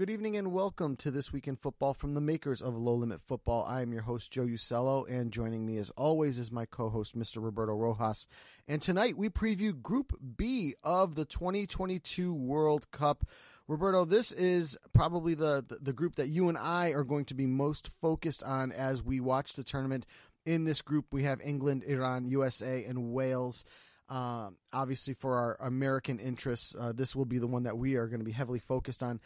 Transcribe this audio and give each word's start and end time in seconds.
Good 0.00 0.08
evening 0.08 0.38
and 0.38 0.50
welcome 0.50 0.96
to 0.96 1.10
This 1.10 1.30
Week 1.30 1.46
in 1.46 1.56
Football 1.56 1.92
from 1.92 2.14
the 2.14 2.22
makers 2.22 2.62
of 2.62 2.74
Low 2.74 2.94
Limit 2.94 3.20
Football. 3.20 3.66
I 3.68 3.82
am 3.82 3.92
your 3.92 4.00
host, 4.00 4.30
Joe 4.30 4.46
Usello, 4.46 5.06
and 5.06 5.30
joining 5.30 5.66
me 5.66 5.76
as 5.76 5.90
always 5.90 6.38
is 6.38 6.50
my 6.50 6.64
co 6.64 6.88
host, 6.88 7.18
Mr. 7.18 7.44
Roberto 7.44 7.74
Rojas. 7.74 8.26
And 8.66 8.80
tonight 8.80 9.18
we 9.18 9.28
preview 9.28 9.78
Group 9.82 10.18
B 10.38 10.74
of 10.82 11.16
the 11.16 11.26
2022 11.26 12.32
World 12.32 12.90
Cup. 12.92 13.26
Roberto, 13.68 14.06
this 14.06 14.32
is 14.32 14.78
probably 14.94 15.34
the, 15.34 15.66
the, 15.68 15.76
the 15.82 15.92
group 15.92 16.16
that 16.16 16.28
you 16.28 16.48
and 16.48 16.56
I 16.56 16.92
are 16.92 17.04
going 17.04 17.26
to 17.26 17.34
be 17.34 17.44
most 17.44 17.90
focused 18.00 18.42
on 18.42 18.72
as 18.72 19.02
we 19.02 19.20
watch 19.20 19.52
the 19.52 19.64
tournament. 19.64 20.06
In 20.46 20.64
this 20.64 20.80
group, 20.80 21.12
we 21.12 21.24
have 21.24 21.42
England, 21.42 21.84
Iran, 21.86 22.24
USA, 22.24 22.86
and 22.86 23.12
Wales. 23.12 23.66
Um, 24.08 24.56
obviously, 24.72 25.12
for 25.12 25.36
our 25.36 25.58
American 25.60 26.18
interests, 26.18 26.74
uh, 26.80 26.92
this 26.92 27.14
will 27.14 27.26
be 27.26 27.38
the 27.38 27.46
one 27.46 27.64
that 27.64 27.76
we 27.76 27.96
are 27.96 28.06
going 28.06 28.20
to 28.20 28.24
be 28.24 28.32
heavily 28.32 28.60
focused 28.60 29.02
on. 29.02 29.20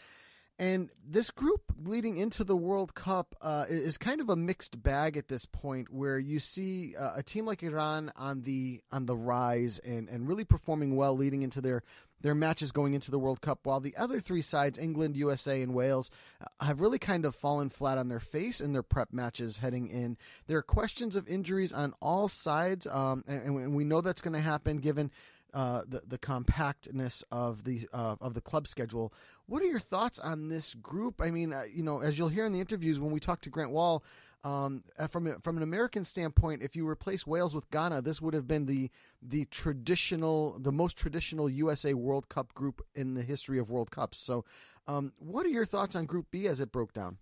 And 0.58 0.90
this 1.04 1.30
group 1.30 1.62
leading 1.82 2.16
into 2.16 2.44
the 2.44 2.56
World 2.56 2.94
Cup 2.94 3.34
uh, 3.42 3.66
is 3.68 3.98
kind 3.98 4.20
of 4.20 4.28
a 4.28 4.36
mixed 4.36 4.80
bag 4.80 5.16
at 5.16 5.26
this 5.26 5.46
point, 5.46 5.92
where 5.92 6.18
you 6.18 6.38
see 6.38 6.94
uh, 6.96 7.12
a 7.16 7.22
team 7.24 7.44
like 7.44 7.62
Iran 7.64 8.12
on 8.16 8.42
the 8.42 8.80
on 8.92 9.06
the 9.06 9.16
rise 9.16 9.80
and, 9.80 10.08
and 10.08 10.28
really 10.28 10.44
performing 10.44 10.94
well, 10.94 11.16
leading 11.16 11.42
into 11.42 11.60
their 11.60 11.82
their 12.20 12.34
matches 12.34 12.72
going 12.72 12.94
into 12.94 13.10
the 13.10 13.18
World 13.18 13.42
Cup, 13.42 13.60
while 13.64 13.80
the 13.80 13.96
other 13.96 14.18
three 14.18 14.40
sides, 14.40 14.78
England, 14.78 15.14
USA, 15.14 15.60
and 15.60 15.74
Wales, 15.74 16.10
uh, 16.40 16.64
have 16.64 16.80
really 16.80 16.98
kind 16.98 17.26
of 17.26 17.34
fallen 17.34 17.68
flat 17.68 17.98
on 17.98 18.08
their 18.08 18.20
face 18.20 18.62
in 18.62 18.72
their 18.72 18.82
prep 18.82 19.12
matches 19.12 19.58
heading 19.58 19.88
in. 19.88 20.16
There 20.46 20.56
are 20.56 20.62
questions 20.62 21.16
of 21.16 21.28
injuries 21.28 21.74
on 21.74 21.92
all 22.00 22.28
sides, 22.28 22.86
um, 22.86 23.24
and, 23.26 23.58
and 23.58 23.74
we 23.74 23.84
know 23.84 24.00
that's 24.00 24.22
going 24.22 24.32
to 24.32 24.40
happen 24.40 24.78
given 24.78 25.10
uh, 25.54 25.82
the 25.88 26.02
the 26.06 26.18
compactness 26.18 27.22
of 27.30 27.64
the 27.64 27.88
uh, 27.92 28.16
of 28.20 28.34
the 28.34 28.40
club 28.40 28.66
schedule. 28.66 29.14
What 29.46 29.62
are 29.62 29.66
your 29.66 29.78
thoughts 29.78 30.18
on 30.18 30.48
this 30.48 30.74
group? 30.74 31.20
I 31.22 31.30
mean, 31.30 31.52
uh, 31.52 31.62
you 31.72 31.82
know, 31.82 32.00
as 32.00 32.18
you'll 32.18 32.28
hear 32.28 32.44
in 32.44 32.52
the 32.52 32.60
interviews 32.60 32.98
when 32.98 33.12
we 33.12 33.20
talk 33.20 33.40
to 33.42 33.50
Grant 33.50 33.70
Wahl, 33.70 34.02
um, 34.42 34.82
uh, 34.98 35.06
from 35.06 35.40
from 35.40 35.56
an 35.56 35.62
American 35.62 36.04
standpoint, 36.04 36.62
if 36.62 36.74
you 36.74 36.88
replace 36.88 37.26
Wales 37.26 37.54
with 37.54 37.70
Ghana, 37.70 38.02
this 38.02 38.20
would 38.20 38.34
have 38.34 38.48
been 38.48 38.66
the 38.66 38.90
the 39.22 39.44
traditional, 39.46 40.58
the 40.58 40.72
most 40.72 40.96
traditional 40.96 41.48
USA 41.48 41.94
World 41.94 42.28
Cup 42.28 42.52
group 42.52 42.84
in 42.94 43.14
the 43.14 43.22
history 43.22 43.58
of 43.58 43.70
World 43.70 43.90
Cups. 43.90 44.18
So, 44.18 44.44
um, 44.88 45.12
what 45.18 45.46
are 45.46 45.50
your 45.50 45.64
thoughts 45.66 45.94
on 45.94 46.04
Group 46.04 46.26
B 46.32 46.48
as 46.48 46.60
it 46.60 46.72
broke 46.72 46.92
down? 46.92 47.18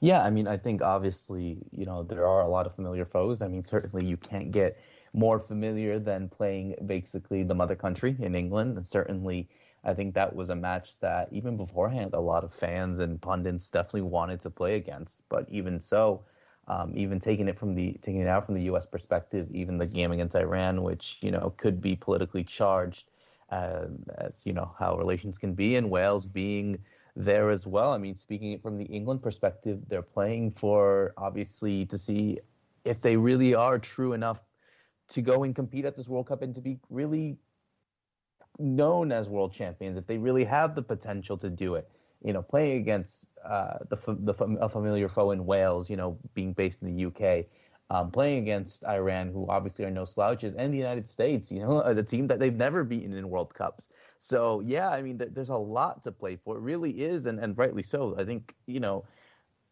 Yeah, 0.00 0.22
I 0.22 0.30
mean, 0.30 0.46
I 0.46 0.56
think 0.56 0.80
obviously, 0.80 1.58
you 1.70 1.86
know, 1.86 2.02
there 2.02 2.26
are 2.26 2.42
a 2.42 2.48
lot 2.48 2.66
of 2.66 2.74
familiar 2.74 3.04
foes. 3.04 3.42
I 3.42 3.48
mean, 3.48 3.64
certainly 3.64 4.04
you 4.04 4.16
can't 4.16 4.52
get 4.52 4.78
more 5.12 5.38
familiar 5.38 5.98
than 5.98 6.28
playing 6.28 6.74
basically 6.86 7.42
the 7.42 7.54
mother 7.54 7.76
country 7.76 8.16
in 8.18 8.34
England. 8.34 8.76
And 8.76 8.86
certainly, 8.86 9.48
I 9.84 9.94
think 9.94 10.14
that 10.14 10.34
was 10.34 10.48
a 10.48 10.56
match 10.56 10.98
that 11.00 11.28
even 11.32 11.56
beforehand, 11.56 12.14
a 12.14 12.20
lot 12.20 12.44
of 12.44 12.54
fans 12.54 12.98
and 12.98 13.20
pundits 13.20 13.68
definitely 13.70 14.02
wanted 14.02 14.40
to 14.42 14.50
play 14.50 14.76
against. 14.76 15.22
But 15.28 15.46
even 15.50 15.80
so, 15.80 16.22
um, 16.68 16.92
even 16.94 17.18
taking 17.18 17.48
it 17.48 17.58
from 17.58 17.74
the 17.74 17.98
taking 18.00 18.20
it 18.20 18.28
out 18.28 18.46
from 18.46 18.54
the 18.54 18.64
U.S. 18.66 18.86
perspective, 18.86 19.48
even 19.50 19.78
the 19.78 19.86
game 19.86 20.12
against 20.12 20.36
Iran, 20.36 20.82
which 20.82 21.18
you 21.20 21.30
know 21.30 21.52
could 21.56 21.80
be 21.80 21.96
politically 21.96 22.44
charged, 22.44 23.10
uh, 23.50 23.86
as 24.18 24.46
you 24.46 24.52
know 24.52 24.72
how 24.78 24.96
relations 24.96 25.38
can 25.38 25.54
be, 25.54 25.76
and 25.76 25.90
Wales 25.90 26.24
being 26.24 26.78
there 27.16 27.50
as 27.50 27.66
well. 27.66 27.92
I 27.92 27.98
mean, 27.98 28.14
speaking 28.14 28.58
from 28.60 28.78
the 28.78 28.84
England 28.84 29.22
perspective, 29.22 29.80
they're 29.88 30.00
playing 30.00 30.52
for 30.52 31.12
obviously 31.16 31.84
to 31.86 31.98
see 31.98 32.38
if 32.84 33.02
they 33.02 33.16
really 33.16 33.54
are 33.54 33.78
true 33.78 34.12
enough 34.12 34.40
to 35.12 35.22
go 35.22 35.44
and 35.44 35.54
compete 35.54 35.84
at 35.84 35.96
this 35.96 36.08
World 36.08 36.26
Cup 36.26 36.42
and 36.42 36.54
to 36.54 36.60
be 36.60 36.78
really 36.90 37.38
known 38.58 39.12
as 39.12 39.28
world 39.28 39.52
champions, 39.52 39.96
if 39.98 40.06
they 40.06 40.18
really 40.18 40.44
have 40.44 40.74
the 40.74 40.82
potential 40.82 41.36
to 41.38 41.50
do 41.50 41.74
it. 41.74 41.88
You 42.24 42.32
know, 42.32 42.42
playing 42.42 42.78
against 42.78 43.28
uh, 43.44 43.78
the 43.88 43.96
the 44.20 44.34
a 44.60 44.68
familiar 44.68 45.08
foe 45.08 45.32
in 45.32 45.44
Wales, 45.44 45.90
you 45.90 45.96
know, 45.96 46.18
being 46.34 46.52
based 46.52 46.80
in 46.82 46.86
the 46.94 47.06
UK, 47.06 47.46
um, 47.90 48.10
playing 48.12 48.38
against 48.38 48.84
Iran, 48.86 49.32
who 49.32 49.48
obviously 49.48 49.84
are 49.84 49.90
no 49.90 50.04
slouches, 50.04 50.54
and 50.54 50.72
the 50.72 50.78
United 50.78 51.08
States, 51.08 51.50
you 51.50 51.60
know, 51.60 51.92
the 51.94 52.04
team 52.04 52.28
that 52.28 52.38
they've 52.38 52.56
never 52.56 52.84
beaten 52.84 53.12
in 53.12 53.28
World 53.28 53.52
Cups. 53.54 53.88
So 54.18 54.60
yeah, 54.60 54.88
I 54.88 55.02
mean, 55.02 55.18
th- 55.18 55.32
there's 55.32 55.48
a 55.48 55.56
lot 55.56 56.04
to 56.04 56.12
play 56.12 56.36
for. 56.36 56.56
It 56.56 56.60
really 56.60 56.92
is, 57.02 57.26
and 57.26 57.40
and 57.40 57.58
rightly 57.58 57.82
so. 57.82 58.14
I 58.16 58.24
think 58.24 58.54
you 58.66 58.78
know 58.78 59.04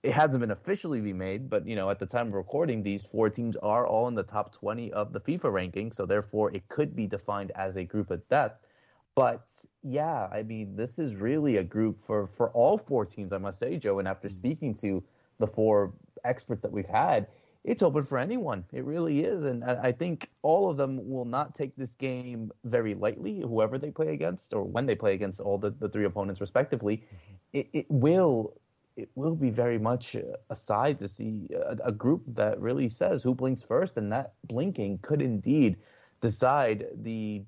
it 0.02 0.12
hasn't 0.12 0.40
been 0.40 0.50
officially 0.50 1.00
be 1.00 1.12
made, 1.12 1.50
but 1.50 1.66
you 1.66 1.76
know, 1.76 1.90
at 1.90 1.98
the 1.98 2.06
time 2.06 2.28
of 2.28 2.34
recording, 2.34 2.82
these 2.82 3.02
four 3.02 3.28
teams 3.28 3.56
are 3.56 3.86
all 3.86 4.08
in 4.08 4.14
the 4.14 4.22
top 4.22 4.52
20 4.52 4.92
of 4.92 5.12
the 5.12 5.20
FIFA 5.20 5.52
ranking, 5.52 5.92
so 5.92 6.06
therefore 6.06 6.54
it 6.54 6.66
could 6.68 6.96
be 6.96 7.06
defined 7.06 7.52
as 7.54 7.76
a 7.76 7.84
group 7.84 8.10
of 8.10 8.26
death. 8.28 8.52
But 9.14 9.46
yeah, 9.82 10.28
I 10.32 10.42
mean, 10.42 10.76
this 10.76 10.98
is 10.98 11.16
really 11.16 11.58
a 11.58 11.64
group 11.64 12.00
for 12.00 12.26
for 12.28 12.50
all 12.50 12.78
four 12.78 13.04
teams, 13.04 13.32
I 13.32 13.38
must 13.38 13.58
say, 13.58 13.76
Joe. 13.76 13.98
And 13.98 14.08
after 14.08 14.28
mm-hmm. 14.28 14.36
speaking 14.36 14.74
to 14.76 15.02
the 15.38 15.46
four 15.46 15.92
experts 16.24 16.62
that 16.62 16.72
we've 16.72 16.86
had, 16.86 17.26
it's 17.64 17.82
open 17.82 18.04
for 18.04 18.16
anyone. 18.16 18.64
It 18.72 18.84
really 18.84 19.20
is, 19.20 19.44
and 19.44 19.62
I 19.64 19.92
think 19.92 20.30
all 20.40 20.70
of 20.70 20.78
them 20.78 21.10
will 21.10 21.26
not 21.26 21.54
take 21.54 21.76
this 21.76 21.92
game 21.92 22.50
very 22.64 22.94
lightly. 22.94 23.40
Whoever 23.40 23.76
they 23.76 23.90
play 23.90 24.14
against, 24.14 24.54
or 24.54 24.64
when 24.64 24.86
they 24.86 24.94
play 24.94 25.12
against 25.12 25.40
all 25.40 25.58
the, 25.58 25.70
the 25.70 25.90
three 25.90 26.06
opponents 26.06 26.40
respectively, 26.40 26.96
mm-hmm. 26.96 27.58
it, 27.58 27.68
it 27.74 27.86
will 27.90 28.54
it 28.96 29.08
will 29.14 29.34
be 29.34 29.50
very 29.50 29.78
much 29.78 30.16
a 30.50 30.56
side 30.56 30.98
to 30.98 31.08
see 31.08 31.48
a, 31.54 31.76
a, 31.88 31.92
group 31.92 32.22
that 32.28 32.60
really 32.60 32.88
says 32.88 33.22
who 33.22 33.34
blinks 33.34 33.62
first, 33.62 33.96
and 33.96 34.12
that 34.12 34.34
blinking 34.46 34.98
could 35.02 35.22
indeed 35.22 35.76
decide 36.20 36.86
the 37.02 37.42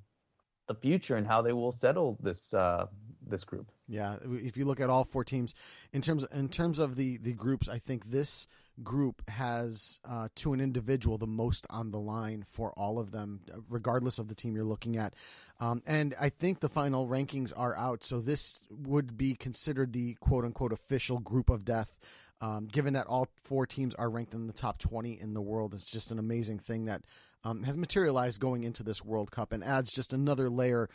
the 0.68 0.74
future 0.74 1.16
and 1.16 1.26
how 1.26 1.42
they 1.42 1.52
will 1.52 1.72
settle 1.72 2.18
this 2.22 2.54
uh, 2.54 2.86
this 3.26 3.44
group. 3.44 3.70
Yeah, 3.88 4.16
if 4.24 4.56
you 4.56 4.64
look 4.64 4.80
at 4.80 4.90
all 4.90 5.04
four 5.04 5.24
teams 5.24 5.54
in 5.92 6.02
terms 6.02 6.24
in 6.32 6.48
terms 6.48 6.78
of 6.78 6.96
the 6.96 7.18
the 7.18 7.32
groups, 7.32 7.68
I 7.68 7.78
think 7.78 8.10
this 8.10 8.46
group 8.82 9.28
has 9.28 10.00
uh, 10.04 10.28
to 10.36 10.52
an 10.52 10.60
individual 10.60 11.18
the 11.18 11.26
most 11.26 11.66
on 11.70 11.90
the 11.90 11.98
line 11.98 12.44
for 12.48 12.72
all 12.72 12.98
of 12.98 13.10
them, 13.10 13.40
regardless 13.70 14.18
of 14.18 14.28
the 14.28 14.34
team 14.34 14.54
you're 14.54 14.64
looking 14.64 14.96
at. 14.96 15.14
Um, 15.60 15.82
and 15.86 16.14
I 16.20 16.28
think 16.28 16.60
the 16.60 16.68
final 16.68 17.06
rankings 17.06 17.52
are 17.56 17.76
out, 17.76 18.02
so 18.02 18.20
this 18.20 18.60
would 18.70 19.16
be 19.16 19.34
considered 19.34 19.92
the 19.92 20.14
quote 20.14 20.44
unquote 20.44 20.72
official 20.72 21.18
group 21.18 21.50
of 21.50 21.64
death. 21.64 21.98
Um, 22.40 22.66
given 22.66 22.94
that 22.94 23.06
all 23.06 23.28
four 23.44 23.66
teams 23.66 23.94
are 23.94 24.10
ranked 24.10 24.34
in 24.34 24.48
the 24.48 24.52
top 24.52 24.78
20 24.80 25.20
in 25.20 25.32
the 25.32 25.40
world, 25.40 25.74
it's 25.74 25.90
just 25.90 26.10
an 26.10 26.18
amazing 26.18 26.58
thing 26.58 26.86
that 26.86 27.02
um, 27.44 27.62
has 27.62 27.76
materialized 27.76 28.40
going 28.40 28.64
into 28.64 28.82
this 28.82 29.04
World 29.04 29.30
Cup 29.30 29.52
and 29.52 29.62
adds 29.62 29.92
just 29.92 30.12
another 30.12 30.50
layer 30.50 30.88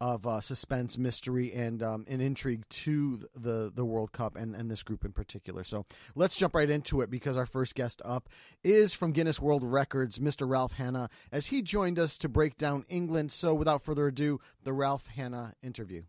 of 0.00 0.26
uh, 0.26 0.40
suspense, 0.40 0.98
mystery, 0.98 1.52
and 1.52 1.82
um, 1.82 2.04
intrigue 2.08 2.68
to 2.68 3.28
the 3.34 3.70
the 3.74 3.84
World 3.84 4.12
Cup 4.12 4.36
and 4.36 4.54
and 4.54 4.70
this 4.70 4.82
group 4.82 5.04
in 5.04 5.12
particular. 5.12 5.64
So 5.64 5.86
let's 6.14 6.36
jump 6.36 6.54
right 6.54 6.68
into 6.68 7.00
it 7.00 7.10
because 7.10 7.36
our 7.36 7.46
first 7.46 7.74
guest 7.74 8.02
up 8.04 8.28
is 8.62 8.94
from 8.94 9.12
Guinness 9.12 9.40
World 9.40 9.62
Records, 9.62 10.18
Mr. 10.18 10.48
Ralph 10.48 10.72
Hannah, 10.72 11.08
as 11.32 11.46
he 11.46 11.62
joined 11.62 11.98
us 11.98 12.18
to 12.18 12.28
break 12.28 12.56
down 12.56 12.84
England. 12.88 13.32
So 13.32 13.54
without 13.54 13.82
further 13.82 14.06
ado, 14.06 14.40
the 14.62 14.72
Ralph 14.72 15.06
Hannah 15.06 15.54
interview. 15.62 16.02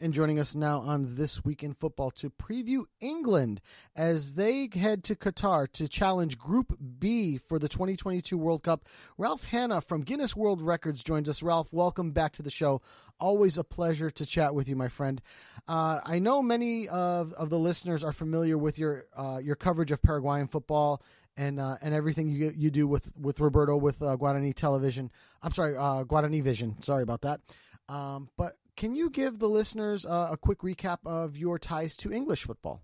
And 0.00 0.14
joining 0.14 0.38
us 0.38 0.54
now 0.54 0.78
on 0.78 1.16
This 1.16 1.44
Week 1.44 1.64
in 1.64 1.74
Football 1.74 2.12
to 2.12 2.30
preview 2.30 2.84
England 3.00 3.60
as 3.96 4.34
they 4.34 4.68
head 4.72 5.02
to 5.04 5.16
Qatar 5.16 5.66
to 5.72 5.88
challenge 5.88 6.38
Group 6.38 6.78
B 7.00 7.36
for 7.36 7.58
the 7.58 7.68
2022 7.68 8.38
World 8.38 8.62
Cup. 8.62 8.84
Ralph 9.16 9.42
Hanna 9.42 9.80
from 9.80 10.02
Guinness 10.02 10.36
World 10.36 10.62
Records 10.62 11.02
joins 11.02 11.28
us. 11.28 11.42
Ralph, 11.42 11.72
welcome 11.72 12.12
back 12.12 12.32
to 12.34 12.44
the 12.44 12.50
show. 12.50 12.80
Always 13.18 13.58
a 13.58 13.64
pleasure 13.64 14.08
to 14.08 14.24
chat 14.24 14.54
with 14.54 14.68
you, 14.68 14.76
my 14.76 14.86
friend. 14.86 15.20
Uh, 15.66 15.98
I 16.04 16.20
know 16.20 16.42
many 16.42 16.88
of, 16.88 17.32
of 17.32 17.50
the 17.50 17.58
listeners 17.58 18.04
are 18.04 18.12
familiar 18.12 18.56
with 18.56 18.78
your 18.78 19.06
uh, 19.16 19.40
your 19.42 19.56
coverage 19.56 19.90
of 19.90 20.00
Paraguayan 20.00 20.46
football 20.46 21.02
and 21.36 21.58
uh, 21.58 21.76
and 21.82 21.92
everything 21.92 22.28
you 22.28 22.52
you 22.56 22.70
do 22.70 22.86
with 22.86 23.10
with 23.20 23.40
Roberto 23.40 23.76
with 23.76 24.00
uh, 24.00 24.16
Guarani 24.16 24.54
Television. 24.54 25.10
I'm 25.42 25.52
sorry, 25.52 25.76
uh, 25.76 26.04
Guarani 26.04 26.40
Vision. 26.40 26.80
Sorry 26.82 27.02
about 27.02 27.22
that. 27.22 27.40
Um, 27.88 28.28
but 28.36 28.56
can 28.78 28.94
you 28.94 29.10
give 29.10 29.40
the 29.40 29.48
listeners 29.48 30.06
uh, 30.06 30.28
a 30.30 30.36
quick 30.36 30.60
recap 30.60 30.98
of 31.04 31.36
your 31.36 31.58
ties 31.58 31.96
to 31.96 32.12
English 32.12 32.44
football? 32.44 32.80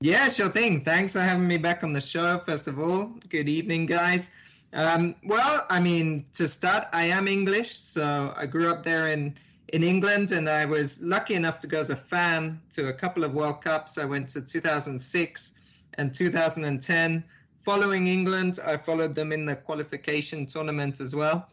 Yeah, 0.00 0.30
sure 0.30 0.48
thing. 0.48 0.80
Thanks 0.80 1.12
for 1.12 1.20
having 1.20 1.46
me 1.46 1.58
back 1.58 1.84
on 1.84 1.92
the 1.92 2.00
show. 2.00 2.38
First 2.38 2.66
of 2.68 2.78
all, 2.78 3.14
good 3.28 3.50
evening, 3.50 3.84
guys. 3.84 4.30
Um, 4.72 5.14
well, 5.24 5.66
I 5.68 5.78
mean, 5.78 6.24
to 6.34 6.48
start, 6.48 6.86
I 6.94 7.04
am 7.04 7.28
English, 7.28 7.72
so 7.76 8.32
I 8.34 8.46
grew 8.46 8.70
up 8.70 8.82
there 8.82 9.08
in 9.08 9.36
in 9.68 9.82
England, 9.82 10.32
and 10.32 10.48
I 10.48 10.64
was 10.64 11.00
lucky 11.00 11.34
enough 11.34 11.60
to 11.60 11.66
go 11.66 11.78
as 11.78 11.90
a 11.90 11.96
fan 11.96 12.60
to 12.72 12.88
a 12.88 12.92
couple 12.92 13.24
of 13.24 13.34
World 13.34 13.60
Cups. 13.60 13.98
I 13.98 14.06
went 14.06 14.30
to 14.30 14.40
2006 14.40 15.52
and 15.94 16.14
2010. 16.14 17.24
Following 17.60 18.06
England, 18.06 18.58
I 18.66 18.76
followed 18.76 19.14
them 19.14 19.32
in 19.32 19.46
the 19.46 19.56
qualification 19.56 20.46
tournament 20.46 21.00
as 21.00 21.14
well. 21.14 21.48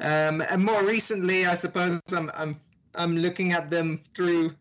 Um, 0.00 0.42
and 0.42 0.64
more 0.64 0.82
recently, 0.84 1.46
I 1.46 1.54
suppose 1.54 2.00
I'm, 2.12 2.30
I'm 2.34 2.56
I'm 2.94 3.16
looking 3.16 3.52
at 3.52 3.70
them 3.70 3.98
through 4.14 4.54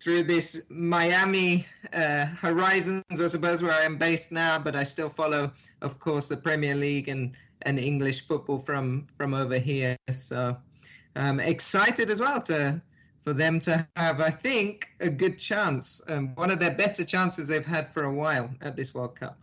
through 0.00 0.22
this 0.24 0.62
Miami 0.68 1.66
uh, 1.92 2.26
horizons, 2.26 3.04
I 3.10 3.26
suppose, 3.26 3.62
where 3.62 3.72
I 3.72 3.82
am 3.82 3.98
based 3.98 4.30
now. 4.30 4.58
But 4.58 4.76
I 4.76 4.84
still 4.84 5.08
follow, 5.08 5.50
of 5.82 5.98
course, 5.98 6.28
the 6.28 6.36
Premier 6.36 6.74
League 6.74 7.08
and 7.08 7.32
and 7.62 7.78
English 7.78 8.26
football 8.26 8.58
from 8.58 9.06
from 9.16 9.34
over 9.34 9.58
here. 9.58 9.96
So 10.10 10.56
I'm 11.16 11.40
um, 11.40 11.40
excited 11.40 12.10
as 12.10 12.20
well 12.20 12.40
to 12.42 12.80
for 13.24 13.32
them 13.32 13.58
to 13.58 13.84
have, 13.96 14.20
I 14.20 14.30
think, 14.30 14.88
a 15.00 15.10
good 15.10 15.36
chance. 15.36 16.00
Um, 16.06 16.28
one 16.36 16.52
of 16.52 16.60
their 16.60 16.70
better 16.70 17.04
chances 17.04 17.48
they've 17.48 17.66
had 17.66 17.92
for 17.92 18.04
a 18.04 18.12
while 18.12 18.50
at 18.60 18.76
this 18.76 18.94
World 18.94 19.16
Cup. 19.16 19.36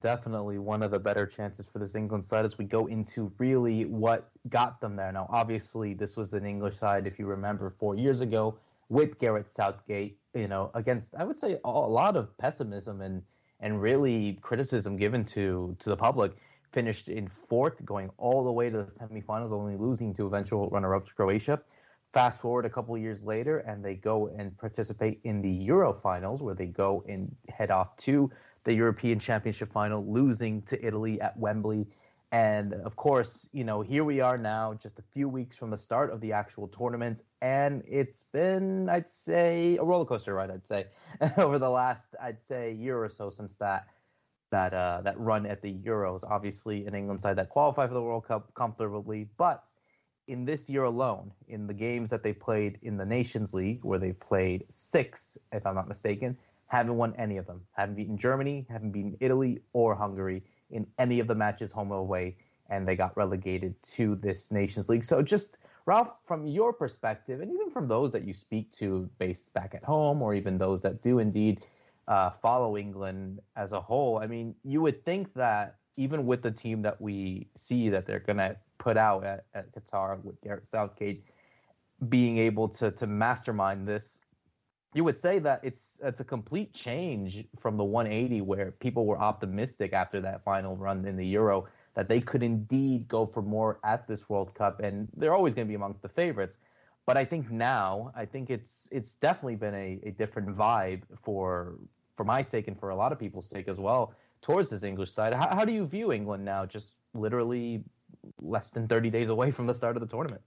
Definitely 0.00 0.58
one 0.58 0.82
of 0.82 0.90
the 0.90 0.98
better 0.98 1.26
chances 1.26 1.68
for 1.68 1.78
this 1.78 1.94
England 1.94 2.24
side 2.24 2.46
as 2.46 2.56
we 2.56 2.64
go 2.64 2.86
into 2.86 3.30
really 3.38 3.84
what 3.84 4.30
got 4.48 4.80
them 4.80 4.96
there. 4.96 5.12
Now, 5.12 5.26
obviously, 5.28 5.92
this 5.92 6.16
was 6.16 6.32
an 6.32 6.46
English 6.46 6.76
side, 6.76 7.06
if 7.06 7.18
you 7.18 7.26
remember, 7.26 7.74
four 7.78 7.94
years 7.94 8.22
ago 8.22 8.58
with 8.88 9.18
Gareth 9.18 9.46
Southgate, 9.46 10.18
you 10.34 10.48
know, 10.48 10.70
against, 10.74 11.14
I 11.14 11.24
would 11.24 11.38
say, 11.38 11.58
a 11.64 11.70
lot 11.70 12.16
of 12.16 12.36
pessimism 12.38 13.02
and, 13.02 13.22
and 13.60 13.82
really 13.82 14.38
criticism 14.40 14.96
given 14.96 15.24
to, 15.26 15.76
to 15.78 15.88
the 15.90 15.96
public 15.96 16.32
finished 16.72 17.08
in 17.08 17.28
fourth, 17.28 17.84
going 17.84 18.10
all 18.16 18.44
the 18.44 18.52
way 18.52 18.70
to 18.70 18.78
the 18.78 18.84
semifinals, 18.84 19.50
only 19.50 19.76
losing 19.76 20.14
to 20.14 20.26
eventual 20.26 20.68
runner-ups 20.70 21.12
Croatia. 21.12 21.60
Fast 22.12 22.40
forward 22.40 22.64
a 22.64 22.70
couple 22.70 22.96
years 22.96 23.22
later, 23.22 23.58
and 23.58 23.84
they 23.84 23.94
go 23.94 24.28
and 24.36 24.56
participate 24.56 25.20
in 25.24 25.42
the 25.42 25.50
Euro 25.50 25.92
finals, 25.92 26.42
where 26.42 26.54
they 26.54 26.66
go 26.66 27.04
and 27.08 27.34
head 27.48 27.70
off 27.70 27.96
to 27.96 28.30
the 28.64 28.74
European 28.74 29.18
Championship 29.18 29.72
final, 29.72 30.04
losing 30.06 30.62
to 30.62 30.84
Italy 30.84 31.20
at 31.20 31.38
Wembley. 31.38 31.86
And 32.32 32.74
of 32.74 32.94
course, 32.94 33.48
you 33.52 33.64
know, 33.64 33.80
here 33.80 34.04
we 34.04 34.20
are 34.20 34.38
now, 34.38 34.74
just 34.74 34.98
a 34.98 35.02
few 35.02 35.28
weeks 35.28 35.56
from 35.56 35.70
the 35.70 35.78
start 35.78 36.12
of 36.12 36.20
the 36.20 36.32
actual 36.32 36.68
tournament, 36.68 37.22
and 37.42 37.82
it's 37.88 38.24
been, 38.24 38.88
I'd 38.88 39.10
say, 39.10 39.76
a 39.78 39.82
roller 39.82 40.04
coaster 40.04 40.34
ride. 40.34 40.50
I'd 40.50 40.66
say 40.66 40.86
over 41.36 41.58
the 41.58 41.70
last, 41.70 42.14
I'd 42.22 42.40
say, 42.40 42.72
year 42.72 43.02
or 43.02 43.08
so 43.08 43.30
since 43.30 43.56
that 43.56 43.86
that 44.50 44.74
uh, 44.74 45.00
that 45.02 45.18
run 45.18 45.46
at 45.46 45.62
the 45.62 45.72
Euros. 45.72 46.22
Obviously, 46.28 46.86
an 46.86 46.94
England 46.94 47.20
side 47.20 47.36
that 47.36 47.48
qualified 47.48 47.88
for 47.88 47.94
the 47.94 48.02
World 48.02 48.26
Cup 48.26 48.52
comfortably, 48.54 49.28
but 49.36 49.66
in 50.28 50.44
this 50.44 50.68
year 50.68 50.84
alone, 50.84 51.32
in 51.48 51.66
the 51.66 51.74
games 51.74 52.10
that 52.10 52.22
they 52.22 52.32
played 52.32 52.78
in 52.82 52.96
the 52.96 53.04
Nations 53.04 53.52
League, 53.52 53.84
where 53.84 53.98
they 53.98 54.12
played 54.12 54.64
six, 54.68 55.36
if 55.52 55.66
I'm 55.66 55.74
not 55.74 55.88
mistaken, 55.88 56.36
haven't 56.70 56.96
won 56.96 57.14
any 57.18 57.36
of 57.36 57.46
them. 57.46 57.62
Haven't 57.72 57.96
beaten 57.96 58.16
Germany, 58.16 58.64
haven't 58.70 58.92
beaten 58.92 59.16
Italy 59.18 59.60
or 59.72 59.96
Hungary 59.96 60.44
in 60.70 60.86
any 61.00 61.18
of 61.18 61.26
the 61.26 61.34
matches 61.34 61.72
home 61.72 61.90
or 61.90 61.98
away, 61.98 62.36
and 62.68 62.86
they 62.86 62.94
got 62.94 63.16
relegated 63.16 63.74
to 63.82 64.14
this 64.14 64.52
Nations 64.52 64.88
League. 64.88 65.02
So 65.02 65.20
just 65.20 65.58
Ralph, 65.84 66.12
from 66.24 66.46
your 66.46 66.72
perspective, 66.72 67.40
and 67.40 67.50
even 67.50 67.70
from 67.70 67.88
those 67.88 68.12
that 68.12 68.22
you 68.22 68.32
speak 68.32 68.70
to 68.72 69.10
based 69.18 69.52
back 69.52 69.74
at 69.74 69.82
home, 69.82 70.22
or 70.22 70.32
even 70.32 70.58
those 70.58 70.80
that 70.82 71.02
do 71.02 71.18
indeed 71.18 71.66
uh, 72.06 72.30
follow 72.30 72.76
England 72.76 73.40
as 73.56 73.72
a 73.72 73.80
whole, 73.80 74.18
I 74.18 74.28
mean, 74.28 74.54
you 74.62 74.80
would 74.80 75.04
think 75.04 75.34
that 75.34 75.74
even 75.96 76.24
with 76.24 76.42
the 76.42 76.52
team 76.52 76.82
that 76.82 77.00
we 77.00 77.48
see 77.56 77.88
that 77.88 78.06
they're 78.06 78.20
going 78.20 78.36
to 78.36 78.56
put 78.78 78.96
out 78.96 79.24
at, 79.24 79.46
at 79.54 79.74
Qatar 79.74 80.22
with 80.22 80.40
Gareth 80.40 80.68
Southgate 80.68 81.24
being 82.08 82.38
able 82.38 82.68
to 82.68 82.92
to 82.92 83.08
mastermind 83.08 83.88
this, 83.88 84.20
you 84.94 85.04
would 85.04 85.20
say 85.20 85.38
that 85.38 85.60
it's 85.62 86.00
it's 86.02 86.20
a 86.20 86.24
complete 86.24 86.72
change 86.72 87.44
from 87.58 87.76
the 87.76 87.84
180 87.84 88.40
where 88.40 88.72
people 88.72 89.06
were 89.06 89.18
optimistic 89.18 89.92
after 89.92 90.20
that 90.20 90.42
final 90.42 90.76
run 90.76 91.04
in 91.04 91.16
the 91.16 91.26
Euro 91.28 91.68
that 91.94 92.08
they 92.08 92.20
could 92.20 92.42
indeed 92.42 93.08
go 93.08 93.26
for 93.26 93.42
more 93.42 93.78
at 93.84 94.06
this 94.06 94.28
World 94.28 94.54
Cup, 94.54 94.80
and 94.80 95.08
they're 95.16 95.34
always 95.34 95.54
going 95.54 95.66
to 95.66 95.68
be 95.68 95.74
amongst 95.74 96.02
the 96.02 96.08
favorites. 96.08 96.58
But 97.06 97.16
I 97.16 97.24
think 97.24 97.50
now, 97.50 98.12
I 98.14 98.24
think 98.24 98.50
it's 98.50 98.88
it's 98.90 99.14
definitely 99.14 99.56
been 99.56 99.74
a, 99.74 100.00
a 100.04 100.10
different 100.10 100.48
vibe 100.56 101.02
for 101.16 101.78
for 102.16 102.24
my 102.24 102.42
sake 102.42 102.68
and 102.68 102.78
for 102.78 102.90
a 102.90 102.96
lot 102.96 103.12
of 103.12 103.18
people's 103.18 103.48
sake 103.48 103.68
as 103.68 103.78
well 103.78 104.14
towards 104.42 104.70
this 104.70 104.82
English 104.82 105.12
side. 105.12 105.32
How, 105.32 105.54
how 105.54 105.64
do 105.64 105.72
you 105.72 105.86
view 105.86 106.12
England 106.12 106.44
now, 106.44 106.66
just 106.66 106.94
literally 107.14 107.82
less 108.40 108.70
than 108.70 108.88
30 108.88 109.10
days 109.10 109.28
away 109.28 109.50
from 109.50 109.66
the 109.66 109.74
start 109.74 109.96
of 109.96 110.00
the 110.00 110.08
tournament? 110.08 110.42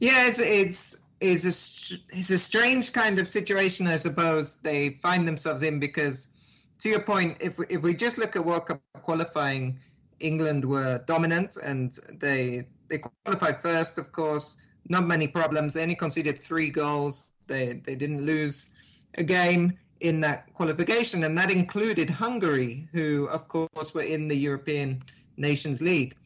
Yeah, 0.00 0.26
it's 0.26 0.40
it's 0.40 1.02
it's 1.22 1.44
a 1.44 2.16
it's 2.16 2.30
a 2.30 2.38
strange 2.38 2.92
kind 2.92 3.18
of 3.18 3.28
situation, 3.28 3.86
I 3.86 3.96
suppose 3.96 4.56
they 4.56 4.98
find 5.02 5.26
themselves 5.26 5.62
in 5.62 5.78
because, 5.78 6.28
to 6.80 6.88
your 6.88 7.00
point, 7.00 7.38
if 7.40 7.58
we, 7.58 7.66
if 7.68 7.82
we 7.82 7.94
just 7.94 8.18
look 8.18 8.36
at 8.36 8.44
World 8.44 8.66
Cup 8.66 8.80
qualifying, 9.02 9.78
England 10.20 10.64
were 10.64 10.98
dominant 11.06 11.56
and 11.56 11.92
they 12.18 12.66
they 12.88 12.98
qualified 12.98 13.58
first, 13.60 13.98
of 13.98 14.12
course. 14.12 14.56
Not 14.88 15.06
many 15.06 15.28
problems. 15.28 15.74
They 15.74 15.82
only 15.82 15.94
conceded 15.94 16.40
three 16.40 16.70
goals. 16.70 17.30
They 17.46 17.74
they 17.74 17.94
didn't 17.94 18.26
lose 18.26 18.68
a 19.14 19.22
game 19.22 19.78
in 20.00 20.20
that 20.20 20.52
qualification, 20.54 21.22
and 21.22 21.38
that 21.38 21.50
included 21.52 22.10
Hungary, 22.10 22.88
who, 22.92 23.28
of 23.28 23.46
course, 23.46 23.94
were 23.94 24.02
in 24.02 24.26
the 24.26 24.36
European 24.36 25.04
Nations 25.36 25.80
League. 25.80 26.16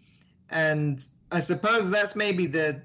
And 0.49 1.05
I 1.31 1.41
suppose 1.41 1.91
that's 1.91 2.17
maybe 2.17 2.47
the 2.47 2.81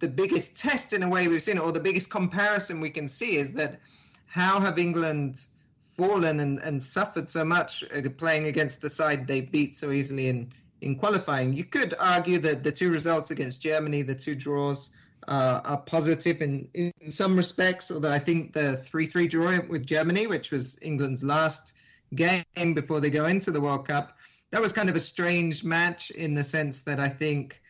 the 0.00 0.08
biggest 0.08 0.56
test 0.56 0.92
in 0.92 1.02
a 1.02 1.08
way 1.08 1.28
we've 1.28 1.42
seen, 1.42 1.58
or 1.58 1.72
the 1.72 1.80
biggest 1.80 2.10
comparison 2.10 2.80
we 2.80 2.90
can 2.90 3.06
see, 3.06 3.36
is 3.36 3.52
that 3.52 3.80
how 4.26 4.60
have 4.60 4.78
England 4.78 5.46
fallen 5.78 6.40
and, 6.40 6.58
and 6.60 6.82
suffered 6.82 7.28
so 7.28 7.44
much 7.44 7.84
uh, 7.94 8.08
playing 8.16 8.46
against 8.46 8.80
the 8.80 8.90
side 8.90 9.26
they 9.26 9.40
beat 9.40 9.76
so 9.76 9.90
easily 9.90 10.28
in 10.28 10.52
in 10.80 10.96
qualifying? 10.96 11.52
You 11.52 11.64
could 11.64 11.94
argue 12.00 12.38
that 12.38 12.64
the 12.64 12.72
two 12.72 12.90
results 12.90 13.30
against 13.30 13.60
Germany, 13.60 14.02
the 14.02 14.14
two 14.14 14.34
draws, 14.34 14.90
uh, 15.28 15.60
are 15.64 15.78
positive 15.78 16.40
in, 16.40 16.68
in 16.74 16.92
some 17.10 17.36
respects, 17.36 17.90
although 17.90 18.10
I 18.10 18.18
think 18.18 18.52
the 18.52 18.76
3 18.76 19.06
3 19.06 19.28
draw 19.28 19.58
with 19.68 19.86
Germany, 19.86 20.26
which 20.26 20.50
was 20.50 20.78
England's 20.80 21.22
last 21.22 21.74
game 22.14 22.44
before 22.74 23.00
they 23.00 23.10
go 23.10 23.26
into 23.26 23.50
the 23.50 23.60
World 23.60 23.86
Cup, 23.86 24.16
that 24.50 24.60
was 24.60 24.72
kind 24.72 24.88
of 24.88 24.96
a 24.96 25.00
strange 25.00 25.62
match 25.62 26.10
in 26.10 26.34
the 26.34 26.42
sense 26.42 26.80
that 26.82 26.98
I 26.98 27.08
think 27.08 27.60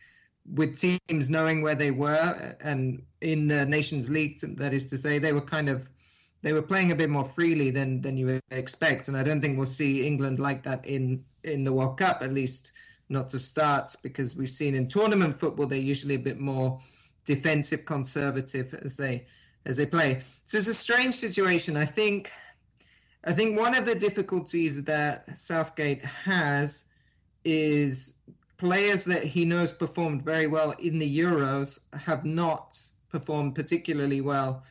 with 0.45 0.79
teams 0.79 1.29
knowing 1.29 1.61
where 1.61 1.75
they 1.75 1.91
were 1.91 2.55
and 2.61 3.03
in 3.19 3.47
the 3.47 3.65
Nations 3.65 4.09
League, 4.09 4.39
that 4.57 4.73
is 4.73 4.89
to 4.89 4.97
say, 4.97 5.19
they 5.19 5.33
were 5.33 5.41
kind 5.41 5.69
of 5.69 5.89
they 6.43 6.53
were 6.53 6.63
playing 6.63 6.91
a 6.91 6.95
bit 6.95 7.09
more 7.09 7.25
freely 7.25 7.69
than 7.69 8.01
than 8.01 8.17
you 8.17 8.25
would 8.25 8.41
expect, 8.49 9.07
and 9.07 9.17
I 9.17 9.23
don't 9.23 9.41
think 9.41 9.57
we'll 9.57 9.67
see 9.67 10.05
England 10.07 10.39
like 10.39 10.63
that 10.63 10.85
in 10.85 11.23
in 11.43 11.63
the 11.63 11.73
World 11.73 11.97
Cup, 11.97 12.21
at 12.21 12.33
least 12.33 12.71
not 13.09 13.29
to 13.29 13.39
start, 13.39 13.95
because 14.01 14.35
we've 14.35 14.49
seen 14.49 14.73
in 14.73 14.87
tournament 14.87 15.35
football 15.35 15.67
they're 15.67 15.77
usually 15.77 16.15
a 16.15 16.19
bit 16.19 16.39
more 16.39 16.79
defensive 17.25 17.85
conservative 17.85 18.73
as 18.73 18.97
they 18.97 19.27
as 19.65 19.77
they 19.77 19.85
play. 19.85 20.21
So 20.45 20.57
it's 20.57 20.67
a 20.67 20.73
strange 20.73 21.13
situation. 21.13 21.77
I 21.77 21.85
think 21.85 22.31
I 23.23 23.33
think 23.33 23.59
one 23.59 23.75
of 23.75 23.85
the 23.85 23.95
difficulties 23.95 24.85
that 24.85 25.37
Southgate 25.37 26.03
has 26.03 26.83
is 27.43 28.13
players 28.61 29.05
that 29.05 29.23
he 29.23 29.43
knows 29.43 29.71
performed 29.71 30.21
very 30.21 30.45
well 30.45 30.69
in 30.77 30.99
the 30.99 31.19
Euros 31.19 31.79
have 31.93 32.23
not 32.23 32.77
performed 33.09 33.55
particularly 33.55 34.21
well 34.21 34.61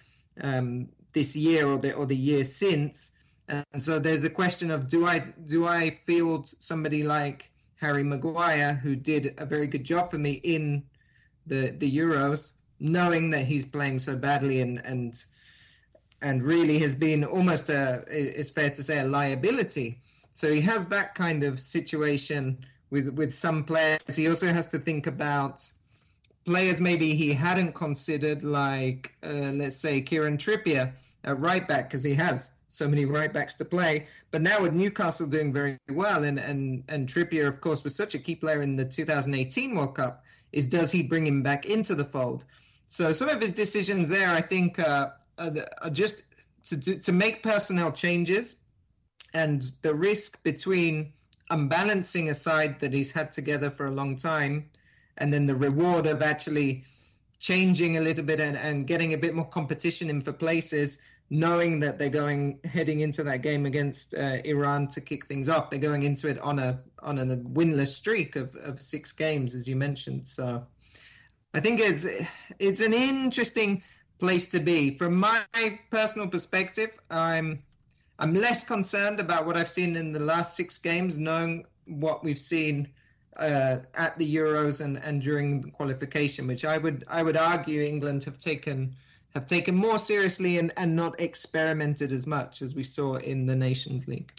um, 0.40 0.88
this 1.12 1.34
year 1.34 1.66
or 1.66 1.76
the 1.76 1.92
or 1.94 2.06
the 2.06 2.16
year 2.16 2.44
since. 2.44 3.10
And 3.48 3.82
so 3.82 3.98
there's 3.98 4.22
a 4.22 4.30
question 4.30 4.70
of 4.70 4.88
do 4.88 5.04
I 5.04 5.18
do 5.44 5.66
I 5.66 5.90
field 6.06 6.46
somebody 6.46 7.02
like 7.02 7.50
Harry 7.80 8.04
Maguire 8.04 8.74
who 8.74 8.94
did 8.94 9.34
a 9.38 9.44
very 9.44 9.66
good 9.66 9.82
job 9.82 10.12
for 10.12 10.18
me 10.18 10.34
in 10.34 10.84
the 11.48 11.72
the 11.72 11.90
Euros, 11.90 12.52
knowing 12.78 13.30
that 13.30 13.44
he's 13.44 13.64
playing 13.64 13.98
so 13.98 14.14
badly 14.14 14.60
and 14.60 14.78
and 14.84 15.24
and 16.22 16.44
really 16.44 16.78
has 16.78 16.94
been 16.94 17.24
almost 17.24 17.70
a 17.70 18.04
it's 18.06 18.50
fair 18.50 18.70
to 18.70 18.84
say 18.84 19.00
a 19.00 19.04
liability. 19.04 20.00
So 20.32 20.52
he 20.52 20.60
has 20.60 20.86
that 20.88 21.16
kind 21.16 21.42
of 21.42 21.58
situation 21.58 22.64
with 22.90 23.08
with 23.10 23.32
some 23.32 23.64
players. 23.64 24.16
He 24.16 24.28
also 24.28 24.52
has 24.52 24.66
to 24.68 24.78
think 24.78 25.06
about 25.06 25.70
players 26.44 26.80
maybe 26.80 27.14
he 27.14 27.32
hadn't 27.32 27.74
considered, 27.74 28.42
like 28.42 29.12
uh, 29.22 29.52
let's 29.54 29.76
say 29.76 30.00
Kieran 30.00 30.38
Trippier 30.38 30.92
at 31.24 31.38
right 31.38 31.66
back, 31.66 31.88
because 31.88 32.02
he 32.02 32.14
has 32.14 32.50
so 32.68 32.88
many 32.88 33.04
right 33.04 33.32
backs 33.32 33.54
to 33.56 33.64
play. 33.64 34.06
But 34.30 34.42
now 34.42 34.62
with 34.62 34.74
Newcastle 34.74 35.26
doing 35.26 35.52
very 35.52 35.78
well, 35.90 36.24
and 36.24 36.38
and 36.38 36.84
and 36.88 37.08
Trippier, 37.08 37.46
of 37.46 37.60
course, 37.60 37.84
was 37.84 37.94
such 37.94 38.14
a 38.14 38.18
key 38.18 38.34
player 38.34 38.62
in 38.62 38.74
the 38.74 38.84
2018 38.84 39.74
World 39.74 39.94
Cup 39.94 40.24
is 40.52 40.66
does 40.66 40.90
he 40.90 41.02
bring 41.02 41.26
him 41.26 41.42
back 41.42 41.66
into 41.66 41.94
the 41.94 42.04
fold? 42.04 42.44
So 42.86 43.12
some 43.12 43.28
of 43.28 43.40
his 43.40 43.52
decisions 43.52 44.08
there, 44.08 44.30
I 44.30 44.40
think, 44.40 44.78
uh, 44.78 45.10
are, 45.38 45.52
are 45.80 45.90
just 45.90 46.22
to 46.64 46.76
do, 46.76 46.98
to 46.98 47.12
make 47.12 47.42
personnel 47.42 47.92
changes, 47.92 48.56
and 49.32 49.62
the 49.82 49.94
risk 49.94 50.42
between 50.42 51.12
unbalancing 51.50 52.30
a 52.30 52.34
side 52.34 52.80
that 52.80 52.92
he's 52.92 53.12
had 53.12 53.32
together 53.32 53.70
for 53.70 53.86
a 53.86 53.90
long 53.90 54.16
time, 54.16 54.70
and 55.18 55.32
then 55.32 55.46
the 55.46 55.54
reward 55.54 56.06
of 56.06 56.22
actually 56.22 56.84
changing 57.38 57.96
a 57.96 58.00
little 58.00 58.24
bit 58.24 58.40
and, 58.40 58.56
and 58.56 58.86
getting 58.86 59.14
a 59.14 59.18
bit 59.18 59.34
more 59.34 59.48
competition 59.48 60.10
in 60.10 60.20
for 60.20 60.32
places 60.32 60.98
knowing 61.30 61.78
that 61.80 61.96
they're 61.98 62.10
going 62.10 62.58
heading 62.64 63.00
into 63.00 63.22
that 63.22 63.40
game 63.40 63.64
against 63.64 64.14
uh, 64.14 64.38
Iran 64.44 64.88
to 64.88 65.00
kick 65.00 65.26
things 65.26 65.48
off. 65.48 65.70
They're 65.70 65.78
going 65.78 66.02
into 66.02 66.28
it 66.28 66.40
on 66.40 66.58
a 66.58 66.80
on 67.02 67.18
a 67.18 67.24
winless 67.36 67.94
streak 67.94 68.34
of, 68.36 68.54
of 68.56 68.80
six 68.80 69.12
games, 69.12 69.54
as 69.54 69.68
you 69.68 69.76
mentioned. 69.76 70.26
So 70.26 70.66
I 71.54 71.60
think 71.60 71.80
it's 71.80 72.04
it's 72.58 72.80
an 72.80 72.92
interesting 72.92 73.82
place 74.18 74.50
to 74.50 74.58
be. 74.58 74.90
From 74.90 75.16
my 75.16 75.44
personal 75.90 76.26
perspective, 76.26 76.98
I'm 77.10 77.62
I'm 78.20 78.34
less 78.34 78.62
concerned 78.62 79.18
about 79.18 79.46
what 79.46 79.56
I've 79.56 79.70
seen 79.70 79.96
in 79.96 80.12
the 80.12 80.20
last 80.20 80.54
six 80.54 80.78
games, 80.78 81.18
knowing 81.18 81.64
what 81.86 82.22
we've 82.22 82.38
seen 82.38 82.88
uh, 83.36 83.78
at 83.94 84.18
the 84.18 84.36
Euros 84.36 84.84
and, 84.84 84.98
and 84.98 85.22
during 85.22 85.62
the 85.62 85.70
qualification, 85.70 86.46
which 86.46 86.64
I 86.64 86.76
would 86.76 87.04
I 87.08 87.22
would 87.22 87.36
argue 87.36 87.82
England 87.82 88.24
have 88.24 88.38
taken 88.38 88.94
have 89.34 89.46
taken 89.46 89.74
more 89.74 89.98
seriously 89.98 90.58
and, 90.58 90.72
and 90.76 90.94
not 90.94 91.20
experimented 91.20 92.12
as 92.12 92.26
much 92.26 92.62
as 92.62 92.74
we 92.74 92.84
saw 92.84 93.14
in 93.16 93.46
the 93.46 93.56
Nations 93.56 94.06
League. 94.06 94.32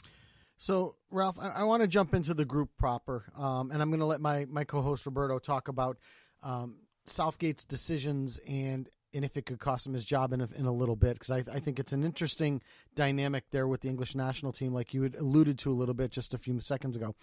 So, 0.57 0.95
Ralph, 1.09 1.39
I, 1.39 1.49
I 1.49 1.63
want 1.63 1.81
to 1.81 1.87
jump 1.87 2.13
into 2.13 2.35
the 2.35 2.45
group 2.45 2.69
proper, 2.77 3.23
um, 3.35 3.71
and 3.71 3.81
I'm 3.81 3.89
going 3.89 4.01
to 4.01 4.05
let 4.05 4.21
my, 4.21 4.45
my 4.45 4.63
co 4.63 4.81
host 4.81 5.05
Roberto 5.07 5.39
talk 5.39 5.69
about 5.69 5.97
um, 6.43 6.75
Southgate's 7.05 7.65
decisions 7.65 8.39
and 8.47 8.87
and 9.13 9.25
if 9.25 9.37
it 9.37 9.45
could 9.45 9.59
cost 9.59 9.85
him 9.85 9.93
his 9.93 10.05
job 10.05 10.33
in 10.33 10.41
a, 10.41 10.49
in 10.55 10.65
a 10.65 10.71
little 10.71 10.95
bit 10.95 11.13
because 11.13 11.31
I, 11.31 11.43
I 11.51 11.59
think 11.59 11.79
it's 11.79 11.93
an 11.93 12.03
interesting 12.03 12.61
dynamic 12.95 13.45
there 13.51 13.67
with 13.67 13.81
the 13.81 13.89
English 13.89 14.15
national 14.15 14.51
team, 14.51 14.73
like 14.73 14.93
you 14.93 15.03
had 15.03 15.15
alluded 15.15 15.59
to 15.59 15.71
a 15.71 15.73
little 15.73 15.95
bit 15.95 16.11
just 16.11 16.33
a 16.33 16.37
few 16.37 16.59
seconds 16.61 16.95
ago. 16.95 17.15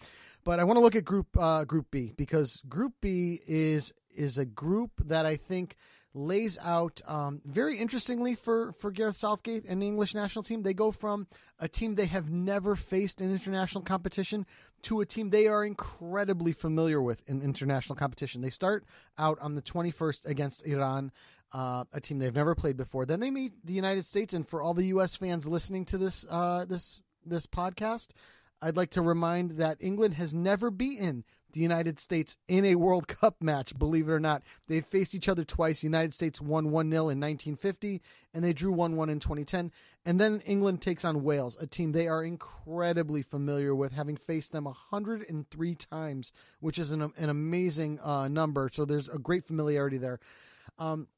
But 0.45 0.61
I 0.61 0.65
want 0.65 0.77
to 0.79 0.83
look 0.83 0.97
at 0.97 1.05
Group 1.05 1.29
uh, 1.39 1.65
Group 1.65 1.91
B 1.91 2.13
because 2.17 2.63
Group 2.69 2.95
B 3.01 3.41
is 3.47 3.93
is 4.15 4.39
a 4.39 4.45
group 4.45 4.91
that 5.07 5.27
I 5.27 5.37
think 5.37 5.77
lays 6.15 6.59
out 6.63 7.01
um, 7.07 7.41
very 7.45 7.79
interestingly 7.79 8.35
for, 8.35 8.73
for 8.73 8.91
Gareth 8.91 9.17
Southgate 9.17 9.65
and 9.67 9.81
the 9.81 9.87
English 9.87 10.15
national 10.15 10.43
team. 10.43 10.63
They 10.63 10.75
go 10.75 10.91
from 10.91 11.27
a 11.59 11.69
team 11.69 11.95
they 11.95 12.07
have 12.07 12.31
never 12.31 12.75
faced 12.77 13.21
in 13.21 13.31
international 13.31 13.85
competition 13.85 14.47
to 14.83 15.01
a 15.01 15.07
team 15.07 15.31
they 15.31 15.47
are 15.47 15.65
incredibly 15.65 16.53
familiar 16.53 17.01
with 17.03 17.23
in 17.29 17.43
international 17.43 17.97
competition. 17.97 18.41
They 18.41 18.51
start 18.51 18.85
out 19.19 19.39
on 19.41 19.55
the 19.55 19.63
21st 19.63 20.27
against 20.27 20.67
Iran. 20.67 21.13
Uh, 21.51 21.85
a 21.95 22.01
team 22.01 22.19
they've 22.19 22.35
never 22.35 22.55
played 22.55 22.77
before. 22.77 23.07
Then 23.07 23.21
they 23.21 23.31
meet 23.31 23.53
the 23.65 23.73
United 23.73 24.05
States, 24.05 24.35
and 24.35 24.47
for 24.47 24.61
all 24.61 24.75
the 24.75 24.89
U.S. 24.89 25.17
fans 25.17 25.47
listening 25.47 25.87
to 25.87 25.97
this 25.97 26.27
uh, 26.29 26.67
this 26.67 27.03
this 27.25 27.47
podcast, 27.47 28.09
I'd 28.61 28.77
like 28.77 28.91
to 28.91 29.03
remind 29.03 29.53
that 29.53 29.79
England 29.81 30.15
has 30.15 30.35
never 30.35 30.71
beaten 30.71 31.25
the 31.53 31.61
United 31.61 31.99
States 31.99 32.37
in 32.49 32.65
a 32.65 32.75
World 32.75 33.09
Cup 33.09 33.37
match, 33.41 33.79
believe 33.79 34.09
it 34.09 34.13
or 34.13 34.21
not. 34.21 34.43
They've 34.67 34.85
faced 34.85 35.15
each 35.15 35.29
other 35.29 35.45
twice. 35.45 35.83
United 35.83 36.15
States 36.15 36.41
won 36.41 36.71
1 36.71 36.91
0 36.91 37.01
in 37.09 37.21
1950, 37.21 38.03
and 38.35 38.45
they 38.45 38.53
drew 38.53 38.73
1 38.73 38.97
1 38.97 39.11
in 39.11 39.21
2010. 39.21 39.73
And 40.05 40.21
then 40.21 40.41
England 40.47 40.81
takes 40.81 41.05
on 41.05 41.23
Wales, 41.23 41.57
a 41.61 41.67
team 41.67 41.93
they 41.93 42.09
are 42.09 42.25
incredibly 42.25 43.23
familiar 43.23 43.75
with, 43.75 43.93
having 43.93 44.17
faced 44.17 44.53
them 44.53 44.65
103 44.65 45.75
times, 45.75 46.33
which 46.61 46.79
is 46.79 46.91
an, 46.91 47.13
an 47.17 47.29
amazing 47.29 48.01
uh, 48.01 48.29
number. 48.29 48.71
So 48.73 48.85
there's 48.85 49.09
a 49.09 49.19
great 49.19 49.47
familiarity 49.47 49.99
there. 49.99 50.21
Um, 50.79 51.09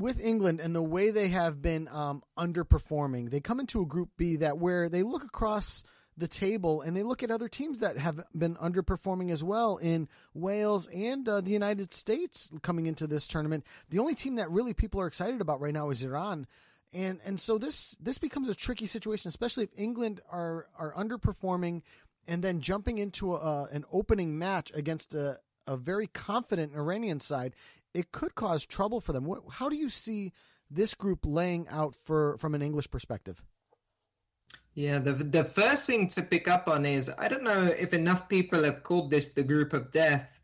with 0.00 0.20
England 0.20 0.60
and 0.60 0.74
the 0.74 0.82
way 0.82 1.10
they 1.10 1.28
have 1.28 1.62
been 1.62 1.86
um, 1.88 2.22
underperforming, 2.38 3.30
they 3.30 3.40
come 3.40 3.60
into 3.60 3.82
a 3.82 3.86
Group 3.86 4.10
B 4.16 4.36
that 4.36 4.58
where 4.58 4.88
they 4.88 5.02
look 5.02 5.22
across 5.24 5.82
the 6.16 6.28
table 6.28 6.82
and 6.82 6.96
they 6.96 7.02
look 7.02 7.22
at 7.22 7.30
other 7.30 7.48
teams 7.48 7.80
that 7.80 7.96
have 7.96 8.20
been 8.36 8.56
underperforming 8.56 9.30
as 9.30 9.42
well 9.42 9.76
in 9.76 10.08
Wales 10.34 10.88
and 10.88 11.28
uh, 11.28 11.40
the 11.40 11.50
United 11.50 11.92
States 11.92 12.50
coming 12.62 12.86
into 12.86 13.06
this 13.06 13.26
tournament. 13.26 13.64
The 13.88 13.98
only 13.98 14.14
team 14.14 14.36
that 14.36 14.50
really 14.50 14.74
people 14.74 15.00
are 15.00 15.06
excited 15.06 15.40
about 15.40 15.60
right 15.60 15.72
now 15.72 15.90
is 15.90 16.02
Iran. 16.02 16.46
And 16.92 17.20
and 17.24 17.40
so 17.40 17.56
this 17.56 17.96
this 18.00 18.18
becomes 18.18 18.48
a 18.48 18.54
tricky 18.54 18.86
situation, 18.86 19.28
especially 19.28 19.64
if 19.64 19.70
England 19.76 20.20
are 20.30 20.66
are 20.76 20.92
underperforming 20.94 21.82
and 22.26 22.42
then 22.42 22.60
jumping 22.60 22.98
into 22.98 23.34
a, 23.34 23.68
an 23.72 23.84
opening 23.92 24.38
match 24.38 24.72
against 24.74 25.14
a, 25.14 25.38
a 25.66 25.76
very 25.76 26.08
confident 26.08 26.74
Iranian 26.74 27.20
side. 27.20 27.54
It 27.94 28.12
could 28.12 28.34
cause 28.34 28.64
trouble 28.64 29.00
for 29.00 29.12
them. 29.12 29.28
How 29.50 29.68
do 29.68 29.76
you 29.76 29.88
see 29.88 30.32
this 30.70 30.94
group 30.94 31.20
laying 31.24 31.66
out 31.68 31.96
for 31.96 32.36
from 32.38 32.54
an 32.54 32.62
English 32.62 32.90
perspective? 32.90 33.42
Yeah, 34.74 35.00
the 35.00 35.12
the 35.12 35.44
first 35.44 35.86
thing 35.86 36.08
to 36.08 36.22
pick 36.22 36.46
up 36.46 36.68
on 36.68 36.86
is 36.86 37.10
I 37.18 37.28
don't 37.28 37.42
know 37.42 37.64
if 37.64 37.92
enough 37.92 38.28
people 38.28 38.62
have 38.64 38.82
called 38.82 39.10
this 39.10 39.28
the 39.28 39.42
group 39.42 39.72
of 39.72 39.90
death 39.90 40.40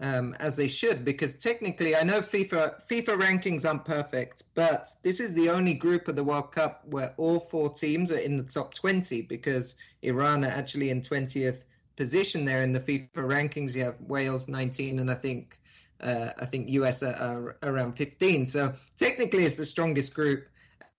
um, 0.00 0.34
as 0.38 0.56
they 0.56 0.68
should, 0.68 1.04
because 1.04 1.34
technically 1.34 1.96
I 1.96 2.02
know 2.02 2.20
FIFA 2.20 2.86
FIFA 2.86 3.20
rankings 3.20 3.66
aren't 3.66 3.84
perfect, 3.84 4.44
but 4.54 4.88
this 5.02 5.20
is 5.20 5.34
the 5.34 5.50
only 5.50 5.74
group 5.74 6.08
of 6.08 6.16
the 6.16 6.24
World 6.24 6.52
Cup 6.52 6.82
where 6.86 7.14
all 7.16 7.40
four 7.40 7.70
teams 7.70 8.10
are 8.10 8.18
in 8.18 8.36
the 8.36 8.42
top 8.42 8.74
20 8.74 9.22
because 9.22 9.74
Iran 10.02 10.44
are 10.44 10.48
actually 10.48 10.90
in 10.90 11.00
20th 11.02 11.64
position 11.96 12.44
there 12.44 12.62
in 12.62 12.72
the 12.72 12.80
FIFA 12.80 13.08
rankings. 13.14 13.74
You 13.74 13.84
have 13.84 14.00
Wales 14.00 14.48
19, 14.48 14.98
and 14.98 15.10
I 15.10 15.14
think 15.14 15.59
uh, 16.02 16.30
I 16.38 16.46
think 16.46 16.68
US 16.70 17.02
are, 17.02 17.14
are 17.14 17.56
around 17.62 17.94
15. 17.94 18.46
So 18.46 18.74
technically, 18.96 19.44
it's 19.44 19.56
the 19.56 19.64
strongest 19.64 20.14
group 20.14 20.46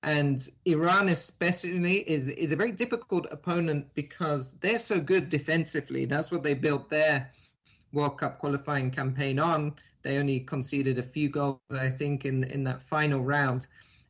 and 0.03 0.47
Iran 0.65 1.09
especially 1.09 1.97
is 1.97 2.27
is 2.27 2.51
a 2.51 2.55
very 2.55 2.71
difficult 2.71 3.27
opponent 3.29 3.93
because 3.93 4.53
they're 4.53 4.79
so 4.79 4.99
good 4.99 5.29
defensively. 5.29 6.05
That's 6.05 6.31
what 6.31 6.43
they 6.43 6.55
built 6.55 6.89
their 6.89 7.31
World 7.93 8.17
Cup 8.17 8.39
qualifying 8.39 8.91
campaign 8.91 9.37
on. 9.37 9.75
They 10.01 10.17
only 10.17 10.39
conceded 10.39 10.97
a 10.97 11.03
few 11.03 11.29
goals, 11.29 11.59
I 11.71 11.89
think, 11.89 12.25
in 12.25 12.43
in 12.45 12.63
that 12.63 12.81
final 12.81 13.21
round. 13.21 13.67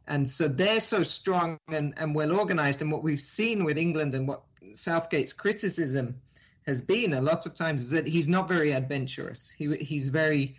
And 0.07 0.29
so 0.29 0.47
they're 0.47 0.79
so 0.79 1.03
strong 1.03 1.57
and, 1.69 1.93
and 1.97 2.15
well 2.15 2.33
organized. 2.33 2.81
And 2.81 2.91
what 2.91 3.03
we've 3.03 3.21
seen 3.21 3.63
with 3.63 3.77
England 3.77 4.15
and 4.15 4.27
what 4.27 4.43
Southgate's 4.73 5.33
criticism 5.33 6.21
has 6.65 6.81
been 6.81 7.13
a 7.13 7.21
lot 7.21 7.45
of 7.45 7.55
times 7.55 7.83
is 7.83 7.91
that 7.91 8.07
he's 8.07 8.27
not 8.27 8.47
very 8.47 8.71
adventurous. 8.71 9.49
He, 9.49 9.75
he's 9.77 10.09
very 10.09 10.55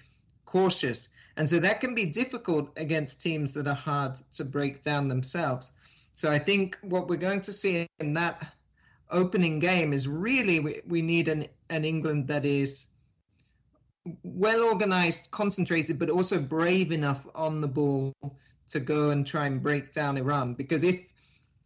cautious. 0.52 1.08
And 1.38 1.48
so 1.48 1.58
that 1.60 1.80
can 1.80 1.94
be 1.94 2.04
difficult 2.04 2.70
against 2.76 3.22
teams 3.22 3.54
that 3.54 3.66
are 3.66 3.74
hard 3.74 4.16
to 4.32 4.44
break 4.44 4.82
down 4.82 5.08
themselves. 5.08 5.72
So 6.12 6.30
I 6.30 6.38
think 6.38 6.76
what 6.82 7.08
we're 7.08 7.16
going 7.16 7.40
to 7.42 7.52
see 7.54 7.86
in 8.00 8.12
that 8.14 8.52
opening 9.10 9.60
game 9.60 9.94
is 9.94 10.06
really 10.06 10.60
we, 10.60 10.82
we 10.86 11.00
need 11.00 11.28
an, 11.28 11.46
an 11.70 11.86
England 11.86 12.28
that 12.28 12.44
is 12.44 12.88
well 14.22 14.62
organized, 14.64 15.30
concentrated, 15.30 15.98
but 15.98 16.10
also 16.10 16.38
brave 16.38 16.92
enough 16.92 17.26
on 17.34 17.62
the 17.62 17.68
ball 17.68 18.12
to 18.68 18.80
go 18.80 19.10
and 19.10 19.26
try 19.26 19.46
and 19.46 19.62
break 19.62 19.92
down 19.92 20.18
Iran. 20.18 20.54
Because 20.54 20.84
if 20.84 21.08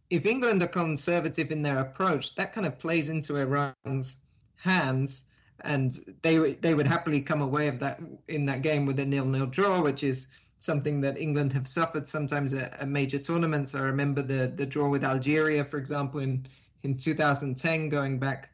if 0.09 0.25
England 0.25 0.63
are 0.63 0.67
conservative 0.67 1.51
in 1.51 1.61
their 1.61 1.79
approach, 1.79 2.35
that 2.35 2.53
kind 2.53 2.65
of 2.65 2.79
plays 2.79 3.09
into 3.09 3.35
Iran's 3.35 4.15
hands 4.55 5.26
and 5.61 5.99
they 6.21 6.53
they 6.55 6.73
would 6.73 6.87
happily 6.87 7.21
come 7.21 7.41
away 7.41 7.67
of 7.67 7.79
that 7.79 7.99
in 8.27 8.45
that 8.45 8.61
game 8.61 8.85
with 8.85 8.99
a 8.99 9.05
nil-nil 9.05 9.47
draw, 9.47 9.81
which 9.81 10.03
is 10.03 10.27
something 10.57 11.01
that 11.01 11.17
England 11.17 11.53
have 11.53 11.67
suffered 11.67 12.07
sometimes 12.07 12.53
at, 12.53 12.73
at, 12.73 12.87
major 12.87 13.19
tournaments. 13.19 13.75
I 13.75 13.81
remember 13.81 14.21
the 14.21 14.47
the 14.47 14.65
draw 14.65 14.87
with 14.87 15.03
Algeria, 15.03 15.63
for 15.63 15.77
example, 15.77 16.19
in 16.19 16.45
in 16.83 16.97
2010, 16.97 17.89
going 17.89 18.19
back 18.19 18.49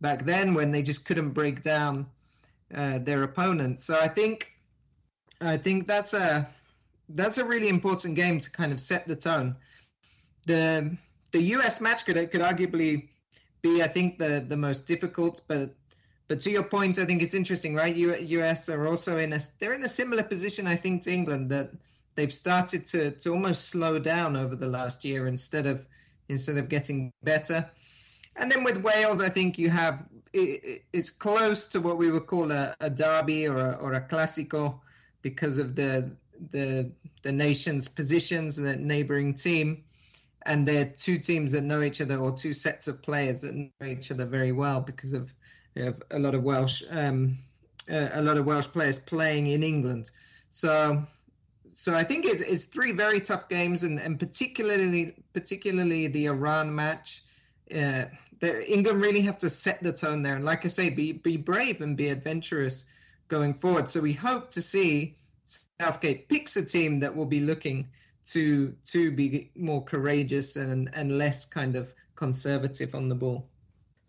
back 0.00 0.24
then 0.24 0.54
when 0.54 0.70
they 0.70 0.82
just 0.82 1.04
couldn't 1.04 1.30
break 1.30 1.62
down 1.62 2.06
uh, 2.74 2.98
their 2.98 3.22
opponents. 3.22 3.84
So 3.84 3.98
I 3.98 4.08
think 4.08 4.52
I 5.40 5.56
think 5.56 5.86
that's 5.86 6.14
a 6.14 6.48
that's 7.10 7.38
a 7.38 7.44
really 7.44 7.68
important 7.68 8.14
game 8.14 8.38
to 8.40 8.50
kind 8.50 8.72
of 8.72 8.80
set 8.80 9.06
the 9.06 9.16
tone. 9.16 9.56
The 10.46 10.96
the 11.32 11.42
US 11.54 11.80
match 11.80 12.04
could 12.04 12.16
could 12.30 12.40
arguably 12.40 13.08
be, 13.62 13.82
I 13.82 13.88
think, 13.88 14.18
the 14.18 14.44
the 14.46 14.56
most 14.56 14.86
difficult, 14.86 15.42
but 15.48 15.74
but 16.28 16.42
to 16.42 16.50
your 16.50 16.62
point, 16.62 16.98
I 16.98 17.06
think 17.06 17.22
it's 17.22 17.34
interesting, 17.34 17.74
right? 17.74 17.94
U- 17.94 18.14
US 18.40 18.68
are 18.68 18.86
also 18.86 19.16
in 19.16 19.32
a 19.32 19.40
they're 19.58 19.72
in 19.72 19.82
a 19.82 19.88
similar 19.88 20.22
position, 20.22 20.66
I 20.66 20.76
think, 20.76 21.02
to 21.02 21.10
England 21.10 21.48
that 21.48 21.70
they've 22.14 22.32
started 22.32 22.84
to 22.86 23.12
to 23.12 23.30
almost 23.30 23.70
slow 23.70 23.98
down 23.98 24.36
over 24.36 24.54
the 24.54 24.68
last 24.68 25.04
year 25.04 25.26
instead 25.26 25.66
of 25.66 25.86
instead 26.28 26.58
of 26.58 26.68
getting 26.68 27.12
better. 27.22 27.68
And 28.36 28.52
then 28.52 28.62
with 28.62 28.76
Wales, 28.82 29.20
I 29.20 29.30
think 29.30 29.58
you 29.58 29.70
have 29.70 30.06
it, 30.32 30.84
it's 30.92 31.10
close 31.10 31.68
to 31.68 31.80
what 31.80 31.96
we 31.96 32.10
would 32.10 32.26
call 32.26 32.52
a, 32.52 32.74
a 32.80 32.90
derby 32.90 33.48
or 33.48 33.58
a, 33.58 33.72
or 33.80 33.94
a 33.94 34.00
classico 34.00 34.80
because 35.22 35.58
of 35.58 35.74
the 35.74 36.10
the 36.50 36.92
the 37.22 37.32
nation's 37.32 37.88
positions 37.88 38.58
and 38.58 38.66
the 38.66 38.76
neighbouring 38.76 39.34
team, 39.34 39.84
and 40.42 40.68
they're 40.68 40.92
two 40.96 41.16
teams 41.18 41.52
that 41.52 41.64
know 41.64 41.80
each 41.80 42.00
other 42.00 42.18
or 42.18 42.32
two 42.32 42.52
sets 42.52 42.86
of 42.86 43.00
players 43.00 43.40
that 43.40 43.54
know 43.54 43.86
each 43.86 44.10
other 44.10 44.26
very 44.26 44.52
well 44.52 44.80
because 44.80 45.14
of 45.14 45.32
we 45.74 45.82
have 45.82 46.02
a 46.10 46.18
lot 46.18 46.34
of 46.34 46.42
Welsh 46.42 46.82
um, 46.90 47.38
uh, 47.90 48.08
a 48.12 48.22
lot 48.22 48.36
of 48.36 48.44
Welsh 48.46 48.66
players 48.66 48.98
playing 48.98 49.46
in 49.46 49.62
England. 49.62 50.10
So 50.50 51.06
so 51.72 51.94
I 51.94 52.02
think 52.02 52.24
it's, 52.24 52.40
it's 52.40 52.64
three 52.64 52.92
very 52.92 53.20
tough 53.20 53.48
games, 53.48 53.82
and, 53.82 54.00
and 54.00 54.18
particularly 54.18 55.14
particularly 55.32 56.08
the 56.08 56.26
Iran 56.26 56.74
match. 56.74 57.22
Uh, 57.74 58.06
England 58.40 59.02
really 59.02 59.22
have 59.22 59.38
to 59.38 59.50
set 59.50 59.82
the 59.82 59.92
tone 59.92 60.22
there, 60.22 60.36
and 60.36 60.44
like 60.44 60.64
I 60.64 60.68
say, 60.68 60.90
be 60.90 61.12
be 61.12 61.36
brave 61.36 61.80
and 61.80 61.96
be 61.96 62.08
adventurous 62.08 62.84
going 63.28 63.54
forward. 63.54 63.90
So 63.90 64.00
we 64.00 64.12
hope 64.12 64.50
to 64.50 64.62
see 64.62 65.16
Southgate 65.80 66.28
picks 66.28 66.56
a 66.56 66.64
team 66.64 67.00
that 67.00 67.14
will 67.14 67.26
be 67.26 67.40
looking 67.40 67.88
to 68.26 68.74
to 68.86 69.10
be 69.10 69.50
more 69.54 69.84
courageous 69.84 70.56
and 70.56 70.90
and 70.94 71.16
less 71.16 71.44
kind 71.44 71.76
of 71.76 71.92
conservative 72.14 72.94
on 72.94 73.08
the 73.08 73.14
ball. 73.14 73.48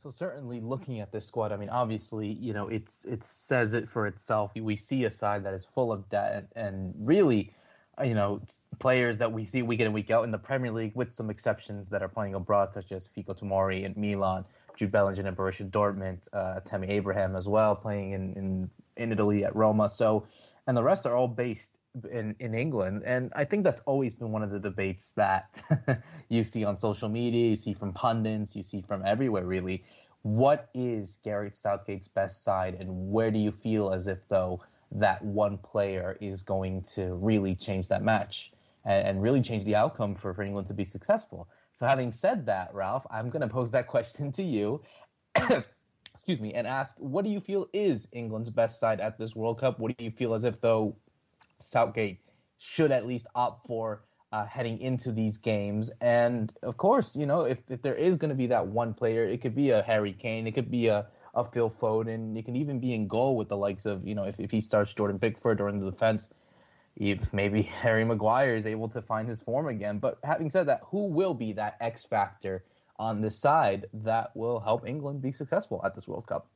So 0.02 0.10
certainly, 0.10 0.62
looking 0.62 1.02
at 1.02 1.12
this 1.12 1.26
squad, 1.26 1.52
I 1.52 1.58
mean, 1.58 1.68
obviously, 1.68 2.32
you 2.32 2.54
know, 2.54 2.70
it's 2.70 3.04
it 3.04 3.22
says 3.22 3.74
it 3.74 3.90
for 3.90 4.08
itself. 4.08 4.52
We 4.56 4.78
see 4.78 5.04
a 5.04 5.12
side 5.12 5.44
that 5.44 5.54
is 5.54 5.66
full 5.66 5.92
of 5.92 6.08
debt 6.10 6.48
and 6.56 6.94
really, 6.98 7.52
uh, 8.00 8.06
you 8.06 8.14
know, 8.14 8.42
players 8.80 9.18
that 9.18 9.30
we 9.30 9.44
see 9.44 9.62
week 9.62 9.82
in 9.82 9.88
and 9.88 9.94
week 9.94 10.10
out 10.10 10.24
in 10.24 10.32
the 10.32 10.38
Premier 10.38 10.72
League, 10.72 10.94
with 10.96 11.14
some 11.14 11.30
exceptions 11.30 11.90
that 11.90 12.02
are 12.02 12.08
playing 12.08 12.34
abroad, 12.34 12.74
such 12.74 12.94
as 12.94 13.10
Fico 13.10 13.34
Tomori 13.34 13.84
in 13.84 13.94
Milan, 13.98 14.46
Jude 14.78 14.90
Bellingham 14.90 15.26
in 15.26 15.36
Borussia 15.36 15.70
Dortmund, 15.70 16.30
uh, 16.32 16.62
Tammy 16.62 16.88
Abraham 16.88 17.36
as 17.36 17.50
well, 17.50 17.76
playing 17.76 18.12
in, 18.12 18.34
in 18.36 18.70
in 18.96 19.12
Italy 19.12 19.44
at 19.44 19.54
Roma. 19.54 19.90
So, 19.90 20.26
and 20.66 20.78
the 20.78 20.84
rest 20.84 21.08
are 21.08 21.16
all 21.18 21.28
based 21.28 21.79
in 22.12 22.36
in 22.40 22.54
England, 22.54 23.04
and 23.06 23.32
I 23.36 23.46
think 23.46 23.64
that's 23.64 23.82
always 23.82 24.16
been 24.16 24.32
one 24.32 24.44
of 24.44 24.52
the 24.52 24.60
debates 24.60 25.14
that 25.14 25.62
you 26.30 26.44
see 26.44 26.64
on 26.64 26.78
social 26.78 27.10
media, 27.10 27.50
you 27.50 27.56
see 27.56 27.74
from 27.74 27.94
pundits, 27.94 28.56
you 28.56 28.64
see 28.64 28.82
from 28.82 29.04
everywhere. 29.06 29.46
Really, 29.46 29.84
what 30.22 30.70
is 30.74 31.20
Gareth 31.24 31.56
Southgate's 31.56 32.08
best 32.08 32.44
side, 32.44 32.76
and 32.76 33.12
where 33.12 33.32
do 33.32 33.40
you 33.40 33.52
feel 33.52 33.92
as 33.92 34.08
if 34.08 34.20
though 34.30 34.62
that 34.92 35.24
one 35.24 35.58
player 35.58 36.18
is 36.20 36.42
going 36.44 36.82
to 36.82 37.14
really 37.16 37.56
change 37.56 37.88
that 37.88 38.04
match 38.04 38.52
and, 38.86 39.08
and 39.08 39.22
really 39.22 39.42
change 39.42 39.64
the 39.64 39.76
outcome 39.76 40.16
for, 40.16 40.34
for 40.34 40.44
England 40.44 40.68
to 40.68 40.74
be 40.74 40.86
successful? 40.86 41.48
So, 41.74 41.88
having 41.88 42.12
said 42.12 42.46
that, 42.46 42.74
Ralph, 42.74 43.06
I'm 43.10 43.30
going 43.30 43.42
to 43.42 43.48
pose 43.48 43.72
that 43.72 43.88
question 43.96 44.32
to 44.34 44.44
you. 44.44 44.82
excuse 46.12 46.42
me, 46.42 46.54
and 46.54 46.68
ask, 46.68 46.96
what 46.98 47.24
do 47.24 47.32
you 47.32 47.40
feel 47.40 47.68
is 47.72 48.08
England's 48.12 48.50
best 48.50 48.80
side 48.80 49.00
at 49.00 49.18
this 49.18 49.36
World 49.36 49.60
Cup? 49.60 49.80
What 49.80 49.98
do 49.98 50.04
you 50.04 50.12
feel 50.12 50.34
as 50.34 50.44
if 50.44 50.60
though 50.60 50.96
Southgate 51.60 52.20
should 52.58 52.92
at 52.92 53.06
least 53.06 53.28
opt 53.36 53.66
for 53.68 54.02
uh, 54.32 54.46
heading 54.46 54.80
into 54.80 55.12
these 55.12 55.38
games. 55.38 55.92
And 56.02 56.52
of 56.64 56.78
course, 56.78 57.16
you 57.16 57.26
know, 57.26 57.42
if, 57.42 57.60
if 57.70 57.82
there 57.82 57.96
is 57.96 58.18
going 58.18 58.30
to 58.30 58.36
be 58.36 58.48
that 58.48 58.68
one 58.68 58.94
player, 58.94 59.26
it 59.26 59.42
could 59.42 59.56
be 59.56 59.72
a 59.72 59.82
Harry 59.82 60.14
Kane, 60.14 60.46
it 60.46 60.52
could 60.52 60.70
be 60.70 60.88
a, 60.88 61.08
a 61.34 61.44
Phil 61.44 61.70
Foden, 61.70 62.38
it 62.38 62.46
can 62.46 62.56
even 62.56 62.80
be 62.80 62.94
in 62.94 63.08
goal 63.08 63.36
with 63.36 63.50
the 63.50 63.58
likes 63.58 63.86
of, 63.86 64.06
you 64.08 64.16
know, 64.16 64.26
if, 64.26 64.40
if 64.40 64.52
he 64.52 64.62
starts 64.62 64.94
Jordan 64.94 65.20
Pickford 65.20 65.62
or 65.62 65.70
in 65.70 65.80
the 65.80 65.90
defense, 65.90 66.34
if 66.96 67.34
maybe 67.34 67.62
Harry 67.82 68.06
Maguire 68.06 68.56
is 68.56 68.66
able 68.66 68.90
to 68.90 69.02
find 69.02 69.28
his 69.28 69.40
form 69.40 69.68
again. 69.68 70.00
But 70.00 70.20
having 70.24 70.50
said 70.50 70.68
that, 70.68 70.82
who 70.86 71.08
will 71.08 71.34
be 71.34 71.54
that 71.54 71.78
X 71.80 72.04
factor 72.04 72.64
on 72.98 73.22
this 73.22 73.38
side 73.38 73.86
that 73.94 74.36
will 74.36 74.60
help 74.60 74.88
England 74.88 75.22
be 75.22 75.32
successful 75.32 75.82
at 75.84 75.96
this 75.96 76.08
World 76.08 76.28
Cup? 76.28 76.48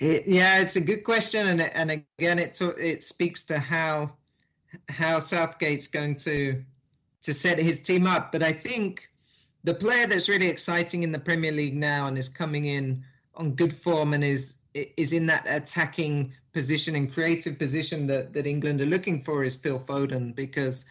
It, 0.00 0.26
yeah, 0.26 0.60
it's 0.60 0.76
a 0.76 0.80
good 0.80 1.04
question, 1.04 1.46
and 1.46 1.60
and 1.60 1.90
again, 1.90 2.38
it 2.38 2.58
it 2.60 3.02
speaks 3.02 3.44
to 3.44 3.58
how 3.58 4.12
how 4.88 5.20
Southgate's 5.20 5.88
going 5.88 6.16
to 6.16 6.64
to 7.22 7.34
set 7.34 7.58
his 7.58 7.82
team 7.82 8.06
up. 8.06 8.32
But 8.32 8.42
I 8.42 8.52
think 8.52 9.08
the 9.62 9.74
player 9.74 10.06
that's 10.06 10.28
really 10.28 10.48
exciting 10.48 11.02
in 11.02 11.12
the 11.12 11.18
Premier 11.18 11.52
League 11.52 11.76
now 11.76 12.06
and 12.06 12.16
is 12.16 12.30
coming 12.30 12.64
in 12.64 13.04
on 13.34 13.52
good 13.52 13.74
form 13.74 14.14
and 14.14 14.24
is 14.24 14.54
is 14.72 15.12
in 15.12 15.26
that 15.26 15.44
attacking 15.46 16.32
position 16.52 16.96
and 16.96 17.12
creative 17.12 17.58
position 17.58 18.06
that, 18.06 18.32
that 18.32 18.46
England 18.46 18.80
are 18.80 18.86
looking 18.86 19.20
for 19.20 19.44
is 19.44 19.56
Phil 19.56 19.78
Foden 19.78 20.34
because 20.34 20.86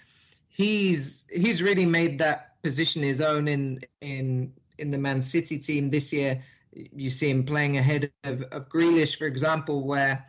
he's 0.50 1.24
he's 1.32 1.64
really 1.64 1.86
made 1.86 2.20
that 2.20 2.62
position 2.62 3.02
his 3.02 3.22
own 3.22 3.48
in 3.48 3.80
in 4.02 4.54
in 4.78 4.92
the 4.92 4.98
Man 5.00 5.22
City 5.24 5.58
team 5.58 5.90
this 5.90 6.14
year 6.14 6.44
you 6.74 7.10
see 7.10 7.30
him 7.30 7.44
playing 7.44 7.78
ahead 7.78 8.12
of, 8.24 8.42
of 8.52 8.70
Grealish, 8.70 9.18
for 9.18 9.26
example, 9.26 9.86
where 9.86 10.26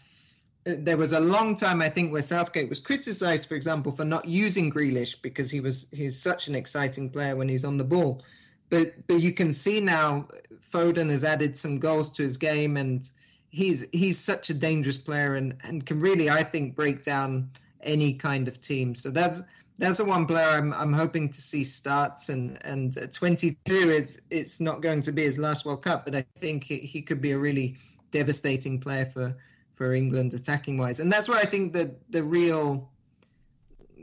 uh, 0.67 0.75
there 0.79 0.97
was 0.97 1.13
a 1.13 1.21
long 1.21 1.55
time 1.55 1.83
I 1.83 1.89
think 1.89 2.13
where 2.13 2.23
Southgate 2.23 2.69
was 2.69 2.81
criticised, 2.81 3.47
for 3.47 3.55
example, 3.55 3.93
for 3.93 4.05
not 4.05 4.27
using 4.27 4.73
Grealish 4.73 5.21
because 5.21 5.51
he 5.51 5.61
was 5.61 5.87
he's 5.93 6.21
such 6.21 6.49
an 6.49 6.55
exciting 6.55 7.11
player 7.11 7.37
when 7.37 7.49
he's 7.49 7.65
on 7.65 7.77
the 7.77 7.85
ball. 7.85 8.23
But 8.69 9.07
but 9.07 9.21
you 9.21 9.33
can 9.33 9.53
see 9.53 9.81
now 9.81 10.29
Foden 10.61 11.11
has 11.11 11.25
added 11.25 11.57
some 11.57 11.79
goals 11.79 12.11
to 12.13 12.23
his 12.23 12.37
game 12.37 12.77
and 12.77 13.09
he's 13.51 13.85
he's 13.93 14.19
such 14.19 14.51
a 14.51 14.55
dangerous 14.55 14.99
player 14.99 15.35
and, 15.35 15.57
and 15.65 15.85
can 15.85 16.01
really 16.01 16.31
I 16.31 16.43
think 16.43 16.75
break 16.75 17.03
down 17.03 17.51
any 17.83 18.15
kind 18.15 18.49
of 18.49 18.61
team. 18.61 18.95
So 18.95 19.11
that's 19.11 19.41
that's 19.81 19.97
the 19.97 20.05
one 20.05 20.27
player 20.27 20.47
I'm 20.47 20.73
I'm 20.75 20.93
hoping 20.93 21.31
to 21.31 21.41
see 21.41 21.65
starts 21.65 22.29
and 22.29 22.59
and 22.65 22.95
22 23.13 23.57
is 23.75 24.21
it's 24.31 24.61
not 24.61 24.83
going 24.83 25.01
to 25.03 25.13
be 25.13 25.23
his 25.23 25.39
last 25.39 25.65
World 25.65 25.83
Cup, 25.83 26.05
but 26.05 26.15
I 26.15 26.25
think 26.37 26.65
he, 26.65 26.79
he 26.79 27.01
could 27.01 27.21
be 27.21 27.33
a 27.33 27.39
really 27.39 27.77
devastating 28.11 28.79
player 28.79 29.07
for 29.07 29.35
for 29.73 29.95
England 29.95 30.35
attacking 30.35 30.77
wise, 30.77 31.01
and 31.01 31.11
that's 31.11 31.29
where 31.29 31.39
I 31.39 31.47
think 31.47 31.73
that 31.73 32.13
the 32.13 32.23
real 32.23 32.91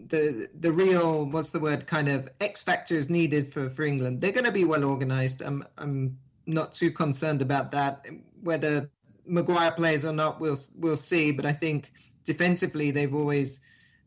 the 0.07 0.49
the 0.59 0.71
real 0.71 1.25
what's 1.25 1.51
the 1.51 1.59
word 1.59 1.85
kind 1.85 2.09
of 2.09 2.27
X 2.41 2.63
factor 2.63 2.95
is 2.95 3.09
needed 3.09 3.47
for 3.47 3.69
for 3.69 3.83
England. 3.83 4.19
They're 4.19 4.31
going 4.31 4.45
to 4.45 4.51
be 4.51 4.63
well 4.63 4.83
organised. 4.83 5.41
I'm 5.41 5.63
I'm 5.77 6.17
not 6.47 6.73
too 6.73 6.91
concerned 6.91 7.43
about 7.43 7.71
that. 7.71 8.03
Whether 8.41 8.89
Maguire 9.27 9.71
plays 9.71 10.05
or 10.05 10.13
not, 10.13 10.39
we'll 10.39 10.57
we'll 10.75 10.97
see. 10.97 11.31
But 11.31 11.45
I 11.45 11.53
think 11.53 11.91
defensively 12.23 12.89
they've 12.89 13.13
always 13.13 13.59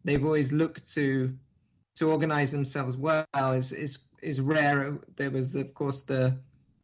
they've 0.05 0.25
always 0.25 0.53
looked 0.53 0.93
to 0.95 1.33
to 2.01 2.11
organize 2.11 2.51
themselves 2.51 2.97
well 2.97 3.27
is 3.35 3.73
is 3.73 3.99
is 4.23 4.41
rare. 4.41 4.99
There 5.17 5.31
was, 5.31 5.55
of 5.55 5.75
course, 5.75 6.01
the 6.01 6.37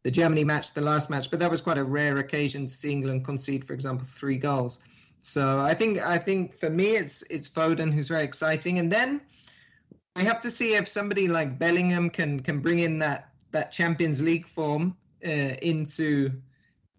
the 0.03 0.11
Germany 0.11 0.43
match, 0.43 0.73
the 0.73 0.81
last 0.81 1.09
match, 1.09 1.29
but 1.31 1.39
that 1.39 1.51
was 1.51 1.61
quite 1.61 1.79
a 1.79 1.83
rare 1.83 2.17
occasion 2.17 2.67
to 2.67 2.73
see 2.73 2.91
England 2.91 3.25
concede, 3.25 3.65
for 3.65 3.73
example, 3.73 4.05
three 4.07 4.37
goals. 4.37 4.79
So 5.21 5.59
I 5.59 5.73
think 5.73 5.97
I 5.99 6.19
think 6.19 6.53
for 6.53 6.69
me 6.69 6.95
it's 6.95 7.23
it's 7.29 7.49
Foden 7.49 7.91
who's 7.91 8.07
very 8.07 8.23
exciting, 8.23 8.79
and 8.79 8.91
then 8.91 9.21
we 10.15 10.23
have 10.23 10.39
to 10.41 10.51
see 10.51 10.75
if 10.75 10.87
somebody 10.87 11.27
like 11.27 11.59
Bellingham 11.59 12.09
can 12.09 12.39
can 12.39 12.59
bring 12.61 12.79
in 12.79 12.99
that 12.99 13.29
that 13.51 13.71
Champions 13.71 14.21
League 14.21 14.47
form 14.47 14.95
uh, 15.25 15.55
into 15.71 16.31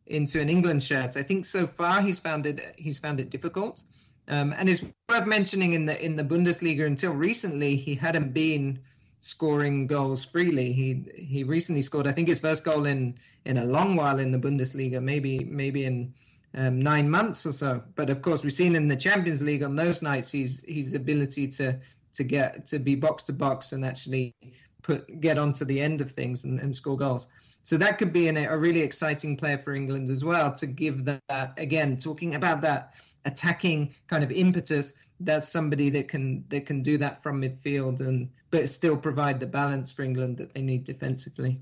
into 0.06 0.40
an 0.40 0.48
England 0.48 0.82
shirt. 0.82 1.16
I 1.16 1.22
think 1.22 1.46
so 1.46 1.66
far 1.68 2.02
he's 2.02 2.18
found 2.18 2.46
it 2.46 2.74
he's 2.76 2.98
found 2.98 3.20
it 3.20 3.30
difficult. 3.30 3.82
Um, 4.28 4.54
and 4.56 4.68
it's 4.68 4.84
worth 5.08 5.26
mentioning 5.26 5.72
in 5.72 5.86
the 5.86 6.04
in 6.04 6.14
the 6.14 6.24
Bundesliga 6.24 6.86
until 6.86 7.12
recently 7.12 7.76
he 7.76 7.94
hadn't 7.94 8.34
been 8.34 8.80
scoring 9.20 9.86
goals 9.86 10.24
freely. 10.24 10.72
He 10.72 11.04
he 11.16 11.44
recently 11.44 11.82
scored 11.82 12.06
I 12.06 12.12
think 12.12 12.28
his 12.28 12.38
first 12.38 12.62
goal 12.62 12.84
in 12.84 13.18
in 13.46 13.56
a 13.56 13.64
long 13.64 13.96
while 13.96 14.18
in 14.18 14.30
the 14.30 14.38
Bundesliga, 14.38 15.02
maybe 15.02 15.38
maybe 15.44 15.84
in 15.84 16.12
um, 16.54 16.80
nine 16.80 17.08
months 17.08 17.46
or 17.46 17.52
so. 17.52 17.82
But 17.94 18.10
of 18.10 18.20
course 18.20 18.44
we've 18.44 18.52
seen 18.52 18.76
in 18.76 18.88
the 18.88 18.96
Champions 18.96 19.42
League 19.42 19.62
on 19.62 19.76
those 19.76 20.02
nights 20.02 20.30
his 20.30 20.62
his 20.68 20.92
ability 20.92 21.48
to 21.48 21.80
to 22.14 22.24
get 22.24 22.66
to 22.66 22.78
be 22.78 22.96
box 22.96 23.24
to 23.24 23.32
box 23.32 23.72
and 23.72 23.82
actually 23.82 24.34
put 24.82 25.20
get 25.20 25.38
onto 25.38 25.64
the 25.64 25.80
end 25.80 26.02
of 26.02 26.10
things 26.10 26.44
and, 26.44 26.60
and 26.60 26.76
score 26.76 26.98
goals. 26.98 27.28
So 27.62 27.76
that 27.78 27.98
could 27.98 28.12
be 28.12 28.28
an, 28.28 28.36
a 28.36 28.56
really 28.56 28.80
exciting 28.80 29.36
player 29.36 29.58
for 29.58 29.74
England 29.74 30.10
as 30.10 30.24
well 30.24 30.52
to 30.52 30.66
give 30.66 31.06
that 31.06 31.54
again 31.56 31.96
talking 31.96 32.34
about 32.34 32.60
that 32.62 32.94
attacking 33.24 33.94
kind 34.06 34.24
of 34.24 34.30
impetus, 34.30 34.94
that's 35.20 35.48
somebody 35.48 35.90
that 35.90 36.08
can 36.08 36.44
that 36.48 36.66
can 36.66 36.82
do 36.82 36.98
that 36.98 37.22
from 37.22 37.42
midfield 37.42 38.00
and 38.00 38.30
but 38.50 38.68
still 38.68 38.96
provide 38.96 39.40
the 39.40 39.46
balance 39.46 39.92
for 39.92 40.02
England 40.02 40.38
that 40.38 40.54
they 40.54 40.62
need 40.62 40.84
defensively. 40.84 41.60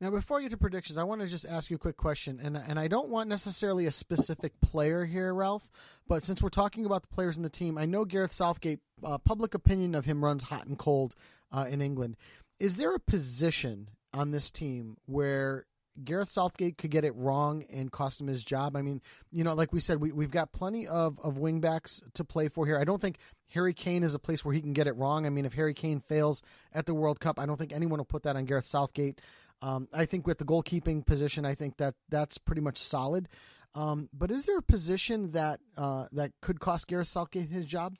Now, 0.00 0.10
before 0.10 0.38
I 0.38 0.42
get 0.42 0.52
to 0.52 0.56
predictions, 0.56 0.96
I 0.96 1.02
want 1.02 1.22
to 1.22 1.26
just 1.26 1.44
ask 1.44 1.70
you 1.70 1.76
a 1.76 1.78
quick 1.78 1.96
question, 1.96 2.38
and 2.40 2.56
and 2.56 2.78
I 2.78 2.86
don't 2.86 3.08
want 3.08 3.28
necessarily 3.28 3.86
a 3.86 3.90
specific 3.90 4.52
player 4.60 5.04
here, 5.04 5.34
Ralph. 5.34 5.68
But 6.06 6.22
since 6.22 6.40
we're 6.40 6.50
talking 6.50 6.84
about 6.84 7.02
the 7.02 7.08
players 7.08 7.36
in 7.36 7.42
the 7.42 7.50
team, 7.50 7.76
I 7.76 7.84
know 7.84 8.04
Gareth 8.04 8.32
Southgate. 8.32 8.80
Uh, 9.02 9.18
public 9.18 9.54
opinion 9.54 9.94
of 9.94 10.04
him 10.04 10.24
runs 10.24 10.44
hot 10.44 10.66
and 10.66 10.78
cold 10.78 11.14
uh, 11.52 11.66
in 11.68 11.80
England. 11.80 12.16
Is 12.60 12.76
there 12.76 12.94
a 12.94 13.00
position 13.00 13.88
on 14.12 14.30
this 14.30 14.50
team 14.50 14.96
where 15.06 15.66
Gareth 16.04 16.30
Southgate 16.30 16.78
could 16.78 16.90
get 16.90 17.04
it 17.04 17.14
wrong 17.14 17.64
and 17.70 17.90
cost 17.90 18.20
him 18.20 18.26
his 18.26 18.44
job. 18.44 18.76
I 18.76 18.82
mean, 18.82 19.00
you 19.30 19.44
know, 19.44 19.54
like 19.54 19.72
we 19.72 19.80
said, 19.80 20.00
we, 20.00 20.12
we've 20.12 20.30
got 20.30 20.52
plenty 20.52 20.86
of, 20.86 21.18
of 21.20 21.36
wingbacks 21.36 22.02
to 22.14 22.24
play 22.24 22.48
for 22.48 22.66
here. 22.66 22.78
I 22.78 22.84
don't 22.84 23.00
think 23.00 23.18
Harry 23.52 23.74
Kane 23.74 24.02
is 24.02 24.14
a 24.14 24.18
place 24.18 24.44
where 24.44 24.54
he 24.54 24.60
can 24.60 24.72
get 24.72 24.86
it 24.86 24.96
wrong. 24.96 25.26
I 25.26 25.30
mean, 25.30 25.44
if 25.44 25.54
Harry 25.54 25.74
Kane 25.74 26.00
fails 26.00 26.42
at 26.72 26.86
the 26.86 26.94
World 26.94 27.20
Cup, 27.20 27.38
I 27.38 27.46
don't 27.46 27.56
think 27.56 27.72
anyone 27.72 27.98
will 27.98 28.04
put 28.04 28.22
that 28.24 28.36
on 28.36 28.44
Gareth 28.44 28.66
Southgate. 28.66 29.20
Um, 29.60 29.88
I 29.92 30.04
think 30.04 30.26
with 30.26 30.38
the 30.38 30.44
goalkeeping 30.44 31.04
position, 31.04 31.44
I 31.44 31.54
think 31.54 31.78
that 31.78 31.94
that's 32.08 32.38
pretty 32.38 32.62
much 32.62 32.78
solid. 32.78 33.28
Um, 33.74 34.08
but 34.12 34.30
is 34.30 34.44
there 34.44 34.58
a 34.58 34.62
position 34.62 35.32
that 35.32 35.60
uh, 35.76 36.06
that 36.12 36.32
could 36.40 36.60
cost 36.60 36.86
Gareth 36.86 37.08
Southgate 37.08 37.50
his 37.50 37.66
job? 37.66 37.96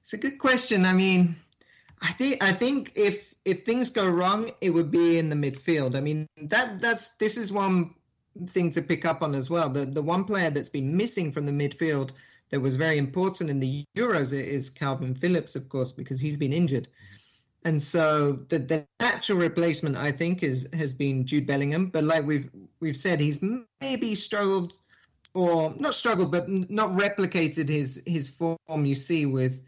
It's 0.00 0.12
a 0.12 0.18
good 0.18 0.38
question. 0.38 0.84
I 0.84 0.92
mean, 0.92 1.36
I 2.00 2.12
think 2.12 2.42
I 2.42 2.52
think 2.52 2.92
if 2.94 3.34
if 3.44 3.64
things 3.64 3.90
go 3.90 4.08
wrong, 4.08 4.50
it 4.60 4.70
would 4.70 4.90
be 4.90 5.18
in 5.18 5.30
the 5.30 5.36
midfield. 5.36 5.96
I 5.96 6.00
mean, 6.00 6.26
that 6.42 6.80
that's 6.80 7.10
this 7.16 7.36
is 7.36 7.52
one 7.52 7.94
thing 8.46 8.70
to 8.72 8.82
pick 8.82 9.04
up 9.04 9.22
on 9.22 9.34
as 9.34 9.50
well. 9.50 9.68
The 9.68 9.86
the 9.86 10.02
one 10.02 10.24
player 10.24 10.50
that's 10.50 10.68
been 10.68 10.96
missing 10.96 11.32
from 11.32 11.46
the 11.46 11.52
midfield 11.52 12.10
that 12.50 12.60
was 12.60 12.76
very 12.76 12.98
important 12.98 13.50
in 13.50 13.60
the 13.60 13.84
Euros 13.96 14.32
is 14.32 14.70
Kalvin 14.70 15.16
Phillips, 15.16 15.56
of 15.56 15.68
course, 15.68 15.92
because 15.92 16.20
he's 16.20 16.36
been 16.36 16.52
injured. 16.52 16.88
And 17.64 17.82
so 17.82 18.32
the, 18.48 18.58
the 18.58 18.86
natural 19.00 19.38
replacement, 19.38 19.96
I 19.96 20.12
think, 20.12 20.42
is 20.42 20.68
has 20.72 20.94
been 20.94 21.26
Jude 21.26 21.46
Bellingham. 21.46 21.86
But 21.86 22.04
like 22.04 22.24
we've 22.24 22.48
we've 22.80 22.96
said, 22.96 23.20
he's 23.20 23.42
maybe 23.80 24.14
struggled, 24.14 24.74
or 25.34 25.74
not 25.78 25.94
struggled, 25.94 26.30
but 26.30 26.48
not 26.48 26.98
replicated 26.98 27.68
his 27.68 28.00
his 28.06 28.28
form 28.28 28.84
you 28.84 28.94
see 28.94 29.26
with 29.26 29.60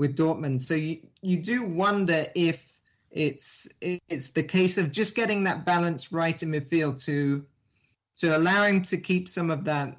with 0.00 0.16
Dortmund. 0.16 0.62
So 0.62 0.74
you 0.74 0.98
you 1.20 1.36
do 1.36 1.62
wonder 1.62 2.24
if 2.34 2.78
it's 3.10 3.68
it's 3.82 4.30
the 4.30 4.42
case 4.42 4.78
of 4.78 4.90
just 4.90 5.14
getting 5.14 5.44
that 5.44 5.66
balance 5.66 6.10
right 6.10 6.42
in 6.42 6.50
midfield 6.50 7.04
to 7.04 7.44
to 8.20 8.34
allow 8.34 8.64
him 8.64 8.80
to 8.84 8.96
keep 8.96 9.28
some 9.28 9.50
of 9.50 9.64
that 9.64 9.98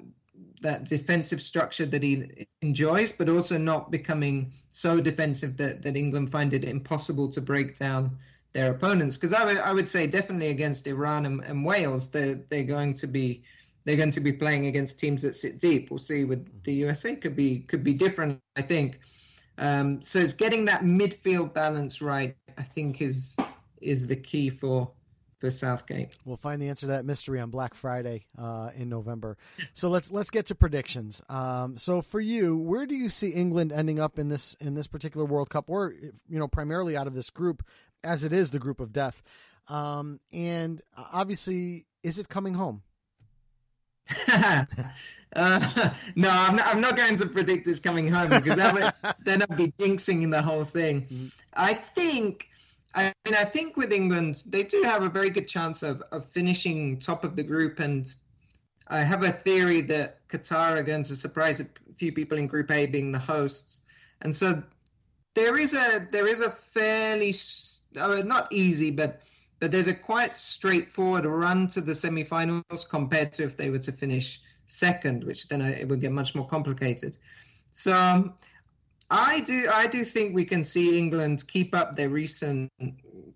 that 0.60 0.88
defensive 0.88 1.40
structure 1.40 1.86
that 1.86 2.02
he 2.02 2.46
enjoys, 2.62 3.12
but 3.12 3.28
also 3.28 3.56
not 3.58 3.92
becoming 3.92 4.52
so 4.68 5.00
defensive 5.00 5.56
that, 5.56 5.82
that 5.82 5.96
England 5.96 6.30
find 6.30 6.52
it 6.52 6.64
impossible 6.64 7.28
to 7.32 7.40
break 7.40 7.76
down 7.78 8.16
their 8.52 8.72
opponents. 8.72 9.16
Because 9.16 9.32
I 9.32 9.44
would 9.44 9.58
I 9.58 9.72
would 9.72 9.86
say 9.86 10.08
definitely 10.08 10.48
against 10.48 10.88
Iran 10.88 11.26
and, 11.26 11.44
and 11.44 11.64
Wales, 11.64 12.10
they're 12.10 12.40
they're 12.50 12.72
going 12.76 12.94
to 12.94 13.06
be 13.06 13.44
they're 13.84 14.02
going 14.02 14.16
to 14.18 14.20
be 14.20 14.32
playing 14.32 14.66
against 14.66 14.98
teams 14.98 15.22
that 15.22 15.36
sit 15.36 15.60
deep. 15.60 15.92
We'll 15.92 15.98
see 15.98 16.24
with 16.24 16.64
the 16.64 16.74
USA 16.86 17.14
could 17.14 17.36
be 17.36 17.60
could 17.60 17.84
be 17.84 17.94
different. 17.94 18.40
I 18.56 18.62
think 18.62 18.98
Um, 19.58 20.02
so 20.02 20.18
it's 20.18 20.32
getting 20.32 20.64
that 20.66 20.82
midfield 20.82 21.52
balance 21.52 22.00
right. 22.00 22.36
I 22.58 22.62
think 22.62 23.00
is 23.00 23.36
is 23.80 24.06
the 24.06 24.16
key 24.16 24.50
for 24.50 24.90
for 25.42 25.50
Southgate. 25.50 26.16
We'll 26.24 26.36
find 26.36 26.62
the 26.62 26.68
answer 26.68 26.82
to 26.82 26.92
that 26.92 27.04
mystery 27.04 27.40
on 27.40 27.50
Black 27.50 27.74
Friday 27.74 28.26
uh, 28.38 28.70
in 28.76 28.88
November. 28.88 29.36
So 29.74 29.88
let's 29.88 30.12
let's 30.12 30.30
get 30.30 30.46
to 30.46 30.54
predictions. 30.54 31.20
Um, 31.28 31.76
so 31.76 32.00
for 32.00 32.20
you, 32.20 32.56
where 32.56 32.86
do 32.86 32.94
you 32.94 33.08
see 33.08 33.30
England 33.30 33.72
ending 33.72 33.98
up 33.98 34.20
in 34.20 34.28
this 34.28 34.56
in 34.60 34.74
this 34.74 34.86
particular 34.86 35.26
World 35.26 35.50
Cup, 35.50 35.64
or 35.68 35.92
you 35.92 36.38
know, 36.38 36.46
primarily 36.46 36.96
out 36.96 37.08
of 37.08 37.14
this 37.14 37.28
group, 37.28 37.64
as 38.04 38.22
it 38.22 38.32
is 38.32 38.52
the 38.52 38.60
group 38.60 38.78
of 38.78 38.92
death? 38.92 39.20
Um, 39.66 40.20
and 40.32 40.80
obviously, 40.96 41.86
is 42.04 42.20
it 42.20 42.28
coming 42.28 42.54
home? 42.54 42.82
uh, 45.36 45.90
no, 46.14 46.30
I'm 46.30 46.56
not, 46.56 46.66
I'm 46.66 46.80
not 46.80 46.96
going 46.96 47.16
to 47.16 47.26
predict 47.26 47.66
it's 47.68 47.80
coming 47.80 48.08
home 48.08 48.30
because 48.30 48.56
that 48.56 48.74
would, 48.74 49.14
then 49.24 49.42
I'd 49.42 49.56
be 49.56 49.72
jinxing 49.78 50.30
the 50.30 50.42
whole 50.42 50.64
thing. 50.64 51.02
Mm-hmm. 51.02 51.26
I 51.54 51.74
think 51.74 52.48
I 52.94 53.12
mean, 53.24 53.34
I 53.34 53.44
think 53.44 53.76
with 53.76 53.92
England, 53.92 54.42
they 54.46 54.62
do 54.62 54.82
have 54.82 55.02
a 55.02 55.08
very 55.08 55.30
good 55.30 55.48
chance 55.48 55.82
of, 55.82 56.02
of 56.12 56.24
finishing 56.24 56.98
top 56.98 57.24
of 57.24 57.36
the 57.36 57.42
group. 57.42 57.80
And 57.80 58.12
I 58.88 59.00
have 59.00 59.22
a 59.22 59.30
theory 59.30 59.80
that 59.82 60.28
Qatar 60.28 60.78
are 60.78 60.82
going 60.82 61.04
to 61.04 61.16
surprise 61.16 61.60
a 61.60 61.66
few 61.94 62.12
people 62.12 62.38
in 62.38 62.46
Group 62.46 62.70
A 62.70 62.86
being 62.86 63.12
the 63.12 63.18
hosts. 63.18 63.80
And 64.20 64.34
so 64.34 64.62
there 65.34 65.56
is 65.56 65.74
a 65.74 66.06
there 66.10 66.28
is 66.28 66.42
a 66.42 66.50
fairly 66.50 67.34
uh, 67.98 68.22
not 68.24 68.52
easy, 68.52 68.90
but 68.90 69.22
but 69.62 69.70
there's 69.70 69.86
a 69.86 69.94
quite 69.94 70.36
straightforward 70.40 71.24
run 71.24 71.68
to 71.68 71.80
the 71.80 71.94
semi-finals 71.94 72.84
compared 72.90 73.32
to 73.32 73.44
if 73.44 73.56
they 73.56 73.70
were 73.70 73.78
to 73.78 73.92
finish 73.92 74.40
second, 74.66 75.22
which 75.22 75.46
then 75.46 75.60
it 75.60 75.86
would 75.88 76.00
get 76.00 76.10
much 76.10 76.34
more 76.34 76.44
complicated. 76.48 77.16
So 77.70 77.92
um, 77.92 78.34
I 79.08 79.38
do 79.38 79.70
I 79.72 79.86
do 79.86 80.04
think 80.04 80.34
we 80.34 80.44
can 80.44 80.64
see 80.64 80.98
England 80.98 81.46
keep 81.46 81.76
up 81.76 81.94
their 81.94 82.08
recent 82.08 82.72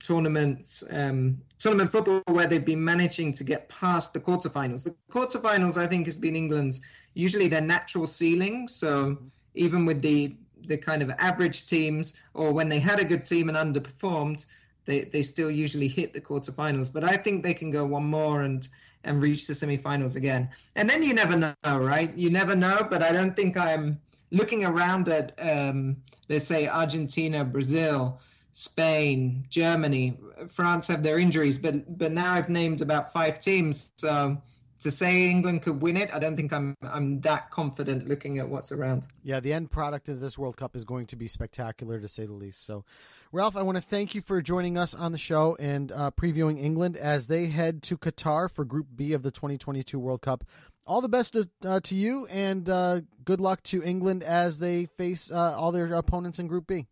tournaments 0.03 0.83
um, 0.91 1.39
tournament 1.61 1.93
football 1.93 2.23
where 2.27 2.49
they've 2.49 2.65
been 2.65 2.85
managing 2.85 3.33
to 3.35 3.45
get 3.45 3.69
past 3.69 4.13
the 4.13 4.19
quarterfinals. 4.19 4.83
The 4.83 4.97
quarterfinals 5.09 5.77
I 5.77 5.87
think 5.87 6.07
has 6.07 6.19
been 6.19 6.35
England's 6.35 6.81
usually 7.15 7.47
their 7.47 7.61
natural 7.61 8.09
ceiling. 8.09 8.67
So 8.67 9.17
even 9.55 9.87
with 9.87 10.03
the 10.03 10.35
the 10.67 10.77
kind 10.77 11.03
of 11.03 11.11
average 11.19 11.67
teams 11.67 12.15
or 12.35 12.53
when 12.53 12.69
they 12.69 12.81
had 12.81 12.99
a 12.99 13.05
good 13.05 13.25
team 13.25 13.49
and 13.49 13.57
underperformed, 13.57 14.45
they, 14.87 15.03
they 15.03 15.23
still 15.23 15.51
usually 15.51 15.89
hit 15.89 16.15
the 16.15 16.21
quarterfinals. 16.21 16.93
But 16.93 17.05
I 17.05 17.17
think 17.17 17.43
they 17.43 17.55
can 17.55 17.71
go 17.71 17.85
one 17.85 18.07
more 18.07 18.43
and 18.43 18.67
and 19.05 19.23
reach 19.23 19.47
the 19.47 19.53
semifinals 19.53 20.17
again. 20.17 20.49
And 20.75 20.91
then 20.91 21.03
you 21.03 21.15
never 21.15 21.37
know, 21.37 21.79
right? 21.79 22.13
You 22.17 22.31
never 22.31 22.57
know, 22.57 22.89
but 22.91 23.03
I 23.03 23.13
don't 23.13 23.37
think 23.37 23.57
I'm 23.57 24.01
looking 24.33 24.65
around 24.65 25.09
at, 25.09 25.33
um, 25.39 25.99
let's 26.29 26.45
say, 26.45 26.67
Argentina, 26.67 27.45
Brazil, 27.45 28.19
Spain, 28.53 29.45
Germany, 29.49 30.19
France 30.49 30.89
have 30.89 31.03
their 31.03 31.19
injuries, 31.19 31.59
but 31.59 31.99
but 31.99 32.13
now 32.13 32.33
I've 32.33 32.49
named 32.49 32.81
about 32.81 33.13
five 33.13 33.39
teams. 33.41 33.91
So 33.97 34.41
to 34.81 34.91
say 34.91 35.31
England 35.31 35.63
could 35.63 35.81
win 35.83 35.97
it, 35.97 36.15
I 36.15 36.19
don't 36.19 36.37
think 36.37 36.53
I'm 36.53 36.75
I'm 36.83 37.21
that 37.23 37.51
confident 37.51 38.09
looking 38.09 38.39
at 38.39 38.49
what's 38.49 38.73
around. 38.73 39.07
Yeah, 39.23 39.41
the 39.41 39.53
end 39.53 39.71
product 39.71 40.09
of 40.09 40.21
this 40.21 40.39
World 40.39 40.57
Cup 40.57 40.77
is 40.77 40.85
going 40.85 41.07
to 41.07 41.17
be 41.17 41.29
spectacular 41.29 42.01
to 42.01 42.09
say 42.09 42.27
the 42.27 42.33
least. 42.33 42.65
So, 42.65 42.85
Ralph, 43.33 43.57
I 43.57 43.63
want 43.63 43.77
to 43.77 43.83
thank 43.83 44.15
you 44.15 44.21
for 44.21 44.41
joining 44.43 44.77
us 44.79 44.95
on 44.95 45.13
the 45.13 45.19
show 45.19 45.57
and 45.59 45.91
uh, 45.93 46.11
previewing 46.11 46.63
England 46.63 46.97
as 46.97 47.27
they 47.27 47.47
head 47.47 47.83
to 47.85 47.97
Qatar 47.97 48.51
for 48.51 48.65
Group 48.65 48.89
B 48.95 49.13
of 49.13 49.23
the 49.23 49.31
2022 49.31 49.99
World 49.99 50.23
Cup 50.23 50.45
all 50.87 51.01
the 51.01 51.09
best 51.09 51.33
to, 51.33 51.49
uh, 51.65 51.81
to 51.81 51.95
you, 51.95 52.27
and 52.27 52.69
uh, 52.69 53.01
good 53.25 53.41
luck 53.41 53.63
to 53.65 53.83
England 53.83 54.23
as 54.23 54.59
they 54.59 54.87
face 54.87 55.31
uh, 55.31 55.55
all 55.57 55.73
their 55.73 55.93
opponents 55.93 56.39
in 56.39 56.47
Group 56.47 56.67
B. 56.69 56.87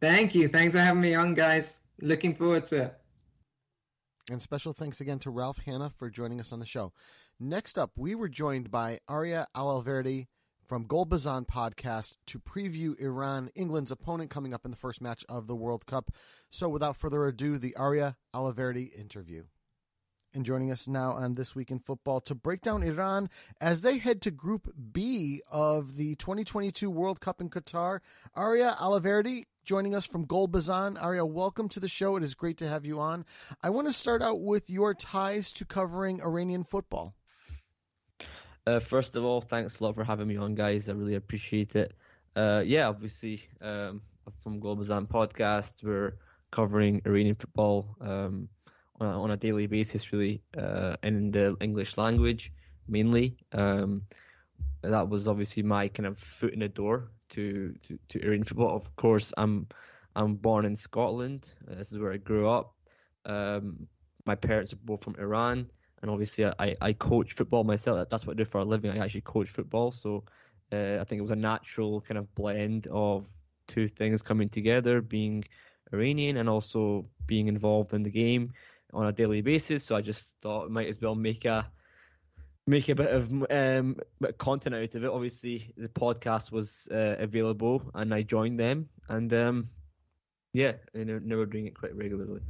Thank 0.00 0.34
you. 0.34 0.48
Thanks 0.48 0.74
for 0.74 0.80
having 0.80 1.02
me 1.02 1.14
on, 1.14 1.34
guys. 1.34 1.80
Looking 2.00 2.34
forward 2.34 2.66
to 2.66 2.84
it. 2.84 2.94
And 4.28 4.42
special 4.42 4.72
thanks 4.72 5.00
again 5.00 5.20
to 5.20 5.30
Ralph 5.30 5.58
Hanna 5.58 5.88
for 5.88 6.10
joining 6.10 6.40
us 6.40 6.52
on 6.52 6.58
the 6.58 6.66
show. 6.66 6.92
Next 7.38 7.78
up, 7.78 7.92
we 7.96 8.16
were 8.16 8.28
joined 8.28 8.72
by 8.72 8.98
Aria 9.08 9.46
Alaverdi 9.54 10.26
from 10.66 10.86
Golbazan 10.86 11.46
podcast 11.46 12.16
to 12.26 12.40
preview 12.40 12.98
Iran, 12.98 13.50
England's 13.54 13.92
opponent, 13.92 14.30
coming 14.30 14.52
up 14.52 14.64
in 14.64 14.72
the 14.72 14.76
first 14.76 15.00
match 15.00 15.24
of 15.28 15.46
the 15.46 15.54
World 15.54 15.86
Cup. 15.86 16.10
So, 16.50 16.68
without 16.68 16.96
further 16.96 17.24
ado, 17.26 17.56
the 17.56 17.76
Aria 17.76 18.16
Alaverdi 18.34 18.98
interview 18.98 19.44
and 20.34 20.44
joining 20.44 20.70
us 20.70 20.86
now 20.86 21.12
on 21.12 21.34
This 21.34 21.54
Week 21.54 21.70
in 21.70 21.78
Football 21.78 22.20
to 22.22 22.34
break 22.34 22.60
down 22.60 22.82
Iran 22.82 23.30
as 23.60 23.82
they 23.82 23.98
head 23.98 24.20
to 24.22 24.30
Group 24.30 24.68
B 24.92 25.40
of 25.50 25.96
the 25.96 26.16
2022 26.16 26.90
World 26.90 27.20
Cup 27.20 27.40
in 27.40 27.48
Qatar. 27.48 28.00
Aria 28.34 28.76
Alaverdi 28.78 29.44
joining 29.66 29.96
us 29.96 30.06
from 30.06 30.24
Gold 30.24 30.52
Golbazan. 30.52 30.96
Aria, 31.02 31.26
welcome 31.26 31.68
to 31.70 31.80
the 31.80 31.88
show. 31.88 32.16
It 32.16 32.22
is 32.22 32.34
great 32.34 32.56
to 32.58 32.68
have 32.68 32.86
you 32.86 33.00
on. 33.00 33.26
I 33.62 33.70
want 33.70 33.88
to 33.88 33.92
start 33.92 34.22
out 34.22 34.40
with 34.40 34.70
your 34.70 34.94
ties 34.94 35.50
to 35.52 35.64
covering 35.64 36.22
Iranian 36.22 36.62
football. 36.62 37.14
Uh, 38.64 38.78
first 38.78 39.16
of 39.16 39.24
all, 39.24 39.40
thanks 39.40 39.80
a 39.80 39.84
lot 39.84 39.96
for 39.96 40.04
having 40.04 40.28
me 40.28 40.36
on, 40.36 40.54
guys. 40.54 40.88
I 40.88 40.92
really 40.92 41.16
appreciate 41.16 41.74
it. 41.74 41.94
Uh, 42.36 42.62
yeah, 42.64 42.88
obviously, 42.88 43.42
um, 43.60 44.02
from 44.42 44.60
Golbazan 44.60 45.08
podcast, 45.08 45.82
we're 45.82 46.16
covering 46.52 47.02
Iranian 47.04 47.34
football. 47.34 47.96
Um, 48.00 48.48
on 48.98 49.08
a, 49.08 49.22
on 49.22 49.30
a 49.32 49.36
daily 49.36 49.66
basis, 49.66 50.10
really, 50.10 50.42
uh, 50.56 50.96
in 51.02 51.30
the 51.30 51.54
English 51.60 51.98
language 51.98 52.50
mainly. 52.88 53.36
Um, 53.52 54.02
that 54.82 55.08
was 55.08 55.28
obviously 55.28 55.62
my 55.62 55.88
kind 55.88 56.06
of 56.06 56.18
foot 56.18 56.54
in 56.54 56.60
the 56.60 56.68
door 56.68 57.10
to, 57.30 57.74
to, 57.86 57.98
to 58.08 58.22
Iranian 58.22 58.44
football. 58.44 58.76
Of 58.76 58.94
course, 58.96 59.32
I'm 59.36 59.66
I'm 60.14 60.34
born 60.34 60.64
in 60.64 60.76
Scotland. 60.76 61.48
Uh, 61.70 61.74
this 61.74 61.92
is 61.92 61.98
where 61.98 62.12
I 62.12 62.16
grew 62.16 62.48
up. 62.48 62.74
Um, 63.26 63.86
my 64.24 64.34
parents 64.34 64.72
are 64.72 64.78
both 64.82 65.04
from 65.04 65.14
Iran, 65.18 65.70
and 66.00 66.10
obviously 66.10 66.46
I, 66.46 66.74
I 66.80 66.92
coach 66.94 67.34
football 67.34 67.64
myself. 67.64 68.08
That's 68.10 68.26
what 68.26 68.32
I 68.32 68.36
do 68.36 68.44
for 68.44 68.58
a 68.58 68.64
living. 68.64 68.90
I 68.90 69.04
actually 69.04 69.20
coach 69.22 69.50
football, 69.50 69.92
so 69.92 70.24
uh, 70.72 70.98
I 71.00 71.04
think 71.04 71.18
it 71.18 71.22
was 71.22 71.30
a 71.30 71.36
natural 71.36 72.00
kind 72.00 72.18
of 72.18 72.34
blend 72.34 72.86
of 72.90 73.26
two 73.66 73.88
things 73.88 74.22
coming 74.22 74.48
together, 74.48 75.00
being 75.00 75.44
Iranian 75.92 76.38
and 76.38 76.48
also 76.48 77.06
being 77.26 77.48
involved 77.48 77.92
in 77.92 78.02
the 78.02 78.10
game 78.10 78.52
on 78.92 79.06
a 79.06 79.12
daily 79.12 79.42
basis. 79.42 79.84
So 79.84 79.94
I 79.94 80.00
just 80.00 80.32
thought 80.42 80.70
might 80.70 80.88
as 80.88 81.00
well 81.00 81.14
make 81.14 81.44
a 81.44 81.70
make 82.66 82.88
a 82.88 82.94
bit 82.94 83.10
of 83.10 83.30
um, 83.50 83.96
content 84.38 84.74
out 84.74 84.94
of 84.94 85.04
it. 85.04 85.10
Obviously, 85.10 85.72
the 85.76 85.88
podcast 85.88 86.50
was 86.50 86.88
uh, 86.90 87.16
available, 87.18 87.82
and 87.94 88.12
I 88.12 88.22
joined 88.22 88.58
them, 88.58 88.88
and 89.08 89.32
um, 89.32 89.68
yeah, 90.52 90.72
and 90.94 91.26
now 91.26 91.36
we're 91.36 91.46
doing 91.46 91.66
it 91.66 91.78
quite 91.78 91.94
regularly. 91.94 92.40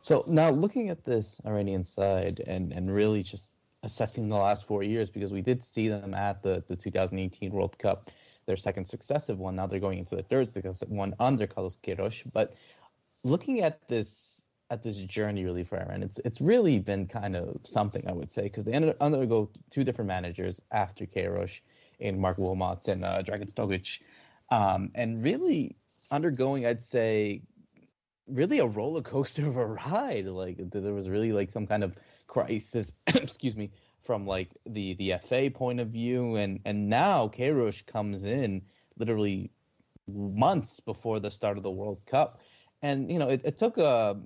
So 0.00 0.24
now 0.28 0.50
looking 0.50 0.90
at 0.90 1.04
this 1.04 1.40
Iranian 1.46 1.84
side 1.84 2.40
and 2.46 2.72
and 2.72 2.92
really 2.92 3.22
just 3.22 3.54
assessing 3.84 4.28
the 4.28 4.36
last 4.36 4.64
four 4.64 4.82
years 4.82 5.10
because 5.10 5.32
we 5.32 5.42
did 5.42 5.62
see 5.62 5.88
them 5.88 6.14
at 6.14 6.42
the 6.42 6.62
the 6.68 6.76
2018 6.76 7.52
World 7.52 7.78
Cup, 7.78 8.02
their 8.46 8.56
second 8.56 8.86
successive 8.86 9.38
one. 9.38 9.56
Now 9.56 9.66
they're 9.66 9.80
going 9.80 9.98
into 9.98 10.16
the 10.16 10.22
third 10.22 10.48
successive 10.48 10.90
one 10.90 11.14
under 11.20 11.46
Carlos 11.46 11.78
Queiroz. 11.82 12.32
But 12.32 12.58
looking 13.24 13.60
at 13.60 13.86
this 13.88 14.31
at 14.72 14.82
this 14.82 14.96
journey 14.96 15.44
really 15.44 15.64
for 15.64 15.78
Iran. 15.78 16.02
It's 16.02 16.18
it's 16.24 16.40
really 16.40 16.78
been 16.78 17.06
kind 17.06 17.36
of 17.36 17.60
something 17.64 18.08
I 18.08 18.12
would 18.12 18.32
say 18.32 18.44
because 18.44 18.64
they 18.64 18.72
ended 18.72 18.96
undergo 19.02 19.50
two 19.70 19.84
different 19.84 20.08
managers 20.08 20.62
after 20.70 21.04
Queiroz 21.04 21.60
in 22.00 22.18
Marc 22.18 22.38
Wilmots 22.38 22.88
and 22.88 23.04
uh, 23.04 23.22
Dragan 23.22 23.52
Skocic, 23.52 24.00
um, 24.50 24.90
and 24.94 25.22
really 25.22 25.76
undergoing 26.10 26.64
I'd 26.64 26.82
say 26.82 27.42
really 28.26 28.60
a 28.60 28.66
roller 28.66 29.02
coaster 29.02 29.46
of 29.46 29.58
a 29.58 29.66
ride. 29.66 30.24
Like 30.24 30.56
there 30.70 30.94
was 30.94 31.06
really 31.06 31.32
like 31.32 31.50
some 31.50 31.66
kind 31.66 31.84
of 31.84 31.94
crisis. 32.26 32.92
excuse 33.14 33.54
me 33.54 33.72
from 34.04 34.26
like 34.26 34.48
the 34.66 34.94
the 34.94 35.14
FA 35.22 35.50
point 35.50 35.80
of 35.80 35.88
view, 35.88 36.36
and 36.36 36.60
and 36.64 36.88
now 36.88 37.28
Queiroz 37.28 37.84
comes 37.84 38.24
in 38.24 38.62
literally 38.96 39.50
months 40.08 40.80
before 40.80 41.20
the 41.20 41.30
start 41.30 41.58
of 41.58 41.62
the 41.62 41.70
World 41.70 42.02
Cup. 42.06 42.40
And 42.80 43.12
you 43.12 43.18
know, 43.18 43.28
it, 43.28 43.42
it 43.44 43.58
took 43.58 43.76
a 43.76 44.16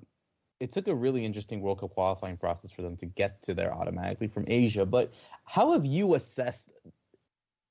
it 0.59 0.71
took 0.71 0.87
a 0.87 0.95
really 0.95 1.23
interesting 1.23 1.61
World 1.61 1.79
Cup 1.79 1.91
qualifying 1.91 2.37
process 2.37 2.71
for 2.71 2.81
them 2.81 2.95
to 2.97 3.05
get 3.05 3.41
to 3.43 3.53
there 3.53 3.73
automatically 3.73 4.27
from 4.27 4.45
Asia. 4.47 4.85
But 4.85 5.11
how 5.45 5.73
have 5.73 5.85
you 5.85 6.15
assessed, 6.15 6.69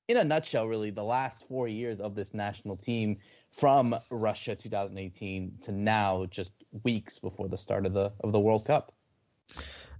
in 0.07 0.17
a 0.17 0.23
nutshell, 0.23 0.67
really 0.67 0.91
the 0.91 1.03
last 1.03 1.47
four 1.47 1.67
years 1.67 1.99
of 1.99 2.15
this 2.15 2.33
national 2.33 2.77
team 2.77 3.17
from 3.51 3.95
Russia 4.09 4.55
2018 4.55 5.57
to 5.61 5.71
now, 5.71 6.25
just 6.25 6.53
weeks 6.83 7.19
before 7.19 7.49
the 7.49 7.57
start 7.57 7.85
of 7.85 7.93
the 7.93 8.11
of 8.21 8.31
the 8.31 8.39
World 8.39 8.65
Cup? 8.65 8.93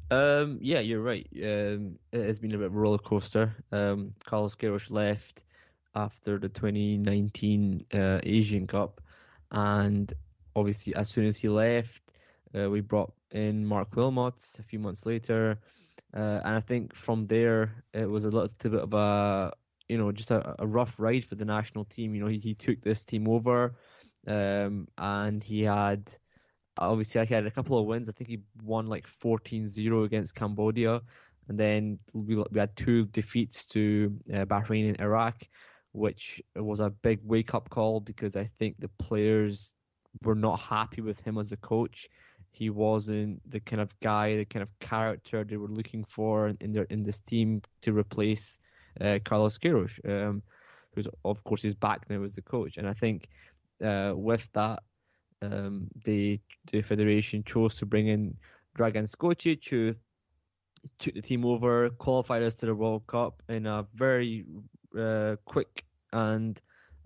Um, 0.09 0.59
yeah, 0.61 0.79
you're 0.79 1.01
right. 1.01 1.27
Um, 1.35 1.99
it 2.13 2.23
has 2.23 2.39
been 2.39 2.53
a 2.53 2.57
bit 2.57 2.67
of 2.67 2.75
a 2.75 2.79
roller 2.79 2.97
coaster. 2.97 3.53
Um, 3.73 4.13
Carlos 4.25 4.55
Queiroz 4.55 4.89
left 4.89 5.43
after 5.95 6.37
the 6.37 6.47
2019 6.47 7.85
uh, 7.93 8.19
Asian 8.23 8.67
Cup, 8.67 9.01
and 9.51 10.13
obviously, 10.55 10.95
as 10.95 11.09
soon 11.09 11.25
as 11.25 11.35
he 11.35 11.49
left, 11.49 12.06
uh, 12.55 12.69
we 12.69 12.81
brought 12.81 13.13
in 13.31 13.65
Marc 13.65 13.91
Wilmots 13.91 14.59
a 14.59 14.63
few 14.63 14.79
months 14.79 15.05
later, 15.05 15.59
uh, 16.15 16.41
and 16.45 16.55
I 16.55 16.59
think 16.59 16.95
from 16.95 17.27
there 17.27 17.83
it 17.93 18.09
was 18.09 18.25
a 18.25 18.29
little 18.29 18.49
bit 18.61 18.73
of 18.73 18.93
a 18.93 19.53
you 19.87 19.97
know, 19.97 20.11
just 20.11 20.31
a, 20.31 20.55
a 20.59 20.67
rough 20.67 20.99
ride 20.99 21.25
for 21.25 21.35
the 21.35 21.45
national 21.45 21.85
team. 21.85 22.13
You 22.13 22.21
know, 22.21 22.27
he, 22.27 22.39
he 22.39 22.53
took 22.53 22.81
this 22.81 23.03
team 23.03 23.27
over, 23.27 23.75
um, 24.27 24.87
and 24.97 25.43
he 25.43 25.63
had 25.63 26.11
obviously 26.77 27.25
he 27.25 27.33
had 27.33 27.45
a 27.45 27.51
couple 27.51 27.79
of 27.79 27.85
wins. 27.85 28.09
I 28.09 28.11
think 28.11 28.29
he 28.29 28.41
won 28.63 28.87
like 28.87 29.07
14-0 29.23 30.03
against 30.03 30.35
Cambodia, 30.35 31.01
and 31.47 31.57
then 31.57 31.99
we, 32.13 32.35
we 32.35 32.59
had 32.59 32.75
two 32.75 33.05
defeats 33.05 33.65
to 33.67 34.13
uh, 34.33 34.45
Bahrain 34.45 34.89
and 34.89 34.99
Iraq, 34.99 35.43
which 35.93 36.41
was 36.55 36.79
a 36.79 36.89
big 36.89 37.19
wake 37.23 37.53
up 37.53 37.69
call 37.69 37.99
because 37.99 38.35
I 38.35 38.45
think 38.45 38.75
the 38.79 38.89
players 38.99 39.73
were 40.23 40.35
not 40.35 40.59
happy 40.59 41.01
with 41.01 41.21
him 41.21 41.37
as 41.37 41.51
a 41.51 41.57
coach. 41.57 42.09
He 42.57 42.71
wasn't 42.71 43.39
the 43.51 43.59
kind 43.59 43.81
of 43.81 43.97
guy, 43.99 44.37
the 44.37 44.45
kind 44.45 44.63
of 44.63 44.79
character 44.79 45.43
they 45.43 45.57
were 45.57 45.67
looking 45.67 46.03
for 46.03 46.47
in 46.59 46.71
their 46.73 46.87
in 46.89 47.03
this 47.03 47.19
team 47.19 47.61
to 47.81 47.93
replace 47.93 48.59
uh, 48.99 49.19
Carlos 49.23 49.59
Queiroz, 49.59 49.99
um, 50.09 50.41
who's 50.95 51.07
of 51.23 51.43
course 51.43 51.63
is 51.63 51.75
back 51.75 52.09
now 52.09 52.23
as 52.23 52.33
the 52.33 52.41
coach. 52.41 52.77
And 52.77 52.87
I 52.87 52.93
think 52.93 53.27
uh, 53.83 54.13
with 54.15 54.51
that, 54.53 54.81
um, 55.43 55.87
the 56.03 56.39
the 56.71 56.81
federation 56.81 57.43
chose 57.43 57.75
to 57.75 57.85
bring 57.85 58.07
in 58.07 58.35
Dragan 58.75 59.07
Skocic, 59.07 59.69
who 59.69 59.93
took 60.97 61.13
the 61.13 61.21
team 61.21 61.45
over, 61.45 61.91
qualified 61.91 62.41
us 62.41 62.55
to 62.55 62.65
the 62.65 62.73
World 62.73 63.05
Cup 63.05 63.43
in 63.49 63.67
a 63.67 63.85
very 63.93 64.45
uh, 64.97 65.35
quick 65.45 65.85
and 66.11 66.59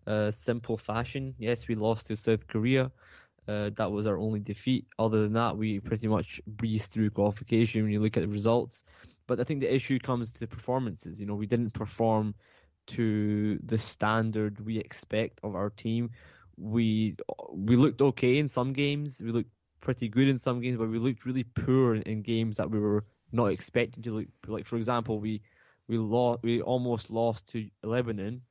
uh, 0.07 0.31
simple 0.31 0.77
fashion. 0.77 1.35
Yes, 1.37 1.67
we 1.67 1.75
lost 1.75 2.07
to 2.07 2.15
South 2.15 2.47
Korea. 2.47 2.89
Uh, 3.47 3.71
that 3.75 3.91
was 3.91 4.05
our 4.05 4.17
only 4.17 4.39
defeat. 4.39 4.85
Other 4.99 5.23
than 5.23 5.33
that, 5.33 5.57
we 5.57 5.79
pretty 5.79 6.07
much 6.07 6.41
breezed 6.45 6.91
through 6.91 7.09
qualification 7.09 7.83
when 7.83 7.91
you 7.91 7.99
look 7.99 8.17
at 8.17 8.21
the 8.21 8.29
results. 8.29 8.83
But 9.27 9.39
I 9.39 9.43
think 9.43 9.61
the 9.61 9.73
issue 9.73 9.99
comes 9.99 10.31
to 10.31 10.47
performances. 10.47 11.19
You 11.19 11.25
know, 11.25 11.35
we 11.35 11.47
didn't 11.47 11.73
perform 11.73 12.35
to 12.87 13.57
the 13.63 13.77
standard 13.77 14.63
we 14.63 14.77
expect 14.77 15.39
of 15.43 15.55
our 15.55 15.69
team. 15.69 16.11
We 16.57 17.15
we 17.51 17.75
looked 17.75 18.01
okay 18.01 18.37
in 18.37 18.47
some 18.47 18.73
games. 18.73 19.21
We 19.21 19.31
looked 19.31 19.51
pretty 19.79 20.09
good 20.09 20.27
in 20.27 20.37
some 20.37 20.61
games, 20.61 20.77
but 20.77 20.89
we 20.89 20.99
looked 20.99 21.25
really 21.25 21.43
poor 21.43 21.95
in, 21.95 22.03
in 22.03 22.21
games 22.21 22.57
that 22.57 22.69
we 22.69 22.79
were 22.79 23.05
not 23.31 23.47
expecting 23.47 24.03
to 24.03 24.11
look. 24.13 24.27
Like 24.47 24.65
for 24.65 24.77
example, 24.77 25.19
we 25.19 25.41
we 25.87 25.97
lost 25.97 26.43
we 26.43 26.61
almost 26.61 27.09
lost 27.09 27.47
to 27.49 27.67
Lebanon 27.83 28.41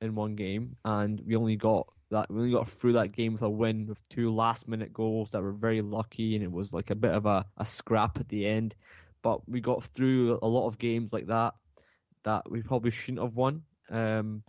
in 0.00 0.14
one 0.14 0.36
game, 0.36 0.76
and 0.84 1.20
we 1.26 1.36
only 1.36 1.56
got 1.56 1.88
that 2.10 2.30
we 2.30 2.38
only 2.38 2.52
got 2.52 2.68
through 2.68 2.92
that 2.92 3.12
game 3.12 3.32
with 3.32 3.42
a 3.42 3.50
win 3.50 3.86
with 3.86 4.08
two 4.08 4.32
last 4.32 4.68
minute 4.68 4.92
goals 4.92 5.30
that 5.30 5.42
were 5.42 5.52
very 5.52 5.82
lucky 5.82 6.34
and 6.34 6.44
it 6.44 6.52
was 6.52 6.72
like 6.72 6.90
a 6.90 6.94
bit 6.94 7.12
of 7.12 7.26
a, 7.26 7.44
a 7.56 7.64
scrap 7.64 8.18
at 8.18 8.28
the 8.28 8.46
end. 8.46 8.74
But 9.22 9.48
we 9.48 9.60
got 9.60 9.82
through 9.84 10.38
a 10.42 10.46
lot 10.46 10.68
of 10.68 10.78
games 10.78 11.12
like 11.12 11.26
that 11.26 11.54
that 12.22 12.50
we 12.50 12.62
probably 12.62 12.90
shouldn't 12.90 13.22
have 13.22 13.36
won. 13.36 13.62
Um, 13.90 14.42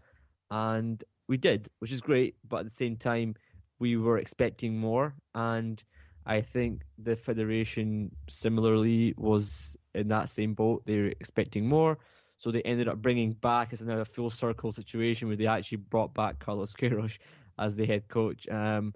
and 0.51 1.03
we 1.27 1.37
did, 1.37 1.69
which 1.79 1.91
is 1.91 2.01
great, 2.01 2.35
but 2.47 2.57
at 2.57 2.65
the 2.65 2.71
same 2.71 2.95
time 2.95 3.35
we 3.79 3.97
were 3.97 4.17
expecting 4.17 4.77
more 4.77 5.15
and 5.35 5.83
I 6.27 6.41
think 6.41 6.81
the 6.97 7.15
federation 7.15 8.11
similarly 8.27 9.13
was 9.17 9.77
in 9.95 10.09
that 10.09 10.27
same 10.27 10.53
boat. 10.53 10.83
They 10.85 10.97
were 10.97 11.07
expecting 11.07 11.67
more. 11.67 11.97
So 12.37 12.51
they 12.51 12.61
ended 12.63 12.89
up 12.89 13.01
bringing 13.01 13.31
back, 13.31 13.71
it's 13.71 13.81
a 13.81 14.05
full 14.05 14.29
circle 14.29 14.73
situation 14.73 15.29
where 15.29 15.37
they 15.37 15.47
actually 15.47 15.77
brought 15.77 16.13
back 16.13 16.39
Carlos 16.39 16.73
Queiroz 16.79 17.17
as 17.57 17.75
the 17.75 17.85
head 17.85 18.07
coach. 18.07 18.47
Um, 18.49 18.93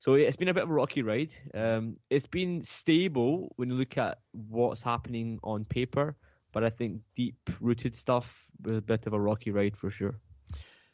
so 0.00 0.14
it's 0.14 0.36
been 0.36 0.48
a 0.48 0.54
bit 0.54 0.62
of 0.62 0.70
a 0.70 0.74
rocky 0.74 1.02
ride. 1.02 1.34
Um, 1.52 1.96
it's 2.08 2.26
been 2.26 2.62
stable 2.62 3.52
when 3.56 3.68
you 3.68 3.74
look 3.74 3.98
at 3.98 4.18
what's 4.32 4.82
happening 4.82 5.38
on 5.42 5.66
paper, 5.66 6.16
but 6.52 6.64
I 6.64 6.70
think 6.70 7.02
deep 7.14 7.36
rooted 7.60 7.94
stuff 7.94 8.46
was 8.62 8.78
a 8.78 8.82
bit 8.82 9.06
of 9.06 9.12
a 9.12 9.20
rocky 9.20 9.50
ride 9.50 9.76
for 9.76 9.90
sure. 9.90 10.14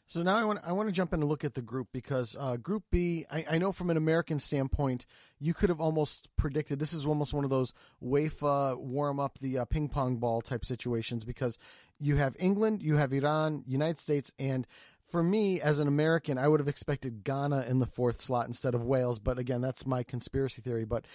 So 0.09 0.23
now 0.23 0.37
I 0.37 0.45
want 0.45 0.59
I 0.65 0.71
want 0.71 0.87
to 0.87 0.93
jump 0.93 1.13
in 1.13 1.19
and 1.19 1.27
look 1.27 1.43
at 1.43 1.53
the 1.53 1.61
group 1.61 1.89
because 1.91 2.37
uh, 2.39 2.55
Group 2.55 2.83
B, 2.89 3.25
I, 3.29 3.45
I, 3.51 3.57
know 3.57 3.73
from 3.73 3.89
an 3.89 3.97
American 3.97 4.39
standpoint, 4.39 5.05
you 5.37 5.53
could 5.53 5.67
have 5.67 5.81
almost 5.81 6.29
predicted 6.37 6.79
this 6.79 6.93
is 6.93 7.05
almost 7.05 7.33
one 7.33 7.43
of 7.43 7.49
those 7.49 7.73
UEFA 8.01 8.79
warm 8.79 9.19
up 9.19 9.37
the 9.39 9.57
uh, 9.57 9.65
ping 9.65 9.89
pong 9.89 10.15
ball 10.15 10.39
type 10.39 10.63
situations 10.63 11.25
because 11.25 11.57
you 11.99 12.15
have 12.15 12.37
England, 12.39 12.81
you 12.81 12.95
have 12.95 13.11
Iran, 13.11 13.65
United 13.67 13.99
States, 13.99 14.31
and 14.39 14.65
for 15.07 15.23
me 15.23 15.61
as 15.61 15.79
an 15.79 15.87
American, 15.87 16.37
I 16.37 16.47
would 16.47 16.59
have 16.59 16.67
expected 16.67 17.23
Ghana 17.23 17.65
in 17.67 17.79
the 17.79 17.85
fourth 17.85 18.21
slot 18.21 18.47
instead 18.47 18.75
of 18.75 18.83
Wales. 18.83 19.19
But 19.19 19.39
again, 19.39 19.61
that's 19.61 19.85
my 19.85 20.03
conspiracy 20.03 20.61
theory. 20.61 20.85
But 20.85 21.05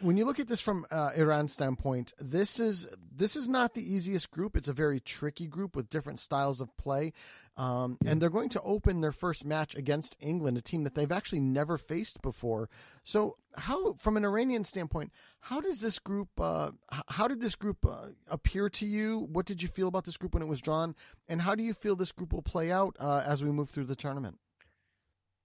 when 0.00 0.16
you 0.16 0.24
look 0.24 0.38
at 0.38 0.48
this 0.48 0.60
from 0.60 0.86
uh, 0.90 1.10
Iran's 1.16 1.52
standpoint, 1.52 2.12
this 2.18 2.60
is 2.60 2.88
this 3.14 3.36
is 3.36 3.48
not 3.48 3.74
the 3.74 3.94
easiest 3.94 4.30
group. 4.30 4.56
It's 4.56 4.68
a 4.68 4.72
very 4.72 5.00
tricky 5.00 5.46
group 5.46 5.74
with 5.74 5.90
different 5.90 6.18
styles 6.18 6.60
of 6.60 6.76
play. 6.76 7.12
Um, 7.56 7.96
and 8.04 8.20
they're 8.20 8.28
going 8.28 8.50
to 8.50 8.60
open 8.60 9.00
their 9.00 9.12
first 9.12 9.44
match 9.44 9.74
against 9.74 10.14
England, 10.20 10.58
a 10.58 10.60
team 10.60 10.84
that 10.84 10.94
they've 10.94 11.10
actually 11.10 11.40
never 11.40 11.78
faced 11.78 12.20
before. 12.20 12.68
So, 13.02 13.38
how, 13.56 13.94
from 13.94 14.18
an 14.18 14.26
Iranian 14.26 14.62
standpoint, 14.62 15.10
how 15.40 15.62
does 15.62 15.80
this 15.80 15.98
group, 15.98 16.28
uh, 16.38 16.72
how 17.08 17.28
did 17.28 17.40
this 17.40 17.54
group 17.54 17.86
uh, 17.86 18.08
appear 18.28 18.68
to 18.68 18.84
you? 18.84 19.26
What 19.32 19.46
did 19.46 19.62
you 19.62 19.68
feel 19.68 19.88
about 19.88 20.04
this 20.04 20.18
group 20.18 20.34
when 20.34 20.42
it 20.42 20.48
was 20.48 20.60
drawn, 20.60 20.94
and 21.28 21.40
how 21.40 21.54
do 21.54 21.62
you 21.62 21.72
feel 21.72 21.96
this 21.96 22.12
group 22.12 22.34
will 22.34 22.42
play 22.42 22.70
out 22.70 22.94
uh, 23.00 23.22
as 23.24 23.42
we 23.42 23.50
move 23.50 23.70
through 23.70 23.84
the 23.84 23.96
tournament? 23.96 24.36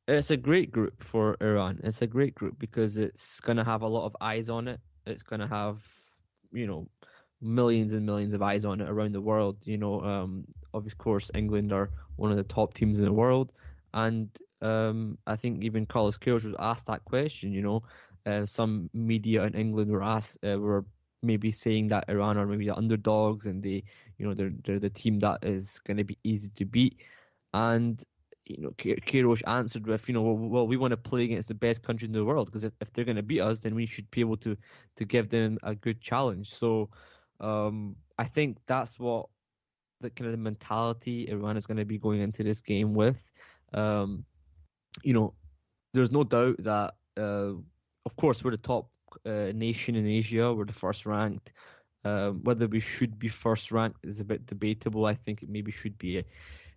It's 0.07 0.31
a 0.31 0.37
great 0.37 0.71
group 0.71 1.03
for 1.03 1.37
Iran. 1.41 1.79
It's 1.83 2.01
a 2.01 2.07
great 2.07 2.35
group 2.35 2.57
because 2.59 2.97
it's 2.97 3.39
going 3.39 3.57
to 3.57 3.63
have 3.63 3.81
a 3.81 3.87
lot 3.87 4.05
of 4.05 4.15
eyes 4.19 4.49
on 4.49 4.67
it. 4.67 4.79
It's 5.05 5.23
going 5.23 5.39
to 5.39 5.47
have, 5.47 5.83
you 6.51 6.67
know, 6.67 6.87
millions 7.41 7.93
and 7.93 8.05
millions 8.05 8.33
of 8.33 8.41
eyes 8.41 8.65
on 8.65 8.81
it 8.81 8.89
around 8.89 9.13
the 9.13 9.21
world. 9.21 9.57
You 9.63 9.77
know, 9.77 10.01
um, 10.01 10.45
of 10.73 10.97
course, 10.97 11.31
England 11.33 11.71
are 11.71 11.89
one 12.15 12.31
of 12.31 12.37
the 12.37 12.43
top 12.43 12.73
teams 12.73 12.99
in 12.99 13.05
the 13.05 13.13
world, 13.13 13.51
and 13.93 14.29
um, 14.61 15.17
I 15.27 15.35
think 15.35 15.63
even 15.63 15.85
Carlos 15.85 16.17
Queiroz 16.17 16.45
was 16.45 16.55
asked 16.59 16.87
that 16.87 17.05
question. 17.05 17.51
You 17.51 17.61
know, 17.61 17.83
uh, 18.25 18.45
some 18.45 18.89
media 18.93 19.43
in 19.43 19.53
England 19.53 19.91
were 19.91 20.03
asked 20.03 20.37
uh, 20.43 20.59
were 20.59 20.85
maybe 21.23 21.51
saying 21.51 21.87
that 21.89 22.05
Iran 22.09 22.37
are 22.37 22.47
maybe 22.47 22.65
the 22.65 22.75
underdogs 22.75 23.45
and 23.45 23.61
they, 23.61 23.83
you 24.17 24.27
know, 24.27 24.33
they're 24.33 24.53
they're 24.65 24.79
the 24.79 24.89
team 24.89 25.19
that 25.19 25.39
is 25.43 25.79
going 25.79 25.97
to 25.97 26.03
be 26.03 26.17
easy 26.23 26.49
to 26.55 26.65
beat, 26.65 26.97
and 27.53 28.03
you 28.57 28.63
know, 28.63 28.71
Queiroz 28.71 29.41
answered 29.47 29.87
with, 29.87 30.07
you 30.07 30.13
know, 30.13 30.21
well, 30.21 30.67
we 30.67 30.77
want 30.77 30.91
to 30.91 30.97
play 30.97 31.23
against 31.23 31.47
the 31.47 31.53
best 31.53 31.83
country 31.83 32.05
in 32.05 32.11
the 32.11 32.25
world 32.25 32.47
because 32.47 32.63
if, 32.63 32.73
if 32.81 32.91
they're 32.91 33.05
going 33.05 33.15
to 33.15 33.23
beat 33.23 33.41
us, 33.41 33.59
then 33.59 33.75
we 33.75 33.85
should 33.85 34.09
be 34.11 34.21
able 34.21 34.37
to 34.37 34.57
to 34.95 35.05
give 35.05 35.29
them 35.29 35.57
a 35.63 35.75
good 35.75 36.01
challenge. 36.01 36.49
So 36.49 36.89
um, 37.39 37.95
I 38.17 38.25
think 38.25 38.57
that's 38.67 38.99
what 38.99 39.27
the 40.01 40.09
kind 40.09 40.33
of 40.33 40.39
mentality 40.39 41.29
Iran 41.29 41.57
is 41.57 41.65
going 41.65 41.77
to 41.77 41.85
be 41.85 41.97
going 41.97 42.21
into 42.21 42.43
this 42.43 42.61
game 42.61 42.93
with. 42.93 43.23
Um, 43.73 44.25
you 45.03 45.13
know, 45.13 45.33
there's 45.93 46.11
no 46.11 46.23
doubt 46.23 46.57
that, 46.59 46.95
uh, 47.17 47.53
of 48.05 48.15
course, 48.15 48.43
we're 48.43 48.51
the 48.51 48.57
top 48.57 48.89
uh, 49.25 49.51
nation 49.53 49.95
in 49.95 50.07
Asia. 50.07 50.53
We're 50.53 50.65
the 50.65 50.73
first 50.73 51.05
ranked. 51.05 51.53
Um, 52.03 52.41
whether 52.43 52.67
we 52.67 52.79
should 52.79 53.19
be 53.19 53.27
first 53.27 53.71
ranked 53.71 54.03
is 54.03 54.19
a 54.19 54.25
bit 54.25 54.47
debatable. 54.47 55.05
I 55.05 55.13
think 55.13 55.43
it 55.43 55.49
maybe 55.49 55.71
should 55.71 55.97
be 55.99 56.23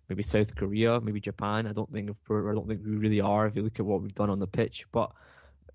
maybe 0.09 0.23
South 0.23 0.55
Korea, 0.55 0.99
maybe 1.01 1.19
Japan. 1.19 1.67
I 1.67 1.73
don't 1.73 1.91
think 1.91 2.09
I 2.09 2.53
don't 2.53 2.67
think 2.67 2.81
we 2.83 2.95
really 2.95 3.21
are 3.21 3.47
if 3.47 3.55
you 3.55 3.63
look 3.63 3.79
at 3.79 3.85
what 3.85 4.01
we've 4.01 4.15
done 4.15 4.29
on 4.29 4.39
the 4.39 4.47
pitch. 4.47 4.85
But 4.91 5.11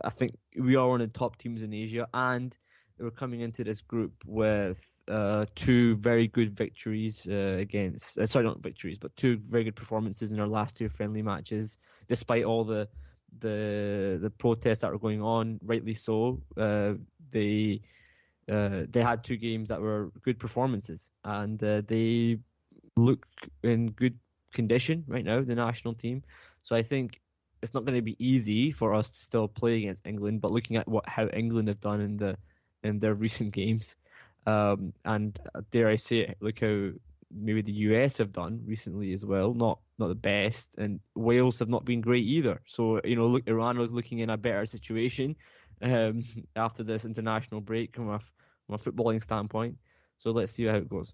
I 0.02 0.10
think 0.10 0.36
we 0.58 0.76
are 0.76 0.88
one 0.88 1.00
of 1.00 1.12
the 1.12 1.18
top 1.18 1.36
teams 1.36 1.62
in 1.62 1.72
Asia, 1.72 2.08
and 2.14 2.56
we're 2.98 3.10
coming 3.10 3.40
into 3.40 3.64
this 3.64 3.80
group 3.80 4.12
with 4.26 4.90
uh, 5.08 5.46
two 5.54 5.96
very 5.96 6.28
good 6.28 6.56
victories 6.56 7.26
uh, 7.28 7.56
against 7.58 8.18
uh, 8.18 8.26
sorry 8.26 8.44
not 8.44 8.62
victories 8.62 8.98
but 8.98 9.14
two 9.16 9.36
very 9.38 9.64
good 9.64 9.74
performances 9.74 10.30
in 10.30 10.38
our 10.38 10.46
last 10.46 10.76
two 10.76 10.88
friendly 10.88 11.22
matches 11.22 11.78
despite 12.08 12.44
all 12.44 12.64
the 12.64 12.86
the 13.40 14.18
the 14.20 14.30
protests 14.38 14.80
that 14.80 14.92
were 14.92 14.98
going 14.98 15.22
on 15.22 15.58
rightly 15.64 15.94
so 15.94 16.40
uh, 16.56 16.92
they 17.30 17.80
uh, 18.50 18.82
they 18.90 19.02
had 19.02 19.24
two 19.24 19.36
games 19.36 19.68
that 19.68 19.80
were 19.80 20.10
good 20.22 20.38
performances 20.38 21.10
and 21.24 21.62
uh, 21.62 21.82
they 21.86 22.38
look 22.96 23.26
in 23.62 23.90
good 23.92 24.18
condition 24.52 25.04
right 25.06 25.24
now 25.24 25.40
the 25.40 25.54
national 25.54 25.94
team 25.94 26.22
so 26.62 26.74
I 26.74 26.82
think 26.82 27.20
it's 27.62 27.74
not 27.74 27.84
going 27.84 27.96
to 27.96 28.02
be 28.02 28.16
easy 28.18 28.72
for 28.72 28.94
us 28.94 29.08
to 29.08 29.14
still 29.14 29.48
play 29.48 29.78
against 29.78 30.06
England 30.06 30.40
but 30.40 30.50
looking 30.50 30.76
at 30.76 30.88
what 30.88 31.08
how 31.08 31.26
England 31.28 31.68
have 31.68 31.80
done 31.80 32.00
in 32.00 32.16
the 32.16 32.36
in 32.82 32.98
their 32.98 33.14
recent 33.26 33.52
games. 33.52 33.96
Um, 34.46 34.92
and 35.04 35.38
dare 35.70 35.88
I 35.88 35.96
say 35.96 36.20
it, 36.20 36.36
look 36.40 36.60
how 36.60 36.90
maybe 37.32 37.62
the 37.62 37.72
US 37.72 38.18
have 38.18 38.32
done 38.32 38.62
recently 38.66 39.12
as 39.12 39.24
well. 39.24 39.54
Not 39.54 39.78
not 39.98 40.08
the 40.08 40.14
best, 40.14 40.74
and 40.78 41.00
Wales 41.14 41.58
have 41.58 41.68
not 41.68 41.84
been 41.84 42.00
great 42.00 42.24
either. 42.24 42.60
So 42.66 43.00
you 43.04 43.16
know, 43.16 43.26
look, 43.26 43.46
Iran 43.46 43.78
is 43.80 43.90
looking 43.90 44.20
in 44.20 44.30
a 44.30 44.36
better 44.36 44.66
situation 44.66 45.36
um, 45.82 46.24
after 46.56 46.82
this 46.82 47.04
international 47.04 47.60
break 47.60 47.94
from 47.94 48.08
a 48.10 48.18
from 48.18 48.74
a 48.74 48.78
footballing 48.78 49.22
standpoint. 49.22 49.76
So 50.16 50.30
let's 50.30 50.52
see 50.52 50.64
how 50.64 50.76
it 50.76 50.88
goes. 50.88 51.12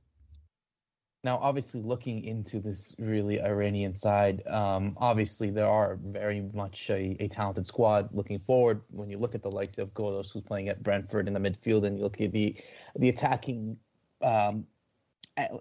Now, 1.27 1.41
obviously, 1.43 1.83
looking 1.83 2.23
into 2.23 2.61
this 2.61 2.95
really 3.01 3.43
Iranian 3.43 3.93
side, 3.93 4.47
um, 4.47 4.97
obviously 4.99 5.51
there 5.51 5.67
are 5.67 5.97
very 5.97 6.41
much 6.55 6.89
a, 6.89 7.17
a, 7.19 7.27
talented 7.27 7.67
squad 7.67 8.15
looking 8.15 8.39
forward. 8.39 8.83
When 8.93 9.11
you 9.11 9.19
look 9.19 9.35
at 9.35 9.43
the 9.43 9.51
likes 9.51 9.77
of 9.79 9.93
Ghoddos, 9.93 10.33
who's 10.33 10.45
playing 10.45 10.69
at 10.69 10.85
Brentford 10.85 11.27
in 11.27 11.35
the 11.35 11.41
midfield, 11.41 11.85
and 11.85 11.99
you 11.99 12.05
look 12.05 12.21
at 12.21 12.31
the 12.31 12.55
the 12.95 13.09
attacking 13.09 13.77
um, 14.23 14.69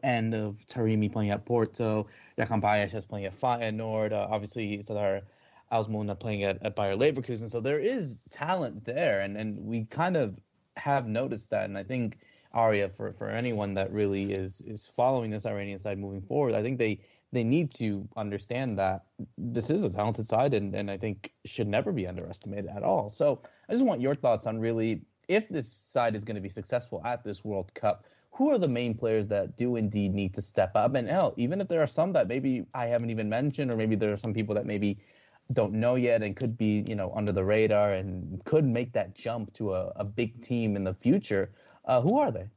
end 0.03 0.35
of 0.35 0.63
Taremi 0.67 1.11
playing 1.11 1.31
at 1.31 1.47
Porto, 1.47 2.05
Jahanbakhsh 2.37 3.09
playing 3.09 3.25
at 3.25 3.33
Feyenoord, 3.33 4.11
uh, 4.11 4.27
obviously 4.29 4.79
Sardar 4.83 5.23
Azmoun 5.71 6.19
playing 6.19 6.43
at, 6.43 6.63
at 6.63 6.75
Bayer 6.75 6.95
Leverkusen. 6.95 7.49
So 7.49 7.59
there 7.59 7.79
is 7.79 8.19
talent 8.31 8.85
there, 8.85 9.21
and, 9.21 9.35
and 9.35 9.65
we 9.65 9.85
kind 9.85 10.15
of 10.15 10.39
have 10.77 11.07
noticed 11.07 11.49
that. 11.49 11.65
And 11.65 11.75
I 11.75 11.83
think 11.83 12.19
Aria, 12.55 12.89
for, 12.89 13.11
for 13.11 13.29
anyone 13.29 13.73
that 13.75 13.91
really 13.91 14.31
is 14.31 14.61
is 14.61 14.87
following 14.87 15.29
this 15.29 15.45
Iranian 15.45 15.79
side 15.79 15.99
moving 15.99 16.21
forward, 16.21 16.55
I 16.55 16.61
think 16.61 16.79
they 16.79 16.99
they 17.31 17.43
need 17.43 17.69
to 17.71 18.07
understand 18.15 18.79
that 18.79 19.03
this 19.37 19.69
is 19.69 19.83
a 19.83 19.89
talented 19.89 20.25
side, 20.25 20.53
and, 20.53 20.73
and 20.73 20.89
I 20.89 20.97
think 20.97 21.31
should 21.43 21.67
never 21.67 21.91
be 21.91 22.07
underestimated 22.07 22.67
at 22.67 22.81
all. 22.81 23.09
So 23.09 23.41
I 23.67 23.73
just 23.73 23.85
want 23.85 23.99
your 23.99 24.15
thoughts 24.15 24.47
on 24.47 24.59
really 24.59 25.01
if 25.27 25.49
this 25.49 25.71
side 25.71 26.15
is 26.15 26.23
going 26.23 26.35
to 26.35 26.41
be 26.41 26.49
successful 26.49 27.01
at 27.03 27.23
this 27.23 27.43
World 27.43 27.73
Cup, 27.73 28.05
who 28.31 28.51
are 28.51 28.57
the 28.57 28.67
main 28.67 28.93
players 28.93 29.27
that 29.27 29.57
do 29.57 29.75
indeed 29.75 30.13
need 30.13 30.33
to 30.35 30.41
step 30.41 30.71
up? 30.75 30.95
And 30.95 31.07
hell, 31.07 31.33
even 31.37 31.61
if 31.61 31.67
there 31.67 31.81
are 31.81 31.87
some 31.87 32.13
that 32.13 32.27
maybe 32.27 32.65
I 32.73 32.85
haven't 32.87 33.09
even 33.09 33.27
mentioned, 33.27 33.73
or 33.73 33.77
maybe 33.77 33.95
there 33.95 34.11
are 34.11 34.17
some 34.17 34.33
people 34.33 34.55
that 34.55 34.65
maybe 34.65 34.97
don't 35.53 35.73
know 35.73 35.95
yet 35.95 36.23
and 36.23 36.35
could 36.35 36.57
be, 36.57 36.83
you 36.87 36.95
know, 36.95 37.11
under 37.15 37.31
the 37.31 37.43
radar 37.43 37.93
and 37.93 38.43
could 38.45 38.65
make 38.65 38.93
that 38.93 39.15
jump 39.15 39.53
to 39.53 39.73
a, 39.73 39.87
a 39.95 40.03
big 40.03 40.41
team 40.41 40.75
in 40.75 40.83
the 40.83 40.93
future. 40.93 41.51
Uh, 41.85 42.01
who 42.01 42.19
are 42.19 42.31
they? 42.31 42.47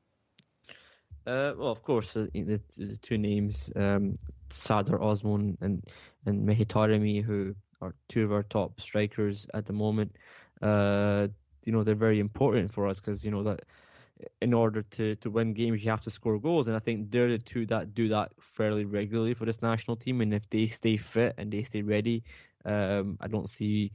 Uh, 1.26 1.52
well, 1.58 1.70
of 1.70 1.82
course, 1.82 2.16
uh, 2.16 2.26
the, 2.32 2.60
the, 2.76 2.96
two 3.02 3.18
names, 3.18 3.70
um, 3.76 4.16
Sardar 4.48 4.98
Azmoun 4.98 5.58
and 5.60 5.84
and 6.24 6.48
Mehdi 6.48 6.64
Taremi, 6.64 7.22
who 7.22 7.54
are 7.82 7.94
two 8.08 8.24
of 8.24 8.32
our 8.32 8.42
top 8.42 8.80
strikers 8.80 9.46
at 9.52 9.66
the 9.66 9.72
moment. 9.72 10.16
Uh, 10.62 11.28
you 11.64 11.72
know, 11.72 11.82
they're 11.84 11.94
very 11.94 12.18
important 12.18 12.72
for 12.72 12.86
us 12.86 12.98
because 12.98 13.24
you 13.24 13.30
know 13.30 13.42
that 13.42 13.66
in 14.40 14.52
order 14.54 14.82
to, 14.82 15.16
to 15.16 15.30
win 15.30 15.52
games, 15.52 15.84
you 15.84 15.90
have 15.90 16.00
to 16.00 16.10
score 16.10 16.38
goals. 16.38 16.68
And 16.68 16.76
I 16.76 16.80
think 16.80 17.10
they're 17.10 17.28
the 17.28 17.38
two 17.38 17.66
that 17.66 17.94
do 17.94 18.08
that 18.08 18.32
fairly 18.40 18.84
regularly 18.84 19.34
for 19.34 19.44
this 19.44 19.62
national 19.62 19.96
team. 19.96 20.20
And 20.20 20.34
if 20.34 20.48
they 20.50 20.66
stay 20.66 20.96
fit 20.96 21.34
and 21.38 21.52
they 21.52 21.62
stay 21.62 21.82
ready, 21.82 22.24
um, 22.64 23.18
I 23.20 23.28
don't 23.28 23.48
see, 23.48 23.92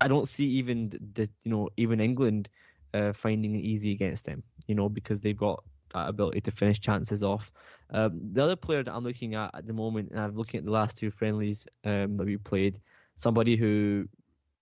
I 0.00 0.08
don't 0.08 0.26
see 0.26 0.46
even 0.46 0.90
the 1.14 1.28
you 1.44 1.50
know 1.50 1.68
even 1.76 2.00
England 2.00 2.48
uh, 2.94 3.12
finding 3.12 3.54
it 3.54 3.64
easy 3.64 3.92
against 3.92 4.24
them. 4.24 4.42
You 4.66 4.74
know 4.74 4.88
because 4.88 5.20
they've 5.20 5.36
got 5.36 5.62
that 5.94 6.08
ability 6.08 6.40
to 6.42 6.50
finish 6.50 6.80
chances 6.80 7.22
off. 7.22 7.52
Um, 7.90 8.20
the 8.32 8.42
other 8.42 8.56
player 8.56 8.82
that 8.82 8.94
I'm 8.94 9.04
looking 9.04 9.34
at 9.34 9.50
at 9.54 9.66
the 9.66 9.72
moment, 9.72 10.10
and 10.10 10.20
I'm 10.20 10.36
looking 10.36 10.58
at 10.58 10.64
the 10.64 10.70
last 10.70 10.96
two 10.96 11.10
friendlies 11.10 11.66
um, 11.84 12.16
that 12.16 12.26
we 12.26 12.36
played, 12.38 12.80
somebody 13.14 13.56
who 13.56 14.08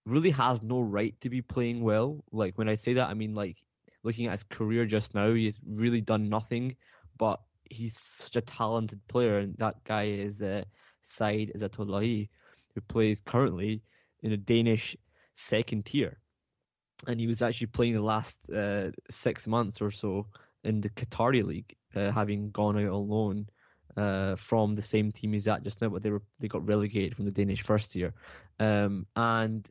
really 0.07 0.31
has 0.31 0.63
no 0.63 0.81
right 0.81 1.15
to 1.21 1.31
be 1.31 1.43
playing 1.43 1.83
well. 1.83 2.25
Like 2.33 2.59
when 2.59 2.69
I 2.69 2.75
say 2.75 2.95
that, 2.95 3.09
I 3.09 3.15
mean 3.15 3.35
like 3.35 3.63
looking 4.03 4.27
at 4.27 4.33
his 4.33 4.45
career 4.45 4.87
just 4.87 5.15
now, 5.15 5.33
he's 5.33 5.61
really 5.67 6.01
done 6.01 6.29
nothing, 6.29 6.77
but 7.19 7.41
he's 7.71 7.99
such 7.99 8.37
a 8.37 8.41
talented 8.41 9.01
player, 9.09 9.39
and 9.39 9.57
that 9.59 9.83
guy 9.85 10.05
is 10.05 10.43
uh, 10.43 10.65
Saeid 11.03 11.53
Ezatolahi, 11.57 12.29
who 12.75 12.81
plays 12.83 13.21
currently 13.21 13.83
in 14.23 14.33
a 14.33 14.37
Danish 14.37 14.97
second 15.35 15.87
tier, 15.87 16.19
and 17.07 17.21
he 17.21 17.27
was 17.27 17.43
actually 17.43 17.69
playing 17.69 17.95
the 17.95 18.03
last 18.03 18.51
uh, 18.51 18.91
six 19.09 19.47
months 19.47 19.81
or 19.81 19.91
so 19.91 20.27
in 20.65 20.81
the 20.81 20.91
Qatari 20.91 21.45
league, 21.45 21.75
uh, 21.95 22.11
having 22.11 22.51
gone 22.51 22.79
out 22.79 22.93
on 22.93 23.09
loan. 23.09 23.47
Uh, 23.97 24.37
from 24.37 24.77
the 24.77 24.83
same 24.83 25.11
team 25.11 25.33
he's 25.33 25.49
at 25.49 25.65
just 25.65 25.83
now, 25.83 25.89
but 25.89 26.01
they 26.01 26.11
were 26.11 26.23
they 26.39 26.47
got 26.47 26.67
relegated 26.69 27.17
from 27.17 27.25
the 27.25 27.33
Danish 27.33 27.63
first 27.63 27.91
tier, 27.91 28.15
um, 28.61 29.05
and 29.17 29.69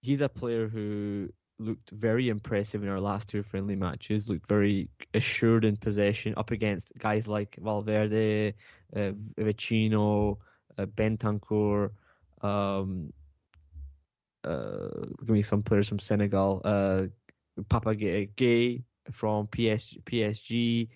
he's 0.00 0.22
a 0.22 0.28
player 0.28 0.66
who 0.68 1.28
looked 1.58 1.90
very 1.90 2.28
impressive 2.28 2.82
in 2.82 2.88
our 2.88 3.00
last 3.00 3.28
two 3.28 3.42
friendly 3.42 3.76
matches. 3.76 4.28
Looked 4.28 4.48
very 4.48 4.88
assured 5.12 5.64
in 5.64 5.76
possession 5.76 6.34
up 6.36 6.50
against 6.50 6.92
guys 6.98 7.28
like 7.28 7.58
Valverde, 7.60 8.54
uh, 8.96 9.12
Vecino, 9.38 10.38
uh, 10.78 10.86
Bentancur. 10.86 11.90
Um, 12.40 13.12
give 14.48 15.30
me 15.30 15.42
some 15.42 15.62
players 15.62 15.88
from 15.88 15.98
Senegal. 15.98 16.60
Uh, 16.64 17.06
Pape 17.68 18.34
Gueye 18.36 18.82
from 19.10 19.46
PS, 19.48 19.96
PSG. 20.04 20.88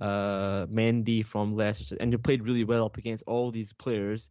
Uh, 0.00 0.64
Mendy 0.66 1.22
from 1.22 1.54
Leicester, 1.54 1.94
and 2.00 2.10
he 2.10 2.16
played 2.16 2.46
really 2.46 2.64
well 2.64 2.86
up 2.86 2.96
against 2.96 3.22
all 3.26 3.50
these 3.50 3.74
players. 3.74 4.30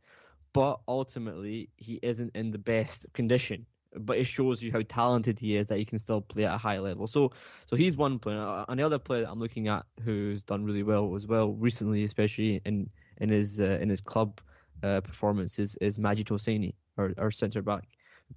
But 0.52 0.80
ultimately, 0.88 1.70
he 1.78 2.00
isn't 2.02 2.36
in 2.36 2.50
the 2.50 2.58
best 2.58 3.06
condition 3.14 3.68
but 3.96 4.18
it 4.18 4.26
shows 4.26 4.62
you 4.62 4.72
how 4.72 4.82
talented 4.88 5.40
he 5.40 5.56
is 5.58 5.68
that 5.68 5.78
he 5.78 5.86
can 5.86 6.00
still 6.00 6.22
play 6.22 6.46
at 6.46 6.54
a 6.54 6.58
high 6.58 6.80
level. 6.80 7.08
So, 7.08 7.32
so 7.66 7.76
he's 7.76 7.98
one 7.98 8.20
player. 8.20 8.40
Uh, 8.40 8.66
Another 8.68 9.00
player 9.00 9.22
that 9.22 9.30
I'm 9.30 9.40
looking 9.40 9.68
at 9.68 9.86
who's 10.04 10.44
done 10.44 10.64
really 10.64 10.84
well 10.84 11.16
as 11.16 11.28
well 11.28 11.54
recently, 11.54 12.04
especially 12.04 12.62
in 12.66 12.90
in 13.18 13.30
his 13.30 13.60
uh, 13.60 13.78
in 13.82 13.90
his 13.90 14.02
club 14.02 14.42
uh, 14.84 15.02
performances, 15.02 15.76
is 15.82 16.00
Majid 16.00 16.28
Hosseini, 16.28 16.74
our, 16.98 17.14
our 17.18 17.32
centre 17.32 17.62
back. 17.62 17.88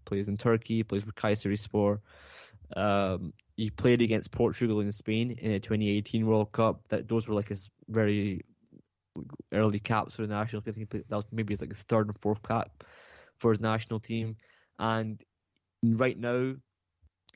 Plays 0.05 0.29
in 0.29 0.37
Turkey, 0.37 0.83
plays 0.83 1.03
for 1.03 1.13
Kayserispor. 1.13 1.99
Um, 2.77 3.33
he 3.57 3.71
played 3.71 4.03
against 4.03 4.31
Portugal 4.31 4.81
and 4.81 4.95
Spain 4.95 5.33
in 5.33 5.53
a 5.53 5.61
2018 5.61 6.27
World 6.27 6.53
Cup. 6.53 6.89
That 6.89 7.09
those 7.09 7.29
were 7.29 7.35
like 7.35 7.49
his 7.49 7.71
very 7.89 8.43
early 9.53 9.79
caps 9.79 10.15
for 10.15 10.23
the 10.23 10.29
national. 10.29 10.63
I 10.67 10.73
think 10.73 10.91
that 10.91 11.05
was 11.11 11.25
maybe 11.31 11.53
his 11.53 11.61
like 11.61 11.71
his 11.71 11.83
third 11.83 12.09
and 12.09 12.19
fourth 12.21 12.43
cap 12.43 12.85
for 13.39 13.51
his 13.51 13.61
national 13.61 14.01
team. 14.01 14.37
And 14.79 15.23
right 15.83 16.19
now 16.19 16.55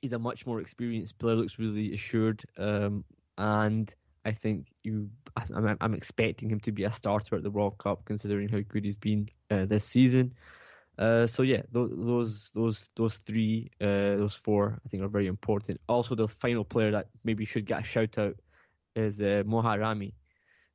he's 0.00 0.12
a 0.12 0.18
much 0.18 0.46
more 0.46 0.60
experienced 0.60 1.18
player. 1.18 1.36
Looks 1.36 1.58
really 1.58 1.92
assured, 1.92 2.42
um, 2.58 3.04
and 3.38 3.92
I 4.24 4.32
think 4.32 4.66
you. 4.82 5.10
I'm, 5.36 5.76
I'm, 5.80 5.94
expecting 5.94 6.50
him 6.50 6.60
to 6.60 6.72
be 6.72 6.84
a 6.84 6.92
starter 6.92 7.36
at 7.36 7.42
the 7.42 7.50
World 7.50 7.76
Cup, 7.78 8.04
considering 8.06 8.48
how 8.48 8.60
good 8.60 8.84
he's 8.84 8.96
been 8.96 9.28
uh, 9.50 9.66
this 9.66 9.84
season. 9.84 10.32
Uh, 10.98 11.26
so 11.26 11.42
yeah, 11.42 11.62
those 11.72 11.90
those 11.94 12.50
those 12.54 12.88
those 12.96 13.16
three, 13.16 13.70
uh, 13.80 14.16
those 14.16 14.35
four, 14.35 14.78
I 14.85 14.88
think 14.88 15.02
are 15.02 15.09
very 15.09 15.26
important. 15.26 15.80
Also, 15.88 16.14
the 16.14 16.26
final 16.26 16.64
player 16.64 16.90
that 16.90 17.09
maybe 17.24 17.44
should 17.44 17.66
get 17.66 17.80
a 17.80 17.85
shout 17.85 18.16
out 18.18 18.37
is 18.94 19.20
uh, 19.20 19.42
Moharrami. 19.46 20.14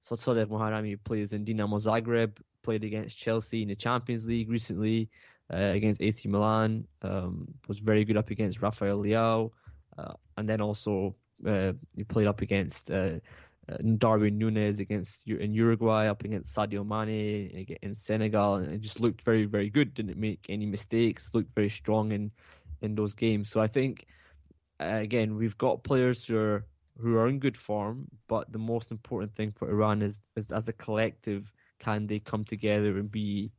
So 0.04 0.16
Sadegh 0.16 0.48
Moharrami 0.48 0.98
plays 1.04 1.34
in 1.34 1.46
Dinamo 1.46 1.80
Zagreb, 1.80 2.38
played 2.62 2.84
against 2.84 3.18
Chelsea 3.18 3.64
in 3.64 3.70
the 3.70 3.76
Champions 3.76 4.28
League 4.28 4.50
recently 4.50 5.10
uh, 5.52 5.58
against 5.58 6.02
AC 6.02 6.28
Milan. 6.28 6.88
Um, 7.02 7.48
was 7.68 7.80
very 7.80 8.06
good 8.06 8.18
up 8.18 8.30
against 8.30 8.62
Rafael 8.62 9.04
Leao, 9.04 9.52
uh, 9.98 10.14
and 10.38 10.48
then 10.48 10.62
also 10.62 11.16
he 11.96 12.04
played 12.04 12.28
up 12.28 12.42
against 12.42 12.92
Darwin 13.98 14.38
Nunez 14.38 14.80
against 14.80 15.28
in 15.28 15.54
Uruguay, 15.54 16.08
up 16.08 16.24
against 16.24 16.56
Sadio 16.56 16.86
Mane 16.86 17.66
in 17.82 17.96
Senegal, 17.96 18.56
and 18.56 18.74
it 18.74 18.82
just 18.82 19.00
looked 19.00 19.22
very 19.22 19.46
very 19.46 19.70
good. 19.70 19.94
Didn't 19.94 20.18
make 20.18 20.46
any 20.50 20.66
mistakes. 20.66 21.34
Looked 21.34 21.54
very 21.54 21.70
strong 21.70 22.12
in 22.12 22.32
in 22.82 22.96
those 22.96 23.14
games. 23.14 23.50
So 23.50 23.62
I 23.62 23.68
think 23.68 24.08
uh, 24.80 24.86
again 24.86 25.36
we've 25.36 25.58
got 25.58 25.84
players 25.84 26.26
who 26.26 26.38
are 26.38 26.66
who 26.98 27.18
are 27.18 27.28
in 27.28 27.40
good 27.40 27.58
form, 27.58 28.08
but 28.28 28.52
the 28.52 28.60
most 28.60 28.92
important 28.92 29.36
thing 29.36 29.52
for 29.52 29.70
Iran 29.70 30.02
is, 30.02 30.22
is 30.36 30.52
as 30.52 30.68
a 30.68 30.74
collective, 30.74 31.52
can 31.80 32.06
they 32.06 32.20
come 32.20 32.44
together 32.44 32.98
and 32.98 33.12
be 33.12 33.52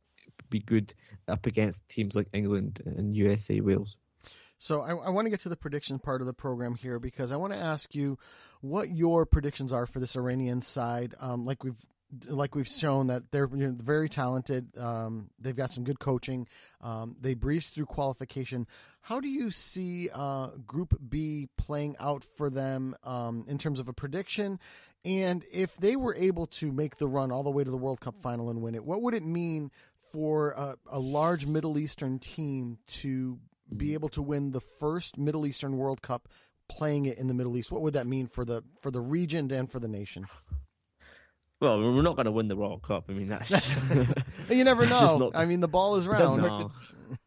be 0.49 0.59
good 0.59 0.93
up 1.27 1.45
against 1.45 1.87
teams 1.89 2.15
like 2.15 2.27
England 2.33 2.81
and 2.85 3.15
USA, 3.15 3.59
Wales. 3.59 3.97
So 4.59 4.81
I, 4.81 4.91
I, 4.91 5.09
want 5.09 5.25
to 5.25 5.29
get 5.29 5.41
to 5.41 5.49
the 5.49 5.57
prediction 5.57 5.99
part 5.99 6.21
of 6.21 6.27
the 6.27 6.33
program 6.33 6.75
here 6.75 6.99
because 6.99 7.31
I 7.31 7.35
want 7.35 7.51
to 7.53 7.59
ask 7.59 7.93
you 7.93 8.17
what 8.63 8.89
your 8.89 9.25
predictions 9.25 9.73
are 9.73 9.85
for 9.85 9.99
this 9.99 10.15
Iranian 10.15 10.61
side. 10.61 11.15
Um, 11.19 11.45
like 11.45 11.65
we've 11.65 11.85
like 12.27 12.55
we've 12.55 12.67
shown 12.67 13.07
that 13.07 13.31
they're 13.31 13.49
you 13.53 13.67
know, 13.67 13.75
very 13.77 14.07
talented. 14.07 14.77
Um, 14.77 15.29
they've 15.37 15.55
got 15.55 15.71
some 15.71 15.83
good 15.83 15.99
coaching. 15.99 16.47
Um, 16.79 17.17
they 17.19 17.33
breezed 17.33 17.73
through 17.73 17.87
qualification. 17.87 18.67
How 19.01 19.19
do 19.19 19.27
you 19.27 19.51
see 19.51 20.09
uh, 20.13 20.51
Group 20.65 20.97
B 21.09 21.49
playing 21.57 21.97
out 21.99 22.23
for 22.37 22.49
them 22.49 22.95
um, 23.03 23.45
in 23.49 23.57
terms 23.57 23.79
of 23.79 23.89
a 23.89 23.93
prediction? 23.93 24.59
And 25.03 25.43
if 25.51 25.75
they 25.75 25.97
were 25.97 26.15
able 26.15 26.45
to 26.47 26.71
make 26.71 26.97
the 26.97 27.07
run 27.07 27.31
all 27.31 27.43
the 27.43 27.51
way 27.51 27.65
to 27.65 27.71
the 27.71 27.77
World 27.77 27.99
Cup 27.99 28.15
final 28.21 28.49
and 28.49 28.61
win 28.61 28.75
it, 28.75 28.85
what 28.85 29.01
would 29.01 29.13
it 29.13 29.25
mean 29.25 29.71
for 30.13 30.51
a, 30.51 30.77
a 30.89 30.99
large 30.99 31.45
Middle 31.45 31.77
Eastern 31.77 32.19
team 32.19 32.77
to 32.87 33.39
be 33.75 33.93
able 33.93 34.09
to 34.09 34.21
win 34.21 34.51
the 34.51 34.61
first 34.61 35.17
Middle 35.17 35.45
Eastern 35.45 35.77
World 35.77 36.01
Cup 36.01 36.29
playing 36.69 37.05
it 37.05 37.17
in 37.17 37.27
the 37.27 37.33
Middle 37.33 37.57
East? 37.57 37.71
What 37.71 37.81
would 37.81 37.93
that 37.93 38.07
mean 38.07 38.27
for 38.27 38.45
the 38.45 38.63
for 38.81 38.91
the 38.91 39.01
region 39.01 39.51
and 39.51 39.71
for 39.71 39.79
the 39.79 39.87
nation? 39.87 40.25
Well, 41.63 41.79
we're 41.79 42.01
not 42.01 42.17
going 42.17 42.25
to 42.25 42.31
win 42.31 42.49
the 42.49 42.57
World 42.57 42.81
Cup. 42.81 43.05
I 43.07 43.13
mean, 43.13 43.29
that's 43.29 43.77
you 44.49 44.63
never 44.65 44.85
know. 44.87 45.17
Not... 45.17 45.35
I 45.35 45.45
mean, 45.45 45.61
the 45.61 45.67
ball 45.69 45.95
is 45.95 46.05
round. 46.05 46.41
No. 46.41 46.69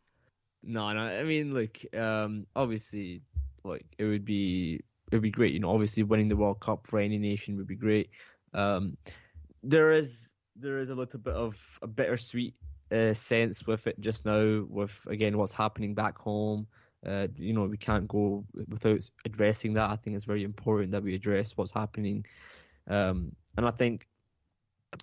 no, 0.62 0.92
no. 0.92 1.00
I 1.00 1.24
mean, 1.24 1.54
like, 1.54 1.86
um, 1.96 2.46
obviously, 2.54 3.22
like 3.64 3.86
it 3.96 4.04
would 4.04 4.26
be 4.26 4.80
it 5.10 5.14
would 5.14 5.22
be 5.22 5.30
great. 5.30 5.54
You 5.54 5.60
know, 5.60 5.70
obviously, 5.70 6.02
winning 6.02 6.28
the 6.28 6.36
World 6.36 6.60
Cup 6.60 6.86
for 6.86 6.98
any 6.98 7.16
nation 7.16 7.56
would 7.56 7.66
be 7.66 7.76
great. 7.76 8.10
Um, 8.52 8.98
there 9.62 9.92
is 9.92 10.28
there 10.54 10.78
is 10.80 10.90
a 10.90 10.94
little 10.94 11.18
bit 11.18 11.34
of 11.34 11.56
a 11.80 11.86
bittersweet 11.86 12.54
uh, 12.92 13.14
sense 13.14 13.66
with 13.66 13.86
it 13.86 13.98
just 14.00 14.26
now, 14.26 14.66
with 14.68 14.92
again 15.06 15.38
what's 15.38 15.52
happening 15.54 15.94
back 15.94 16.18
home. 16.18 16.66
Uh, 17.06 17.28
you 17.36 17.52
know, 17.52 17.64
we 17.64 17.76
can't 17.76 18.08
go 18.08 18.44
without 18.68 19.08
addressing 19.24 19.74
that. 19.74 19.90
I 19.90 19.96
think 19.96 20.16
it's 20.16 20.24
very 20.24 20.44
important 20.44 20.92
that 20.92 21.02
we 21.02 21.14
address 21.14 21.56
what's 21.56 21.70
happening. 21.70 22.26
Um, 22.88 23.34
and 23.56 23.66
I 23.66 23.70
think 23.70 24.08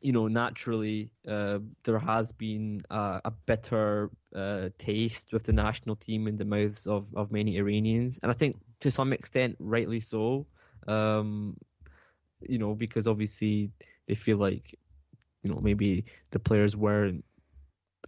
you 0.01 0.11
know, 0.11 0.27
naturally, 0.27 1.11
uh, 1.27 1.59
there 1.83 1.99
has 1.99 2.31
been 2.31 2.81
uh, 2.89 3.19
a 3.25 3.31
bitter 3.31 4.09
uh, 4.35 4.69
taste 4.77 5.33
with 5.33 5.43
the 5.43 5.53
national 5.53 5.95
team 5.95 6.27
in 6.27 6.37
the 6.37 6.45
mouths 6.45 6.87
of, 6.87 7.13
of 7.15 7.31
many 7.31 7.57
Iranians, 7.57 8.19
and 8.23 8.31
I 8.31 8.33
think 8.33 8.57
to 8.79 8.91
some 8.91 9.13
extent, 9.13 9.55
rightly 9.59 9.99
so. 9.99 10.45
Um, 10.87 11.57
you 12.41 12.57
know, 12.57 12.73
because 12.73 13.07
obviously 13.07 13.71
they 14.07 14.15
feel 14.15 14.37
like, 14.37 14.77
you 15.43 15.53
know, 15.53 15.59
maybe 15.61 16.05
the 16.31 16.39
players 16.39 16.75
weren't 16.75 17.23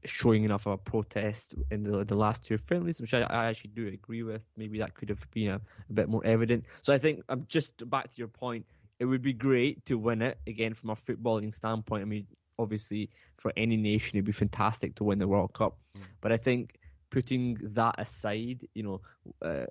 showing 0.05 0.43
enough 0.43 0.65
of 0.65 0.73
a 0.73 0.77
protest 0.77 1.55
in 1.71 1.83
the 1.83 2.03
the 2.05 2.15
last 2.15 2.45
two 2.45 2.57
friendlies, 2.57 3.01
which 3.01 3.13
I, 3.13 3.21
I 3.21 3.45
actually 3.45 3.71
do 3.71 3.87
agree 3.87 4.23
with. 4.23 4.41
Maybe 4.57 4.79
that 4.79 4.93
could 4.93 5.09
have 5.09 5.25
been 5.31 5.49
a, 5.49 5.61
a 5.89 5.93
bit 5.93 6.09
more 6.09 6.25
evident. 6.25 6.65
So 6.81 6.93
I 6.93 6.97
think 6.97 7.23
I'm 7.29 7.45
just 7.47 7.89
back 7.89 8.09
to 8.11 8.17
your 8.17 8.27
point 8.27 8.65
it 8.99 9.05
would 9.05 9.21
be 9.21 9.33
great 9.33 9.85
to 9.85 9.97
win 9.97 10.21
it 10.21 10.39
again 10.47 10.73
from 10.73 10.89
a 10.89 10.95
footballing 10.95 11.53
standpoint. 11.53 12.01
I 12.01 12.05
mean, 12.05 12.27
obviously, 12.57 13.09
for 13.37 13.51
any 13.57 13.77
nation, 13.77 14.17
it'd 14.17 14.25
be 14.25 14.31
fantastic 14.31 14.95
to 14.95 15.03
win 15.03 15.19
the 15.19 15.27
World 15.27 15.53
Cup. 15.53 15.77
Mm. 15.97 16.01
But 16.21 16.31
I 16.31 16.37
think 16.37 16.79
putting 17.09 17.57
that 17.73 17.95
aside, 17.97 18.65
you 18.73 18.83
know, 18.83 19.01
uh, 19.41 19.65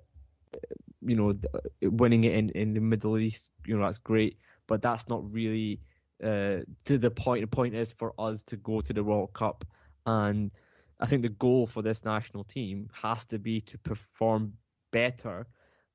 you 1.01 1.15
know, 1.15 1.33
winning 1.81 2.23
it 2.23 2.35
in, 2.35 2.49
in 2.49 2.73
the 2.73 2.79
Middle 2.79 3.17
East, 3.17 3.49
you 3.65 3.77
know, 3.77 3.85
that's 3.85 3.97
great. 3.97 4.37
But 4.67 4.81
that's 4.81 5.09
not 5.09 5.31
really 5.31 5.79
uh, 6.23 6.59
to 6.85 6.97
the 6.97 7.11
point. 7.11 7.41
The 7.41 7.47
point 7.47 7.75
is 7.75 7.91
for 7.91 8.13
us 8.19 8.43
to 8.43 8.57
go 8.57 8.81
to 8.81 8.93
the 8.93 9.03
World 9.03 9.33
Cup, 9.33 9.65
and 10.05 10.51
I 10.99 11.05
think 11.05 11.21
the 11.21 11.29
goal 11.29 11.67
for 11.67 11.81
this 11.81 12.05
national 12.05 12.43
team 12.43 12.89
has 12.93 13.25
to 13.25 13.39
be 13.39 13.61
to 13.61 13.77
perform 13.79 14.53
better 14.91 15.47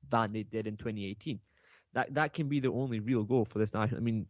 than 0.09 0.33
they 0.33 0.43
did 0.43 0.67
in 0.67 0.77
2018 0.77 1.39
that 1.93 2.13
that 2.13 2.33
can 2.33 2.47
be 2.47 2.59
the 2.59 2.71
only 2.71 2.99
real 2.99 3.23
goal 3.23 3.45
for 3.45 3.59
this 3.59 3.73
national. 3.73 3.99
I 3.99 4.03
mean, 4.03 4.25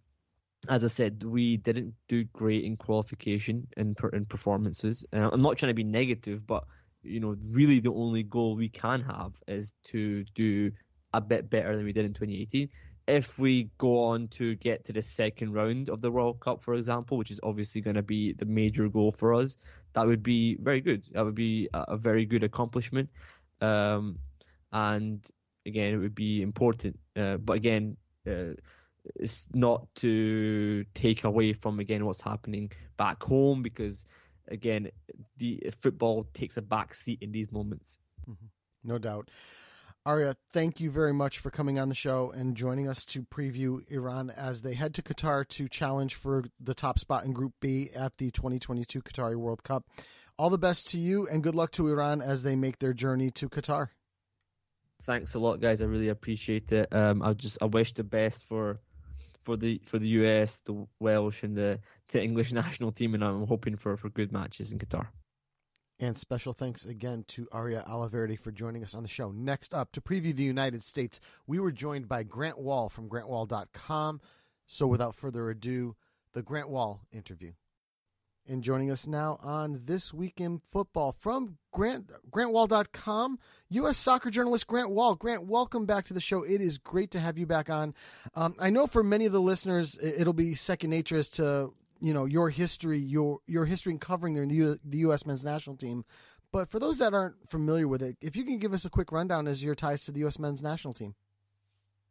as 0.69 0.83
I 0.83 0.87
said, 0.87 1.23
we 1.23 1.57
didn't 1.57 1.93
do 2.07 2.23
great 2.25 2.63
in 2.63 2.77
qualification 2.77 3.67
and 3.77 3.97
in, 3.99 4.09
in 4.17 4.25
performances. 4.25 5.03
And 5.11 5.23
I'm 5.23 5.41
not 5.41 5.57
trying 5.57 5.71
to 5.71 5.75
be 5.75 5.83
negative, 5.83 6.45
but 6.45 6.65
you 7.03 7.19
know, 7.19 7.35
really 7.49 7.79
the 7.79 7.93
only 7.93 8.23
goal 8.23 8.55
we 8.55 8.69
can 8.69 9.01
have 9.01 9.33
is 9.47 9.73
to 9.85 10.23
do 10.35 10.71
a 11.13 11.21
bit 11.21 11.49
better 11.49 11.75
than 11.75 11.85
we 11.85 11.93
did 11.93 12.05
in 12.05 12.13
2018. 12.13 12.69
If 13.11 13.37
we 13.37 13.69
go 13.77 14.03
on 14.05 14.29
to 14.29 14.55
get 14.55 14.85
to 14.85 14.93
the 14.93 15.01
second 15.01 15.53
round 15.53 15.89
of 15.89 15.99
the 16.01 16.09
World 16.09 16.39
Cup, 16.39 16.63
for 16.63 16.75
example, 16.75 17.17
which 17.17 17.29
is 17.29 17.39
obviously 17.43 17.81
going 17.81 17.97
to 17.97 18.01
be 18.01 18.33
the 18.33 18.45
major 18.45 18.87
goal 18.87 19.11
for 19.11 19.33
us, 19.33 19.57
that 19.93 20.07
would 20.07 20.23
be 20.23 20.55
very 20.61 20.79
good. 20.79 21.03
That 21.11 21.25
would 21.25 21.35
be 21.35 21.67
a, 21.73 21.97
very 21.97 22.25
good 22.25 22.43
accomplishment. 22.43 23.09
Um, 23.59 24.17
and 24.71 25.27
again, 25.65 25.93
it 25.93 25.97
would 25.97 26.15
be 26.15 26.41
important. 26.41 26.97
Uh, 27.17 27.35
but 27.35 27.53
again, 27.57 27.97
uh, 28.25 28.53
it's 29.15 29.45
not 29.53 29.93
to 29.95 30.85
take 30.93 31.25
away 31.25 31.53
from 31.53 31.79
again 31.79 32.05
what's 32.05 32.21
happening 32.21 32.71
back 32.97 33.21
home 33.23 33.61
because 33.61 34.05
again, 34.47 34.89
the 35.37 35.61
football 35.77 36.27
takes 36.33 36.57
a 36.57 36.61
back 36.61 36.93
seat 36.93 37.19
in 37.21 37.31
these 37.31 37.51
moments. 37.51 37.97
Mm-hmm. 38.29 38.45
No 38.83 38.97
doubt. 38.97 39.29
Arya, 40.05 40.35
thank 40.51 40.79
you 40.79 40.89
very 40.89 41.13
much 41.13 41.37
for 41.37 41.51
coming 41.51 41.77
on 41.77 41.89
the 41.89 41.95
show 41.95 42.31
and 42.31 42.57
joining 42.57 42.87
us 42.87 43.05
to 43.05 43.21
preview 43.21 43.79
Iran 43.91 44.31
as 44.31 44.63
they 44.63 44.73
head 44.73 44.95
to 44.95 45.03
Qatar 45.03 45.47
to 45.49 45.69
challenge 45.69 46.15
for 46.15 46.43
the 46.59 46.73
top 46.73 46.97
spot 46.97 47.23
in 47.23 47.33
Group 47.33 47.53
B 47.61 47.91
at 47.93 48.17
the 48.17 48.31
2022 48.31 49.01
Qatari 49.01 49.35
World 49.35 49.63
Cup. 49.63 49.85
All 50.39 50.49
the 50.49 50.57
best 50.57 50.89
to 50.89 50.97
you 50.97 51.27
and 51.27 51.43
good 51.43 51.53
luck 51.53 51.71
to 51.73 51.87
Iran 51.87 52.21
as 52.21 52.41
they 52.41 52.55
make 52.55 52.79
their 52.79 52.93
journey 52.93 53.29
to 53.31 53.47
Qatar 53.47 53.89
thanks 55.01 55.33
a 55.35 55.39
lot, 55.39 55.59
guys. 55.59 55.81
I 55.81 55.85
really 55.85 56.09
appreciate 56.09 56.71
it. 56.71 56.93
Um, 56.93 57.21
I 57.21 57.33
just 57.33 57.57
I 57.61 57.65
wish 57.65 57.93
the 57.93 58.03
best 58.03 58.45
for 58.45 58.79
for 59.43 59.57
the 59.57 59.81
for 59.83 59.99
the 59.99 60.07
US, 60.07 60.61
the 60.61 60.85
Welsh, 60.99 61.43
and 61.43 61.55
the 61.55 61.79
the 62.09 62.21
English 62.21 62.51
national 62.63 62.91
team, 62.91 63.13
and 63.13 63.23
I'm 63.23 63.47
hoping 63.47 63.75
for 63.75 63.97
for 63.97 64.09
good 64.09 64.31
matches 64.31 64.71
in 64.71 64.79
Qatar. 64.79 65.07
And 66.01 66.17
special 66.17 66.51
thanks 66.51 66.83
again 66.83 67.25
to 67.27 67.47
Aria 67.51 67.85
Alaverde 67.87 68.39
for 68.39 68.51
joining 68.51 68.83
us 68.83 68.95
on 68.95 69.03
the 69.03 69.07
show. 69.07 69.29
Next 69.29 69.71
up, 69.71 69.91
to 69.91 70.01
preview 70.01 70.35
the 70.35 70.41
United 70.41 70.81
States, 70.81 71.21
we 71.45 71.59
were 71.59 71.71
joined 71.71 72.09
by 72.09 72.23
Grant 72.23 72.57
Wahl 72.57 72.89
from 72.89 73.07
grantwahl.com. 73.07 74.19
So 74.65 74.87
without 74.87 75.13
further 75.13 75.51
ado, 75.51 75.95
the 76.33 76.41
Grant 76.41 76.69
Wahl 76.69 77.01
interview. 77.11 77.51
And 78.47 78.63
joining 78.63 78.89
us 78.89 79.05
now 79.05 79.37
on 79.43 79.81
This 79.85 80.11
Week 80.11 80.41
in 80.41 80.59
Football 80.71 81.11
from 81.11 81.59
Grant, 81.71 82.09
GrantWahl.com, 82.31 83.37
U.S. 83.69 83.97
soccer 83.99 84.31
journalist 84.31 84.65
Grant 84.65 84.89
Wahl. 84.89 85.13
Grant, 85.13 85.43
welcome 85.43 85.85
back 85.85 86.05
to 86.05 86.15
the 86.15 86.19
show. 86.19 86.41
It 86.41 86.61
is 86.61 86.79
great 86.79 87.11
to 87.11 87.19
have 87.19 87.37
you 87.37 87.45
back 87.45 87.69
on. 87.69 87.93
Um, 88.33 88.55
I 88.59 88.71
know 88.71 88.87
for 88.87 89.03
many 89.03 89.27
of 89.27 89.33
the 89.33 89.39
listeners, 89.39 89.99
it'll 90.01 90.33
be 90.33 90.55
second 90.55 90.89
nature 90.89 91.19
as 91.19 91.29
to 91.31 91.71
you 92.01 92.13
know 92.13 92.25
your 92.25 92.49
history, 92.49 92.99
your 92.99 93.39
your 93.47 93.65
history 93.65 93.93
in 93.93 93.99
covering 93.99 94.33
the, 94.33 94.55
U, 94.55 94.79
the 94.83 94.97
U.S. 94.99 95.25
men's 95.25 95.45
national 95.45 95.77
team. 95.77 96.03
But 96.51 96.69
for 96.69 96.79
those 96.79 96.97
that 96.97 97.13
aren't 97.13 97.49
familiar 97.49 97.87
with 97.87 98.01
it, 98.01 98.17
if 98.19 98.35
you 98.35 98.43
can 98.43 98.59
give 98.59 98.73
us 98.73 98.83
a 98.83 98.89
quick 98.89 99.11
rundown 99.11 99.47
as 99.47 99.63
your 99.63 99.75
ties 99.75 100.03
to 100.05 100.11
the 100.11 100.19
U.S. 100.21 100.37
men's 100.37 100.61
national 100.61 100.93
team. 100.93 101.15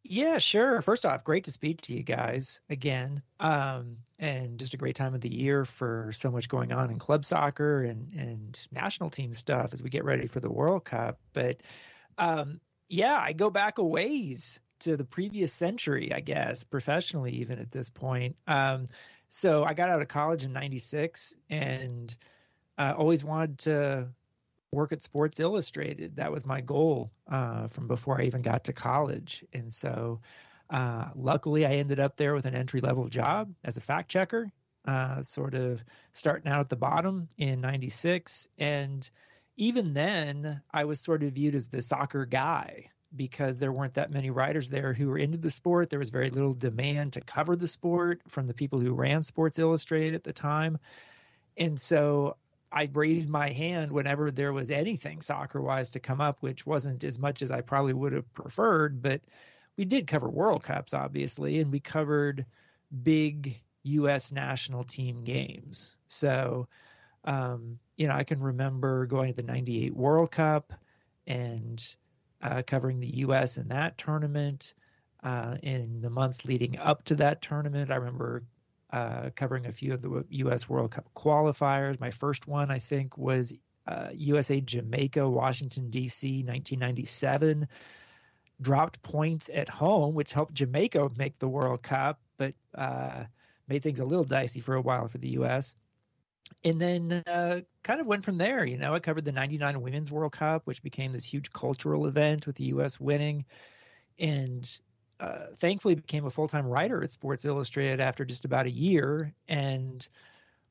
Yeah, 0.03 0.38
sure. 0.38 0.80
First 0.80 1.05
off, 1.05 1.24
great 1.24 1.45
to 1.45 1.51
speak 1.51 1.82
to 1.82 1.95
you 1.95 2.03
guys 2.03 2.61
again. 2.70 3.22
Um, 3.38 3.99
and 4.18 4.59
just 4.59 4.72
a 4.72 4.78
great 4.78 4.97
time 4.97 5.14
of 5.14 5.20
the 5.20 5.32
year 5.32 5.66
for 5.66 6.11
so 6.12 6.30
much 6.30 6.49
going 6.49 6.72
on 6.72 6.91
in 6.91 6.99
club 6.99 7.24
soccer 7.24 7.82
and, 7.82 8.11
and 8.14 8.66
national 8.72 9.11
team 9.11 9.34
stuff 9.34 9.74
as 9.74 9.82
we 9.82 9.91
get 9.91 10.05
ready 10.05 10.26
for 10.26 10.41
the 10.41 10.51
World 10.51 10.84
Cup. 10.84 11.18
But 11.34 11.61
um, 12.16 12.61
yeah, 12.88 13.18
I 13.18 13.34
go 13.34 13.51
back 13.51 13.76
a 13.78 13.84
ways 13.84 14.61
to 14.80 14.97
the 14.97 15.05
previous 15.05 15.53
century, 15.53 16.12
I 16.14 16.20
guess, 16.20 16.64
professionally, 16.64 17.32
even 17.32 17.59
at 17.59 17.70
this 17.70 17.91
point. 17.91 18.36
Um, 18.47 18.86
so 19.31 19.62
I 19.64 19.74
got 19.74 19.89
out 19.89 20.03
of 20.03 20.09
college 20.09 20.45
in 20.45 20.53
96 20.53 21.37
and 21.49 22.14
uh, 22.76 22.95
always 22.99 23.22
wanted 23.22 23.59
to 23.59 24.09
work 24.72 24.91
at 24.91 25.03
Sports 25.03 25.39
Illustrated. 25.39 26.16
That 26.16 26.33
was 26.33 26.45
my 26.45 26.61
goal 26.61 27.12
uh, 27.28 27.68
from 27.68 27.87
before 27.87 28.20
I 28.20 28.24
even 28.24 28.43
got 28.43 28.64
to 28.64 28.72
college. 28.72 29.45
And 29.53 29.72
so, 29.72 30.20
uh, 30.68 31.11
luckily, 31.14 31.64
I 31.64 31.74
ended 31.74 32.01
up 32.01 32.16
there 32.16 32.35
with 32.35 32.45
an 32.45 32.57
entry 32.57 32.81
level 32.81 33.09
job 33.09 33.55
as 33.62 33.76
a 33.76 33.81
fact 33.81 34.11
checker, 34.11 34.51
uh, 34.85 35.22
sort 35.22 35.55
of 35.55 35.81
starting 36.11 36.51
out 36.51 36.59
at 36.59 36.68
the 36.68 36.76
bottom 36.76 37.28
in 37.39 37.61
'96. 37.61 38.49
And 38.59 39.09
even 39.57 39.95
then, 39.95 40.61
I 40.72 40.87
was 40.87 40.99
sort 40.99 41.22
of 41.22 41.35
viewed 41.35 41.55
as 41.55 41.68
the 41.68 41.83
soccer 41.83 42.26
guy 42.26 42.91
because 43.17 43.59
there 43.59 43.73
weren't 43.73 43.95
that 43.95 44.11
many 44.11 44.31
writers 44.31 44.71
there 44.71 44.93
who 44.93 45.09
were 45.09 45.19
into 45.19 45.39
the 45.39 45.51
sport. 45.51 45.91
There 45.91 45.99
was 45.99 46.11
very 46.11 46.31
little 46.31 46.53
demand 46.53 47.15
to 47.15 47.21
cover 47.21 47.57
the 47.57 47.69
sport 47.69 48.21
from 48.29 48.47
the 48.47 48.55
people 48.55 48.81
who 48.81 48.95
ran 48.95 49.23
Sports 49.23 49.59
Illustrated 49.59 50.15
at 50.15 50.25
the 50.25 50.33
time. 50.33 50.79
And 51.57 51.79
so 51.79 52.37
I 52.73 52.89
raised 52.93 53.29
my 53.29 53.51
hand 53.51 53.91
whenever 53.91 54.31
there 54.31 54.53
was 54.53 54.71
anything 54.71 55.23
soccer 55.23 55.61
wise 55.61 55.91
to 55.91 56.01
come 56.01 56.21
up, 56.21 56.39
which 56.41 56.67
wasn't 56.67 57.03
as 57.03 57.19
much 57.19 57.43
as 57.43 57.51
I 57.51 57.61
probably 57.63 57.93
would 57.93 58.13
have 58.13 58.33
preferred. 58.33 59.03
But 59.03 59.21
we 59.77 59.85
did 59.85 60.07
cover 60.07 60.29
World 60.29 60.63
Cups, 60.63 60.95
obviously, 60.95 61.59
and 61.59 61.73
we 61.73 61.81
covered 61.81 62.47
big 63.03 63.61
U.S. 63.83 64.31
national 64.31 64.85
team 64.85 65.25
games. 65.25 65.97
So, 66.07 66.69
um, 67.25 67.79
you 67.97 68.07
know, 68.07 68.15
I 68.15 68.25
can 68.25 68.41
remember 68.41 69.07
going 69.07 69.33
to 69.33 69.37
the 69.37 69.47
98 69.47 69.95
World 69.95 70.31
Cup 70.31 70.73
and 71.27 71.97
uh, 72.43 72.62
covering 72.66 73.01
the 73.01 73.18
U.S. 73.18 73.59
in 73.59 73.68
that 73.68 73.99
tournament. 73.99 74.74
Uh, 75.22 75.59
in 75.62 76.01
the 76.01 76.09
months 76.09 76.47
leading 76.47 76.78
up 76.78 77.05
to 77.05 77.14
that 77.14 77.43
tournament, 77.43 77.91
I 77.91 77.97
remember 77.97 78.43
uh, 78.91 79.28
covering 79.36 79.66
a 79.66 79.72
few 79.72 79.93
of 79.93 80.01
the 80.01 80.24
U.S. 80.30 80.68
World 80.68 80.93
Cup 80.93 81.09
qualifiers. 81.14 82.01
My 82.01 82.11
first 82.11 82.49
one, 82.49 82.70
I 82.70 82.78
think, 82.78 83.18
was 83.18 83.53
uh, 83.86 84.09
USA 84.14 84.61
Jamaica, 84.61 85.28
Washington, 85.28 85.91
D.C., 85.91 86.26
1997. 86.38 87.68
Dropped 88.62 89.03
points 89.03 89.51
at 89.53 89.68
home, 89.68 90.14
which 90.14 90.32
helped 90.32 90.55
Jamaica 90.55 91.11
make 91.16 91.38
the 91.38 91.49
World 91.49 91.82
Cup, 91.82 92.20
but 92.36 92.55
uh, 92.74 93.24
made 93.68 93.82
things 93.82 94.01
a 94.01 94.05
little 94.05 94.24
dicey 94.24 94.61
for 94.61 94.74
a 94.74 94.80
while 94.80 95.09
for 95.09 95.18
the 95.18 95.30
U.S. 95.30 95.74
And 96.64 96.80
then 96.80 97.22
uh, 97.26 97.61
kind 97.82 98.01
of 98.01 98.07
went 98.07 98.24
from 98.24 98.36
there. 98.36 98.64
You 98.64 98.76
know, 98.76 98.95
I 98.95 98.99
covered 98.99 99.24
the 99.24 99.32
99 99.32 99.80
Women's 99.80 100.12
World 100.12 100.32
Cup, 100.32 100.62
which 100.66 100.82
became 100.82 101.12
this 101.12 101.24
huge 101.24 101.51
cultural 101.53 102.07
event 102.07 102.47
with 102.47 102.57
the 102.57 102.64
U.S. 102.64 103.01
winning. 103.01 103.45
And 104.18 104.68
uh, 105.20 105.47
thankfully 105.57 105.95
became 105.95 106.26
a 106.26 106.30
full-time 106.30 106.66
writer 106.66 107.03
at 107.03 107.11
Sports 107.11 107.45
Illustrated 107.45 108.01
after 108.01 108.24
just 108.24 108.45
about 108.45 108.66
a 108.66 108.70
year 108.70 109.32
and 109.49 110.07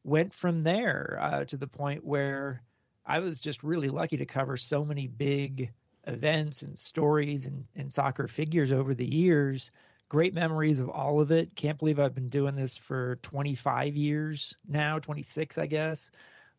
went 0.04 0.34
from 0.34 0.62
there 0.62 1.18
uh, 1.22 1.46
to 1.46 1.58
the 1.58 1.68
point 1.68 2.04
where 2.04 2.64
I 3.06 3.20
was 3.20 3.40
just 3.40 3.64
really 3.64 3.90
lucky 3.90 4.18
to 4.18 4.26
cover 4.26 4.58
so 4.58 4.86
many 4.86 5.08
big 5.08 5.72
events 6.08 6.62
and 6.62 6.78
stories 6.78 7.46
and, 7.46 7.66
and 7.76 7.92
soccer 7.92 8.28
figures 8.28 8.72
over 8.72 8.94
the 8.94 9.06
years. 9.06 9.72
Great 10.10 10.34
memories 10.34 10.80
of 10.80 10.90
all 10.90 11.22
of 11.22 11.32
it. 11.32 11.56
Can't 11.56 11.78
believe 11.78 12.00
I've 12.00 12.16
been 12.16 12.30
doing 12.30 12.56
this 12.56 12.76
for 12.76 13.18
25 13.22 13.96
years 13.96 14.56
now, 14.68 14.98
26, 14.98 15.60
I 15.60 15.68
guess. 15.68 16.10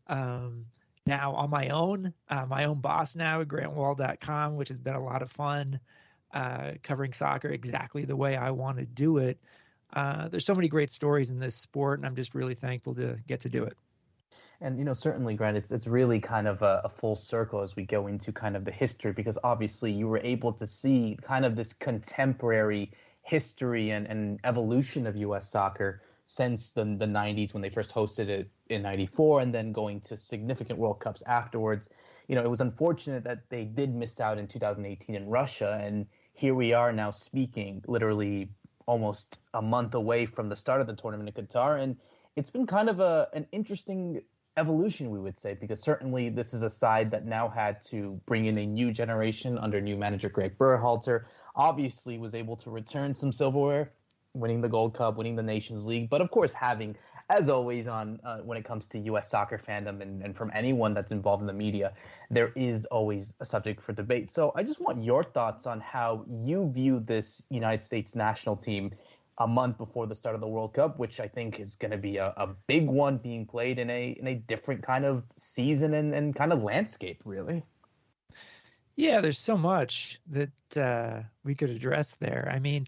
Um, 0.07 0.67
now 1.05 1.35
on 1.35 1.51
my 1.51 1.69
own, 1.71 2.15
uh, 2.29 2.47
my 2.47 2.65
own 2.65 2.81
boss 2.81 3.17
now 3.17 3.41
at 3.41 3.49
grantwahl.com, 3.49 4.55
which 4.55 4.69
has 4.69 4.79
been 4.79 4.95
a 4.95 5.03
lot 5.03 5.23
of 5.23 5.33
fun 5.33 5.81
uh, 6.33 6.73
covering 6.85 7.13
soccer 7.13 7.49
exactly 7.49 8.05
the 8.05 8.15
way 8.15 8.37
I 8.37 8.53
want 8.53 8.79
to 8.79 8.87
do 8.87 9.19
it. 9.19 9.39
uh, 9.93 10.29
there's 10.29 10.47
so 10.47 10.55
many 10.55 10.69
great 10.69 10.93
stories 10.93 11.31
in 11.31 11.41
this 11.41 11.57
sport, 11.57 11.99
and 11.99 12.07
I'm 12.07 12.15
just 12.15 12.37
really 12.37 12.55
thankful 12.55 12.95
to 12.95 13.19
get 13.27 13.41
to 13.41 13.49
do 13.49 13.65
it. 13.65 13.77
And 14.61 14.79
you 14.79 14.85
know, 14.85 14.93
certainly, 14.93 15.35
Grant, 15.35 15.57
it's 15.57 15.73
it's 15.73 15.89
really 15.89 16.21
kind 16.21 16.47
of 16.47 16.63
a, 16.63 16.83
a, 16.85 16.89
full 16.89 17.17
circle 17.17 17.63
as 17.63 17.75
we 17.75 17.85
go 17.85 18.07
into 18.07 18.31
kind 18.31 18.57
of 18.57 18.65
the 18.65 18.71
history, 18.71 19.13
because 19.13 19.39
obviously 19.43 19.91
you 19.91 20.07
were 20.07 20.21
able 20.23 20.53
to 20.53 20.67
see 20.67 21.19
kind 21.23 21.45
of 21.47 21.57
this 21.57 21.73
contemporary 21.73 22.93
history 23.23 23.91
and, 23.91 24.07
and 24.07 24.41
evolution 24.45 25.07
of 25.07 25.17
U.S. 25.17 25.51
soccer 25.51 26.03
since 26.27 26.71
the 26.71 26.85
the 26.85 27.07
90s 27.07 27.53
when 27.53 27.63
they 27.63 27.71
first 27.71 27.93
hosted 27.93 28.29
it 28.29 28.51
in 28.69 28.83
'94, 28.83 29.41
and 29.41 29.55
then 29.55 29.73
going 29.73 30.01
to 30.03 30.17
significant 30.17 30.79
World 30.79 31.01
Cups 31.01 31.23
afterwards. 31.27 31.91
You 32.29 32.37
know, 32.37 32.45
it 32.45 32.51
was 32.51 32.61
unfortunate 32.61 33.25
that 33.25 33.49
they 33.51 33.65
did 33.65 33.95
miss 33.95 34.21
out 34.21 34.39
in 34.39 34.47
2018 34.47 35.17
in 35.17 35.27
Russia, 35.29 35.81
and 35.83 36.07
here 36.35 36.55
we 36.55 36.73
are 36.73 36.93
now 36.93 37.11
speaking 37.11 37.83
literally 37.87 38.49
almost 38.87 39.39
a 39.55 39.63
month 39.63 39.95
away 39.95 40.27
from 40.27 40.49
the 40.49 40.57
start 40.57 40.81
of 40.81 40.87
the 40.87 40.95
tournament 40.95 41.37
in 41.37 41.45
Qatar, 41.47 41.83
and 41.83 41.97
it's 42.37 42.51
been 42.51 42.67
kind 42.67 42.89
of 42.89 43.01
a 43.01 43.29
an 43.33 43.47
interesting 43.53 44.23
evolution, 44.57 45.11
we 45.11 45.19
would 45.19 45.39
say, 45.39 45.55
because 45.55 45.81
certainly 45.81 46.29
this 46.29 46.53
is 46.55 46.63
a 46.63 46.71
side 46.71 47.11
that 47.11 47.25
now 47.25 47.49
had 47.49 47.83
to 47.83 48.21
bring 48.27 48.47
in 48.47 48.59
a 48.59 48.67
new 48.67 48.93
generation 48.93 49.59
under 49.59 49.81
new 49.81 49.97
manager 49.97 50.29
Greg 50.29 50.57
Berhalter. 50.59 51.25
Obviously, 51.55 52.19
was 52.19 52.35
able 52.35 52.57
to 52.57 52.71
return 52.71 53.15
some 53.15 53.33
silverware, 53.33 53.91
winning 54.35 54.61
the 54.61 54.69
Gold 54.69 54.95
Cup, 54.95 55.17
winning 55.17 55.37
the 55.37 55.43
Nations 55.43 55.87
League, 55.87 56.09
but 56.09 56.21
of 56.21 56.31
course, 56.31 56.53
having, 56.53 56.97
as 57.29 57.49
always, 57.49 57.87
on 57.89 58.21
uh, 58.25 58.39
when 58.39 58.57
it 58.57 58.65
comes 58.65 58.87
to 58.89 58.99
U.S. 59.01 59.29
soccer 59.31 59.59
fandom 59.59 60.01
and, 60.01 60.23
and 60.23 60.37
from 60.37 60.51
anyone 60.55 60.95
that's 60.95 61.13
involved 61.13 61.41
in 61.41 61.47
the 61.47 61.53
media, 61.53 61.93
there 62.31 62.53
is 62.55 62.87
always 62.87 63.35
a 63.41 63.45
subject 63.45 63.83
for 63.83 63.93
debate. 63.93 64.31
So 64.31 64.53
I 64.55 64.63
just 64.63 64.81
want 64.81 65.03
your 65.03 65.25
thoughts 65.25 65.67
on 65.67 65.81
how 65.81 66.25
you 66.45 66.71
view 66.71 67.01
this 67.01 67.43
United 67.51 67.83
States 67.83 68.15
national 68.15 68.57
team 68.57 68.93
a 69.41 69.47
month 69.47 69.79
before 69.79 70.07
the 70.07 70.15
start 70.15 70.35
of 70.35 70.41
the 70.43 70.49
World 70.49 70.75
Cup, 70.75 70.99
which 70.99 71.19
I 71.19 71.27
think 71.27 71.59
is 71.59 71.75
going 71.75 71.91
to 71.91 71.97
be 71.97 72.19
a, 72.19 72.33
a, 72.37 72.49
big 72.67 72.87
one 72.87 73.17
being 73.17 73.47
played 73.47 73.79
in 73.79 73.89
a 73.89 74.11
in 74.11 74.27
a 74.27 74.35
different 74.35 74.83
kind 74.83 75.07
of 75.07 75.25
season 75.35 75.95
and, 75.95 76.15
and 76.15 76.37
kind 76.37 76.53
of 76.53 76.63
landscape, 76.63 77.23
really. 77.25 77.63
Yeah, 79.01 79.23
there's 79.23 79.39
so 79.39 79.57
much 79.57 80.21
that 80.27 80.77
uh, 80.77 81.23
we 81.43 81.55
could 81.55 81.71
address 81.71 82.17
there. 82.21 82.51
I 82.53 82.59
mean, 82.59 82.87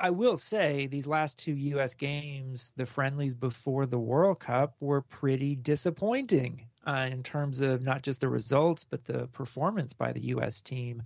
I 0.00 0.10
will 0.10 0.36
say 0.36 0.88
these 0.88 1.06
last 1.06 1.38
two 1.38 1.52
U.S. 1.52 1.94
games, 1.94 2.72
the 2.74 2.84
friendlies 2.84 3.32
before 3.32 3.86
the 3.86 3.98
World 3.98 4.40
Cup, 4.40 4.74
were 4.80 5.02
pretty 5.02 5.54
disappointing 5.54 6.66
uh, 6.84 7.08
in 7.12 7.22
terms 7.22 7.60
of 7.60 7.80
not 7.80 8.02
just 8.02 8.20
the 8.20 8.28
results, 8.28 8.82
but 8.82 9.04
the 9.04 9.28
performance 9.28 9.92
by 9.92 10.12
the 10.12 10.20
U.S. 10.30 10.60
team 10.60 11.04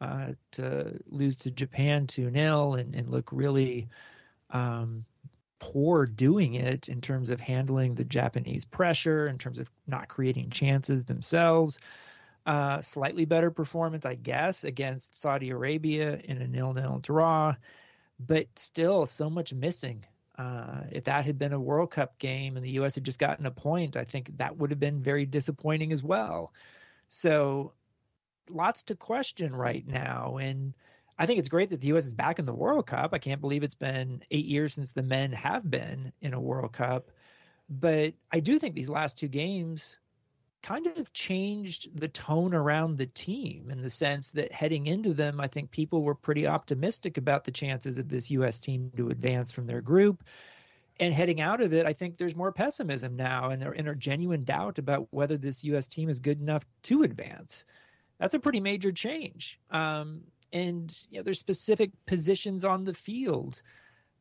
uh, 0.00 0.28
to 0.52 1.00
lose 1.08 1.34
to 1.38 1.50
Japan 1.50 2.06
2 2.06 2.30
0 2.30 2.74
and, 2.74 2.94
and 2.94 3.10
look 3.10 3.30
really 3.32 3.88
um, 4.50 5.04
poor 5.58 6.06
doing 6.06 6.54
it 6.54 6.88
in 6.88 7.00
terms 7.00 7.30
of 7.30 7.40
handling 7.40 7.96
the 7.96 8.04
Japanese 8.04 8.64
pressure, 8.64 9.26
in 9.26 9.38
terms 9.38 9.58
of 9.58 9.68
not 9.88 10.06
creating 10.06 10.50
chances 10.50 11.04
themselves. 11.04 11.80
Uh, 12.46 12.80
slightly 12.80 13.24
better 13.24 13.50
performance, 13.50 14.06
I 14.06 14.14
guess, 14.14 14.62
against 14.62 15.20
Saudi 15.20 15.50
Arabia 15.50 16.20
in 16.22 16.40
a 16.40 16.46
nil-nil 16.46 17.00
draw, 17.00 17.56
but 18.20 18.46
still 18.56 19.04
so 19.04 19.28
much 19.28 19.52
missing. 19.52 20.06
Uh, 20.38 20.82
if 20.92 21.04
that 21.04 21.24
had 21.24 21.38
been 21.38 21.52
a 21.52 21.60
World 21.60 21.90
Cup 21.90 22.18
game 22.18 22.56
and 22.56 22.64
the 22.64 22.70
U.S. 22.72 22.94
had 22.94 23.04
just 23.04 23.18
gotten 23.18 23.46
a 23.46 23.50
point, 23.50 23.96
I 23.96 24.04
think 24.04 24.30
that 24.38 24.56
would 24.56 24.70
have 24.70 24.78
been 24.78 25.02
very 25.02 25.26
disappointing 25.26 25.92
as 25.92 26.04
well. 26.04 26.52
So 27.08 27.72
lots 28.50 28.84
to 28.84 28.94
question 28.94 29.54
right 29.54 29.86
now. 29.86 30.36
And 30.36 30.74
I 31.18 31.26
think 31.26 31.38
it's 31.38 31.48
great 31.48 31.70
that 31.70 31.80
the 31.80 31.88
U.S. 31.88 32.06
is 32.06 32.14
back 32.14 32.38
in 32.38 32.44
the 32.44 32.54
World 32.54 32.86
Cup. 32.86 33.12
I 33.12 33.18
can't 33.18 33.40
believe 33.40 33.62
it's 33.62 33.74
been 33.74 34.22
eight 34.30 34.44
years 34.44 34.74
since 34.74 34.92
the 34.92 35.02
men 35.02 35.32
have 35.32 35.68
been 35.68 36.12
in 36.20 36.34
a 36.34 36.40
World 36.40 36.72
Cup. 36.72 37.10
But 37.68 38.14
I 38.30 38.40
do 38.40 38.58
think 38.58 38.74
these 38.74 38.88
last 38.88 39.18
two 39.18 39.28
games 39.28 39.98
kind 40.66 40.86
of 40.86 41.12
changed 41.12 41.96
the 41.98 42.08
tone 42.08 42.54
around 42.54 42.96
the 42.96 43.06
team 43.06 43.70
in 43.70 43.82
the 43.82 43.90
sense 43.90 44.30
that 44.30 44.52
heading 44.52 44.86
into 44.86 45.14
them, 45.14 45.40
I 45.40 45.46
think 45.46 45.70
people 45.70 46.02
were 46.02 46.14
pretty 46.14 46.46
optimistic 46.46 47.18
about 47.18 47.44
the 47.44 47.52
chances 47.52 47.98
of 47.98 48.08
this 48.08 48.30
U.S. 48.32 48.58
team 48.58 48.90
to 48.96 49.10
advance 49.10 49.52
from 49.52 49.66
their 49.66 49.80
group. 49.80 50.24
And 50.98 51.12
heading 51.12 51.40
out 51.40 51.60
of 51.60 51.72
it, 51.72 51.86
I 51.86 51.92
think 51.92 52.16
there's 52.16 52.34
more 52.34 52.52
pessimism 52.52 53.16
now 53.16 53.50
and, 53.50 53.62
and 53.62 53.88
a 53.88 53.94
genuine 53.94 54.44
doubt 54.44 54.78
about 54.78 55.08
whether 55.10 55.36
this 55.36 55.62
U.S. 55.64 55.86
team 55.86 56.08
is 56.08 56.20
good 56.20 56.40
enough 56.40 56.64
to 56.84 57.02
advance 57.02 57.64
that's 58.18 58.34
a 58.34 58.38
pretty 58.38 58.60
major 58.60 58.92
change. 58.92 59.60
Um, 59.70 60.22
and 60.52 60.94
you 61.10 61.18
know, 61.18 61.22
there's 61.22 61.38
specific 61.38 61.90
positions 62.06 62.64
on 62.64 62.84
the 62.84 62.94
field 62.94 63.62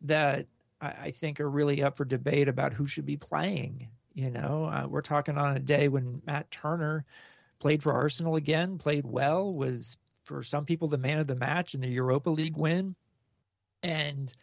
that 0.01 0.47
I, 0.81 0.87
I, 0.87 1.11
think 1.11 1.39
are 1.39 1.49
really 1.49 1.83
up 1.83 1.97
for 1.97 2.05
debate 2.05 2.47
about 2.47 2.73
who 2.73 2.87
should 2.87 3.05
be 3.05 3.17
playing. 3.17 3.87
You 4.16 4.32
know, 4.32 4.66
uh, 4.66 4.88
we're 4.88 5.01
talking 5.01 5.38
on 5.38 5.57
a 5.57 5.59
day 5.59 5.89
when 5.89 6.22
Matt 6.26 6.49
Turner 6.49 7.05
played 7.59 7.84
for 7.84 7.91
Arsenal 7.91 8.38
again, 8.38 8.78
played 8.78 9.05
well, 9.05 9.53
was 9.53 9.97
for 10.24 10.41
some 10.41 10.66
people 10.66 10.88
the 10.88 10.97
man 10.97 11.20
of 11.20 11.28
the 11.28 11.36
match 11.36 11.76
in 11.76 11.82
the 11.82 11.89
Europa 11.89 12.30
League 12.30 12.57
win, 12.57 12.95
and 13.84 14.34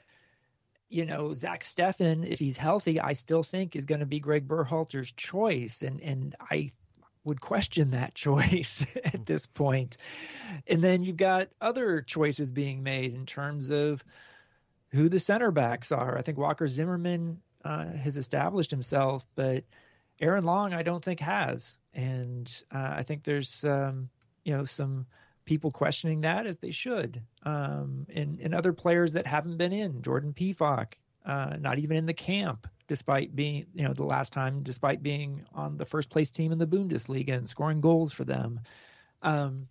you 0.91 1.07
know, 1.07 1.33
Zach 1.33 1.63
Steffen, 1.63 2.27
if 2.27 2.39
he's 2.39 2.59
healthy, 2.59 3.01
I 3.01 3.15
still 3.15 3.43
think 3.43 3.75
is 3.75 3.87
going 3.87 4.01
to 4.01 4.07
be 4.07 4.21
Greg 4.21 4.47
Berhalter's 4.47 5.11
choice. 5.11 5.81
And 5.81 6.03
and 6.03 6.37
I 6.39 6.71
would 7.25 7.41
question 7.41 7.93
that 7.93 8.15
choice 8.15 8.85
at 9.05 9.17
hmm. 9.17 9.25
this 9.25 9.47
point. 9.47 9.97
And 10.67 10.83
then 10.83 11.03
you've 11.03 11.17
got 11.17 11.49
other 11.61 12.03
choices 12.03 12.51
being 12.51 12.83
made 12.83 13.15
in 13.15 13.25
terms 13.25 13.71
of 13.71 14.05
who 14.91 15.09
the 15.09 15.19
center 15.19 15.51
backs 15.51 15.93
are. 15.93 16.19
I 16.19 16.21
think 16.23 16.37
Walker 16.37 16.67
Zimmerman 16.67 17.41
uh, 17.65 17.93
has 17.93 18.17
established 18.17 18.71
himself, 18.71 19.25
but 19.35 19.65
Aaron 20.21 20.45
Long, 20.45 20.73
I 20.73 20.83
don't 20.83 21.05
think 21.05 21.21
has. 21.21 21.79
And 21.95 22.63
uh, 22.71 22.95
I 22.97 23.03
think 23.03 23.25
there's, 23.25 23.65
um, 23.65 24.09
you 24.45 24.57
know, 24.57 24.65
some 24.65 25.07
people 25.45 25.71
questioning 25.71 26.21
that 26.23 26.47
as 26.47 26.59
they 26.59 26.71
should. 26.71 27.23
Um, 27.43 28.07
and, 28.15 28.39
and 28.41 28.55
other 28.55 28.73
players 28.73 29.13
that 29.15 29.27
haven't 29.27 29.57
been 29.57 29.73
in, 29.73 30.03
Jordan 30.03 30.33
Pefok, 30.33 30.95
uh, 31.27 31.57
not 31.59 31.79
even 31.79 31.97
in 31.97 32.07
the 32.07 32.15
camp 32.15 32.69
despite 32.89 33.35
being, 33.35 33.67
you 33.75 33.85
know, 33.85 33.95
the 33.95 34.05
last 34.05 34.33
time, 34.33 34.63
despite 34.63 35.03
being 35.03 35.43
on 35.55 35.77
the 35.79 35.87
first 35.87 36.11
place 36.11 36.31
team 36.31 36.53
in 36.53 36.59
the 36.59 36.67
Bundesliga 36.67 37.33
and 37.33 37.49
scoring 37.49 37.81
goals 37.81 38.13
for 38.13 38.25
them. 38.25 38.61
Um, 39.23 39.69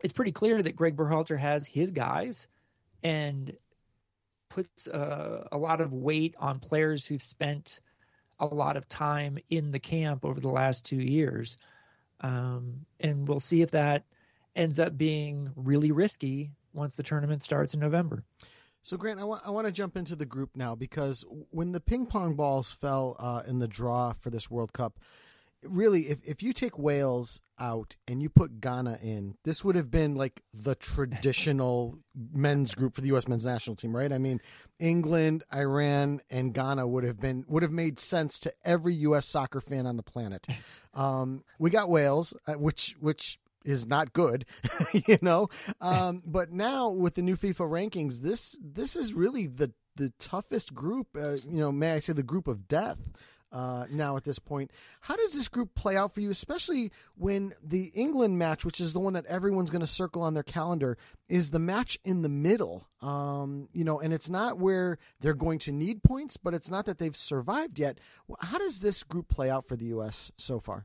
it's 0.00 0.12
pretty 0.12 0.30
clear 0.30 0.60
that 0.62 0.76
Greg 0.76 0.96
Berhalter 0.96 1.38
has 1.38 1.66
his 1.66 1.90
guys 1.90 2.46
and 3.02 3.56
puts 4.54 4.86
uh, 4.86 5.48
a 5.50 5.58
lot 5.58 5.80
of 5.80 5.92
weight 5.92 6.36
on 6.38 6.60
players 6.60 7.04
who've 7.04 7.20
spent 7.20 7.80
a 8.38 8.46
lot 8.46 8.76
of 8.76 8.88
time 8.88 9.36
in 9.50 9.72
the 9.72 9.80
camp 9.80 10.24
over 10.24 10.38
the 10.38 10.48
last 10.48 10.84
two 10.84 11.00
years. 11.02 11.58
Um, 12.20 12.86
and 13.00 13.26
we'll 13.26 13.40
see 13.40 13.62
if 13.62 13.72
that 13.72 14.04
ends 14.54 14.78
up 14.78 14.96
being 14.96 15.50
really 15.56 15.90
risky 15.90 16.52
once 16.72 16.94
the 16.94 17.02
tournament 17.02 17.42
starts 17.42 17.74
in 17.74 17.80
November. 17.80 18.22
So, 18.82 18.96
Grant, 18.96 19.18
I 19.18 19.24
want 19.24 19.42
I 19.44 19.50
want 19.50 19.66
to 19.66 19.72
jump 19.72 19.96
into 19.96 20.14
the 20.14 20.26
group 20.26 20.50
now 20.54 20.76
because 20.76 21.24
when 21.50 21.72
the 21.72 21.80
ping 21.80 22.06
pong 22.06 22.34
balls 22.34 22.70
fell 22.70 23.16
uh, 23.18 23.42
in 23.46 23.58
the 23.58 23.66
draw 23.66 24.12
for 24.12 24.30
this 24.30 24.48
World 24.48 24.72
Cup, 24.72 25.00
really, 25.66 26.08
if 26.08 26.18
if 26.24 26.42
you 26.42 26.52
take 26.52 26.78
Wales 26.78 27.40
out 27.58 27.96
and 28.08 28.20
you 28.20 28.28
put 28.28 28.60
Ghana 28.60 28.98
in, 29.02 29.36
this 29.44 29.64
would 29.64 29.76
have 29.76 29.90
been 29.90 30.14
like 30.14 30.42
the 30.52 30.74
traditional 30.74 31.98
men's 32.32 32.74
group 32.74 32.94
for 32.94 33.00
the 33.00 33.08
U.S. 33.08 33.28
men's 33.28 33.44
national 33.44 33.76
team, 33.76 33.94
right? 33.94 34.12
I 34.12 34.18
mean, 34.18 34.40
England, 34.78 35.44
Iran, 35.54 36.20
and 36.30 36.52
Ghana 36.52 36.86
would 36.86 37.04
have 37.04 37.20
been 37.20 37.44
would 37.48 37.62
have 37.62 37.72
made 37.72 37.98
sense 37.98 38.40
to 38.40 38.52
every 38.64 38.94
U.S. 38.96 39.26
soccer 39.26 39.60
fan 39.60 39.86
on 39.86 39.96
the 39.96 40.02
planet. 40.02 40.46
Um, 40.94 41.42
we 41.58 41.70
got 41.70 41.88
Wales, 41.90 42.34
uh, 42.46 42.52
which 42.52 42.94
which 43.00 43.40
is 43.64 43.86
not 43.86 44.12
good, 44.12 44.44
you 44.92 45.18
know. 45.22 45.48
Um, 45.80 46.22
but 46.26 46.52
now 46.52 46.90
with 46.90 47.14
the 47.14 47.22
new 47.22 47.36
FIFA 47.36 47.68
rankings, 47.68 48.20
this 48.20 48.56
this 48.62 48.94
is 48.94 49.12
really 49.12 49.46
the 49.48 49.72
the 49.96 50.12
toughest 50.18 50.74
group. 50.74 51.08
Uh, 51.16 51.32
you 51.32 51.60
know, 51.60 51.72
may 51.72 51.92
I 51.92 51.98
say 51.98 52.12
the 52.12 52.22
group 52.22 52.46
of 52.46 52.68
death. 52.68 52.98
Uh, 53.54 53.86
now 53.88 54.16
at 54.16 54.24
this 54.24 54.40
point, 54.40 54.72
how 55.00 55.14
does 55.14 55.32
this 55.32 55.46
group 55.46 55.72
play 55.76 55.96
out 55.96 56.12
for 56.12 56.20
you, 56.20 56.28
especially 56.28 56.90
when 57.14 57.54
the 57.62 57.84
England 57.94 58.36
match, 58.36 58.64
which 58.64 58.80
is 58.80 58.92
the 58.92 58.98
one 58.98 59.12
that 59.12 59.24
everyone's 59.26 59.70
going 59.70 59.80
to 59.80 59.86
circle 59.86 60.22
on 60.22 60.34
their 60.34 60.42
calendar, 60.42 60.98
is 61.28 61.52
the 61.52 61.60
match 61.60 61.96
in 62.04 62.22
the 62.22 62.28
middle? 62.28 62.88
Um, 63.00 63.68
you 63.72 63.84
know, 63.84 64.00
and 64.00 64.12
it's 64.12 64.28
not 64.28 64.58
where 64.58 64.98
they're 65.20 65.34
going 65.34 65.60
to 65.60 65.72
need 65.72 66.02
points, 66.02 66.36
but 66.36 66.52
it's 66.52 66.68
not 66.68 66.86
that 66.86 66.98
they've 66.98 67.14
survived 67.14 67.78
yet. 67.78 67.98
How 68.40 68.58
does 68.58 68.80
this 68.80 69.04
group 69.04 69.28
play 69.28 69.50
out 69.50 69.64
for 69.64 69.76
the 69.76 69.86
U.S. 69.86 70.32
so 70.36 70.58
far? 70.58 70.84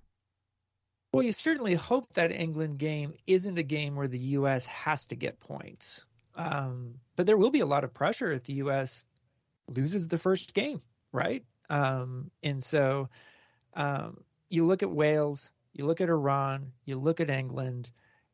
Well, 1.11 1.23
you 1.23 1.31
certainly 1.31 1.73
hope 1.73 2.11
that 2.13 2.31
England 2.31 2.77
game 2.77 3.15
isn't 3.25 3.57
a 3.57 3.63
game 3.63 3.95
where 3.95 4.07
the 4.07 4.19
U.S. 4.19 4.67
has 4.67 5.07
to 5.07 5.15
get 5.15 5.39
points. 5.39 6.05
Um, 6.35 6.99
but 7.15 7.25
there 7.25 7.37
will 7.37 7.49
be 7.49 7.61
a 7.61 7.65
lot 7.65 7.83
of 7.83 7.95
pressure 7.95 8.31
if 8.31 8.43
the 8.43 8.53
U.S. 8.53 9.07
loses 9.67 10.07
the 10.07 10.19
first 10.19 10.53
game, 10.53 10.83
right? 11.11 11.43
Um, 11.69 12.31
and 12.43 12.63
so 12.63 13.09
um, 13.73 14.23
you 14.49 14.65
look 14.65 14.83
at 14.83 14.89
Wales, 14.91 15.51
you 15.73 15.85
look 15.85 16.01
at 16.01 16.09
Iran, 16.09 16.71
you 16.85 16.97
look 16.97 17.19
at 17.19 17.29
England, 17.29 17.91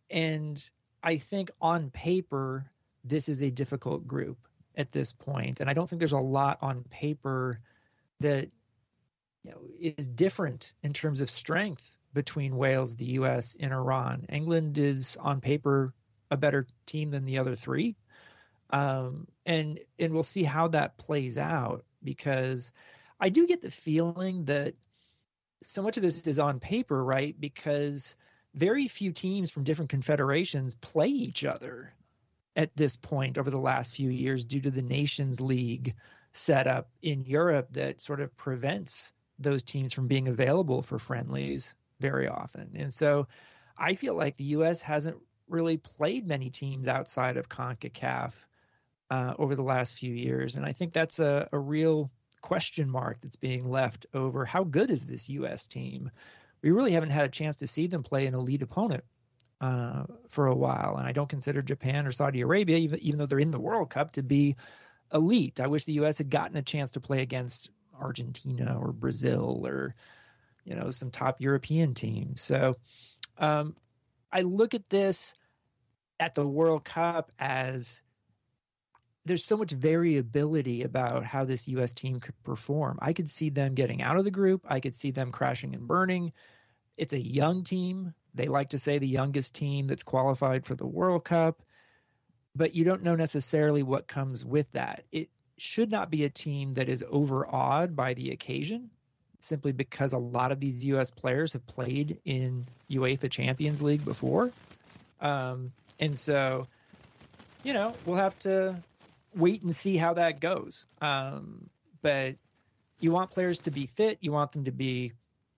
and 0.10 0.70
I 1.04 1.18
think 1.18 1.52
on 1.62 1.90
paper, 1.92 2.70
this 3.04 3.30
is 3.30 3.44
a 3.44 3.52
difficult 3.52 4.08
group. 4.08 4.38
at 4.78 4.92
this 4.92 5.12
point. 5.14 5.60
and 5.62 5.70
I 5.70 5.74
don't 5.74 5.90
think 5.90 6.00
there's 6.00 6.12
a 6.12 6.18
lot 6.18 6.58
on 6.62 6.84
paper 6.90 7.60
that 8.20 8.50
you 9.44 9.52
know 9.52 9.62
is 9.80 10.08
different 10.08 10.74
in 10.84 10.92
terms 10.92 11.22
of 11.22 11.30
strength 11.30 11.98
between 12.14 12.56
Wales, 12.56 12.96
the 12.96 13.06
U.S., 13.20 13.58
and 13.60 13.74
Iran. 13.74 14.26
England 14.30 14.78
is 14.78 15.18
on 15.20 15.42
paper 15.42 15.94
a 16.32 16.38
better 16.38 16.66
team 16.86 17.12
than 17.12 17.26
the 17.26 17.38
other 17.38 17.56
three, 17.56 17.96
um, 18.72 19.28
and 19.46 19.80
and 20.00 20.14
we'll 20.14 20.24
see 20.24 20.44
how 20.44 20.68
that 20.70 20.98
plays 20.98 21.38
out 21.38 21.86
because 22.04 22.72
I 23.20 23.30
do 23.30 23.48
get 23.48 23.62
the 23.62 23.72
feeling 23.72 24.46
that 24.46 24.76
so 25.62 25.82
much 25.82 25.98
of 25.98 26.04
this 26.04 26.26
is 26.28 26.40
on 26.40 26.60
paper, 26.60 27.04
right? 27.04 27.40
Because 27.40 28.16
very 28.54 28.88
few 28.88 29.12
teams 29.12 29.52
from 29.52 29.64
different 29.64 29.90
confederations 29.90 30.76
play 30.76 31.08
each 31.08 31.46
other 31.46 31.94
at 32.56 32.76
this 32.76 32.96
point 32.96 33.38
over 33.38 33.50
the 33.50 33.60
last 33.60 33.96
few 33.96 34.10
years 34.10 34.46
due 34.46 34.62
to 34.62 34.72
the 34.72 34.82
Nations 34.82 35.42
League 35.42 35.96
setup 36.32 36.90
in 37.02 37.24
Europe 37.26 37.68
that 37.72 38.02
sort 38.02 38.22
of 38.22 38.36
prevents 38.38 39.14
those 39.40 39.64
teams 39.64 39.94
from 39.94 40.08
being 40.08 40.28
available 40.28 40.82
for 40.82 41.00
friendlies 41.00 41.74
very 42.00 42.28
often. 42.28 42.70
And 42.76 42.94
so 42.94 43.28
I 43.78 43.96
feel 43.96 44.16
like 44.16 44.38
the 44.38 44.46
U.S. 44.46 44.82
hasn't 44.82 45.18
really 45.50 45.78
played 45.78 46.28
many 46.28 46.50
teams 46.50 46.88
outside 46.88 47.38
of 47.38 47.50
CONCACAF 47.50 48.34
uh, 49.10 49.34
over 49.38 49.56
the 49.56 49.64
last 49.64 49.98
few 49.98 50.14
years. 50.14 50.56
And 50.56 50.66
I 50.66 50.72
think 50.72 50.94
that's 50.94 51.20
a, 51.20 51.48
a 51.52 51.60
real 51.60 52.10
question 52.46 52.88
mark 52.88 53.20
that's 53.22 53.36
being 53.36 53.68
left 53.68 54.06
over 54.14 54.46
how 54.46 54.64
good 54.64 54.92
is 54.92 55.08
this 55.08 55.30
U.S. 55.30 55.66
team? 55.66 56.12
We 56.62 56.70
really 56.70 56.92
haven't 56.92 57.10
had 57.10 57.26
a 57.26 57.30
chance 57.30 57.56
to 57.58 57.68
see 57.68 57.88
them 57.88 58.04
play 58.04 58.28
an 58.28 58.36
elite 58.36 58.62
opponent 58.62 59.04
uh, 59.62 60.04
for 60.30 60.46
a 60.46 60.56
while. 60.56 60.98
And 60.98 61.08
I 61.08 61.12
don't 61.12 61.28
consider 61.28 61.64
Japan 61.64 62.06
or 62.06 62.12
Saudi 62.12 62.42
Arabia, 62.42 62.78
even, 62.78 63.00
even 63.00 63.18
though 63.18 63.26
they're 63.26 63.40
in 63.40 63.50
the 63.50 63.60
World 63.60 63.90
Cup, 63.90 64.12
to 64.12 64.22
be 64.22 64.58
elite. 65.12 65.60
I 65.60 65.66
wish 65.66 65.86
the 65.86 65.94
U.S. 65.94 66.20
had 66.20 66.30
gotten 66.30 66.56
a 66.56 66.62
chance 66.62 66.92
to 66.92 67.00
play 67.00 67.24
against 67.24 67.72
Argentina 68.00 68.78
or 68.80 68.92
Brazil 68.92 69.66
or 69.66 69.96
you 70.66 70.76
know 70.76 70.92
some 70.92 71.10
top 71.10 71.42
European 71.42 71.96
teams. 71.96 72.44
So 72.44 72.76
um, 73.40 73.76
I 74.32 74.42
look 74.42 74.76
at 74.76 74.88
this 74.90 75.34
at 76.20 76.36
the 76.36 76.48
World 76.48 76.86
Cup 76.86 77.32
as 77.40 78.04
there's 79.26 79.44
so 79.44 79.58
much 79.58 79.72
variability 79.72 80.84
about 80.84 81.24
how 81.26 81.46
this 81.46 81.68
U.S. 81.70 81.94
team 81.94 82.20
could 82.20 82.42
perform. 82.44 83.00
I 83.02 83.14
could 83.14 83.30
see 83.30 83.50
them 83.50 83.74
getting 83.74 84.02
out 84.02 84.18
of 84.18 84.24
the 84.24 84.32
group. 84.32 84.66
I 84.70 84.80
could 84.80 84.94
see 84.94 85.12
them 85.12 85.32
crashing 85.32 85.74
and 85.74 85.88
burning. 85.88 86.32
It's 86.96 87.14
a 87.14 87.20
young 87.20 87.64
team. 87.64 88.14
They 88.36 88.48
like 88.48 88.70
to 88.70 88.78
say 88.78 89.00
the 89.00 89.08
youngest 89.08 89.56
team 89.56 89.88
that's 89.88 90.04
qualified 90.04 90.66
for 90.66 90.76
the 90.76 90.86
World 90.86 91.26
Cup, 91.26 91.62
but 92.56 92.76
you 92.76 92.84
don't 92.84 93.04
know 93.04 93.16
necessarily 93.16 93.82
what 93.82 94.08
comes 94.08 94.46
with 94.46 94.72
that. 94.72 95.04
It 95.12 95.30
should 95.58 95.90
not 95.90 96.12
be 96.12 96.26
a 96.26 96.30
team 96.30 96.74
that 96.74 96.90
is 96.90 97.04
overawed 97.10 97.96
by 97.96 98.14
the 98.14 98.32
occasion 98.32 98.90
simply 99.40 99.72
because 99.72 100.14
a 100.14 100.18
lot 100.18 100.52
of 100.52 100.60
these 100.60 100.84
U.S. 100.86 101.10
players 101.12 101.54
have 101.54 101.66
played 101.68 102.20
in 102.26 102.66
UEFA 102.90 103.30
Champions 103.30 103.82
League 103.82 104.04
before. 104.04 104.52
Um, 105.22 105.72
and 106.00 106.18
so, 106.18 106.68
you 107.64 107.74
know, 107.74 107.94
we'll 108.06 108.18
have 108.18 108.38
to 108.40 108.76
wait 109.36 109.62
and 109.62 109.76
see 109.76 109.98
how 109.98 110.14
that 110.14 110.40
goes. 110.40 110.86
Um, 111.02 111.70
but 112.02 112.36
you 113.00 113.12
want 113.12 113.32
players 113.32 113.60
to 113.60 113.72
be 113.72 113.86
fit, 113.86 114.20
you 114.22 114.32
want 114.32 114.52
them 114.52 114.66
to 114.66 114.72
be 114.72 115.14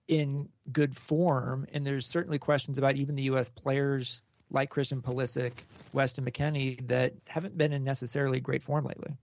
in 0.08 0.48
good 0.72 0.96
form. 0.96 1.66
And 1.72 1.86
there's 1.86 2.06
certainly 2.06 2.38
questions 2.38 2.78
about 2.78 2.96
even 2.96 3.14
the 3.14 3.24
U.S. 3.24 3.48
players 3.48 4.22
like 4.50 4.70
Christian 4.70 5.02
Pulisic, 5.02 5.52
Weston 5.92 6.24
McKennie 6.24 6.86
that 6.88 7.14
haven't 7.26 7.56
been 7.56 7.72
in 7.72 7.84
necessarily 7.84 8.40
great 8.40 8.62
form 8.62 8.86
lately. 8.86 9.14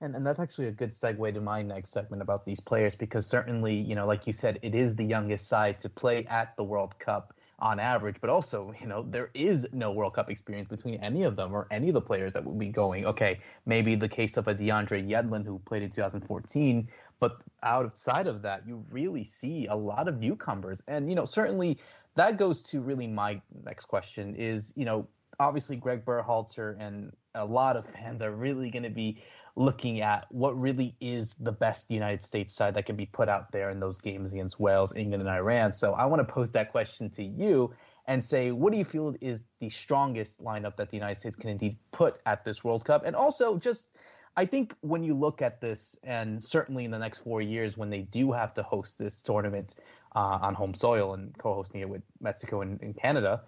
And, 0.00 0.14
and 0.14 0.26
that's 0.26 0.40
actually 0.40 0.66
a 0.66 0.72
good 0.72 0.90
segue 0.90 1.34
to 1.34 1.40
my 1.40 1.62
next 1.62 1.90
segment 1.90 2.22
about 2.22 2.44
these 2.44 2.60
players 2.60 2.94
because 2.94 3.26
certainly, 3.26 3.74
you 3.74 3.94
know, 3.94 4.06
like 4.06 4.26
you 4.26 4.32
said, 4.32 4.58
it 4.62 4.74
is 4.74 4.96
the 4.96 5.04
youngest 5.04 5.48
side 5.48 5.80
to 5.80 5.88
play 5.88 6.26
at 6.26 6.56
the 6.56 6.64
World 6.64 6.98
Cup 6.98 7.32
on 7.58 7.80
average, 7.80 8.16
but 8.20 8.28
also, 8.28 8.74
you 8.80 8.86
know, 8.86 9.06
there 9.08 9.30
is 9.32 9.66
no 9.72 9.90
World 9.90 10.14
Cup 10.14 10.30
experience 10.30 10.68
between 10.68 10.96
any 10.96 11.22
of 11.22 11.36
them 11.36 11.52
or 11.54 11.66
any 11.70 11.88
of 11.88 11.94
the 11.94 12.00
players 12.00 12.32
that 12.34 12.44
would 12.44 12.58
be 12.58 12.68
going. 12.68 13.06
Okay, 13.06 13.40
maybe 13.64 13.94
the 13.94 14.08
case 14.08 14.36
of 14.36 14.46
a 14.48 14.54
DeAndre 14.54 15.08
Yedlin 15.08 15.44
who 15.44 15.58
played 15.60 15.82
in 15.82 15.90
2014, 15.90 16.88
but 17.18 17.38
outside 17.62 18.26
of 18.26 18.42
that, 18.42 18.66
you 18.66 18.84
really 18.90 19.24
see 19.24 19.66
a 19.68 19.74
lot 19.74 20.06
of 20.06 20.18
newcomers. 20.18 20.82
And, 20.86 21.08
you 21.08 21.14
know, 21.14 21.24
certainly 21.24 21.78
that 22.14 22.36
goes 22.36 22.62
to 22.62 22.80
really 22.80 23.06
my 23.06 23.40
next 23.64 23.86
question 23.86 24.34
is, 24.34 24.72
you 24.76 24.84
know, 24.84 25.08
obviously 25.40 25.76
Greg 25.76 26.04
Berhalter 26.04 26.76
and 26.78 27.12
a 27.34 27.44
lot 27.44 27.76
of 27.76 27.86
fans 27.86 28.22
are 28.22 28.32
really 28.32 28.70
going 28.70 28.82
to 28.82 28.90
be 28.90 29.22
looking 29.56 30.02
at 30.02 30.26
what 30.30 30.58
really 30.58 30.94
is 31.00 31.34
the 31.40 31.52
best 31.52 31.90
United 31.90 32.22
States 32.22 32.52
side 32.52 32.74
that 32.74 32.84
can 32.84 32.94
be 32.94 33.06
put 33.06 33.28
out 33.28 33.50
there 33.50 33.70
in 33.70 33.80
those 33.80 33.96
games 33.96 34.32
against 34.32 34.60
Wales, 34.60 34.92
England, 34.94 35.22
and 35.22 35.30
Iran. 35.30 35.72
So 35.72 35.94
I 35.94 36.04
want 36.04 36.26
to 36.26 36.32
pose 36.32 36.50
that 36.52 36.70
question 36.70 37.08
to 37.10 37.24
you 37.24 37.74
and 38.06 38.24
say, 38.24 38.52
what 38.52 38.70
do 38.70 38.78
you 38.78 38.84
feel 38.84 39.16
is 39.20 39.44
the 39.58 39.70
strongest 39.70 40.44
lineup 40.44 40.76
that 40.76 40.90
the 40.90 40.96
United 40.96 41.18
States 41.18 41.36
can 41.36 41.50
indeed 41.50 41.76
put 41.90 42.20
at 42.26 42.44
this 42.44 42.62
World 42.62 42.84
Cup? 42.84 43.04
And 43.04 43.16
also, 43.16 43.58
just 43.58 43.96
I 44.36 44.44
think 44.44 44.74
when 44.82 45.02
you 45.02 45.14
look 45.14 45.40
at 45.40 45.60
this, 45.60 45.96
and 46.04 46.44
certainly 46.44 46.84
in 46.84 46.90
the 46.90 46.98
next 46.98 47.18
four 47.18 47.40
years, 47.40 47.78
when 47.78 47.88
they 47.88 48.02
do 48.02 48.32
have 48.32 48.52
to 48.54 48.62
host 48.62 48.98
this 48.98 49.22
tournament 49.22 49.76
uh, 50.14 50.38
on 50.42 50.54
home 50.54 50.74
soil 50.74 51.14
and 51.14 51.36
co-hosting 51.38 51.80
it 51.80 51.88
with 51.88 52.02
Mexico 52.20 52.60
and, 52.60 52.80
and 52.82 52.94
Canada, 52.94 53.40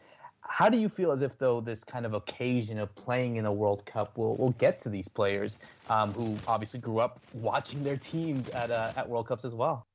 how 0.49 0.69
do 0.69 0.79
you 0.79 0.89
feel 0.89 1.13
as 1.13 1.23
if 1.23 1.39
though 1.39 1.61
this 1.61 1.85
kind 1.85 2.07
of 2.07 2.15
occasion 2.15 2.79
of 2.79 2.93
playing 2.95 3.37
in 3.37 3.45
a 3.45 3.53
World 3.53 3.85
Cup 3.85 4.17
will, 4.17 4.35
will 4.37 4.53
get 4.53 4.81
to 4.81 4.89
these 4.89 5.07
players 5.07 5.59
um, 5.91 6.13
who 6.13 6.37
obviously 6.49 6.81
grew 6.81 6.99
up 6.99 7.21
watching 7.35 7.85
their 7.85 7.99
teams 7.99 8.49
at 8.51 8.71
uh, 8.71 8.93
at 8.97 9.09
World 9.09 9.29
Cups 9.29 9.45
as 9.45 9.55
well? 9.55 9.87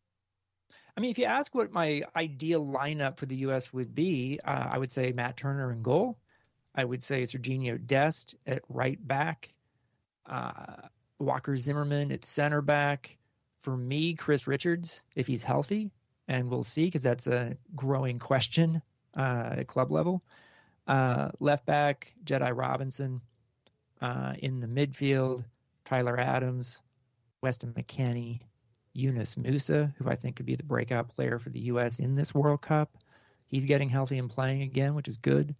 I 0.96 1.02
mean, 1.02 1.10
if 1.10 1.18
you 1.18 1.26
ask 1.26 1.54
what 1.56 1.72
my 1.72 2.04
ideal 2.16 2.66
lineup 2.66 3.18
for 3.18 3.26
the 3.26 3.36
U.S. 3.38 3.74
would 3.74 3.96
be, 3.96 4.40
uh, 4.46 4.70
I 4.72 4.78
would 4.78 4.92
say 4.92 5.12
Matt 5.12 5.38
Turner 5.38 5.72
in 5.72 5.82
goal. 5.82 6.18
I 6.76 6.84
would 6.86 7.02
say 7.02 7.24
Serginho 7.24 7.84
Dest 7.86 8.36
at 8.46 8.62
right 8.70 9.06
back, 9.08 9.54
uh, 10.28 10.88
Walker 11.20 11.56
Zimmerman 11.56 12.12
at 12.12 12.26
center 12.26 12.62
back. 12.62 13.18
For 13.60 13.76
me, 13.76 14.14
Chris 14.14 14.46
Richards, 14.46 15.04
if 15.16 15.26
he's 15.26 15.42
healthy, 15.42 15.92
and 16.28 16.50
we'll 16.50 16.64
see 16.64 16.86
because 16.86 17.04
that's 17.04 17.28
a 17.28 17.58
growing 17.76 18.20
question 18.20 18.82
uh, 19.18 19.56
at 19.58 19.68
club 19.68 19.92
level. 19.92 20.22
Uh, 20.88 21.30
left 21.40 21.66
back, 21.66 22.14
Jedi 22.26 22.56
Robinson. 22.56 23.22
Uh, 24.02 24.34
in 24.40 24.60
the 24.60 24.68
midfield, 24.68 25.46
Tyler 25.86 26.20
Adams, 26.20 26.82
Weston 27.42 27.72
McKennie, 27.74 28.42
Yunus 28.94 29.36
Musah, 29.36 29.94
who 29.98 30.10
I 30.10 30.16
think 30.16 30.36
could 30.36 30.46
be 30.46 30.56
the 30.56 30.64
breakout 30.64 31.08
player 31.08 31.40
for 31.40 31.50
the 31.50 31.62
U.S. 31.62 32.00
in 32.00 32.16
this 32.16 32.34
World 32.34 32.62
Cup. 32.62 32.98
He's 33.48 33.66
getting 33.66 33.90
healthy 33.90 34.18
and 34.18 34.30
playing 34.30 34.62
again, 34.64 34.94
which 34.94 35.08
is 35.08 35.18
good. 35.18 35.56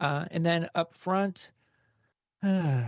Uh, 0.00 0.24
and 0.30 0.44
then 0.44 0.68
up 0.74 0.94
front, 0.94 1.52
um, 2.42 2.84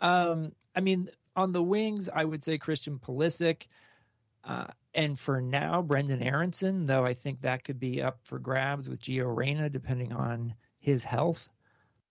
I 0.00 0.80
mean, 0.80 1.08
on 1.36 1.52
the 1.52 1.62
wings, 1.62 2.08
I 2.12 2.24
would 2.24 2.42
say 2.42 2.58
Christian 2.58 2.98
Pulisic. 2.98 3.68
Uh, 4.44 4.66
and 4.94 5.18
for 5.18 5.40
now, 5.40 5.82
Brenden 5.82 6.24
Aaronson, 6.24 6.86
though 6.86 7.04
I 7.04 7.14
think 7.14 7.40
that 7.40 7.64
could 7.64 7.78
be 7.78 8.02
up 8.02 8.18
for 8.24 8.38
grabs 8.38 8.88
with 8.88 9.00
Gio 9.00 9.34
Reyna, 9.34 9.70
depending 9.70 10.12
on 10.12 10.54
his 10.88 11.04
health 11.04 11.48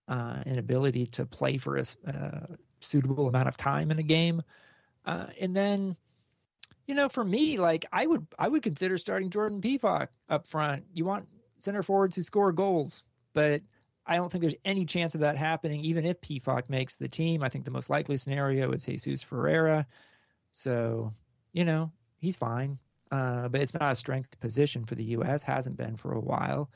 uh, 0.07 0.37
and 0.45 0.57
ability 0.57 1.07
to 1.07 1.25
play 1.25 1.57
for 1.57 1.77
a 1.77 1.83
uh, 2.07 2.55
suitable 2.79 3.27
amount 3.27 3.47
of 3.47 3.57
time 3.57 3.91
in 3.91 3.99
a 3.99 4.03
game. 4.03 4.41
Uh, 5.05 5.27
and 5.39 5.55
then, 5.55 5.95
you 6.85 6.95
know, 6.95 7.09
for 7.09 7.23
me, 7.23 7.57
like 7.57 7.85
I 7.91 8.05
would, 8.05 8.27
I 8.37 8.47
would 8.47 8.63
consider 8.63 8.97
starting 8.97 9.29
Jordan 9.29 9.61
Pefok 9.61 10.07
up 10.29 10.47
front. 10.47 10.85
You 10.93 11.05
want 11.05 11.27
center 11.57 11.81
forwards 11.81 12.15
who 12.15 12.21
score 12.21 12.51
goals, 12.51 13.03
but 13.33 13.61
I 14.05 14.15
don't 14.15 14.31
think 14.31 14.41
there's 14.41 14.55
any 14.63 14.85
chance 14.85 15.15
of 15.15 15.21
that 15.21 15.35
happening, 15.35 15.81
even 15.81 16.05
if 16.05 16.21
Pefok 16.21 16.69
makes 16.69 16.95
the 16.95 17.09
team. 17.09 17.43
I 17.43 17.49
think 17.49 17.65
the 17.65 17.71
most 17.71 17.89
likely 17.89 18.15
scenario 18.15 18.71
is 18.71 18.85
Jesus 18.85 19.23
Ferreira. 19.23 19.85
So, 20.51 21.13
you 21.51 21.65
know, 21.65 21.91
he's 22.19 22.37
fine. 22.37 22.79
Uh, 23.11 23.47
but 23.47 23.61
it's 23.61 23.73
not 23.73 23.91
a 23.91 23.95
strength 23.95 24.39
position 24.39 24.85
for 24.85 24.95
the 24.95 25.03
U.S. 25.03 25.43
Hasn't 25.43 25.77
been 25.77 25.95
for 25.95 26.13
a 26.13 26.19
while, 26.19 26.69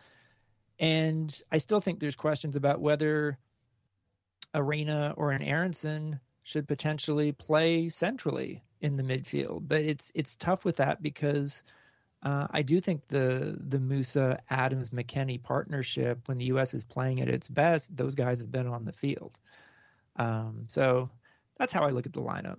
and 0.82 1.41
I 1.51 1.59
still 1.59 1.79
think 1.79 1.99
there's 1.99 2.15
questions 2.15 2.55
about 2.55 2.82
whether 2.82 3.38
a 4.55 4.61
Reyna 4.61 5.13
or 5.15 5.32
an 5.32 5.43
Aaronson 5.43 6.19
should 6.43 6.67
potentially 6.67 7.32
play 7.32 7.88
centrally 7.88 8.63
in 8.82 8.97
the 8.97 9.03
midfield. 9.03 9.67
But 9.67 9.82
it's 9.82 10.11
it's 10.15 10.36
tough 10.36 10.65
with 10.65 10.77
that 10.77 11.03
because 11.03 11.63
uh, 12.23 12.47
I 12.49 12.63
do 12.63 12.82
think 12.82 13.07
the 13.07 13.57
the 13.67 13.77
Musah 13.77 14.39
Adams 14.49 14.89
McKennie 14.89 15.41
partnership, 15.41 16.27
when 16.27 16.39
the 16.39 16.45
U.S. 16.45 16.73
is 16.73 16.84
playing 16.84 17.21
at 17.21 17.29
its 17.29 17.47
best, 17.47 17.95
those 17.95 18.15
guys 18.15 18.39
have 18.41 18.51
been 18.51 18.67
on 18.67 18.84
the 18.84 18.91
field. 18.91 19.39
Um, 20.15 20.65
so 20.67 21.11
that's 21.59 21.71
how 21.71 21.84
I 21.84 21.91
look 21.91 22.07
at 22.07 22.13
the 22.13 22.23
lineup. 22.23 22.57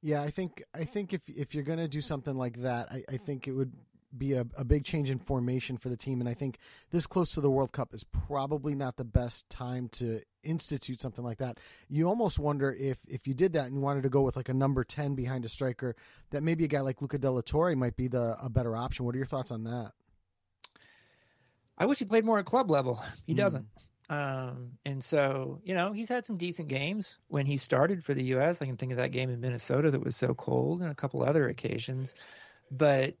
Yeah, 0.00 0.22
I 0.22 0.30
think 0.30 0.62
I 0.72 0.84
think 0.84 1.12
if 1.12 1.28
if 1.28 1.56
you're 1.56 1.64
to 1.64 1.88
do 1.88 2.00
something 2.00 2.36
like 2.36 2.62
that, 2.62 2.92
I, 2.92 3.02
I 3.08 3.16
think 3.16 3.48
it 3.48 3.52
would 3.52 3.72
be 4.16 4.34
a, 4.34 4.46
a 4.56 4.64
big 4.64 4.84
change 4.84 5.10
in 5.10 5.18
formation 5.18 5.76
for 5.76 5.88
the 5.88 5.96
team. 5.96 6.20
And 6.20 6.28
I 6.28 6.34
think 6.34 6.58
this 6.90 7.06
close 7.06 7.32
to 7.34 7.40
the 7.40 7.50
World 7.50 7.72
Cup 7.72 7.94
is 7.94 8.04
probably 8.04 8.74
not 8.74 8.96
the 8.96 9.04
best 9.04 9.48
time 9.48 9.88
to 9.92 10.20
institute 10.44 11.00
something 11.00 11.24
like 11.24 11.38
that, 11.38 11.58
you 11.88 12.08
almost 12.08 12.38
wonder 12.38 12.72
if 12.72 12.98
if 13.06 13.26
you 13.26 13.34
did 13.34 13.52
that 13.54 13.66
and 13.66 13.82
wanted 13.82 14.02
to 14.02 14.08
go 14.08 14.22
with 14.22 14.36
like 14.36 14.48
a 14.48 14.54
number 14.54 14.84
ten 14.84 15.14
behind 15.14 15.44
a 15.44 15.48
striker, 15.48 15.94
that 16.30 16.42
maybe 16.42 16.64
a 16.64 16.68
guy 16.68 16.80
like 16.80 17.00
Luca 17.00 17.18
de 17.18 17.30
la 17.30 17.40
Torre 17.40 17.74
might 17.76 17.96
be 17.96 18.08
the 18.08 18.36
a 18.42 18.48
better 18.48 18.76
option. 18.76 19.04
What 19.04 19.14
are 19.14 19.18
your 19.18 19.26
thoughts 19.26 19.50
on 19.50 19.64
that? 19.64 19.92
I 21.78 21.86
wish 21.86 21.98
he 21.98 22.04
played 22.04 22.24
more 22.24 22.38
at 22.38 22.44
club 22.44 22.70
level. 22.70 23.02
He 23.26 23.34
mm. 23.34 23.38
doesn't. 23.38 23.66
Um, 24.10 24.72
and 24.84 25.02
so, 25.02 25.60
you 25.64 25.74
know, 25.74 25.92
he's 25.92 26.08
had 26.08 26.26
some 26.26 26.36
decent 26.36 26.68
games 26.68 27.16
when 27.28 27.46
he 27.46 27.56
started 27.56 28.04
for 28.04 28.12
the 28.12 28.24
U.S. 28.24 28.60
I 28.60 28.66
can 28.66 28.76
think 28.76 28.92
of 28.92 28.98
that 28.98 29.10
game 29.10 29.30
in 29.30 29.40
Minnesota 29.40 29.90
that 29.90 30.04
was 30.04 30.16
so 30.16 30.34
cold 30.34 30.82
and 30.82 30.90
a 30.90 30.94
couple 30.94 31.22
other 31.22 31.48
occasions. 31.48 32.14
But 32.70 33.14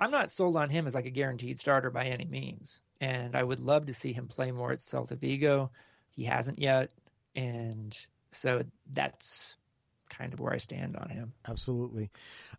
I'm 0.00 0.10
not 0.10 0.30
sold 0.30 0.56
on 0.56 0.70
him 0.70 0.86
as 0.86 0.94
like 0.94 1.06
a 1.06 1.10
guaranteed 1.10 1.58
starter 1.58 1.90
by 1.90 2.06
any 2.06 2.24
means. 2.24 2.80
And 3.00 3.36
I 3.36 3.42
would 3.42 3.60
love 3.60 3.86
to 3.86 3.94
see 3.94 4.12
him 4.12 4.28
play 4.28 4.50
more 4.50 4.72
at 4.72 4.78
Celta 4.78 5.18
Vigo. 5.18 5.70
He 6.10 6.24
hasn't 6.24 6.58
yet. 6.58 6.90
And 7.34 7.96
so 8.30 8.62
that's 8.90 9.56
kind 10.08 10.32
of 10.32 10.40
where 10.40 10.52
I 10.52 10.58
stand 10.58 10.96
on 10.96 11.08
him. 11.10 11.32
Absolutely. 11.46 12.10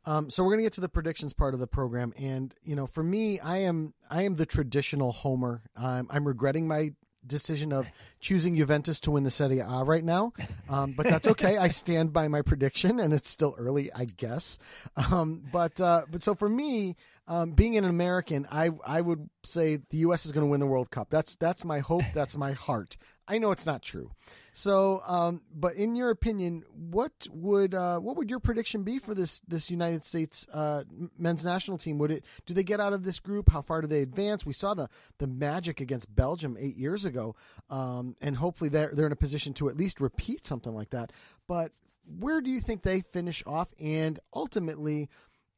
Um, 0.06 0.30
so 0.30 0.44
we're 0.44 0.52
going 0.52 0.60
to 0.60 0.66
get 0.66 0.74
to 0.74 0.82
the 0.82 0.90
predictions 0.90 1.34
part 1.34 1.54
of 1.54 1.60
the 1.60 1.68
program, 1.68 2.14
and 2.18 2.54
you 2.64 2.76
know, 2.76 2.88
for 2.88 3.04
me, 3.04 3.40
I 3.40 3.58
am 3.58 3.94
I 4.10 4.24
am 4.24 4.36
the 4.36 4.46
traditional 4.46 5.12
homer. 5.12 5.64
Um, 5.76 6.08
I'm 6.10 6.28
regretting 6.28 6.68
my 6.68 6.94
decision 7.26 7.72
of 7.74 7.88
choosing 8.20 8.55
Juventus 8.55 8.99
to 9.01 9.11
win 9.11 9.24
the 9.24 9.32
Serie 9.32 9.59
A 9.59 9.84
right 9.84 10.03
now, 10.03 10.34
um, 10.70 10.93
but 10.93 11.05
that's 11.05 11.28
okay. 11.28 11.57
I 11.57 11.67
stand 11.70 12.13
by 12.13 12.28
my 12.28 12.41
prediction, 12.41 12.99
and 12.99 13.13
it's 13.13 13.30
still 13.30 13.55
early, 13.57 13.91
I 13.93 14.05
guess. 14.05 14.57
Um, 14.95 15.43
but 15.51 15.80
uh, 15.80 16.03
but 16.09 16.24
so 16.24 16.36
for 16.36 16.49
me, 16.49 16.95
um, 17.28 17.51
being 17.51 17.78
an 17.78 17.86
American, 17.86 18.47
I 18.51 18.72
I 18.86 19.01
would 19.01 19.30
say 19.43 19.78
the 19.89 19.97
U.S. 19.97 20.26
is 20.26 20.32
going 20.32 20.45
to 20.45 20.51
win 20.51 20.59
the 20.59 20.67
World 20.67 20.89
Cup. 20.89 21.09
That's 21.09 21.36
that's 21.36 21.63
my 21.63 21.80
hope. 21.80 22.03
That's 22.13 22.36
my 22.36 22.51
heart. 22.51 22.97
I 23.28 23.38
know 23.38 23.51
it's 23.51 23.65
not 23.65 23.82
true. 23.82 24.11
So, 24.60 25.01
um, 25.07 25.41
but 25.55 25.76
in 25.76 25.95
your 25.95 26.10
opinion, 26.10 26.66
what 26.76 27.14
would 27.32 27.74
uh, 27.74 27.99
what 27.99 28.18
would 28.18 28.30
your 28.30 28.41
prediction 28.41 28.84
be 28.84 28.99
for 28.99 29.16
this 29.16 29.39
this 29.47 29.72
United 29.72 30.03
States 30.03 30.45
uh, 30.51 30.84
men's 31.18 31.45
national 31.45 31.78
team? 31.78 31.97
Would 31.99 32.12
it 32.12 32.26
do 32.45 32.53
they 32.53 32.64
get 32.64 32.82
out 32.82 32.91
of 32.91 33.05
this 33.05 33.22
group? 33.22 33.49
How 33.49 33.62
far 33.62 33.80
do 33.80 33.88
they 33.88 34.01
advance? 34.01 34.45
We 34.45 34.51
saw 34.51 34.74
the 34.74 34.89
the 35.18 35.28
magic 35.28 35.80
against 35.80 36.14
Belgium 36.14 36.57
eight 36.60 36.76
years 36.76 37.05
ago, 37.05 37.38
um, 37.70 38.18
and 38.20 38.36
hopefully 38.36 38.70
they're 38.70 38.91
they're 38.93 39.05
in 39.05 39.14
a 39.14 39.16
position 39.16 39.53
to 39.53 39.70
at 39.70 39.78
least 39.78 40.01
repeat 40.01 40.45
something 40.45 40.76
like 40.76 40.89
that. 40.89 41.14
But 41.47 41.72
where 42.20 42.41
do 42.41 42.49
you 42.49 42.60
think 42.60 42.84
they 42.84 42.99
finish 42.99 43.41
off? 43.47 43.70
And 43.80 44.20
ultimately, 44.34 45.07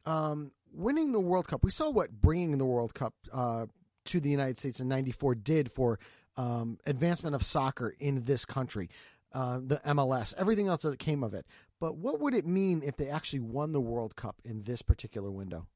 um, 0.06 0.52
winning 0.72 1.12
the 1.12 1.20
World 1.20 1.48
Cup. 1.48 1.64
We 1.64 1.72
saw 1.72 1.90
what 1.90 2.12
bringing 2.12 2.60
the 2.60 2.66
World 2.66 2.94
Cup 2.94 3.16
uh, 3.34 3.66
to 4.06 4.20
the 4.20 4.30
United 4.30 4.60
States 4.60 4.80
in 4.80 4.88
'94 4.88 5.34
did 5.34 5.72
for 5.72 5.98
um, 6.38 6.78
advancement 6.86 7.36
of 7.36 7.44
soccer 7.44 7.96
in 8.00 8.24
this 8.24 8.46
country, 8.46 8.90
uh, 9.34 9.60
the 9.66 9.82
MLS, 9.88 10.34
everything 10.38 10.68
else 10.68 10.84
that 10.84 11.00
came 11.00 11.24
of 11.24 11.34
it. 11.34 11.46
But 11.80 11.98
what 11.98 12.20
would 12.20 12.34
it 12.34 12.46
mean 12.46 12.84
if 12.86 12.98
they 12.98 13.10
actually 13.10 13.40
won 13.40 13.72
the 13.72 13.82
World 13.82 14.16
Cup 14.16 14.36
in 14.44 14.64
this 14.64 14.82
particular 14.82 15.32
window? 15.32 15.68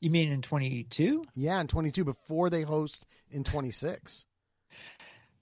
You 0.00 0.10
mean 0.10 0.32
in 0.32 0.42
22? 0.42 1.24
Yeah, 1.34 1.60
in 1.60 1.66
22 1.68 2.04
before 2.04 2.50
they 2.50 2.62
host 2.62 3.06
in 3.30 3.44
26. 3.44 4.24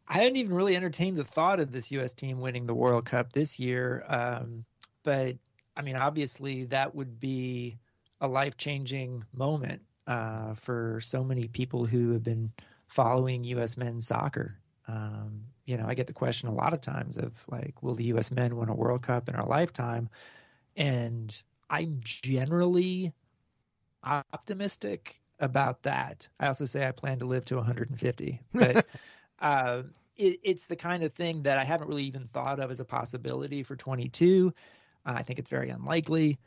I 0.07 0.15
hadn't 0.15 0.37
even 0.37 0.55
really 0.55 0.77
entertained 0.77 1.17
the 1.17 1.25
thought 1.25 1.61
of 1.61 1.71
this 1.71 1.91
U.S. 1.93 2.13
team 2.13 2.41
winning 2.41 2.67
the 2.67 2.75
World 2.75 3.05
Cup 3.05 3.33
this 3.33 3.59
year. 3.59 4.05
Um, 4.09 4.65
but 5.03 5.37
I 5.77 5.83
mean, 5.83 5.97
obviously, 5.97 6.65
that 6.65 6.95
would 6.95 7.21
be 7.21 7.79
a 8.21 8.29
life 8.29 8.57
changing 8.57 9.25
moment 9.33 9.83
uh, 10.07 10.55
for 10.55 11.01
so 11.01 11.23
many 11.23 11.47
people 11.47 11.87
who 11.87 12.13
have 12.13 12.23
been 12.23 12.53
following 12.91 13.45
U.S. 13.45 13.77
men's 13.77 14.09
soccer. 14.09 14.57
Um, 14.89 15.45
you 15.65 15.77
know, 15.77 15.87
I 15.87 15.95
get 15.95 16.09
the 16.09 16.13
question 16.13 16.49
a 16.49 16.55
lot 16.55 16.73
of 16.73 16.81
times 16.81 17.17
of 17.17 17.33
like, 17.49 17.83
will 17.83 17.95
the 17.95 18.05
U.S. 18.05 18.33
men 18.33 18.57
win 18.57 18.69
a 18.69 18.75
World 18.75 19.03
Cup 19.03 19.29
in 19.29 19.37
our 19.37 19.47
lifetime? 19.47 20.09
And 20.77 21.41
I'm 21.71 22.01
generally 22.03 23.13
optimistic 24.05 25.21
about 25.39 25.85
that. 25.85 26.29
I 26.41 26.49
also 26.49 26.65
say 26.65 26.87
I 26.87 26.91
plan 26.91 27.21
to 27.21 27.27
live 27.27 27.47
to 27.47 27.57
150, 27.57 28.41
but 28.53 28.85
uh, 29.39 29.85
it, 30.17 30.41
it's 30.43 30.67
the 30.67 30.77
kind 30.77 31.05
of 31.05 31.13
thing 31.13 31.43
that 31.43 31.59
I 31.59 31.65
haven't 31.65 31.89
really 31.89 32.05
even 32.05 32.27
thought 32.33 32.59
of 32.59 32.73
as 32.73 32.81
a 32.81 32.85
possibility 32.85 33.63
for 33.63 33.77
22. 33.77 34.53
Uh, 35.07 35.13
I 35.17 35.23
think 35.23 35.39
it's 35.39 35.51
very 35.51 35.71
unlikely. 35.71 36.41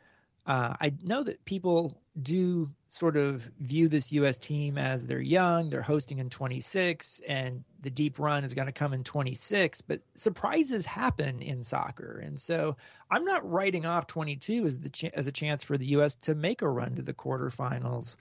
Uh, 0.46 0.76
I 0.80 0.94
know 1.02 1.24
that 1.24 1.44
people 1.46 1.98
do 2.22 2.70
sort 2.88 3.16
of 3.16 3.42
view 3.60 3.88
this 3.88 4.12
U.S. 4.12 4.38
team 4.38 4.78
as 4.78 5.06
they're 5.06 5.20
young, 5.20 5.70
they're 5.70 5.82
hosting 5.82 6.20
in 6.20 6.30
26, 6.30 7.22
and 7.28 7.64
the 7.82 7.90
deep 7.90 8.20
run 8.20 8.44
is 8.44 8.54
going 8.54 8.68
to 8.68 8.74
come 8.74 8.94
in 8.94 9.04
26. 9.04 9.82
But 9.82 10.02
surprises 10.16 10.86
happen 10.86 11.42
in 11.42 11.64
soccer, 11.64 12.22
and 12.24 12.40
so 12.40 12.76
I'm 13.10 13.26
not 13.26 13.50
writing 13.50 13.86
off 13.86 14.06
22 14.08 14.66
as 14.66 14.80
the 14.80 14.90
ch- 14.90 15.06
as 15.06 15.28
a 15.28 15.32
chance 15.32 15.64
for 15.64 15.78
the 15.78 15.88
U.S. 15.88 16.16
to 16.16 16.36
make 16.36 16.62
a 16.62 16.70
run 16.70 16.96
to 16.96 17.02
the 17.02 17.14
quarterfinals, 17.14 18.18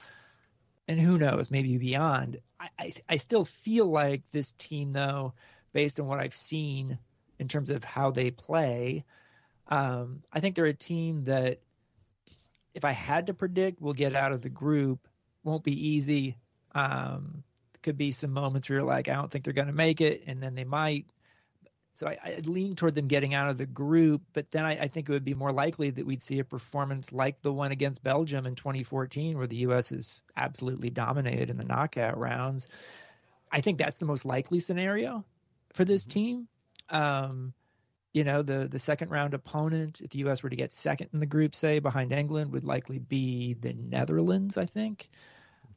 and 0.86 1.00
who 1.00 1.18
knows, 1.18 1.50
maybe 1.50 1.76
beyond. 1.76 2.38
I, 2.60 2.68
I, 2.78 2.92
I 3.08 3.16
still 3.16 3.44
feel 3.44 3.86
like 3.86 4.22
this 4.30 4.52
team, 4.52 4.92
though, 4.92 5.34
based 5.72 5.98
on 5.98 6.06
what 6.06 6.20
I've 6.20 6.34
seen 6.34 6.98
in 7.40 7.48
terms 7.48 7.70
of 7.70 7.82
how 7.82 8.12
they 8.12 8.30
play, 8.30 9.04
um, 9.68 10.22
I 10.32 10.40
think 10.40 10.54
they're 10.54 10.66
a 10.66 10.72
team 10.72 11.24
that 11.24 11.60
if 12.74 12.84
I 12.84 12.92
had 12.92 13.26
to 13.26 13.34
predict, 13.34 13.80
we'll 13.80 13.92
get 13.92 14.14
out 14.14 14.32
of 14.32 14.42
the 14.42 14.48
group. 14.48 15.08
Won't 15.44 15.64
be 15.64 15.88
easy. 15.88 16.36
Um, 16.74 17.42
could 17.82 17.98
be 17.98 18.10
some 18.10 18.32
moments 18.32 18.68
where 18.68 18.78
you're 18.78 18.86
like, 18.86 19.08
I 19.08 19.14
don't 19.14 19.30
think 19.30 19.44
they're 19.44 19.52
going 19.52 19.66
to 19.66 19.72
make 19.72 20.00
it, 20.00 20.24
and 20.26 20.42
then 20.42 20.54
they 20.54 20.64
might. 20.64 21.06
So 21.94 22.06
I, 22.06 22.18
I 22.24 22.40
lean 22.44 22.74
toward 22.74 22.94
them 22.94 23.08
getting 23.08 23.34
out 23.34 23.50
of 23.50 23.58
the 23.58 23.66
group, 23.66 24.22
but 24.32 24.50
then 24.50 24.64
I, 24.64 24.78
I, 24.78 24.88
think 24.88 25.08
it 25.08 25.12
would 25.12 25.24
be 25.24 25.34
more 25.34 25.52
likely 25.52 25.90
that 25.90 26.06
we'd 26.06 26.22
see 26.22 26.38
a 26.38 26.44
performance 26.44 27.12
like 27.12 27.42
the 27.42 27.52
one 27.52 27.70
against 27.70 28.02
Belgium 28.02 28.46
in 28.46 28.54
2014, 28.54 29.36
where 29.36 29.46
the 29.46 29.56
U.S. 29.56 29.92
is 29.92 30.22
absolutely 30.34 30.88
dominated 30.88 31.50
in 31.50 31.58
the 31.58 31.64
knockout 31.64 32.16
rounds. 32.16 32.68
I 33.50 33.60
think 33.60 33.76
that's 33.76 33.98
the 33.98 34.06
most 34.06 34.24
likely 34.24 34.58
scenario 34.58 35.22
for 35.74 35.84
this 35.84 36.04
mm-hmm. 36.04 36.10
team. 36.10 36.48
Um, 36.88 37.52
you 38.12 38.24
know 38.24 38.42
the 38.42 38.68
the 38.68 38.78
second 38.78 39.10
round 39.10 39.34
opponent 39.34 40.00
if 40.00 40.10
the 40.10 40.18
us 40.20 40.42
were 40.42 40.50
to 40.50 40.56
get 40.56 40.72
second 40.72 41.08
in 41.12 41.20
the 41.20 41.26
group 41.26 41.54
say 41.54 41.78
behind 41.78 42.12
england 42.12 42.52
would 42.52 42.64
likely 42.64 42.98
be 42.98 43.54
the 43.54 43.72
netherlands 43.72 44.56
i 44.56 44.66
think. 44.66 45.08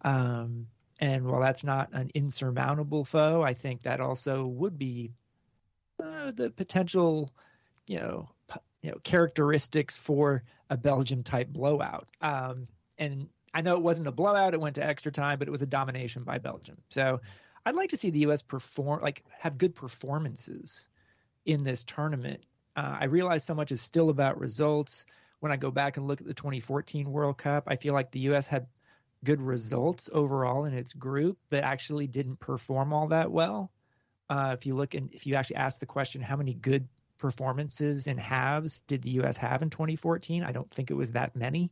Um, 0.01 0.67
and 0.99 1.25
while 1.25 1.41
that's 1.41 1.63
not 1.63 1.89
an 1.93 2.11
insurmountable 2.13 3.05
foe 3.05 3.41
i 3.41 3.53
think 3.53 3.83
that 3.83 3.99
also 3.99 4.45
would 4.45 4.77
be 4.77 5.11
uh, 6.03 6.31
the 6.31 6.51
potential 6.51 7.31
you 7.87 7.99
know 7.99 8.29
you 8.81 8.91
know 8.91 8.97
characteristics 9.03 9.97
for 9.97 10.43
a 10.69 10.77
belgium 10.77 11.23
type 11.23 11.47
blowout. 11.47 12.07
Um, 12.21 12.67
and 12.97 13.27
i 13.53 13.61
know 13.61 13.75
it 13.75 13.81
wasn't 13.81 14.07
a 14.07 14.11
blowout 14.11 14.53
it 14.53 14.59
went 14.59 14.75
to 14.75 14.85
extra 14.85 15.11
time 15.11 15.39
but 15.39 15.47
it 15.47 15.51
was 15.51 15.61
a 15.61 15.67
domination 15.67 16.23
by 16.23 16.37
belgium. 16.37 16.77
So 16.89 17.19
i'd 17.65 17.75
like 17.75 17.89
to 17.89 17.97
see 17.97 18.09
the 18.09 18.19
us 18.25 18.41
perform 18.41 19.01
like 19.01 19.23
have 19.39 19.57
good 19.57 19.73
performances 19.73 20.87
in 21.45 21.63
this 21.63 21.83
tournament. 21.83 22.43
Uh, 22.75 22.97
I 22.99 23.05
realize 23.05 23.43
so 23.43 23.53
much 23.53 23.71
is 23.71 23.81
still 23.81 24.09
about 24.09 24.39
results. 24.39 25.05
When 25.39 25.51
I 25.51 25.55
go 25.55 25.71
back 25.71 25.97
and 25.97 26.07
look 26.07 26.21
at 26.21 26.27
the 26.27 26.33
2014 26.33 27.11
World 27.11 27.37
Cup, 27.37 27.65
I 27.67 27.75
feel 27.75 27.93
like 27.93 28.11
the 28.11 28.19
U.S. 28.21 28.47
had 28.47 28.67
good 29.23 29.41
results 29.41 30.09
overall 30.13 30.65
in 30.65 30.73
its 30.73 30.93
group, 30.93 31.37
but 31.49 31.63
actually 31.63 32.07
didn't 32.07 32.39
perform 32.39 32.93
all 32.93 33.07
that 33.07 33.31
well. 33.31 33.71
Uh, 34.29 34.55
if 34.57 34.65
you 34.65 34.75
look 34.75 34.93
and 34.93 35.13
if 35.13 35.27
you 35.27 35.35
actually 35.35 35.57
ask 35.57 35.79
the 35.79 35.85
question, 35.85 36.21
how 36.21 36.35
many 36.35 36.53
good 36.55 36.87
performances 37.17 38.07
in 38.07 38.17
halves 38.17 38.79
did 38.87 39.01
the 39.01 39.11
U.S. 39.11 39.37
have 39.37 39.61
in 39.61 39.69
2014? 39.69 40.43
I 40.43 40.51
don't 40.51 40.69
think 40.71 40.89
it 40.89 40.95
was 40.95 41.11
that 41.11 41.35
many. 41.35 41.71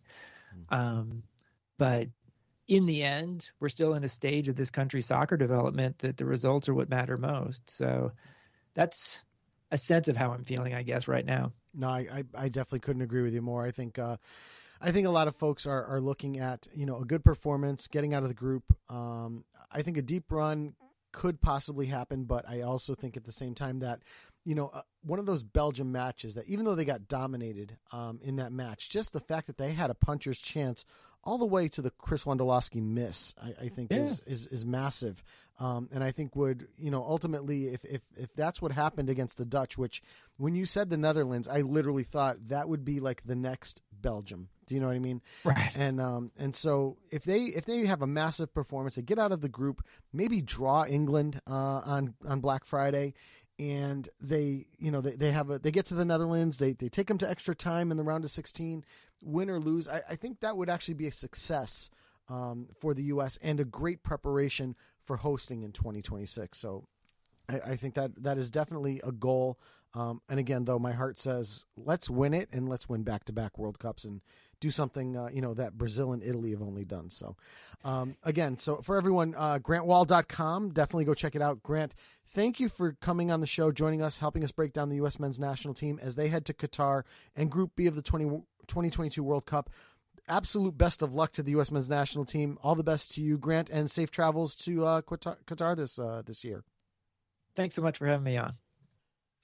Hmm. 0.70 0.76
Um, 0.76 1.24
but 1.78 2.08
in 2.68 2.86
the 2.86 3.04
end, 3.04 3.50
we're 3.60 3.70
still 3.70 3.96
in 3.96 4.04
a 4.04 4.08
stage 4.08 4.48
of 4.48 4.56
this 4.56 4.70
country's 4.70 5.06
soccer 5.06 5.36
development 5.36 5.98
that 6.00 6.18
the 6.18 6.26
results 6.26 6.70
are 6.70 6.74
what 6.74 6.90
matter 6.90 7.18
most. 7.18 7.70
So 7.70 8.12
that's 8.74 9.26
a 9.74 9.78
sense 9.78 10.08
of 10.08 10.16
how 10.16 10.32
I'm 10.32 10.44
feeling, 10.44 10.76
I 10.76 10.84
guess, 10.84 11.08
right 11.08 11.26
now. 11.26 11.52
No, 11.74 11.90
I, 11.90 12.08
I, 12.14 12.24
I 12.36 12.50
definitely 12.50 12.82
couldn't 12.82 13.02
agree 13.02 13.24
with 13.24 13.34
you 13.34 13.42
more. 13.42 13.66
I 13.66 13.72
think 13.72 13.98
uh, 13.98 14.18
I 14.80 14.92
think 14.92 15.08
a 15.08 15.10
lot 15.10 15.28
of 15.28 15.36
folks 15.36 15.66
are, 15.66 15.84
are 15.86 16.00
looking 16.00 16.40
at 16.40 16.68
you 16.76 16.86
know 16.86 17.00
a 17.00 17.06
good 17.06 17.26
performance, 17.26 17.88
getting 17.88 18.14
out 18.14 18.22
of 18.22 18.30
the 18.30 18.36
group. 18.36 18.64
Um, 18.88 19.44
I 19.72 19.82
think 19.82 19.98
a 19.98 20.04
deep 20.04 20.32
run 20.32 20.76
could 21.12 21.42
possibly 21.42 21.88
happen, 21.88 22.26
but 22.26 22.48
I 22.48 22.62
also 22.62 22.94
think 22.94 23.18
at 23.18 23.24
the 23.24 23.32
same 23.32 23.56
time 23.56 23.80
that 23.80 24.04
you 24.46 24.56
know, 24.56 24.70
uh, 24.74 24.82
one 25.02 25.20
of 25.20 25.26
those 25.26 25.42
Belgium 25.42 25.92
matches 25.92 26.36
that 26.36 26.48
even 26.48 26.66
though 26.66 26.76
they 26.76 26.86
got 26.86 27.08
dominated 27.08 27.78
um, 27.92 28.20
in 28.22 28.36
that 28.38 28.52
match, 28.52 28.90
just 28.90 29.14
the 29.14 29.20
fact 29.20 29.48
that 29.48 29.58
they 29.58 29.72
had 29.72 29.90
a 29.90 29.96
puncher's 29.96 30.38
chance 30.38 30.86
all 31.24 31.38
the 31.38 31.46
way 31.46 31.68
to 31.70 31.82
the 31.82 31.92
Chris 31.92 32.26
Wondolowski 32.26 32.82
miss, 32.82 33.34
I, 33.42 33.66
I 33.66 33.70
think 33.70 33.92
yeah. 33.92 34.00
is, 34.00 34.22
is 34.26 34.48
is 34.48 34.66
massive, 34.66 35.24
um, 35.60 35.90
and 35.92 36.04
I 36.04 36.12
think 36.12 36.36
would 36.36 36.68
you 36.78 36.92
know 36.92 37.04
ultimately 37.04 37.68
if 37.68 37.86
if 37.86 38.02
if 38.18 38.34
that's 38.36 38.62
what 38.62 38.72
happened 38.72 39.10
against 39.10 39.38
the 39.38 39.46
Dutch, 39.46 39.78
which 39.78 40.02
when 40.38 40.56
you 40.56 40.66
said 40.66 40.90
the 40.90 40.98
Netherlands, 40.98 41.48
I 41.48 41.62
literally 41.62 42.04
thought 42.04 42.50
that 42.50 42.68
would 42.68 42.84
be 42.84 43.00
like 43.00 43.24
the 43.26 43.36
next 43.36 43.82
Belgium. 43.92 44.50
Do 44.66 44.76
you 44.76 44.82
know 44.82 44.88
what 44.88 44.96
I 44.96 45.00
mean? 45.00 45.22
Right. 45.44 45.72
And 45.76 46.00
um 46.02 46.32
and 46.38 46.54
so 46.54 46.98
if 47.12 47.24
they 47.24 47.44
if 47.44 47.66
they 47.66 47.86
have 47.86 48.02
a 48.02 48.08
massive 48.08 48.54
performance, 48.54 48.96
they 48.96 49.02
get 49.02 49.20
out 49.20 49.32
of 49.32 49.42
the 49.42 49.50
group, 49.50 49.84
maybe 50.12 50.42
draw 50.42 50.86
England 50.86 51.42
uh, 51.48 51.82
on 51.86 52.16
on 52.26 52.42
Black 52.42 52.66
Friday, 52.66 53.14
and 53.60 54.10
they 54.20 54.66
you 54.78 54.92
know 54.92 55.02
they, 55.02 55.16
they 55.16 55.32
have 55.32 55.50
a 55.50 55.60
they 55.60 55.72
get 55.72 55.86
to 55.88 55.94
the 55.94 56.06
Netherlands 56.06 56.58
they 56.58 56.74
they 56.74 56.90
take 56.90 57.08
them 57.08 57.18
to 57.20 57.30
extra 57.30 57.56
time 57.56 57.92
in 57.92 57.98
the 57.98 58.04
round 58.04 58.26
of 58.26 58.32
16 58.32 58.84
win 59.22 59.50
or 59.50 59.60
lose 59.60 59.88
I, 59.88 60.02
I 60.10 60.16
think 60.16 60.40
that 60.42 60.56
would 60.58 60.70
actually 60.70 60.96
be 60.96 61.08
a 61.08 61.12
success 61.12 61.90
um, 62.30 62.68
for 62.80 62.94
the 62.94 63.04
U.S. 63.04 63.38
and 63.42 63.60
a 63.60 63.66
great 63.66 64.04
preparation 64.04 64.76
for 65.06 65.18
hosting 65.18 65.64
in 65.64 65.72
2026 65.72 66.58
so 66.58 66.88
I, 67.50 67.60
I 67.72 67.76
think 67.76 67.96
that 67.96 68.12
that 68.24 68.38
is 68.38 68.52
definitely 68.52 69.02
a 69.04 69.12
goal 69.12 69.60
um, 69.94 70.22
and 70.30 70.40
again 70.40 70.66
though 70.66 70.80
my 70.80 70.94
heart 70.94 71.20
says 71.20 71.66
let's 71.78 72.10
win 72.10 72.34
it 72.34 72.50
and 72.52 72.70
let's 72.70 72.88
win 72.88 73.04
back 73.04 73.26
to 73.26 73.34
back 73.34 73.58
World 73.58 73.80
Cups 73.80 74.06
and 74.06 74.22
do 74.60 74.70
something 74.70 75.18
uh, 75.18 75.30
you 75.32 75.42
know 75.42 75.54
that 75.54 75.78
Brazil 75.78 76.14
and 76.14 76.24
Italy 76.24 76.52
have 76.52 76.62
only 76.62 76.86
done 76.86 77.10
so 77.10 77.36
um, 77.84 78.16
again 78.24 78.58
so 78.58 78.78
for 78.78 78.98
everyone 78.98 79.36
uh, 79.38 79.60
grantwahl.com 79.60 80.72
definitely 80.72 81.06
go 81.06 81.14
check 81.14 81.36
it 81.36 81.42
out 81.42 81.62
Grant 81.64 81.94
thank 82.34 82.60
you 82.60 82.70
for 82.70 82.94
coming 82.94 83.32
on 83.32 83.40
the 83.40 83.48
show, 83.48 83.72
joining 83.72 84.02
us, 84.02 84.18
helping 84.18 84.44
us 84.44 84.52
break 84.52 84.74
down 84.74 84.90
the 84.90 84.98
U.S. 84.98 85.20
men's 85.20 85.40
national 85.40 85.74
team 85.74 86.00
as 86.02 86.16
they 86.16 86.28
head 86.28 86.46
to 86.46 86.54
Qatar 86.54 87.04
and 87.36 87.50
Group 87.50 87.72
B 87.76 87.88
of 87.88 87.96
the 87.96 88.02
20, 88.02 88.42
2022 88.68 89.24
World 89.24 89.46
Cup. 89.46 89.70
Absolute 90.28 90.78
best 90.78 91.02
of 91.02 91.14
luck 91.14 91.32
to 91.34 91.44
the 91.44 91.52
U.S. 91.52 91.72
men's 91.72 91.90
national 91.90 92.26
team. 92.26 92.58
All 92.64 92.76
the 92.76 92.84
best 92.84 93.12
to 93.16 93.22
you, 93.22 93.38
Grant, 93.38 93.70
and 93.70 93.92
safe 93.92 94.10
travels 94.10 94.56
to 94.56 94.86
uh, 94.86 95.02
Qatar 95.02 95.76
this 95.76 96.00
uh, 96.00 96.22
this 96.26 96.44
year. 96.44 96.64
Thanks 97.56 97.76
so 97.76 97.82
much 97.82 97.98
for 97.98 98.08
having 98.08 98.24
me 98.24 98.38
on. 98.38 98.54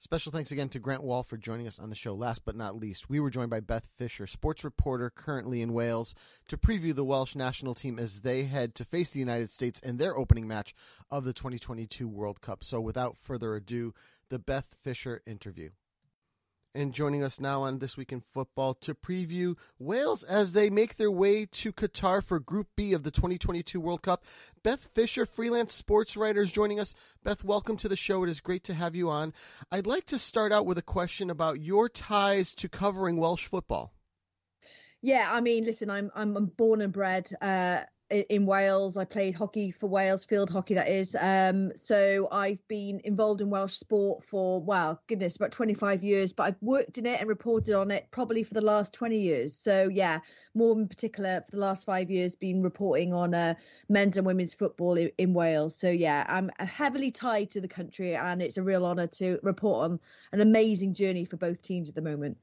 Special 0.02 0.32
thanks 0.32 0.50
again 0.50 0.70
to 0.70 0.78
Grant 0.78 1.02
Wahl 1.02 1.22
for 1.22 1.36
joining 1.36 1.66
us 1.66 1.78
on 1.78 1.90
the 1.90 1.94
show. 1.94 2.14
Last 2.14 2.46
but 2.46 2.56
not 2.56 2.74
least, 2.74 3.10
we 3.10 3.20
were 3.20 3.28
joined 3.28 3.50
by 3.50 3.60
Beth 3.60 3.86
Fisher, 3.86 4.26
sports 4.26 4.64
reporter 4.64 5.10
currently 5.10 5.60
in 5.60 5.74
Wales, 5.74 6.14
to 6.48 6.56
preview 6.56 6.94
the 6.94 7.04
Welsh 7.04 7.36
national 7.36 7.74
team 7.74 7.98
as 7.98 8.22
they 8.22 8.44
head 8.44 8.74
to 8.76 8.84
face 8.86 9.10
the 9.10 9.20
United 9.20 9.50
States 9.50 9.78
in 9.80 9.98
their 9.98 10.16
opening 10.16 10.48
match 10.48 10.74
of 11.10 11.24
the 11.24 11.34
2022 11.34 12.08
World 12.08 12.40
Cup. 12.40 12.64
So 12.64 12.80
without 12.80 13.18
further 13.18 13.54
ado, 13.54 13.92
the 14.30 14.38
Beth 14.38 14.74
Fisher 14.82 15.20
interview 15.26 15.68
and 16.74 16.92
joining 16.92 17.22
us 17.22 17.40
now 17.40 17.62
on 17.62 17.78
This 17.78 17.96
Week 17.96 18.12
in 18.12 18.20
Football 18.20 18.74
to 18.74 18.94
preview 18.94 19.56
Wales 19.78 20.22
as 20.22 20.52
they 20.52 20.70
make 20.70 20.96
their 20.96 21.10
way 21.10 21.46
to 21.46 21.72
Qatar 21.72 22.22
for 22.22 22.38
Group 22.38 22.68
B 22.76 22.92
of 22.92 23.02
the 23.02 23.10
2022 23.10 23.80
World 23.80 24.02
Cup. 24.02 24.24
Beth 24.62 24.88
Fisher, 24.94 25.26
freelance 25.26 25.74
sports 25.74 26.16
writer, 26.16 26.40
is 26.40 26.52
joining 26.52 26.78
us. 26.78 26.94
Beth, 27.24 27.42
welcome 27.42 27.76
to 27.78 27.88
the 27.88 27.96
show. 27.96 28.22
It 28.22 28.30
is 28.30 28.40
great 28.40 28.64
to 28.64 28.74
have 28.74 28.94
you 28.94 29.10
on. 29.10 29.32
I'd 29.72 29.86
like 29.86 30.06
to 30.06 30.18
start 30.18 30.52
out 30.52 30.66
with 30.66 30.78
a 30.78 30.82
question 30.82 31.30
about 31.30 31.60
your 31.60 31.88
ties 31.88 32.54
to 32.56 32.68
covering 32.68 33.16
Welsh 33.16 33.46
football. 33.46 33.92
Yeah, 35.02 35.28
I 35.30 35.40
mean, 35.40 35.64
listen, 35.64 35.90
I'm 35.90 36.10
I'm 36.14 36.34
born 36.56 36.82
and 36.82 36.92
bred 36.92 37.30
uh, 37.40 37.80
in 38.10 38.46
Wales. 38.46 38.96
I 38.96 39.04
played 39.04 39.34
hockey 39.34 39.70
for 39.70 39.86
Wales, 39.86 40.24
field 40.24 40.50
hockey 40.50 40.74
that 40.74 40.88
is. 40.88 41.16
Um, 41.20 41.70
so 41.76 42.28
I've 42.32 42.66
been 42.68 43.00
involved 43.04 43.40
in 43.40 43.50
Welsh 43.50 43.74
sport 43.74 44.24
for 44.24 44.62
well, 44.62 45.00
goodness, 45.06 45.36
about 45.36 45.52
25 45.52 46.02
years. 46.02 46.32
But 46.32 46.44
I've 46.44 46.62
worked 46.62 46.98
in 46.98 47.06
it 47.06 47.20
and 47.20 47.28
reported 47.28 47.74
on 47.74 47.90
it 47.90 48.06
probably 48.10 48.42
for 48.42 48.54
the 48.54 48.60
last 48.60 48.92
20 48.92 49.18
years. 49.18 49.56
So 49.56 49.88
yeah, 49.92 50.20
more 50.54 50.78
in 50.78 50.88
particular 50.88 51.42
for 51.48 51.52
the 51.52 51.60
last 51.60 51.86
five 51.86 52.10
years, 52.10 52.34
been 52.34 52.62
reporting 52.62 53.12
on 53.12 53.34
uh, 53.34 53.54
men's 53.88 54.16
and 54.16 54.26
women's 54.26 54.54
football 54.54 54.96
in, 54.96 55.10
in 55.18 55.32
Wales. 55.32 55.76
So 55.76 55.90
yeah, 55.90 56.24
I'm 56.28 56.50
heavily 56.58 57.10
tied 57.10 57.50
to 57.52 57.60
the 57.60 57.68
country, 57.68 58.14
and 58.14 58.42
it's 58.42 58.58
a 58.58 58.62
real 58.62 58.84
honour 58.84 59.06
to 59.06 59.38
report 59.42 59.90
on 59.90 60.00
an 60.32 60.40
amazing 60.40 60.94
journey 60.94 61.24
for 61.24 61.36
both 61.36 61.62
teams 61.62 61.88
at 61.88 61.94
the 61.94 62.02
moment 62.02 62.36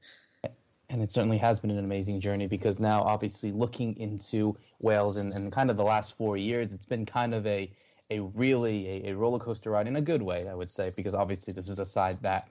and 0.90 1.02
it 1.02 1.10
certainly 1.12 1.38
has 1.38 1.60
been 1.60 1.70
an 1.70 1.78
amazing 1.78 2.20
journey 2.20 2.46
because 2.46 2.80
now 2.80 3.02
obviously 3.02 3.52
looking 3.52 3.96
into 3.98 4.56
Wales 4.80 5.16
and, 5.16 5.32
and 5.32 5.52
kind 5.52 5.70
of 5.70 5.76
the 5.76 5.84
last 5.84 6.16
four 6.16 6.36
years, 6.36 6.72
it's 6.72 6.86
been 6.86 7.06
kind 7.06 7.34
of 7.34 7.46
a 7.46 7.70
a 8.10 8.20
really 8.20 9.04
a, 9.06 9.10
a 9.10 9.16
roller 9.16 9.38
coaster 9.38 9.70
ride 9.70 9.86
in 9.86 9.96
a 9.96 10.00
good 10.00 10.22
way, 10.22 10.48
I 10.48 10.54
would 10.54 10.72
say, 10.72 10.90
because 10.96 11.14
obviously 11.14 11.52
this 11.52 11.68
is 11.68 11.78
a 11.78 11.84
side 11.84 12.22
that 12.22 12.48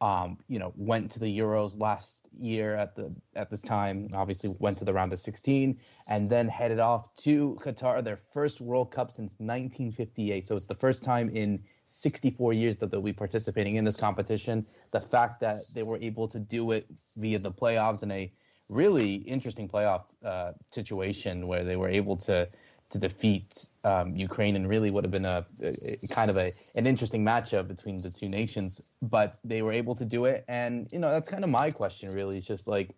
um, 0.00 0.38
you 0.48 0.58
know, 0.58 0.72
went 0.76 1.12
to 1.12 1.20
the 1.20 1.38
Euros 1.38 1.80
last 1.80 2.28
year 2.38 2.74
at 2.74 2.94
the 2.94 3.14
at 3.36 3.50
this 3.50 3.62
time. 3.62 4.08
Obviously, 4.12 4.54
went 4.58 4.78
to 4.78 4.84
the 4.84 4.92
round 4.92 5.12
of 5.12 5.20
16 5.20 5.78
and 6.08 6.28
then 6.28 6.48
headed 6.48 6.78
off 6.78 7.14
to 7.16 7.56
Qatar, 7.62 8.02
their 8.02 8.18
first 8.32 8.60
World 8.60 8.90
Cup 8.90 9.10
since 9.12 9.32
1958. 9.38 10.46
So 10.46 10.56
it's 10.56 10.66
the 10.66 10.74
first 10.74 11.04
time 11.04 11.30
in 11.30 11.62
64 11.86 12.52
years 12.52 12.76
that 12.78 12.90
they'll 12.90 13.02
be 13.02 13.12
participating 13.12 13.76
in 13.76 13.84
this 13.84 13.96
competition. 13.96 14.66
The 14.92 15.00
fact 15.00 15.40
that 15.40 15.58
they 15.74 15.82
were 15.82 15.98
able 15.98 16.28
to 16.28 16.38
do 16.38 16.70
it 16.72 16.86
via 17.16 17.38
the 17.38 17.52
playoffs 17.52 18.02
in 18.02 18.10
a 18.10 18.32
really 18.68 19.14
interesting 19.14 19.68
playoff 19.68 20.04
uh, 20.24 20.52
situation 20.70 21.46
where 21.46 21.64
they 21.64 21.76
were 21.76 21.88
able 21.88 22.16
to 22.16 22.48
to 22.90 22.98
defeat 22.98 23.68
um, 23.82 24.14
Ukraine 24.14 24.56
and 24.56 24.68
really 24.68 24.90
would 24.90 25.04
have 25.04 25.10
been 25.10 25.24
a, 25.24 25.44
a, 25.62 26.06
kind 26.08 26.30
of 26.30 26.36
a 26.36 26.52
an 26.74 26.86
interesting 26.86 27.24
matchup 27.24 27.66
between 27.66 28.00
the 28.00 28.10
two 28.10 28.28
nations. 28.28 28.80
But 29.02 29.40
they 29.42 29.62
were 29.62 29.72
able 29.72 29.94
to 29.96 30.04
do 30.04 30.26
it, 30.26 30.44
and 30.48 30.88
you 30.92 30.98
know 30.98 31.10
that's 31.10 31.28
kind 31.28 31.44
of 31.44 31.50
my 31.50 31.70
question. 31.70 32.12
Really, 32.12 32.38
it's 32.38 32.46
just 32.46 32.68
like, 32.68 32.94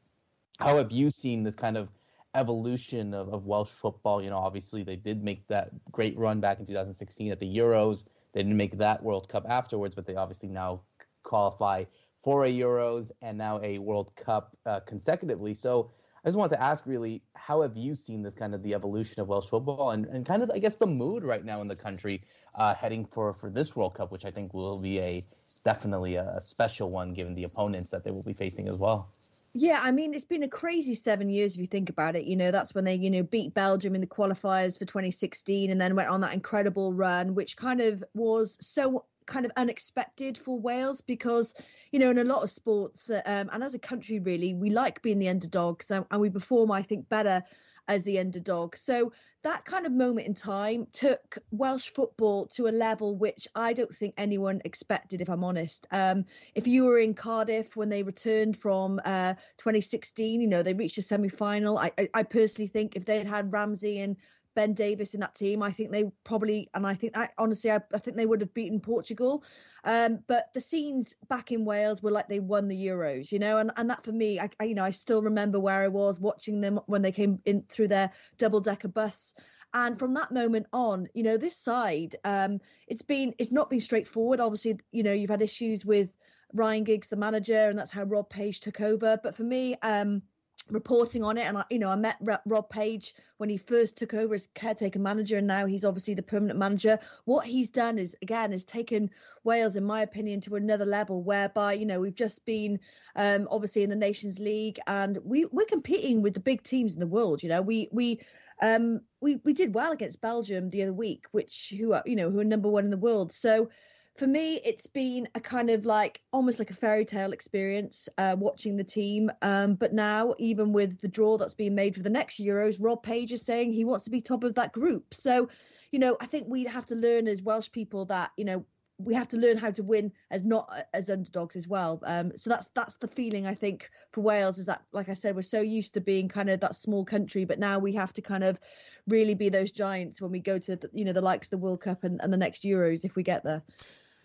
how 0.59 0.77
have 0.77 0.91
you 0.91 1.09
seen 1.11 1.43
this 1.45 1.55
kind 1.55 1.77
of 1.77 1.89
evolution 2.35 3.15
of, 3.15 3.33
of 3.33 3.47
Welsh 3.47 3.71
football? 3.71 4.23
You 4.23 4.31
know, 4.31 4.39
obviously 4.39 4.83
they 4.83 4.97
did 4.97 5.23
make 5.23 5.47
that 5.49 5.71
great 5.91 6.19
run 6.19 6.41
back 6.41 6.59
in 6.59 6.67
2016 6.67 7.33
at 7.33 7.41
the 7.41 7.57
Euros. 7.57 8.05
They 8.37 8.43
didn't 8.43 8.59
make 8.59 8.77
that 8.77 9.03
World 9.03 9.31
Cup 9.31 9.47
afterwards, 9.49 9.95
but 9.95 10.05
they 10.05 10.15
obviously 10.15 10.51
now 10.51 10.83
qualify 11.23 11.85
for 12.23 12.45
a 12.45 12.53
Euros 12.53 13.11
and 13.23 13.39
now 13.39 13.63
a 13.63 13.79
World 13.79 14.15
Cup 14.15 14.55
uh, 14.67 14.81
consecutively. 14.81 15.55
So 15.55 15.91
I 16.23 16.29
just 16.29 16.37
wanted 16.37 16.57
to 16.57 16.63
ask, 16.63 16.85
really, 16.85 17.23
how 17.33 17.63
have 17.63 17.79
you 17.79 17.95
seen 17.95 18.23
this 18.23 18.35
kind 18.35 18.55
of 18.55 18.63
the 18.63 18.75
evolution 18.75 19.23
of 19.23 19.29
Welsh 19.29 19.47
football 19.47 19.93
and, 19.93 20.05
and 20.05 20.27
kind 20.27 20.43
of, 20.43 20.51
I 20.51 20.59
guess, 20.59 20.77
the 20.77 20.87
mood 20.87 21.25
right 21.25 21.47
now 21.47 21.63
in 21.63 21.69
the 21.69 21.77
country 21.77 22.21
uh, 22.57 22.75
heading 22.75 23.07
for 23.07 23.33
for 23.33 23.49
this 23.49 23.75
World 23.75 23.95
Cup, 23.95 24.13
which 24.13 24.27
I 24.27 24.31
think 24.31 24.53
will 24.53 24.83
be 24.83 25.01
a 25.01 25.25
definitely 25.65 26.17
a, 26.17 26.35
a 26.37 26.41
special 26.43 26.91
one 26.91 27.15
given 27.15 27.35
the 27.35 27.45
opponents 27.45 27.91
that 27.91 28.05
they 28.05 28.11
will 28.11 28.23
be 28.23 28.35
facing 28.35 28.69
as 28.69 28.77
well. 28.77 29.15
Yeah, 29.59 29.81
I 29.83 29.91
mean, 29.91 30.13
it's 30.13 30.27
been 30.27 30.43
a 30.43 30.49
crazy 30.49 30.95
seven 30.95 31.31
years 31.31 31.55
if 31.55 31.61
you 31.61 31.67
think 31.67 31.89
about 31.89 32.15
it. 32.15 32.27
You 32.27 32.37
know, 32.37 32.51
that's 32.51 32.75
when 32.75 32.85
they, 32.85 32.95
you 32.97 33.09
know, 33.09 33.23
beat 33.23 33.55
Belgium 33.55 33.95
in 33.95 34.03
the 34.03 34.07
qualifiers 34.07 34.79
for 34.79 34.85
2016 34.85 35.71
and 35.71 35.81
then 35.81 35.97
went 35.97 36.11
on 36.11 36.21
that 36.21 36.35
incredible 36.35 36.93
run, 36.93 37.35
which 37.35 37.57
kind 37.57 37.81
of 37.81 38.05
was 38.13 38.59
so 38.61 39.07
kind 39.25 39.47
of 39.47 39.53
unexpected 39.57 40.37
for 40.37 40.61
Wales 40.61 41.01
because, 41.01 41.55
you 41.91 41.99
know, 41.99 42.11
in 42.11 42.19
a 42.19 42.25
lot 42.25 42.43
of 42.43 42.51
sports 42.51 43.11
um, 43.11 43.49
and 43.51 43.65
as 43.65 43.75
a 43.75 43.79
country, 43.79 44.19
really, 44.19 44.53
we 44.53 44.69
like 44.69 45.01
being 45.01 45.19
the 45.19 45.31
underdogs 45.31 45.91
and, 45.91 46.05
and 46.11 46.21
we 46.21 46.29
perform, 46.29 46.71
I 46.71 46.83
think, 46.83 47.09
better 47.09 47.43
as 47.89 48.03
the 48.03 48.19
underdog. 48.19 48.77
So 48.77 49.13
that 49.43 49.65
kind 49.65 49.87
of 49.87 49.93
moment 49.93 50.27
in 50.27 50.35
time 50.35 50.87
took 50.93 51.39
Welsh 51.51 51.91
football 51.91 52.47
to 52.47 52.67
a 52.67 52.71
level 52.71 53.17
which 53.17 53.47
I 53.55 53.73
don't 53.73 53.95
think 53.95 54.15
anyone 54.17 54.61
expected, 54.65 55.21
if 55.21 55.29
I'm 55.29 55.45
honest. 55.45 55.87
Um, 55.93 56.25
if 56.55 56.67
you 56.67 56.85
were 56.85 56.99
in 56.99 57.15
Cardiff 57.15 57.77
when 57.77 57.89
they 57.89 58.03
returned 58.03 58.57
from 58.57 59.01
uh, 59.05 59.35
2016, 59.59 60.41
you 60.41 60.49
know, 60.49 60.63
they 60.63 60.75
reached 60.75 60.99
a 60.99 61.03
semi 61.03 61.29
final. 61.29 61.79
I, 61.79 61.93
I, 61.99 62.09
I, 62.15 62.23
personally 62.25 62.69
think 62.69 62.97
if 62.97 63.05
they 63.05 63.19
had 63.19 63.29
had 63.29 63.53
Ramsey 63.53 64.01
and 64.01 64.17
Ben 64.57 64.75
Davies 64.75 65.15
in 65.15 65.21
that 65.21 65.37
team. 65.37 65.63
I 65.63 65.71
think 65.71 65.93
they 65.93 66.11
probably, 66.25 66.69
and 66.75 66.85
I 66.85 66.95
think 66.95 67.17
I 67.17 67.29
honestly, 67.39 67.71
I, 67.71 67.81
I 67.95 67.99
think 67.99 68.17
they 68.17 68.27
would 68.27 68.41
have 68.41 68.55
beaten 68.55 68.81
Portugal. 68.81 69.45
Um, 69.85 70.19
but 70.27 70.53
the 70.55 70.61
scenes 70.61 71.15
back 71.29 71.53
in 71.53 71.65
Wales 71.65 72.03
were 72.03 72.11
like 72.11 72.29
they 72.29 72.41
won 72.41 72.67
the 72.67 72.87
Euros, 72.87 73.31
you 73.31 73.39
know, 73.39 73.59
and, 73.59 73.71
and 73.77 73.89
that 73.91 74.03
for 74.03 74.13
me, 74.13 74.41
I, 74.41 74.49
I 74.59 74.65
you 74.65 74.75
know, 74.75 74.83
I 74.83 74.91
still 74.91 75.23
remember 75.23 75.61
where 75.61 75.83
I 75.83 75.89
was 75.89 76.19
watching 76.19 76.61
them 76.61 76.81
when 76.87 77.03
they 77.03 77.13
came 77.13 77.39
in 77.45 77.63
through 77.69 77.89
their 77.89 78.11
double 78.39 78.61
decker 78.61 78.89
bus. 78.89 79.35
And 79.75 79.99
from 79.99 80.15
that 80.15 80.33
moment 80.33 80.67
on, 80.73 81.07
you 81.13 81.23
know, 81.23 81.37
this 81.37 81.57
side, 81.57 82.17
um, 82.25 82.61
it's 82.89 83.03
been, 83.03 83.35
it's 83.39 83.53
not 83.53 83.69
been 83.69 83.81
straightforward. 83.83 84.41
Obviously, 84.41 84.81
you 84.91 85.03
know, 85.03 85.13
you've 85.13 85.31
had 85.31 85.43
issues 85.43 85.85
with 85.85 86.09
Ryan 86.55 86.85
Giggs, 86.85 87.09
the 87.09 87.17
manager, 87.17 87.69
and 87.69 87.79
that's 87.79 87.93
how 87.93 88.05
Rob 88.05 88.31
Page 88.31 88.61
took 88.61 88.81
over. 88.81 89.21
But 89.23 89.37
for 89.37 89.45
me, 89.45 89.77
um, 89.83 90.23
reporting 90.69 91.23
on 91.23 91.37
it. 91.37 91.47
And 91.47 91.59
I, 91.59 91.65
you 91.71 91.79
know 91.79 91.91
I 91.91 91.97
met 91.97 92.17
Rob 92.45 92.69
Page 92.69 93.15
when 93.39 93.49
he 93.49 93.57
first 93.57 93.97
took 93.97 94.15
over 94.15 94.35
as 94.35 94.49
caretaker 94.55 94.99
manager 94.99 95.39
and 95.39 95.47
now 95.47 95.67
he's 95.67 95.85
obviously 95.85 96.15
the 96.15 96.23
permanent 96.23 96.59
manager. 96.59 96.99
What 97.25 97.47
he's 97.47 97.69
done 97.69 97.99
is 97.99 98.17
again 98.23 98.53
has 98.53 98.65
taken 98.65 99.11
Wales 99.45 99.77
in 99.77 99.85
my 99.85 100.03
opinion 100.03 100.41
to 100.43 100.57
another 100.57 100.87
level 100.87 101.23
whereby 101.23 101.75
you 101.75 101.87
know 101.87 102.01
we've 102.01 102.15
just 102.15 102.45
been 102.45 102.81
um, 103.15 103.47
obviously 103.51 103.83
in 103.83 103.91
the 103.91 103.97
Nations 103.97 104.39
League 104.39 104.79
and 104.87 105.19
we 105.25 105.47
we're 105.53 105.67
competing 105.67 106.23
with 106.23 106.35
the 106.35 106.41
big 106.41 106.63
teams 106.63 106.95
in 106.95 107.01
the 107.01 107.07
world 107.07 107.43
you 107.43 107.49
know. 107.49 107.63
We 107.63 107.89
we 107.93 108.21
um 108.63 109.01
we 109.21 109.37
we 109.45 109.53
did 109.53 109.75
well 109.75 109.93
against 109.93 110.21
Belgium 110.21 110.71
the 110.71 110.83
other 110.83 110.93
week 110.93 111.27
which 111.33 111.75
who 111.79 111.93
are 111.93 112.03
you 112.07 112.17
know 112.17 112.31
who 112.31 112.41
are 112.41 112.45
number 112.45 112.69
1 112.69 112.85
in 112.85 112.91
the 112.91 112.97
world. 112.97 113.33
So 113.33 113.69
for 114.17 114.27
me, 114.27 114.61
it's 114.65 114.87
been 114.87 115.29
a 115.35 115.41
kind 115.41 115.71
of 115.71 115.85
like 115.85 116.21
almost 116.33 116.59
like 116.59 116.71
a 116.71 116.75
fairy 116.75 117.05
tale 117.05 117.33
experience 117.33 118.09
uh, 118.19 118.37
watching 118.39 118.77
the 118.77 118.85
team. 118.85 119.31
Um, 119.43 119.75
but 119.75 119.93
now, 119.93 120.35
even 120.39 120.73
with 120.73 121.01
the 121.01 121.09
draw 121.09 121.37
that's 121.39 121.55
being 121.55 121.75
made 121.75 121.95
for 121.95 122.03
the 122.03 122.11
next 122.11 122.41
Euros, 122.41 122.77
Rob 122.81 123.03
Page 123.03 123.33
is 123.33 123.43
saying 123.43 123.73
he 123.73 123.85
wants 123.85 124.05
to 124.05 124.11
be 124.11 124.21
top 124.21 124.45
of 124.45 124.55
that 124.55 124.73
group. 124.73 125.15
So, 125.15 125.49
you 125.93 125.99
know, 125.99 126.17
I 126.21 126.27
think 126.27 126.47
we 126.49 126.65
have 126.65 126.87
to 126.87 126.95
learn 126.95 127.29
as 127.29 127.43
Welsh 127.43 127.71
people 127.71 128.07
that 128.07 128.33
you 128.37 128.45
know 128.45 128.65
we 128.99 129.13
have 129.15 129.29
to 129.29 129.37
learn 129.37 129.59
how 129.59 129.71
to 129.71 129.83
win 129.83 130.11
as 130.31 130.43
not 130.43 130.73
as 130.95 131.11
underdogs 131.11 131.55
as 131.55 131.69
well. 131.69 132.01
Um, 132.05 132.33
so 132.37 132.49
that's 132.49 132.69
that's 132.69 132.97
the 132.97 133.09
feeling 133.09 133.47
I 133.47 133.55
think 133.55 133.91
for 134.13 134.23
Wales 134.23 134.59
is 134.59 134.67
that, 134.67 134.83
like 134.93 135.09
I 135.09 135.15
said, 135.15 135.37
we're 135.37 135.43
so 135.43 135.61
used 135.61 135.95
to 135.95 136.01
being 136.01 136.29
kind 136.29 136.49
of 136.49 136.61
that 136.61 136.77
small 136.77 137.05
country, 137.05 137.45
but 137.45 137.59
now 137.59 137.79
we 137.79 137.93
have 137.93 138.13
to 138.15 138.23
kind 138.23 138.45
of 138.45 138.59
really 139.07 139.35
be 139.35 139.51
those 139.51 139.71
giants 139.71 140.21
when 140.21 140.33
we 140.33 140.41
go 140.41 140.59
to 140.59 140.77
the, 140.77 140.91
you 140.93 141.05
know 141.05 141.13
the 141.13 141.21
likes 141.21 141.49
of 141.49 141.51
the 141.51 141.59
World 141.59 141.81
Cup 141.81 142.05
and, 142.05 142.21
and 142.23 142.33
the 142.33 142.39
next 142.39 142.65
Euros 142.65 143.05
if 143.05 143.17
we 143.17 143.23
get 143.23 143.45
there. 143.45 143.63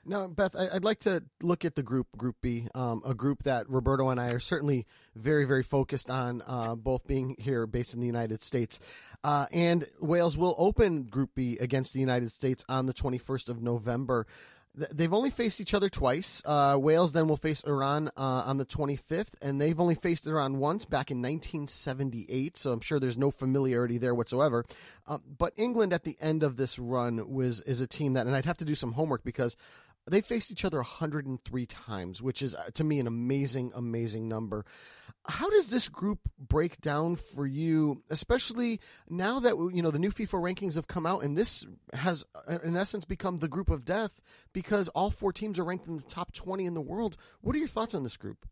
Now, 0.03 0.25
Beth, 0.27 0.55
I'd 0.55 0.83
like 0.83 0.99
to 1.01 1.23
look 1.43 1.63
at 1.63 1.75
the 1.75 1.83
group, 1.83 2.07
Group 2.17 2.37
B, 2.41 2.67
um, 2.73 3.03
a 3.05 3.13
group 3.13 3.43
that 3.43 3.69
Roberto 3.69 4.09
and 4.09 4.19
I 4.19 4.29
are 4.29 4.39
certainly 4.39 4.87
very, 5.15 5.45
very 5.45 5.61
focused 5.61 6.09
on, 6.09 6.41
uh, 6.47 6.73
both 6.73 7.05
being 7.05 7.35
here 7.37 7.67
based 7.67 7.93
in 7.93 7.99
the 7.99 8.07
United 8.07 8.41
States. 8.41 8.79
Uh, 9.23 9.45
and 9.51 9.85
Wales 9.99 10.37
will 10.37 10.55
open 10.57 11.03
Group 11.03 11.31
B 11.35 11.57
against 11.59 11.93
the 11.93 11.99
United 11.99 12.31
States 12.31 12.65
on 12.67 12.87
the 12.87 12.93
21st 12.93 13.49
of 13.49 13.61
November. 13.61 14.25
They've 14.73 15.13
only 15.13 15.31
faced 15.31 15.59
each 15.59 15.73
other 15.73 15.89
twice. 15.89 16.41
Uh, 16.45 16.77
Wales 16.79 17.11
then 17.11 17.27
will 17.27 17.35
face 17.35 17.61
Iran 17.65 18.07
uh, 18.15 18.43
on 18.45 18.55
the 18.55 18.65
25th, 18.65 19.33
and 19.41 19.59
they've 19.59 19.79
only 19.79 19.95
faced 19.95 20.25
Iran 20.25 20.59
once 20.59 20.85
back 20.85 21.11
in 21.11 21.17
1978. 21.17 22.57
So 22.57 22.71
I'm 22.71 22.79
sure 22.79 22.97
there's 22.97 23.17
no 23.17 23.31
familiarity 23.31 23.97
there 23.97 24.15
whatsoever. 24.15 24.63
Uh, 25.05 25.17
but 25.37 25.51
England 25.57 25.91
at 25.91 26.05
the 26.05 26.15
end 26.21 26.41
of 26.41 26.55
this 26.55 26.79
run 26.79 27.29
was 27.29 27.59
is 27.61 27.81
a 27.81 27.87
team 27.87 28.13
that, 28.13 28.27
and 28.27 28.35
I'd 28.35 28.45
have 28.45 28.57
to 28.57 28.65
do 28.65 28.75
some 28.75 28.93
homework 28.93 29.25
because 29.25 29.57
they 30.09 30.21
faced 30.21 30.51
each 30.51 30.65
other 30.65 30.77
103 30.77 31.65
times, 31.65 32.21
which 32.21 32.41
is 32.41 32.55
uh, 32.55 32.69
to 32.73 32.83
me 32.83 32.99
an 32.99 33.07
amazing, 33.07 33.71
amazing 33.75 34.27
number. 34.27 34.65
How 35.25 35.49
does 35.49 35.67
this 35.67 35.87
group 35.87 36.19
break 36.39 36.81
down 36.81 37.15
for 37.15 37.45
you, 37.45 38.01
especially 38.09 38.79
now 39.07 39.39
that 39.39 39.55
you 39.73 39.81
know 39.81 39.91
the 39.91 39.99
new 39.99 40.11
FIFA 40.11 40.55
rankings 40.55 40.75
have 40.75 40.87
come 40.87 41.05
out, 41.05 41.23
and 41.23 41.37
this 41.37 41.65
has, 41.93 42.25
uh, 42.49 42.57
in 42.63 42.75
essence, 42.75 43.05
become 43.05 43.39
the 43.39 43.47
group 43.47 43.69
of 43.69 43.85
death 43.85 44.19
because 44.53 44.87
all 44.89 45.11
four 45.11 45.31
teams 45.31 45.59
are 45.59 45.63
ranked 45.63 45.87
in 45.87 45.97
the 45.97 46.03
top 46.03 46.31
20 46.33 46.65
in 46.65 46.73
the 46.73 46.81
world. 46.81 47.17
What 47.41 47.55
are 47.55 47.59
your 47.59 47.67
thoughts 47.67 47.93
on 47.93 48.03
this 48.03 48.17
group? 48.17 48.47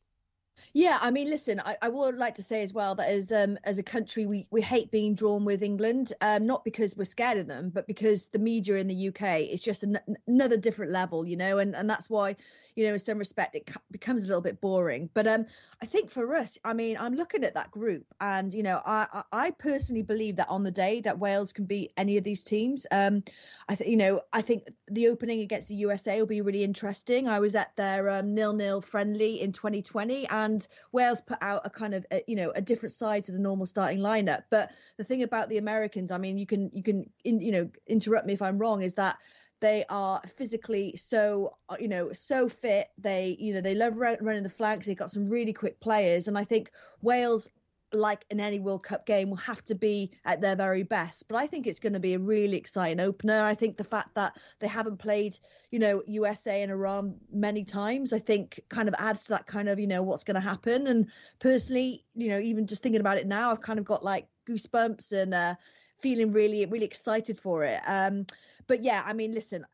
Yeah, 0.74 1.00
I 1.02 1.12
mean, 1.12 1.30
listen, 1.30 1.62
I, 1.66 1.78
I, 1.82 1.90
would 1.90 2.18
like 2.18 2.36
to 2.36 2.44
say 2.44 2.62
as 2.64 2.74
well 2.74 2.96
that 2.96 3.10
as 3.10 3.32
um, 3.32 3.58
as 3.64 3.80
a 3.80 3.84
country, 3.84 4.26
we, 4.26 4.48
we 4.52 4.62
hate 4.62 4.92
being 4.92 5.16
drawn 5.16 5.44
with 5.46 5.64
England, 5.64 6.14
um, 6.22 6.46
not 6.46 6.64
because 6.64 6.96
we're 6.96 7.06
scared 7.06 7.38
of 7.38 7.48
them, 7.48 7.70
but 7.70 7.88
because 7.88 8.28
the 8.28 8.40
media 8.40 8.76
in 8.76 8.88
the 8.88 9.08
UK 9.10 9.42
is 9.42 9.62
just 9.62 9.84
an, 9.84 9.98
another 10.28 10.58
different 10.58 10.92
level, 10.92 11.26
you 11.26 11.38
know, 11.38 11.58
and, 11.58 11.76
and 11.76 11.90
that's 11.90 12.10
why, 12.10 12.36
you 12.80 12.88
know, 12.88 12.94
in 12.94 13.00
some 13.00 13.18
respect, 13.18 13.56
it 13.56 13.70
becomes 13.92 14.24
a 14.24 14.28
little 14.28 14.42
bit 14.42 14.62
boring. 14.62 15.10
But 15.14 15.28
um, 15.28 15.46
I 15.82 15.86
think 15.86 16.10
for 16.10 16.34
us, 16.34 16.58
I 16.64 16.72
mean, 16.72 16.96
I'm 16.98 17.14
looking 17.14 17.44
at 17.44 17.54
that 17.56 17.72
group, 17.72 18.06
and 18.22 18.54
you 18.54 18.64
know, 18.64 18.82
I 18.86 19.24
I 19.34 19.52
personally 19.52 20.02
believe 20.02 20.38
that 20.38 20.48
on 20.48 20.64
the 20.64 20.72
day 20.72 21.02
that 21.02 21.20
Wales 21.20 21.52
can 21.52 21.66
beat 21.66 21.92
any 21.98 22.18
of 22.18 22.24
these 22.24 22.42
teams, 22.42 22.88
um, 22.92 23.22
I 23.68 23.76
think 23.76 23.90
you 23.90 23.98
know, 23.98 24.22
I 24.32 24.42
think 24.42 24.70
the 24.88 25.10
opening 25.10 25.42
against 25.42 25.68
the 25.68 25.76
USA 25.76 26.22
will 26.22 26.28
be 26.28 26.40
really 26.40 26.64
interesting. 26.64 27.28
I 27.28 27.42
was 27.42 27.54
at 27.54 27.76
their 27.76 28.10
um, 28.10 28.34
nil-nil 28.34 28.80
friendly 28.80 29.42
in 29.42 29.52
2020, 29.52 30.26
and 30.30 30.66
Wales 30.94 31.20
put 31.20 31.40
out 31.42 31.64
a 31.66 31.70
kind 31.70 31.94
of 31.94 32.06
a, 32.14 32.24
you 32.28 32.38
know 32.38 32.52
a 32.56 32.62
different 32.62 32.94
side 32.94 33.26
to 33.26 33.34
the 33.34 33.40
normal 33.40 33.66
starting 33.66 34.00
lineup. 34.00 34.44
But 34.50 34.72
the 34.96 35.04
thing 35.04 35.24
about 35.24 35.50
the 35.50 35.58
Americans, 35.58 36.12
I 36.12 36.18
mean, 36.18 36.38
you 36.38 36.48
can 36.48 36.72
you 36.74 36.82
can 36.82 37.10
in, 37.26 37.42
you 37.42 37.52
know 37.52 37.70
interrupt 37.88 38.26
me 38.26 38.32
if 38.32 38.42
I'm 38.42 38.58
wrong, 38.58 38.82
is 38.84 38.94
that 38.94 39.18
they 39.60 39.84
are 39.90 40.22
physically 40.38 40.96
so 40.96 41.56
uh, 41.70 41.76
you 41.80 41.88
know 41.88 42.12
so 42.14 42.48
fit 42.48 42.90
they 42.98 43.36
you 43.40 43.54
know 43.54 43.62
they 43.62 43.76
love 43.76 43.96
running 43.98 44.44
the 44.44 44.50
flanks 44.50 44.88
they've 44.88 44.98
got 44.98 45.12
some 45.12 45.28
really 45.28 45.54
quick 45.54 45.80
players 45.80 46.28
and 46.28 46.38
i 46.38 46.44
think 46.44 46.72
wales 47.02 47.50
like 47.94 48.26
in 48.30 48.40
any 48.40 48.60
World 48.60 48.84
Cup 48.84 49.06
game, 49.06 49.30
will 49.30 49.38
have 49.38 49.64
to 49.66 49.76
be 49.76 50.12
at 50.26 50.42
their 50.42 50.56
very 50.56 50.84
best. 50.84 51.28
But 51.28 51.38
I 51.38 51.48
think 51.48 51.66
it's 51.66 51.80
going 51.80 51.94
to 51.94 52.00
be 52.00 52.14
a 52.14 52.20
really 52.20 52.58
exciting 52.58 53.00
opener. 53.00 53.42
I 53.42 53.56
think 53.56 53.78
the 53.78 53.84
fact 53.84 54.14
that 54.16 54.38
they 54.60 54.68
haven't 54.68 54.98
played, 54.98 55.38
you 55.72 55.80
know, 55.80 56.04
USA 56.06 56.62
and 56.62 56.72
Iran 56.72 57.16
many 57.32 57.64
times, 57.64 58.14
I 58.14 58.20
think 58.20 58.60
kind 58.70 58.88
of 58.88 58.96
adds 59.00 59.24
to 59.24 59.30
that 59.30 59.48
kind 59.48 59.70
of, 59.70 59.80
you 59.80 59.88
know, 59.88 60.04
what's 60.04 60.24
going 60.24 60.36
to 60.36 60.42
happen. 60.42 60.88
And 60.88 61.08
personally, 61.40 62.06
you 62.16 62.30
know, 62.30 62.40
even 62.40 62.68
just 62.68 62.84
thinking 62.84 63.02
about 63.02 63.18
it 63.18 63.28
now, 63.28 63.52
I've 63.52 63.62
kind 63.62 63.80
of 63.80 63.86
got 63.86 64.04
like 64.04 64.28
goosebumps 64.48 65.12
and 65.12 65.34
uh, 65.34 65.56
feeling 66.02 66.32
really, 66.32 66.66
really 66.66 66.86
excited 66.86 67.40
for 67.40 67.64
it. 67.64 67.80
Um, 67.86 68.26
but 68.70 68.84
yeah, 68.84 69.02
I 69.04 69.14
mean, 69.14 69.34
listen, 69.34 69.66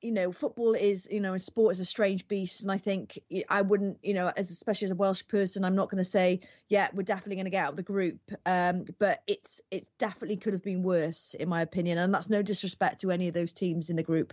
you 0.00 0.10
know, 0.10 0.32
football 0.32 0.72
is, 0.72 1.06
you 1.10 1.20
know, 1.20 1.36
sport 1.36 1.74
is 1.74 1.80
a 1.80 1.84
strange 1.84 2.26
beast, 2.28 2.62
and 2.62 2.72
I 2.72 2.78
think 2.78 3.20
I 3.50 3.60
wouldn't, 3.60 3.98
you 4.02 4.14
know, 4.14 4.32
as 4.38 4.50
especially 4.50 4.86
as 4.86 4.92
a 4.92 4.94
Welsh 4.94 5.22
person, 5.28 5.66
I'm 5.66 5.74
not 5.74 5.90
going 5.90 6.02
to 6.02 6.10
say, 6.10 6.40
yeah, 6.70 6.88
we're 6.94 7.02
definitely 7.02 7.36
going 7.36 7.44
to 7.44 7.50
get 7.50 7.64
out 7.64 7.72
of 7.72 7.76
the 7.76 7.82
group. 7.82 8.18
Um, 8.46 8.86
but 8.98 9.22
it's 9.26 9.60
it's 9.70 9.90
definitely 9.98 10.38
could 10.38 10.54
have 10.54 10.62
been 10.62 10.82
worse, 10.82 11.34
in 11.38 11.46
my 11.46 11.60
opinion, 11.60 11.98
and 11.98 12.12
that's 12.12 12.30
no 12.30 12.40
disrespect 12.40 13.02
to 13.02 13.10
any 13.10 13.28
of 13.28 13.34
those 13.34 13.52
teams 13.52 13.90
in 13.90 13.96
the 13.96 14.02
group. 14.02 14.32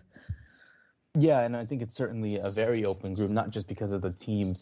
Yeah, 1.18 1.42
and 1.42 1.56
I 1.56 1.66
think 1.66 1.82
it's 1.82 1.96
certainly 1.96 2.38
a 2.38 2.50
very 2.50 2.84
open 2.84 3.14
group, 3.14 3.32
not 3.32 3.50
just 3.50 3.68
because 3.68 3.94
of 3.94 4.02
the 4.02 4.12
team 4.12 4.56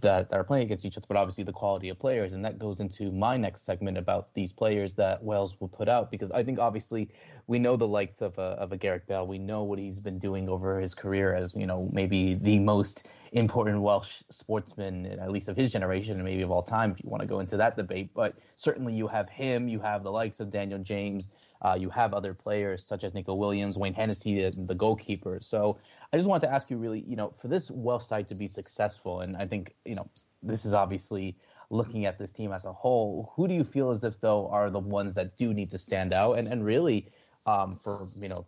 that 0.00 0.28
are 0.32 0.44
playing 0.44 0.64
against 0.64 0.86
each 0.86 0.96
other, 0.96 1.06
but 1.06 1.16
obviously 1.16 1.44
the 1.44 1.52
quality 1.52 1.90
of 1.90 1.98
players. 1.98 2.32
And 2.32 2.44
that 2.44 2.58
goes 2.58 2.80
into 2.80 3.10
my 3.10 3.36
next 3.36 3.62
segment 3.62 3.98
about 3.98 4.32
these 4.34 4.52
players 4.52 4.94
that 4.94 5.22
Wales 5.22 5.60
will 5.60 5.68
put 5.68 5.88
out, 5.88 6.10
because 6.10 6.30
I 6.30 6.42
think 6.42 6.58
obviously 6.58 7.10
we 7.48 7.58
know 7.58 7.76
the 7.76 7.86
likes 7.86 8.22
of 8.22 8.38
a, 8.38 8.42
of 8.42 8.72
a 8.72 8.78
Gareth 8.78 9.06
Bale. 9.06 9.26
We 9.26 9.38
know 9.38 9.62
what 9.62 9.78
he's 9.78 10.00
been 10.00 10.18
doing 10.18 10.48
over 10.48 10.80
his 10.80 10.94
career 10.94 11.34
as, 11.34 11.54
you 11.54 11.66
know, 11.66 11.88
maybe 11.92 12.34
the 12.34 12.58
most 12.58 13.06
important 13.32 13.82
Welsh 13.82 14.22
sportsman, 14.30 15.06
at 15.06 15.30
least 15.30 15.48
of 15.48 15.56
his 15.56 15.70
generation 15.70 16.14
and 16.14 16.24
maybe 16.24 16.42
of 16.42 16.50
all 16.50 16.62
time, 16.62 16.92
if 16.92 17.02
you 17.02 17.10
want 17.10 17.20
to 17.20 17.28
go 17.28 17.40
into 17.40 17.56
that 17.58 17.76
debate. 17.76 18.10
But 18.14 18.36
certainly 18.56 18.94
you 18.94 19.06
have 19.08 19.28
him, 19.28 19.68
you 19.68 19.80
have 19.80 20.02
the 20.02 20.12
likes 20.12 20.40
of 20.40 20.50
Daniel 20.50 20.78
James, 20.78 21.28
uh, 21.62 21.76
you 21.78 21.90
have 21.90 22.14
other 22.14 22.34
players 22.34 22.84
such 22.84 23.04
as 23.04 23.14
Neco 23.14 23.34
Williams, 23.34 23.76
Wayne 23.76 23.94
Hennessy, 23.94 24.42
the, 24.42 24.50
the 24.50 24.74
goalkeeper. 24.74 25.38
So 25.40 25.78
I 26.12 26.16
just 26.16 26.28
wanted 26.28 26.46
to 26.46 26.52
ask 26.52 26.70
you 26.70 26.78
really, 26.78 27.04
you 27.06 27.16
know, 27.16 27.32
for 27.40 27.48
this 27.48 27.70
Welsh 27.70 28.04
side 28.04 28.28
to 28.28 28.34
be 28.34 28.46
successful, 28.46 29.20
and 29.20 29.36
I 29.36 29.46
think, 29.46 29.74
you 29.84 29.94
know, 29.94 30.08
this 30.42 30.64
is 30.64 30.72
obviously 30.72 31.36
looking 31.70 32.04
at 32.04 32.18
this 32.18 32.32
team 32.32 32.52
as 32.52 32.64
a 32.64 32.72
whole, 32.72 33.32
who 33.36 33.46
do 33.46 33.54
you 33.54 33.64
feel 33.64 33.90
as 33.90 34.02
if 34.04 34.20
though 34.20 34.48
are 34.48 34.70
the 34.70 34.80
ones 34.80 35.14
that 35.14 35.36
do 35.36 35.54
need 35.54 35.70
to 35.70 35.78
stand 35.78 36.12
out? 36.12 36.38
And 36.38 36.48
and 36.48 36.64
really, 36.64 37.08
um, 37.46 37.76
for 37.76 38.08
you 38.16 38.28
know, 38.28 38.46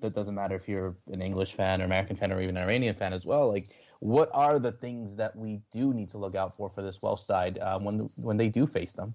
that 0.00 0.14
doesn't 0.14 0.34
matter 0.34 0.56
if 0.56 0.68
you're 0.68 0.96
an 1.12 1.20
English 1.20 1.54
fan 1.54 1.82
or 1.82 1.84
American 1.84 2.16
fan 2.16 2.32
or 2.32 2.40
even 2.40 2.56
an 2.56 2.62
Iranian 2.62 2.94
fan 2.94 3.12
as 3.12 3.26
well. 3.26 3.48
Like, 3.48 3.68
what 4.00 4.30
are 4.32 4.58
the 4.58 4.72
things 4.72 5.16
that 5.16 5.36
we 5.36 5.60
do 5.72 5.92
need 5.92 6.08
to 6.10 6.18
look 6.18 6.34
out 6.34 6.56
for 6.56 6.70
for 6.70 6.82
this 6.82 7.02
Welsh 7.02 7.22
side 7.22 7.58
um, 7.58 7.84
when 7.84 8.10
when 8.16 8.36
they 8.36 8.48
do 8.48 8.66
face 8.66 8.94
them? 8.94 9.14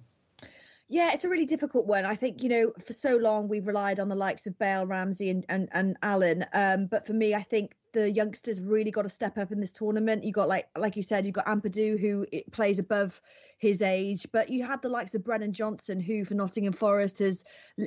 Yeah, 0.89 1.11
it's 1.13 1.25
a 1.25 1.29
really 1.29 1.45
difficult 1.45 1.85
one. 1.85 2.05
I 2.05 2.15
think, 2.15 2.41
you 2.41 2.47
know, 2.47 2.71
for 2.85 2.93
so 2.93 3.17
long 3.17 3.49
we've 3.49 3.67
relied 3.67 3.99
on 3.99 4.07
the 4.07 4.15
likes 4.15 4.47
of 4.47 4.57
Bale, 4.57 4.85
Ramsey, 4.85 5.29
and, 5.29 5.45
and, 5.49 5.67
and 5.73 5.97
Allen. 6.01 6.45
Um, 6.53 6.88
but 6.88 7.05
for 7.05 7.11
me, 7.11 7.35
I 7.35 7.41
think 7.43 7.75
the 7.91 8.09
youngsters 8.09 8.61
really 8.61 8.91
got 8.91 9.01
to 9.01 9.09
step 9.09 9.38
up 9.38 9.51
in 9.51 9.59
this 9.59 9.71
tournament. 9.71 10.23
You 10.23 10.31
got 10.31 10.47
like 10.47 10.67
like 10.77 10.95
you 10.95 11.03
said, 11.03 11.25
you 11.25 11.31
got 11.31 11.45
Ampadu 11.45 11.99
who 11.99 12.25
plays 12.51 12.79
above 12.79 13.19
his 13.57 13.81
age, 13.81 14.27
but 14.31 14.49
you 14.49 14.63
had 14.63 14.81
the 14.81 14.89
likes 14.89 15.15
of 15.15 15.23
Brennan 15.23 15.51
Johnson 15.51 15.99
who 15.99 16.23
for 16.23 16.35
Nottingham 16.35 16.73
Forest 16.73 17.19
has 17.19 17.43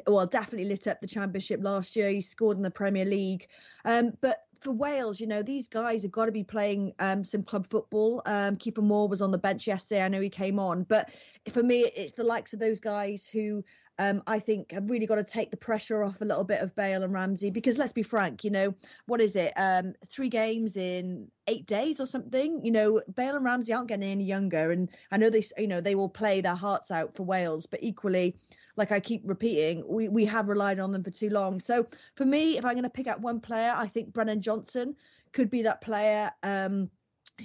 well 0.07 0.26
definitely 0.26 0.68
lit 0.68 0.86
up 0.86 1.01
the 1.01 1.07
championship 1.07 1.61
last 1.62 1.96
year. 1.96 2.11
He 2.11 2.20
scored 2.20 2.57
in 2.57 2.62
the 2.62 2.70
Premier 2.70 3.05
League. 3.05 3.46
Um, 3.84 4.12
but 4.20 4.44
for 4.61 4.72
Wales, 4.72 5.20
you 5.20 5.26
know, 5.26 5.42
these 5.42 5.68
guys 5.68 6.02
have 6.02 6.12
got 6.12 6.26
to 6.26 6.32
be 6.32 6.44
playing 6.44 6.92
um, 6.98 7.24
some 7.24 7.42
club 7.42 7.66
football. 7.70 8.22
Um, 8.26 8.56
Kiefer 8.56 8.82
Moore 8.82 9.08
was 9.08 9.22
on 9.22 9.30
the 9.30 9.38
bench 9.38 9.66
yesterday. 9.66 10.02
I 10.02 10.08
know 10.08 10.20
he 10.20 10.30
came 10.30 10.58
on, 10.58 10.84
but 10.84 11.11
for 11.52 11.62
me, 11.62 11.90
it's 11.96 12.12
the 12.12 12.24
likes 12.24 12.52
of 12.52 12.58
those 12.58 12.80
guys 12.80 13.26
who 13.26 13.64
um, 13.98 14.22
I 14.26 14.38
think 14.38 14.72
have 14.72 14.88
really 14.88 15.06
got 15.06 15.16
to 15.16 15.24
take 15.24 15.50
the 15.50 15.56
pressure 15.58 16.02
off 16.02 16.22
a 16.22 16.24
little 16.24 16.44
bit 16.44 16.61
of 16.61 16.74
Bale 16.74 17.02
and 17.02 17.12
Ramsey 17.12 17.50
because 17.50 17.76
let's 17.76 17.92
be 17.92 18.02
frank, 18.02 18.44
you 18.44 18.50
know, 18.50 18.74
what 19.06 19.20
is 19.20 19.36
it? 19.36 19.52
Um, 19.56 19.92
three 20.08 20.30
games 20.30 20.76
in 20.76 21.28
eight 21.48 21.66
days 21.66 22.00
or 22.00 22.06
something. 22.06 22.64
You 22.64 22.70
know, 22.70 23.02
Bale 23.14 23.36
and 23.36 23.44
Ramsey 23.44 23.74
aren't 23.74 23.88
getting 23.88 24.11
any 24.11 24.24
younger, 24.24 24.72
and 24.72 24.88
I 25.11 25.18
know 25.18 25.28
they, 25.28 25.42
you 25.58 25.66
know, 25.66 25.82
they 25.82 25.94
will 25.94 26.08
play 26.08 26.40
their 26.40 26.54
hearts 26.54 26.90
out 26.90 27.14
for 27.14 27.24
Wales, 27.24 27.66
but 27.66 27.82
equally, 27.82 28.36
like 28.81 28.93
I 28.93 28.99
keep 28.99 29.20
repeating, 29.26 29.85
we 29.87 30.09
we 30.09 30.24
have 30.24 30.49
relied 30.49 30.81
on 30.81 30.91
them 30.91 31.05
for 31.05 31.11
too 31.11 31.28
long. 31.28 31.61
So 31.61 31.87
for 32.16 32.24
me, 32.24 32.57
if 32.57 32.64
I'm 32.64 32.72
going 32.72 32.83
to 32.85 32.91
pick 32.91 33.07
out 33.07 33.20
one 33.20 33.39
player, 33.39 33.74
I 33.76 33.87
think 33.87 34.14
Brennan 34.14 34.41
Johnson 34.41 34.97
could 35.33 35.51
be 35.51 35.61
that 35.62 35.83
player 35.83 36.33
um, 36.43 36.91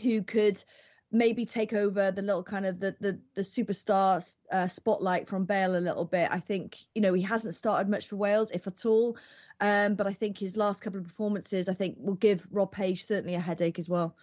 who 0.02 0.24
could 0.24 0.64
maybe 1.12 1.46
take 1.46 1.74
over 1.74 2.10
the 2.10 2.22
little 2.22 2.42
kind 2.42 2.66
of 2.66 2.80
the 2.80 2.96
the, 3.02 3.20
the 3.36 3.42
superstar 3.42 4.34
uh, 4.54 4.70
spotlight 4.70 5.28
from 5.28 5.44
Bale 5.44 5.78
a 5.78 5.88
little 5.88 6.06
bit. 6.06 6.30
I 6.32 6.40
think 6.40 6.78
you 6.96 7.02
know 7.02 7.14
he 7.14 7.22
hasn't 7.22 7.54
started 7.54 7.90
much 7.90 8.08
for 8.08 8.16
Wales, 8.16 8.52
if 8.52 8.66
at 8.66 8.86
all. 8.86 9.18
Um, 9.60 9.96
but 9.96 10.08
I 10.08 10.14
think 10.14 10.38
his 10.38 10.58
last 10.58 10.82
couple 10.82 11.00
of 11.00 11.06
performances, 11.06 11.68
I 11.68 11.74
think, 11.74 11.98
will 12.00 12.16
give 12.16 12.48
Rob 12.50 12.72
Page 12.72 13.06
certainly 13.06 13.36
a 13.36 13.40
headache 13.40 13.80
as 13.80 13.90
well. 13.90 14.16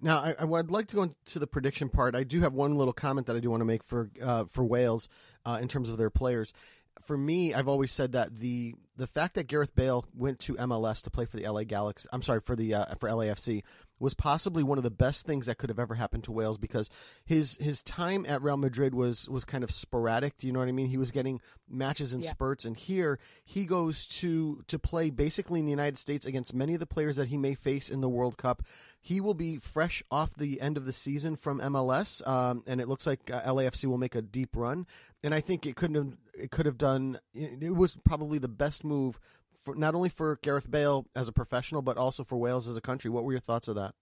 Now, 0.00 0.34
I, 0.38 0.44
would 0.44 0.70
like 0.70 0.86
to 0.88 0.96
go 0.96 1.02
into 1.02 1.38
the 1.38 1.46
prediction 1.46 1.88
part. 1.88 2.14
I 2.14 2.22
do 2.22 2.40
have 2.40 2.52
one 2.52 2.76
little 2.76 2.92
comment 2.92 3.26
that 3.26 3.36
I 3.36 3.40
do 3.40 3.50
want 3.50 3.62
to 3.62 3.64
make 3.64 3.82
for 3.82 4.10
uh, 4.22 4.44
for 4.44 4.64
Wales 4.64 5.08
uh, 5.44 5.58
in 5.60 5.68
terms 5.68 5.88
of 5.88 5.98
their 5.98 6.10
players. 6.10 6.52
For 7.02 7.16
me, 7.16 7.54
I've 7.54 7.68
always 7.68 7.90
said 7.90 8.12
that 8.12 8.38
the 8.38 8.74
the 8.96 9.06
fact 9.06 9.34
that 9.34 9.48
Gareth 9.48 9.74
Bale 9.74 10.04
went 10.14 10.38
to 10.40 10.54
MLS 10.54 11.02
to 11.02 11.10
play 11.10 11.24
for 11.24 11.36
the 11.36 11.48
LA 11.48 11.64
Galaxy, 11.64 12.08
I'm 12.12 12.22
sorry 12.22 12.40
for 12.40 12.54
the 12.54 12.74
uh, 12.74 12.94
for 13.00 13.08
LAFC, 13.08 13.62
was 13.98 14.14
possibly 14.14 14.62
one 14.62 14.78
of 14.78 14.84
the 14.84 14.90
best 14.90 15.26
things 15.26 15.46
that 15.46 15.58
could 15.58 15.70
have 15.70 15.78
ever 15.78 15.94
happened 15.94 16.24
to 16.24 16.32
Wales 16.32 16.58
because 16.58 16.88
his 17.24 17.56
his 17.60 17.82
time 17.82 18.24
at 18.28 18.42
Real 18.42 18.56
Madrid 18.56 18.94
was 18.94 19.28
was 19.28 19.44
kind 19.44 19.64
of 19.64 19.70
sporadic. 19.70 20.36
Do 20.38 20.46
you 20.46 20.52
know 20.52 20.60
what 20.60 20.68
I 20.68 20.72
mean? 20.72 20.88
He 20.88 20.96
was 20.96 21.10
getting 21.10 21.40
matches 21.68 22.14
in 22.14 22.22
yeah. 22.22 22.30
spurts, 22.30 22.64
and 22.64 22.76
here 22.76 23.18
he 23.44 23.64
goes 23.64 24.06
to 24.06 24.62
to 24.68 24.78
play 24.78 25.10
basically 25.10 25.60
in 25.60 25.66
the 25.66 25.70
United 25.70 25.98
States 25.98 26.26
against 26.26 26.54
many 26.54 26.74
of 26.74 26.80
the 26.80 26.86
players 26.86 27.16
that 27.16 27.28
he 27.28 27.36
may 27.36 27.54
face 27.54 27.90
in 27.90 28.00
the 28.00 28.08
World 28.08 28.36
Cup. 28.36 28.62
He 29.00 29.20
will 29.20 29.34
be 29.34 29.58
fresh 29.58 30.02
off 30.10 30.34
the 30.34 30.60
end 30.60 30.76
of 30.76 30.84
the 30.84 30.92
season 30.92 31.36
from 31.36 31.60
MLS, 31.60 32.26
um, 32.26 32.64
and 32.66 32.80
it 32.80 32.88
looks 32.88 33.06
like 33.06 33.30
uh, 33.30 33.42
LAFC 33.42 33.86
will 33.86 33.98
make 33.98 34.14
a 34.14 34.22
deep 34.22 34.56
run. 34.56 34.86
And 35.22 35.34
I 35.34 35.40
think 35.40 35.66
it 35.66 35.76
couldn't 35.76 35.96
have 35.96 36.16
it 36.34 36.50
could 36.50 36.66
have 36.66 36.78
done. 36.78 37.18
It 37.34 37.74
was 37.74 37.96
probably 38.04 38.38
the 38.38 38.48
best 38.48 38.84
move 38.84 39.18
for, 39.64 39.74
not 39.74 39.94
only 39.94 40.08
for 40.08 40.38
Gareth 40.42 40.70
Bale 40.70 41.06
as 41.14 41.28
a 41.28 41.32
professional, 41.32 41.82
but 41.82 41.96
also 41.96 42.24
for 42.24 42.36
Wales 42.36 42.68
as 42.68 42.76
a 42.76 42.80
country. 42.80 43.10
What 43.10 43.24
were 43.24 43.32
your 43.32 43.40
thoughts 43.40 43.68
of 43.68 43.76
that? 43.76 43.94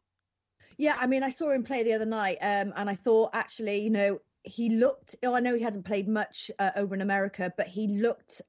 Yeah, 0.79 0.97
I 0.99 1.07
mean, 1.07 1.23
I 1.23 1.31
saw 1.31 1.51
him 1.51 1.65
play 1.65 1.83
the 1.83 1.95
other 1.95 2.07
night, 2.07 2.39
um, 2.41 2.73
and 2.77 2.91
I 2.91 2.95
thought 2.95 3.31
actually, 3.33 3.79
you 3.79 3.91
know, 3.91 4.19
he 4.43 4.71
looked. 4.71 5.17
Oh, 5.23 5.35
I 5.35 5.41
know 5.41 5.55
he 5.55 5.63
hasn't 5.63 5.85
played 5.85 6.09
much 6.09 6.51
uh, 6.59 6.71
over 6.77 6.95
in 6.95 7.01
America, 7.01 7.53
but 7.57 7.67
he 7.67 7.89
looked 7.89 8.43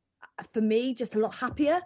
for 0.53 0.61
me 0.61 0.93
just 0.93 1.15
a 1.15 1.19
lot 1.19 1.33
happier. 1.33 1.79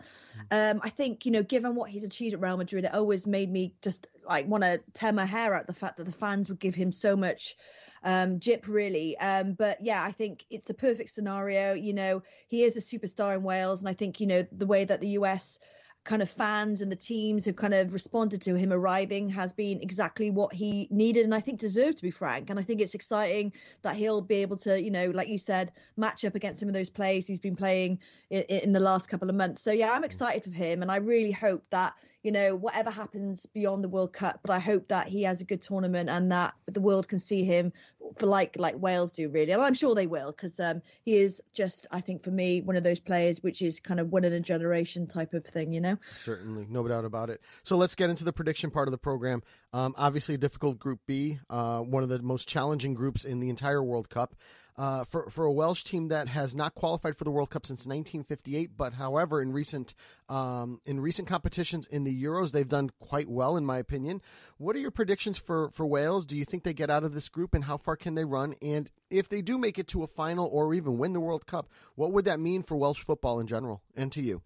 Mm. 0.52 0.72
Um, 0.72 0.82
I 0.84 0.90
think 0.90 1.26
you 1.26 1.32
know, 1.32 1.44
given 1.44 1.76
what 1.76 1.90
he's 1.90 2.04
achieved 2.04 2.34
at 2.34 2.42
Real 2.42 2.58
Madrid, 2.58 2.86
it 2.86 2.94
always 2.94 3.28
made 3.28 3.52
me 3.52 3.74
just 3.82 4.08
like 4.28 4.48
want 4.48 4.64
to 4.64 4.82
tear 4.94 5.14
my 5.14 5.26
hair 5.26 5.54
out 5.54 5.68
the 5.68 5.74
fact 5.74 5.98
that 5.98 6.06
the 6.06 6.12
fans 6.12 6.50
would 6.50 6.60
give 6.60 6.76
him 6.76 6.92
so 6.92 7.16
much 7.16 7.56
um, 8.04 8.40
Jip 8.40 8.68
really. 8.68 9.18
Um, 9.18 9.54
but 9.54 9.78
yeah, 9.82 10.04
I 10.04 10.12
think 10.12 10.46
it's 10.50 10.66
the 10.66 10.74
perfect 10.74 11.10
scenario. 11.12 11.74
You 11.74 11.94
know, 11.94 12.24
he 12.48 12.64
is 12.64 12.78
a 12.78 12.82
superstar 12.82 13.36
in 13.36 13.44
Wales, 13.44 13.80
and 13.80 13.90
I 13.90 13.94
think 13.94 14.20
you 14.20 14.28
know 14.28 14.44
the 14.52 14.66
way 14.66 14.86
that 14.86 15.02
the 15.02 15.10
US 15.10 15.60
kind 16.04 16.22
of 16.22 16.30
fans 16.30 16.82
and 16.82 16.92
the 16.92 16.96
teams 16.96 17.46
have 17.46 17.56
kind 17.56 17.76
of 17.76 17.94
responded 17.94 18.42
to 18.42 18.56
him 18.56 18.74
arriving 18.74 19.30
has 19.30 19.54
been 19.54 19.80
exactly 19.82 20.32
what 20.32 20.52
he 20.52 20.88
needed 20.90 21.24
and 21.24 21.36
I 21.36 21.40
think 21.40 21.60
deserved 21.60 21.98
to 21.98 22.04
be 22.04 22.10
frank. 22.10 22.50
And 22.50 22.60
I 22.60 22.64
think 22.64 22.82
it's 22.82 22.96
exciting 22.96 23.54
that 23.84 23.96
he'll 23.96 24.22
be 24.22 24.38
able 24.38 24.58
to 24.58 24.82
you 24.82 24.90
know 24.90 25.12
like 25.12 25.28
you 25.28 25.38
said 25.38 25.72
match 25.98 26.26
up 26.26 26.34
against 26.34 26.60
some 26.60 26.70
of 26.70 26.74
those 26.74 26.90
plays 26.90 27.28
he's 27.28 27.40
been 27.40 27.56
playing 27.56 28.00
in, 28.32 28.42
in 28.42 28.72
the 28.72 28.80
last 28.80 29.10
couple 29.10 29.30
of 29.30 29.36
months. 29.36 29.62
So 29.62 29.72
yeah 29.72 29.92
I'm 29.94 30.02
mm. 30.02 30.06
excited 30.06 30.44
for 30.44 30.50
him 30.50 30.82
and 30.82 30.92
I 30.92 30.98
really 30.98 31.32
hope 31.32 31.64
that 31.70 31.94
you 32.24 32.32
know 32.32 32.56
whatever 32.56 32.90
happens 32.90 33.46
beyond 33.48 33.84
the 33.84 33.90
World 33.90 34.14
Cup 34.14 34.40
but 34.44 34.52
I 34.52 34.60
hope 34.60 34.88
that 34.90 35.08
he 35.08 35.24
has 35.24 35.42
a 35.42 35.46
good 35.46 35.62
tournament 35.62 36.10
and 36.10 36.32
that 36.32 36.54
the 36.68 36.82
world 36.82 37.08
can 37.08 37.20
see 37.20 37.44
him 37.44 37.72
for 38.18 38.26
like 38.26 38.56
like 38.58 38.76
Wales 38.78 39.12
do 39.12 39.30
really, 39.30 39.52
and 39.52 39.62
I'm 39.62 39.74
sure 39.74 39.96
they 39.96 40.08
will 40.08 40.32
because 40.32 40.60
um, 40.60 40.82
he 41.04 41.18
is 41.18 41.42
just 41.54 41.88
I 41.92 42.02
think 42.02 42.24
for 42.24 42.32
me 42.32 42.62
one 42.62 42.76
of 42.76 42.84
those 42.84 43.00
players 43.00 43.42
which 43.42 43.62
is 43.62 43.80
kind 43.80 44.00
of 44.00 44.12
one 44.12 44.24
in 44.24 44.34
a 44.34 44.40
generation 44.40 45.08
type 45.08 45.34
of 45.34 45.46
thing, 45.46 45.74
you 45.74 45.82
know. 45.82 45.98
Certainly, 46.18 46.68
no 46.70 46.88
doubt 46.88 47.06
about 47.06 47.30
it. 47.30 47.42
So 47.64 47.78
let's 47.78 47.96
get 47.96 48.10
into 48.10 48.24
the 48.24 48.34
prediction 48.34 48.72
part 48.72 48.88
of 48.88 48.92
the 48.92 48.98
program. 48.98 49.44
Um, 49.74 49.94
obviously, 49.98 50.38
difficult 50.38 50.80
Group 50.80 51.00
B, 51.06 51.40
uh, 51.50 51.80
one 51.80 52.04
of 52.04 52.10
the 52.10 52.22
most 52.22 52.48
challenging 52.48 52.94
groups 52.94 53.24
in 53.24 53.40
the 53.40 53.50
entire 53.50 53.84
World 53.84 54.10
Cup 54.10 54.36
uh, 54.82 55.04
for 55.04 55.30
for 55.30 55.46
a 55.46 55.52
Welsh 55.52 55.84
team 55.84 56.08
that 56.08 56.28
has 56.28 56.56
not 56.56 56.74
qualified 56.74 57.16
for 57.16 57.24
the 57.24 57.30
World 57.30 57.52
Cup 57.52 57.68
since 57.68 57.82
1958. 57.82 58.72
But 58.76 58.94
however, 58.94 59.40
in 59.40 59.54
recent 59.54 59.94
um, 60.28 60.82
in 60.88 61.00
recent 61.00 61.28
competitions 61.28 61.86
in 61.86 62.04
the 62.04 62.24
Euros, 62.24 62.52
they've 62.52 62.68
done 62.68 62.90
quite 63.00 63.30
well, 63.30 63.58
in 63.58 63.64
my 63.64 63.78
opinion. 63.78 64.24
What 64.58 64.76
are 64.76 64.80
your 64.80 64.90
predictions 64.90 65.38
for 65.38 65.70
for 65.70 65.86
Wales? 65.86 66.26
Do 66.26 66.36
you 66.36 66.46
think 66.46 66.64
they 66.64 66.74
get 66.74 66.90
out 66.90 67.04
of 67.04 67.14
this 67.14 67.30
group, 67.30 67.54
and 67.54 67.66
how 67.66 67.78
far 67.78 67.96
can 67.96 68.16
they 68.16 68.26
run? 68.26 68.56
And 68.60 68.90
if 69.12 69.30
they 69.30 69.44
do 69.44 69.60
make 69.60 69.78
it 69.78 69.88
to 69.90 70.02
a 70.02 70.08
final 70.08 70.48
or 70.52 70.74
even 70.74 70.98
win 70.98 71.14
the 71.14 71.20
World 71.20 71.46
Cup, 71.46 71.70
what 71.94 72.12
would 72.12 72.26
that 72.26 72.40
mean 72.40 72.64
for 72.64 72.76
Welsh 72.76 73.04
football 73.04 73.40
in 73.40 73.46
general 73.46 73.84
and 73.96 74.12
to 74.14 74.22
you? 74.22 74.42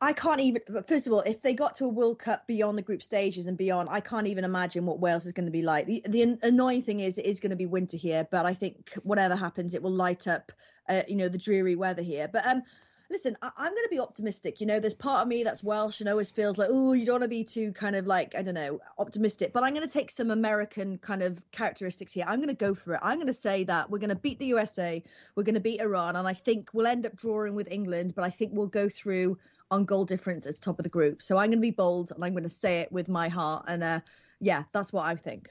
I 0.00 0.12
can't 0.12 0.40
even. 0.40 0.60
First 0.86 1.06
of 1.06 1.12
all, 1.14 1.20
if 1.20 1.40
they 1.40 1.54
got 1.54 1.76
to 1.76 1.86
a 1.86 1.88
World 1.88 2.18
Cup 2.18 2.46
beyond 2.46 2.76
the 2.76 2.82
group 2.82 3.02
stages 3.02 3.46
and 3.46 3.56
beyond, 3.56 3.88
I 3.90 4.00
can't 4.00 4.26
even 4.26 4.44
imagine 4.44 4.84
what 4.84 5.00
Wales 5.00 5.24
is 5.24 5.32
going 5.32 5.46
to 5.46 5.52
be 5.52 5.62
like. 5.62 5.86
The, 5.86 6.02
the 6.06 6.38
annoying 6.42 6.82
thing 6.82 7.00
is, 7.00 7.16
it 7.16 7.24
is 7.24 7.40
going 7.40 7.50
to 7.50 7.56
be 7.56 7.66
winter 7.66 7.96
here, 7.96 8.28
but 8.30 8.44
I 8.44 8.52
think 8.52 8.92
whatever 9.04 9.34
happens, 9.34 9.74
it 9.74 9.82
will 9.82 9.92
light 9.92 10.28
up, 10.28 10.52
uh, 10.88 11.02
you 11.08 11.16
know, 11.16 11.28
the 11.28 11.38
dreary 11.38 11.76
weather 11.76 12.02
here. 12.02 12.28
But 12.28 12.46
um, 12.46 12.62
listen, 13.10 13.36
I, 13.40 13.46
am 13.56 13.72
going 13.72 13.84
to 13.84 13.88
be 13.90 13.98
optimistic. 13.98 14.60
You 14.60 14.66
know, 14.66 14.80
there's 14.80 14.92
part 14.92 15.22
of 15.22 15.28
me 15.28 15.44
that's 15.44 15.64
Welsh 15.64 16.00
and 16.00 16.10
always 16.10 16.30
feels 16.30 16.58
like, 16.58 16.68
oh, 16.70 16.92
you 16.92 17.06
don't 17.06 17.14
want 17.14 17.22
to 17.22 17.28
be 17.28 17.44
too 17.44 17.72
kind 17.72 17.96
of 17.96 18.06
like, 18.06 18.34
I 18.34 18.42
don't 18.42 18.54
know, 18.54 18.80
optimistic. 18.98 19.54
But 19.54 19.64
I'm 19.64 19.72
going 19.72 19.86
to 19.86 19.92
take 19.92 20.10
some 20.10 20.30
American 20.30 20.98
kind 20.98 21.22
of 21.22 21.40
characteristics 21.52 22.12
here. 22.12 22.24
I'm 22.26 22.38
going 22.38 22.48
to 22.48 22.54
go 22.54 22.74
for 22.74 22.94
it. 22.94 23.00
I'm 23.02 23.16
going 23.16 23.28
to 23.28 23.34
say 23.34 23.64
that 23.64 23.90
we're 23.90 23.98
going 23.98 24.10
to 24.10 24.16
beat 24.16 24.38
the 24.38 24.46
USA, 24.46 25.02
we're 25.34 25.42
going 25.44 25.54
to 25.54 25.60
beat 25.60 25.80
Iran, 25.80 26.16
and 26.16 26.28
I 26.28 26.34
think 26.34 26.70
we'll 26.72 26.86
end 26.86 27.06
up 27.06 27.16
drawing 27.16 27.54
with 27.54 27.68
England, 27.70 28.14
but 28.14 28.24
I 28.24 28.30
think 28.30 28.52
we'll 28.52 28.66
go 28.66 28.88
through 28.90 29.38
on 29.70 29.84
goal 29.84 30.04
difference 30.04 30.46
as 30.46 30.58
top 30.58 30.78
of 30.78 30.82
the 30.82 30.88
group. 30.88 31.22
So 31.22 31.36
I'm 31.36 31.48
going 31.48 31.58
to 31.58 31.62
be 31.62 31.70
bold 31.70 32.12
and 32.12 32.24
I'm 32.24 32.32
going 32.32 32.44
to 32.44 32.48
say 32.48 32.80
it 32.80 32.92
with 32.92 33.08
my 33.08 33.28
heart. 33.28 33.64
And 33.68 33.82
uh, 33.82 34.00
yeah, 34.40 34.64
that's 34.72 34.92
what 34.92 35.06
I 35.06 35.14
think. 35.14 35.50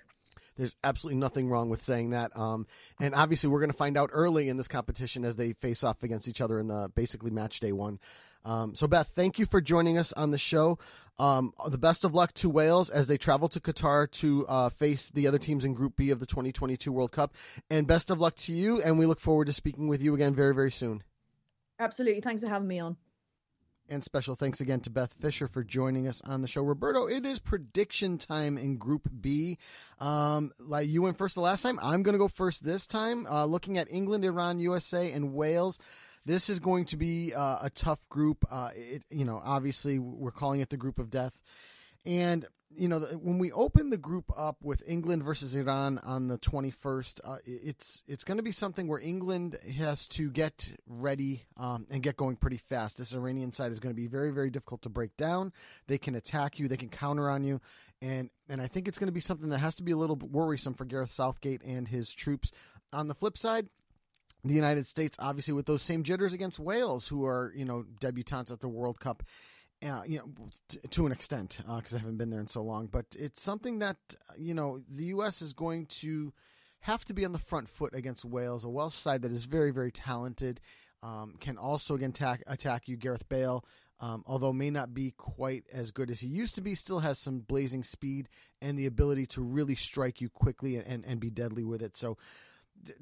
There's 0.57 0.75
absolutely 0.85 1.19
nothing 1.19 1.49
wrong 1.49 1.69
with 1.69 1.83
saying 1.83 2.11
that. 2.11 2.35
Um, 2.37 2.65
and 3.01 3.13
obviously, 3.13 3.49
we're 3.49 3.59
going 3.59 3.71
to 3.71 3.77
find 3.77 3.97
out 3.97 4.09
early 4.13 4.47
in 4.47 4.55
this 4.55 4.69
competition 4.69 5.25
as 5.25 5.35
they 5.35 5.51
face 5.53 5.83
off 5.83 6.01
against 6.01 6.29
each 6.29 6.39
other 6.39 6.59
in 6.59 6.67
the 6.67 6.89
basically 6.95 7.29
match 7.29 7.59
day 7.59 7.73
one. 7.73 7.99
Um, 8.45 8.75
so, 8.75 8.87
Beth, 8.87 9.11
thank 9.13 9.37
you 9.37 9.47
for 9.47 9.59
joining 9.59 9.97
us 9.97 10.13
on 10.13 10.31
the 10.31 10.37
show. 10.37 10.77
Um, 11.17 11.51
the 11.67 11.79
best 11.79 12.05
of 12.05 12.13
luck 12.13 12.31
to 12.35 12.49
Wales 12.49 12.89
as 12.89 13.07
they 13.07 13.17
travel 13.17 13.49
to 13.49 13.59
Qatar 13.59 14.09
to 14.11 14.45
uh, 14.47 14.69
face 14.69 15.09
the 15.09 15.27
other 15.27 15.39
teams 15.39 15.65
in 15.65 15.73
Group 15.73 15.97
B 15.97 16.11
of 16.11 16.19
the 16.19 16.27
2022 16.27 16.91
World 16.91 17.11
Cup. 17.11 17.33
And 17.69 17.85
best 17.85 18.09
of 18.09 18.21
luck 18.21 18.35
to 18.35 18.53
you. 18.53 18.81
And 18.81 18.97
we 18.97 19.07
look 19.07 19.19
forward 19.19 19.47
to 19.47 19.53
speaking 19.53 19.87
with 19.87 20.01
you 20.01 20.13
again 20.13 20.35
very, 20.35 20.53
very 20.53 20.71
soon. 20.71 21.03
Absolutely. 21.79 22.21
Thanks 22.21 22.43
for 22.43 22.47
having 22.47 22.67
me 22.67 22.79
on. 22.79 22.95
And 23.87 24.03
special 24.03 24.35
thanks 24.35 24.61
again 24.61 24.79
to 24.81 24.89
Beth 24.89 25.13
Fisher 25.13 25.47
for 25.47 25.63
joining 25.63 26.07
us 26.07 26.19
on 26.21 26.41
the 26.41 26.47
show. 26.47 26.63
Roberto, 26.63 27.05
it 27.05 27.23
is 27.23 27.37
prediction 27.37 28.17
time 28.17 28.57
in 28.57 28.77
Group 28.77 29.07
B. 29.21 29.59
Um, 29.99 30.51
like 30.57 30.89
you 30.89 31.03
went 31.03 31.19
first 31.19 31.35
the 31.35 31.41
last 31.41 31.61
time, 31.61 31.77
I'm 31.81 32.01
going 32.01 32.13
to 32.13 32.19
go 32.19 32.27
first 32.27 32.63
this 32.63 32.87
time. 32.87 33.27
Uh, 33.27 33.45
looking 33.45 33.77
at 33.77 33.91
England, 33.91 34.25
Iran, 34.25 34.59
USA, 34.59 35.11
and 35.11 35.33
Wales. 35.33 35.77
This 36.25 36.49
is 36.49 36.59
going 36.59 36.85
to 36.85 36.97
be 36.97 37.33
uh, 37.35 37.59
a 37.61 37.69
tough 37.69 38.09
group. 38.09 38.43
Uh, 38.49 38.71
it, 38.73 39.05
you 39.11 39.23
know, 39.23 39.39
obviously 39.43 39.99
we're 39.99 40.31
calling 40.31 40.61
it 40.61 40.69
the 40.69 40.77
group 40.77 40.97
of 40.97 41.11
death, 41.11 41.39
and 42.07 42.47
you 42.77 42.87
know, 42.87 42.99
when 42.99 43.37
we 43.39 43.51
open 43.51 43.89
the 43.89 43.97
group 43.97 44.31
up 44.35 44.57
with 44.63 44.83
England 44.87 45.23
versus 45.23 45.55
Iran 45.55 45.99
on 45.99 46.27
the 46.27 46.37
21st, 46.37 47.21
uh, 47.23 47.37
it's 47.45 48.03
it's 48.07 48.23
going 48.23 48.37
to 48.37 48.43
be 48.43 48.51
something 48.51 48.87
where 48.87 48.99
England 48.99 49.57
has 49.77 50.07
to 50.09 50.29
get 50.29 50.71
ready 50.87 51.43
um, 51.57 51.87
and 51.89 52.03
get 52.03 52.17
going 52.17 52.35
pretty 52.35 52.57
fast. 52.57 52.97
This 52.97 53.13
Iranian 53.13 53.51
side 53.51 53.71
is 53.71 53.79
going 53.79 53.93
to 53.93 53.99
be 53.99 54.07
very 54.07 54.31
very 54.31 54.49
difficult 54.49 54.81
to 54.83 54.89
break 54.89 55.15
down. 55.17 55.53
They 55.87 55.97
can 55.97 56.15
attack 56.15 56.59
you, 56.59 56.67
they 56.67 56.77
can 56.77 56.89
counter 56.89 57.29
on 57.29 57.43
you, 57.43 57.61
and 58.01 58.29
and 58.49 58.61
I 58.61 58.67
think 58.67 58.87
it's 58.87 58.99
going 58.99 59.07
to 59.07 59.13
be 59.13 59.19
something 59.19 59.49
that 59.49 59.59
has 59.59 59.75
to 59.75 59.83
be 59.83 59.91
a 59.91 59.97
little 59.97 60.17
worrisome 60.17 60.73
for 60.73 60.85
Gareth 60.85 61.11
Southgate 61.11 61.63
and 61.63 61.87
his 61.87 62.13
troops. 62.13 62.51
On 62.93 63.07
the 63.07 63.15
flip 63.15 63.37
side, 63.37 63.67
the 64.43 64.53
United 64.53 64.85
States, 64.85 65.17
obviously, 65.19 65.53
with 65.53 65.65
those 65.65 65.81
same 65.81 66.03
jitters 66.03 66.33
against 66.33 66.59
Wales, 66.59 67.07
who 67.07 67.25
are 67.25 67.51
you 67.55 67.65
know 67.65 67.85
debutantes 67.99 68.51
at 68.51 68.61
the 68.61 68.69
World 68.69 68.99
Cup 68.99 69.23
uh, 69.83 70.03
you 70.05 70.19
know, 70.19 70.47
t- 70.67 70.79
to 70.91 71.05
an 71.05 71.11
extent, 71.11 71.59
because 71.67 71.93
uh, 71.93 71.97
I 71.97 71.99
haven't 71.99 72.17
been 72.17 72.29
there 72.29 72.39
in 72.39 72.47
so 72.47 72.63
long. 72.63 72.87
But 72.87 73.05
it's 73.17 73.41
something 73.41 73.79
that 73.79 73.97
you 74.37 74.53
know 74.53 74.81
the 74.89 75.05
U.S. 75.05 75.41
is 75.41 75.53
going 75.53 75.87
to 75.87 76.33
have 76.81 77.03
to 77.05 77.13
be 77.13 77.25
on 77.25 77.31
the 77.31 77.39
front 77.39 77.67
foot 77.67 77.95
against 77.95 78.23
Wales, 78.23 78.63
a 78.63 78.69
Welsh 78.69 78.95
side 78.95 79.23
that 79.23 79.31
is 79.31 79.45
very, 79.45 79.71
very 79.71 79.91
talented. 79.91 80.61
Um, 81.01 81.35
can 81.39 81.57
also 81.57 81.95
again 81.95 82.11
attack, 82.11 82.43
attack 82.47 82.87
you. 82.87 82.95
Gareth 82.95 83.27
Bale, 83.29 83.63
um, 83.99 84.23
although 84.25 84.53
may 84.53 84.69
not 84.69 84.93
be 84.93 85.11
quite 85.11 85.65
as 85.71 85.91
good 85.91 86.09
as 86.09 86.19
he 86.19 86.27
used 86.27 86.55
to 86.55 86.61
be, 86.61 86.73
still 86.73 86.99
has 86.99 87.19
some 87.19 87.39
blazing 87.39 87.83
speed 87.83 88.27
and 88.61 88.77
the 88.77 88.85
ability 88.85 89.25
to 89.27 89.41
really 89.41 89.75
strike 89.75 90.21
you 90.21 90.29
quickly 90.29 90.77
and, 90.77 90.87
and, 90.87 91.05
and 91.05 91.19
be 91.19 91.29
deadly 91.29 91.63
with 91.63 91.81
it. 91.81 91.95
So 91.95 92.17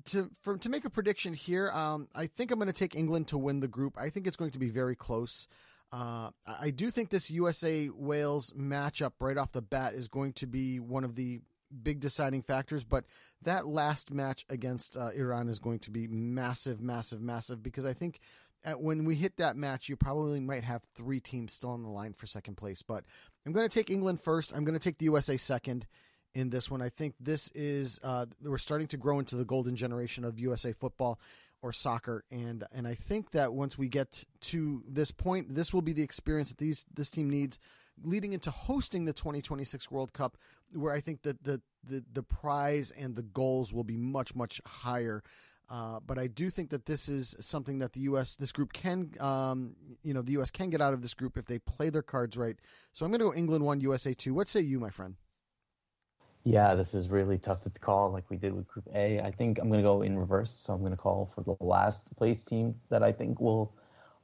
to 0.06 0.30
for, 0.42 0.58
to 0.58 0.70
make 0.70 0.86
a 0.86 0.90
prediction 0.90 1.34
here, 1.34 1.70
um, 1.72 2.08
I 2.14 2.28
think 2.28 2.52
I'm 2.52 2.60
going 2.60 2.68
to 2.68 2.74
take 2.74 2.96
England 2.96 3.28
to 3.30 3.38
win 3.38 3.60
the 3.60 3.68
group. 3.68 3.98
I 3.98 4.10
think 4.10 4.28
it's 4.28 4.36
going 4.36 4.52
to 4.52 4.60
be 4.60 4.70
very 4.70 4.96
close. 4.96 5.48
Uh, 5.94 6.32
I 6.48 6.72
do 6.72 6.90
think 6.90 7.12
this 7.12 7.30
USA 7.30 7.88
Wales 7.90 8.52
matchup 8.58 9.12
right 9.20 9.38
off 9.38 9.52
the 9.52 9.62
bat 9.62 9.94
is 9.94 10.08
going 10.08 10.34
to 10.34 10.48
be 10.48 10.80
one 10.80 11.04
of 11.04 11.14
the 11.14 11.42
big 11.84 12.00
deciding 12.00 12.42
factors, 12.42 12.84
but 12.84 13.06
that 13.44 13.68
last 13.68 14.12
match 14.12 14.44
against 14.50 14.98
uh, 14.98 15.12
Iran 15.16 15.50
is 15.50 15.60
going 15.60 15.78
to 15.80 15.92
be 15.92 16.08
massive, 16.08 16.82
massive, 16.82 17.22
massive 17.22 17.62
because 17.62 17.86
I 17.86 17.94
think 17.94 18.20
at, 18.64 18.82
when 18.82 19.06
we 19.06 19.14
hit 19.14 19.38
that 19.38 19.56
match, 19.56 19.88
you 19.88 19.96
probably 19.96 20.40
might 20.40 20.64
have 20.64 20.82
three 20.96 21.20
teams 21.20 21.54
still 21.54 21.70
on 21.70 21.84
the 21.84 21.90
line 21.90 22.14
for 22.14 22.26
second 22.26 22.56
place. 22.56 22.82
But 22.82 23.04
I'm 23.46 23.52
going 23.52 23.70
to 23.70 23.74
take 23.74 23.92
England 23.92 24.20
first. 24.20 24.52
I'm 24.52 24.64
going 24.64 24.78
to 24.78 24.84
take 24.84 24.98
the 24.98 25.06
USA 25.06 25.38
second 25.38 25.86
in 26.34 26.50
this 26.50 26.72
one. 26.72 26.82
I 26.82 26.90
think 26.90 27.14
this 27.20 27.52
is 27.54 28.00
uh, 28.04 28.26
we're 28.42 28.58
starting 28.58 28.88
to 28.88 28.98
grow 28.98 29.20
into 29.20 29.36
the 29.36 29.46
golden 29.46 29.76
generation 29.76 30.26
of 30.26 30.40
USA 30.40 30.74
football 30.74 31.20
or 31.64 31.72
soccer 31.74 32.24
and 32.30 32.66
and 32.72 32.88
I 32.88 32.94
think 32.94 33.32
that 33.32 33.54
once 33.54 33.78
we 33.78 33.88
get 33.88 34.24
to 34.42 34.84
this 34.88 35.12
point 35.12 35.56
this 35.56 35.74
will 35.74 35.82
be 35.82 35.94
the 35.94 36.04
experience 36.04 36.50
that 36.50 36.60
these 36.60 36.86
this 36.94 37.10
team 37.10 37.30
needs 37.30 37.58
leading 38.04 38.34
into 38.34 38.52
hosting 38.52 39.06
the 39.06 39.14
2026 39.14 39.90
World 39.90 40.14
Cup 40.14 40.38
where 40.74 40.94
I 40.94 41.00
think 41.00 41.24
that 41.24 41.44
the 41.44 41.62
the 41.84 42.04
the 42.14 42.22
prize 42.22 42.92
and 42.92 43.16
the 43.16 43.24
goals 43.24 43.74
will 43.74 43.86
be 43.86 43.98
much 43.98 44.36
much 44.36 44.62
higher 44.66 45.24
uh, 45.70 46.00
but 46.06 46.20
I 46.20 46.28
do 46.28 46.50
think 46.50 46.70
that 46.72 46.86
this 46.86 47.10
is 47.10 47.36
something 47.40 47.80
that 47.80 47.94
the 47.94 48.02
U.S. 48.02 48.36
this 48.36 48.52
group 48.52 48.74
can, 48.74 49.12
um, 49.20 49.76
you 50.04 50.14
know, 50.14 50.22
the 50.22 50.34
U.S. 50.34 50.52
can 50.52 50.70
get 50.70 50.82
out 50.82 50.94
of 50.94 51.02
this 51.02 51.14
group 51.14 51.38
if 51.38 51.46
they 51.46 51.58
play 51.58 51.90
their 51.90 52.04
cards 52.04 52.38
right. 52.38 52.58
So 52.92 53.06
I'm 53.06 53.12
going 53.12 53.22
to 53.22 53.26
go 53.28 53.34
England 53.34 53.64
one, 53.64 53.80
USA 53.82 54.14
two. 54.14 54.34
What 54.34 54.48
say 54.48 54.60
you, 54.60 54.80
my 54.80 54.90
friend? 54.90 55.16
Yeah, 56.46 56.76
this 56.76 56.94
is 56.94 57.10
really 57.10 57.38
tough 57.38 57.64
to 57.64 57.70
call 57.80 58.12
like 58.12 58.30
we 58.30 58.36
did 58.36 58.54
with 58.54 58.68
Group 58.68 58.88
A. 58.94 59.20
I 59.22 59.32
think 59.32 59.60
I'm 59.60 59.70
going 59.70 59.80
to 59.80 59.88
go 59.88 60.02
in 60.02 60.20
reverse. 60.20 60.52
So 60.52 60.74
I'm 60.74 60.82
going 60.82 60.92
to 60.92 60.98
call 60.98 61.26
for 61.26 61.42
the 61.42 61.56
last 61.62 62.14
place 62.18 62.44
team 62.44 62.76
that 62.90 63.02
I 63.02 63.12
think 63.12 63.40
will 63.40 63.74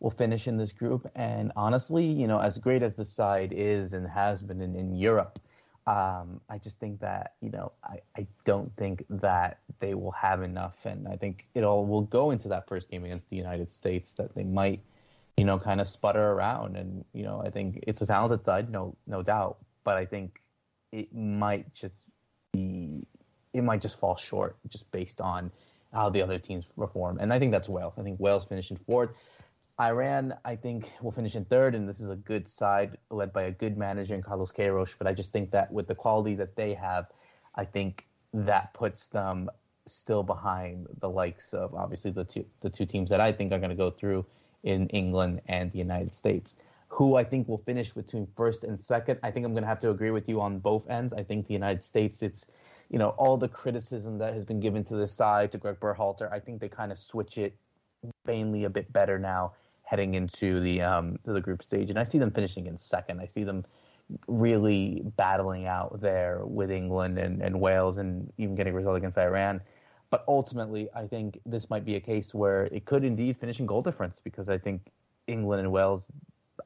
will 0.02 0.12
finish 0.12 0.48
in 0.48 0.58
this 0.58 0.72
group. 0.72 1.10
And 1.16 1.52
honestly, 1.56 2.06
you 2.06 2.28
know, 2.28 2.40
as 2.40 2.58
great 2.58 2.84
as 2.84 2.96
the 2.96 3.04
side 3.04 3.52
is 3.52 3.92
and 3.94 4.08
has 4.08 4.42
been 4.42 4.62
in, 4.62 4.76
in 4.76 4.96
Europe, 4.96 5.40
um, 5.88 6.40
I 6.50 6.58
just 6.58 6.80
think 6.80 7.02
that, 7.02 7.34
you 7.42 7.50
know, 7.50 7.74
I, 7.84 8.00
I 8.16 8.28
don't 8.46 8.74
think 8.74 9.04
that 9.10 9.60
they 9.80 9.94
will 9.96 10.12
have 10.12 10.42
enough. 10.42 10.86
And 10.86 11.06
I 11.06 11.18
think 11.18 11.48
it 11.54 11.66
all 11.66 11.86
will 11.86 12.04
go 12.04 12.32
into 12.32 12.48
that 12.50 12.68
first 12.68 12.90
game 12.90 13.04
against 13.04 13.30
the 13.30 13.36
United 13.36 13.70
States 13.72 14.14
that 14.14 14.36
they 14.36 14.44
might 14.44 14.82
you 15.40 15.46
know, 15.46 15.58
kind 15.58 15.80
of 15.80 15.88
sputter 15.88 16.32
around. 16.34 16.76
And 16.76 17.06
you 17.14 17.24
know, 17.24 17.42
I 17.42 17.50
think 17.50 17.86
it's 17.88 18.02
a 18.02 18.06
talented 18.06 18.44
side, 18.44 18.70
no 18.70 18.98
no 19.08 19.24
doubt, 19.24 19.58
but 19.86 19.96
I 19.96 20.06
think 20.06 20.42
it 20.92 21.14
might 21.14 21.74
just 21.74 22.04
be 22.54 23.06
it 23.54 23.64
might 23.64 23.82
just 23.82 24.00
fall 24.00 24.16
short 24.16 24.58
just 24.70 24.92
based 24.92 25.22
on 25.22 25.52
how 25.92 26.10
the 26.10 26.22
other 26.22 26.38
teams 26.38 26.66
perform. 26.78 27.18
And 27.20 27.34
I 27.34 27.40
think 27.40 27.52
that's 27.52 27.68
Wales. 27.68 27.96
I 27.98 28.04
think 28.04 28.20
Wales 28.20 28.46
finished 28.46 28.72
in 28.72 28.78
fourth. 28.78 29.10
Iran, 29.80 30.36
I 30.44 30.56
think, 30.56 30.92
will 31.02 31.12
finish 31.12 31.36
in 31.36 31.46
third, 31.46 31.74
and 31.74 31.88
this 31.88 32.02
is 32.02 32.10
a 32.10 32.16
good 32.16 32.48
side 32.48 32.98
led 33.10 33.32
by 33.32 33.44
a 33.44 33.52
good 33.52 33.78
manager 33.78 34.14
in 34.14 34.22
Carlos 34.22 34.52
Queiroz. 34.52 34.94
But 34.98 35.08
I 35.08 35.14
just 35.14 35.32
think 35.32 35.52
that 35.52 35.72
with 35.72 35.88
the 35.88 35.96
quality 35.96 36.36
that 36.36 36.56
they 36.56 36.74
have, 36.74 37.08
I 37.56 37.64
think 37.66 38.06
that 38.34 38.74
puts 38.74 39.08
them 39.08 39.50
still 39.88 40.22
behind 40.22 40.88
the 41.00 41.10
likes 41.10 41.54
of 41.54 41.74
obviously 41.74 42.12
the 42.12 42.26
two 42.26 42.46
the 42.62 42.70
two 42.70 42.86
teams 42.86 43.10
that 43.10 43.22
I 43.22 43.32
think 43.32 43.52
are 43.52 43.58
going 43.58 43.72
to 43.72 43.76
go 43.76 43.90
through 43.90 44.26
in 44.64 44.88
England 44.90 45.42
and 45.48 45.72
the 45.72 45.80
United 45.80 46.14
States. 46.14 46.56
Who 46.90 47.16
I 47.16 47.24
think 47.24 47.48
will 47.48 47.60
finish 47.60 47.92
between 47.92 48.28
first 48.36 48.64
and 48.64 48.80
second. 48.80 49.20
I 49.24 49.32
think 49.32 49.46
I'm 49.46 49.54
going 49.54 49.64
to 49.64 49.70
have 49.70 49.80
to 49.80 49.90
agree 49.90 50.12
with 50.12 50.28
you 50.28 50.42
on 50.42 50.60
both 50.60 50.90
ends. 50.90 51.14
I 51.14 51.24
think 51.24 51.48
the 51.48 51.54
United 51.54 51.84
States, 51.84 52.22
it's 52.22 52.46
you 52.90 53.00
know 53.00 53.10
all 53.10 53.38
the 53.38 53.48
criticism 53.48 54.18
that 54.18 54.34
has 54.34 54.44
been 54.44 54.60
given 54.60 54.84
to 54.86 54.96
the 54.96 55.08
side 55.08 55.52
to 55.52 55.58
Greg 55.58 55.80
Berhalter. 55.80 56.32
I 56.32 56.40
think 56.40 56.60
they 56.60 56.70
kind 56.70 56.92
of 56.92 56.98
switch 56.98 57.38
it 57.38 57.56
mainly 58.26 58.64
a 58.64 58.70
bit 58.70 58.92
better 58.92 59.20
now 59.20 59.54
heading 59.84 60.14
into 60.14 60.60
the 60.60 60.82
um, 60.82 61.18
to 61.26 61.34
the 61.34 61.42
group 61.42 61.64
stage, 61.64 61.90
and 61.90 61.98
I 62.00 62.04
see 62.04 62.18
them 62.18 62.32
finishing 62.32 62.68
in 62.68 62.78
second. 62.78 63.20
I 63.20 63.26
see 63.26 63.44
them 63.44 63.66
really 64.28 65.04
battling 65.18 65.68
out 65.68 66.02
there 66.02 66.42
with 66.44 66.72
England 66.72 67.18
and, 67.20 67.42
and 67.42 67.60
Wales, 67.60 67.98
and 67.98 68.32
even 68.38 68.56
getting 68.56 68.74
a 68.74 68.76
result 68.76 68.98
against 68.98 69.18
Iran. 69.18 69.62
But 70.10 70.24
ultimately, 70.28 70.90
I 70.96 71.06
think 71.06 71.40
this 71.46 71.70
might 71.70 71.86
be 71.86 71.96
a 71.96 72.00
case 72.00 72.34
where 72.34 72.64
it 72.72 72.86
could 72.86 73.04
indeed 73.04 73.38
finish 73.38 73.60
in 73.60 73.66
goal 73.66 73.82
difference 73.82 74.20
because 74.20 74.50
I 74.50 74.58
think 74.58 74.92
England 75.28 75.62
and 75.62 75.72
Wales, 75.72 76.12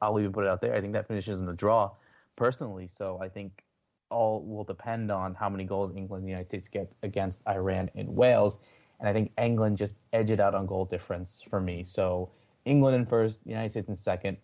I'll 0.02 0.18
even 0.18 0.32
put 0.32 0.44
it 0.44 0.48
out 0.48 0.60
there, 0.60 0.74
I 0.74 0.80
think 0.80 0.92
that 0.92 1.08
finishes 1.08 1.38
in 1.38 1.46
the 1.46 1.54
draw 1.54 1.92
personally. 2.36 2.88
So 2.88 3.18
I 3.20 3.28
think 3.28 3.64
all 4.10 4.42
will 4.44 4.64
depend 4.64 5.10
on 5.10 5.34
how 5.34 5.48
many 5.48 5.64
goals 5.64 5.90
England 5.96 6.22
and 6.22 6.26
the 6.26 6.30
United 6.30 6.48
States 6.48 6.68
get 6.68 6.94
against 7.02 7.46
Iran 7.48 7.90
and 7.94 8.14
Wales. 8.14 8.58
And 9.00 9.08
I 9.08 9.12
think 9.12 9.32
England 9.38 9.76
just 9.76 9.94
edge 10.12 10.30
it 10.30 10.40
out 10.40 10.54
on 10.54 10.66
goal 10.66 10.84
difference 10.84 11.42
for 11.42 11.60
me. 11.60 11.82
So 11.82 12.30
England 12.64 12.96
in 12.96 13.06
first, 13.06 13.40
United 13.44 13.70
States 13.70 13.88
in 13.88 13.96
second, 13.96 14.36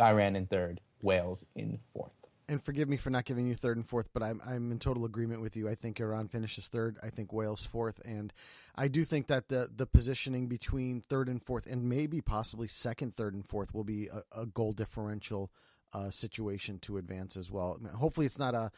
Iran 0.00 0.36
in 0.36 0.46
third, 0.46 0.80
Wales 1.02 1.44
in 1.54 1.78
fourth. 1.92 2.12
And 2.48 2.62
forgive 2.62 2.88
me 2.88 2.96
for 2.96 3.10
not 3.10 3.24
giving 3.24 3.46
you 3.46 3.54
third 3.54 3.76
and 3.76 3.86
fourth, 3.86 4.08
but 4.12 4.22
I'm 4.22 4.40
I'm 4.44 4.72
in 4.72 4.78
total 4.78 5.04
agreement 5.04 5.40
with 5.40 5.56
you. 5.56 5.68
I 5.68 5.74
think 5.74 6.00
Iran 6.00 6.28
finishes 6.28 6.66
third. 6.68 6.98
I 7.02 7.08
think 7.08 7.32
Wales 7.32 7.64
fourth, 7.64 8.00
and 8.04 8.32
I 8.74 8.88
do 8.88 9.04
think 9.04 9.28
that 9.28 9.48
the 9.48 9.70
the 9.74 9.86
positioning 9.86 10.48
between 10.48 11.00
third 11.00 11.28
and 11.28 11.42
fourth, 11.42 11.66
and 11.66 11.88
maybe 11.88 12.20
possibly 12.20 12.68
second, 12.68 13.14
third, 13.14 13.34
and 13.34 13.46
fourth, 13.46 13.72
will 13.72 13.84
be 13.84 14.08
a, 14.08 14.42
a 14.42 14.46
goal 14.46 14.72
differential 14.72 15.52
uh, 15.92 16.10
situation 16.10 16.78
to 16.80 16.98
advance 16.98 17.36
as 17.36 17.50
well. 17.50 17.78
Hopefully, 17.94 18.26
it's 18.26 18.38
not 18.38 18.54
a 18.54 18.72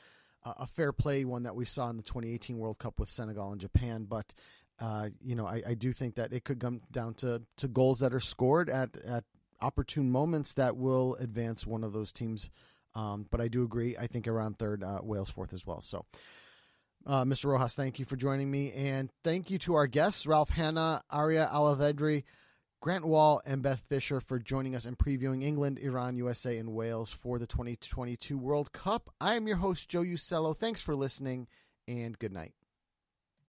a 0.45 0.67
fair 0.67 0.93
play 0.93 1.25
one 1.25 1.45
that 1.45 1.57
we 1.57 1.65
saw 1.65 1.89
in 1.89 1.97
the 1.97 2.03
2018 2.03 2.59
World 2.59 2.79
Cup 2.79 3.01
with 3.01 3.09
Senegal 3.09 3.53
and 3.53 3.61
Japan, 3.61 4.05
but 4.05 4.35
uh, 4.81 5.09
you 5.23 5.35
know, 5.35 5.47
I, 5.47 5.63
I, 5.69 5.75
do 5.75 5.93
think 5.93 6.17
that 6.17 6.33
it 6.33 6.43
could 6.43 6.59
come 6.59 6.81
down 6.91 7.15
to, 7.15 7.43
to 7.59 7.69
goals 7.69 8.01
that 8.01 8.13
are 8.13 8.21
scored 8.21 8.69
at, 8.69 8.97
at 9.05 9.23
opportune 9.61 10.11
moments 10.11 10.55
that 10.55 10.77
will 10.77 11.15
advance 11.17 11.65
one 11.65 11.85
of 11.85 11.93
those 11.93 12.11
teams. 12.11 12.51
Um, 12.95 13.27
but 13.31 13.41
I 13.41 13.49
do 13.49 13.63
agree. 13.63 13.97
I 13.97 14.07
think 14.07 14.27
Iran 14.27 14.55
third, 14.55 14.85
uh, 14.85 15.01
Wales 15.03 15.31
fourth 15.31 15.53
as 15.53 15.67
well. 15.67 15.81
So, 15.81 16.05
uh, 17.07 17.25
Mr. 17.25 17.47
Rojas, 17.47 17.75
thank 17.75 17.99
you 17.99 18.05
for 18.05 18.17
joining 18.17 18.51
me. 18.51 18.73
And 18.73 19.11
thank 19.23 19.51
you 19.51 19.59
to 19.61 19.75
our 19.75 19.87
guests, 19.87 20.27
Ralph 20.27 20.51
Hanna, 20.51 21.03
Aria 21.11 21.51
Alavedri, 21.53 22.25
Grant 22.81 23.05
Wahl, 23.05 23.41
and 23.45 23.63
Beth 23.63 23.83
Fisher 23.89 24.21
for 24.21 24.39
joining 24.39 24.75
us 24.75 24.85
and 24.85 24.97
previewing 24.97 25.43
England, 25.43 25.79
Iran, 25.79 26.17
USA, 26.17 26.59
and 26.59 26.73
Wales 26.73 27.11
for 27.11 27.39
the 27.39 27.47
2022 27.47 28.37
World 28.39 28.73
Cup. 28.73 29.11
I 29.21 29.35
am 29.35 29.49
your 29.49 29.57
host, 29.57 29.89
Joe 29.89 30.03
Usello. 30.03 30.57
Thanks 30.57 30.81
for 30.81 30.95
listening, 30.95 31.49
and 31.89 32.19
good 32.19 32.33
night. 32.33 32.53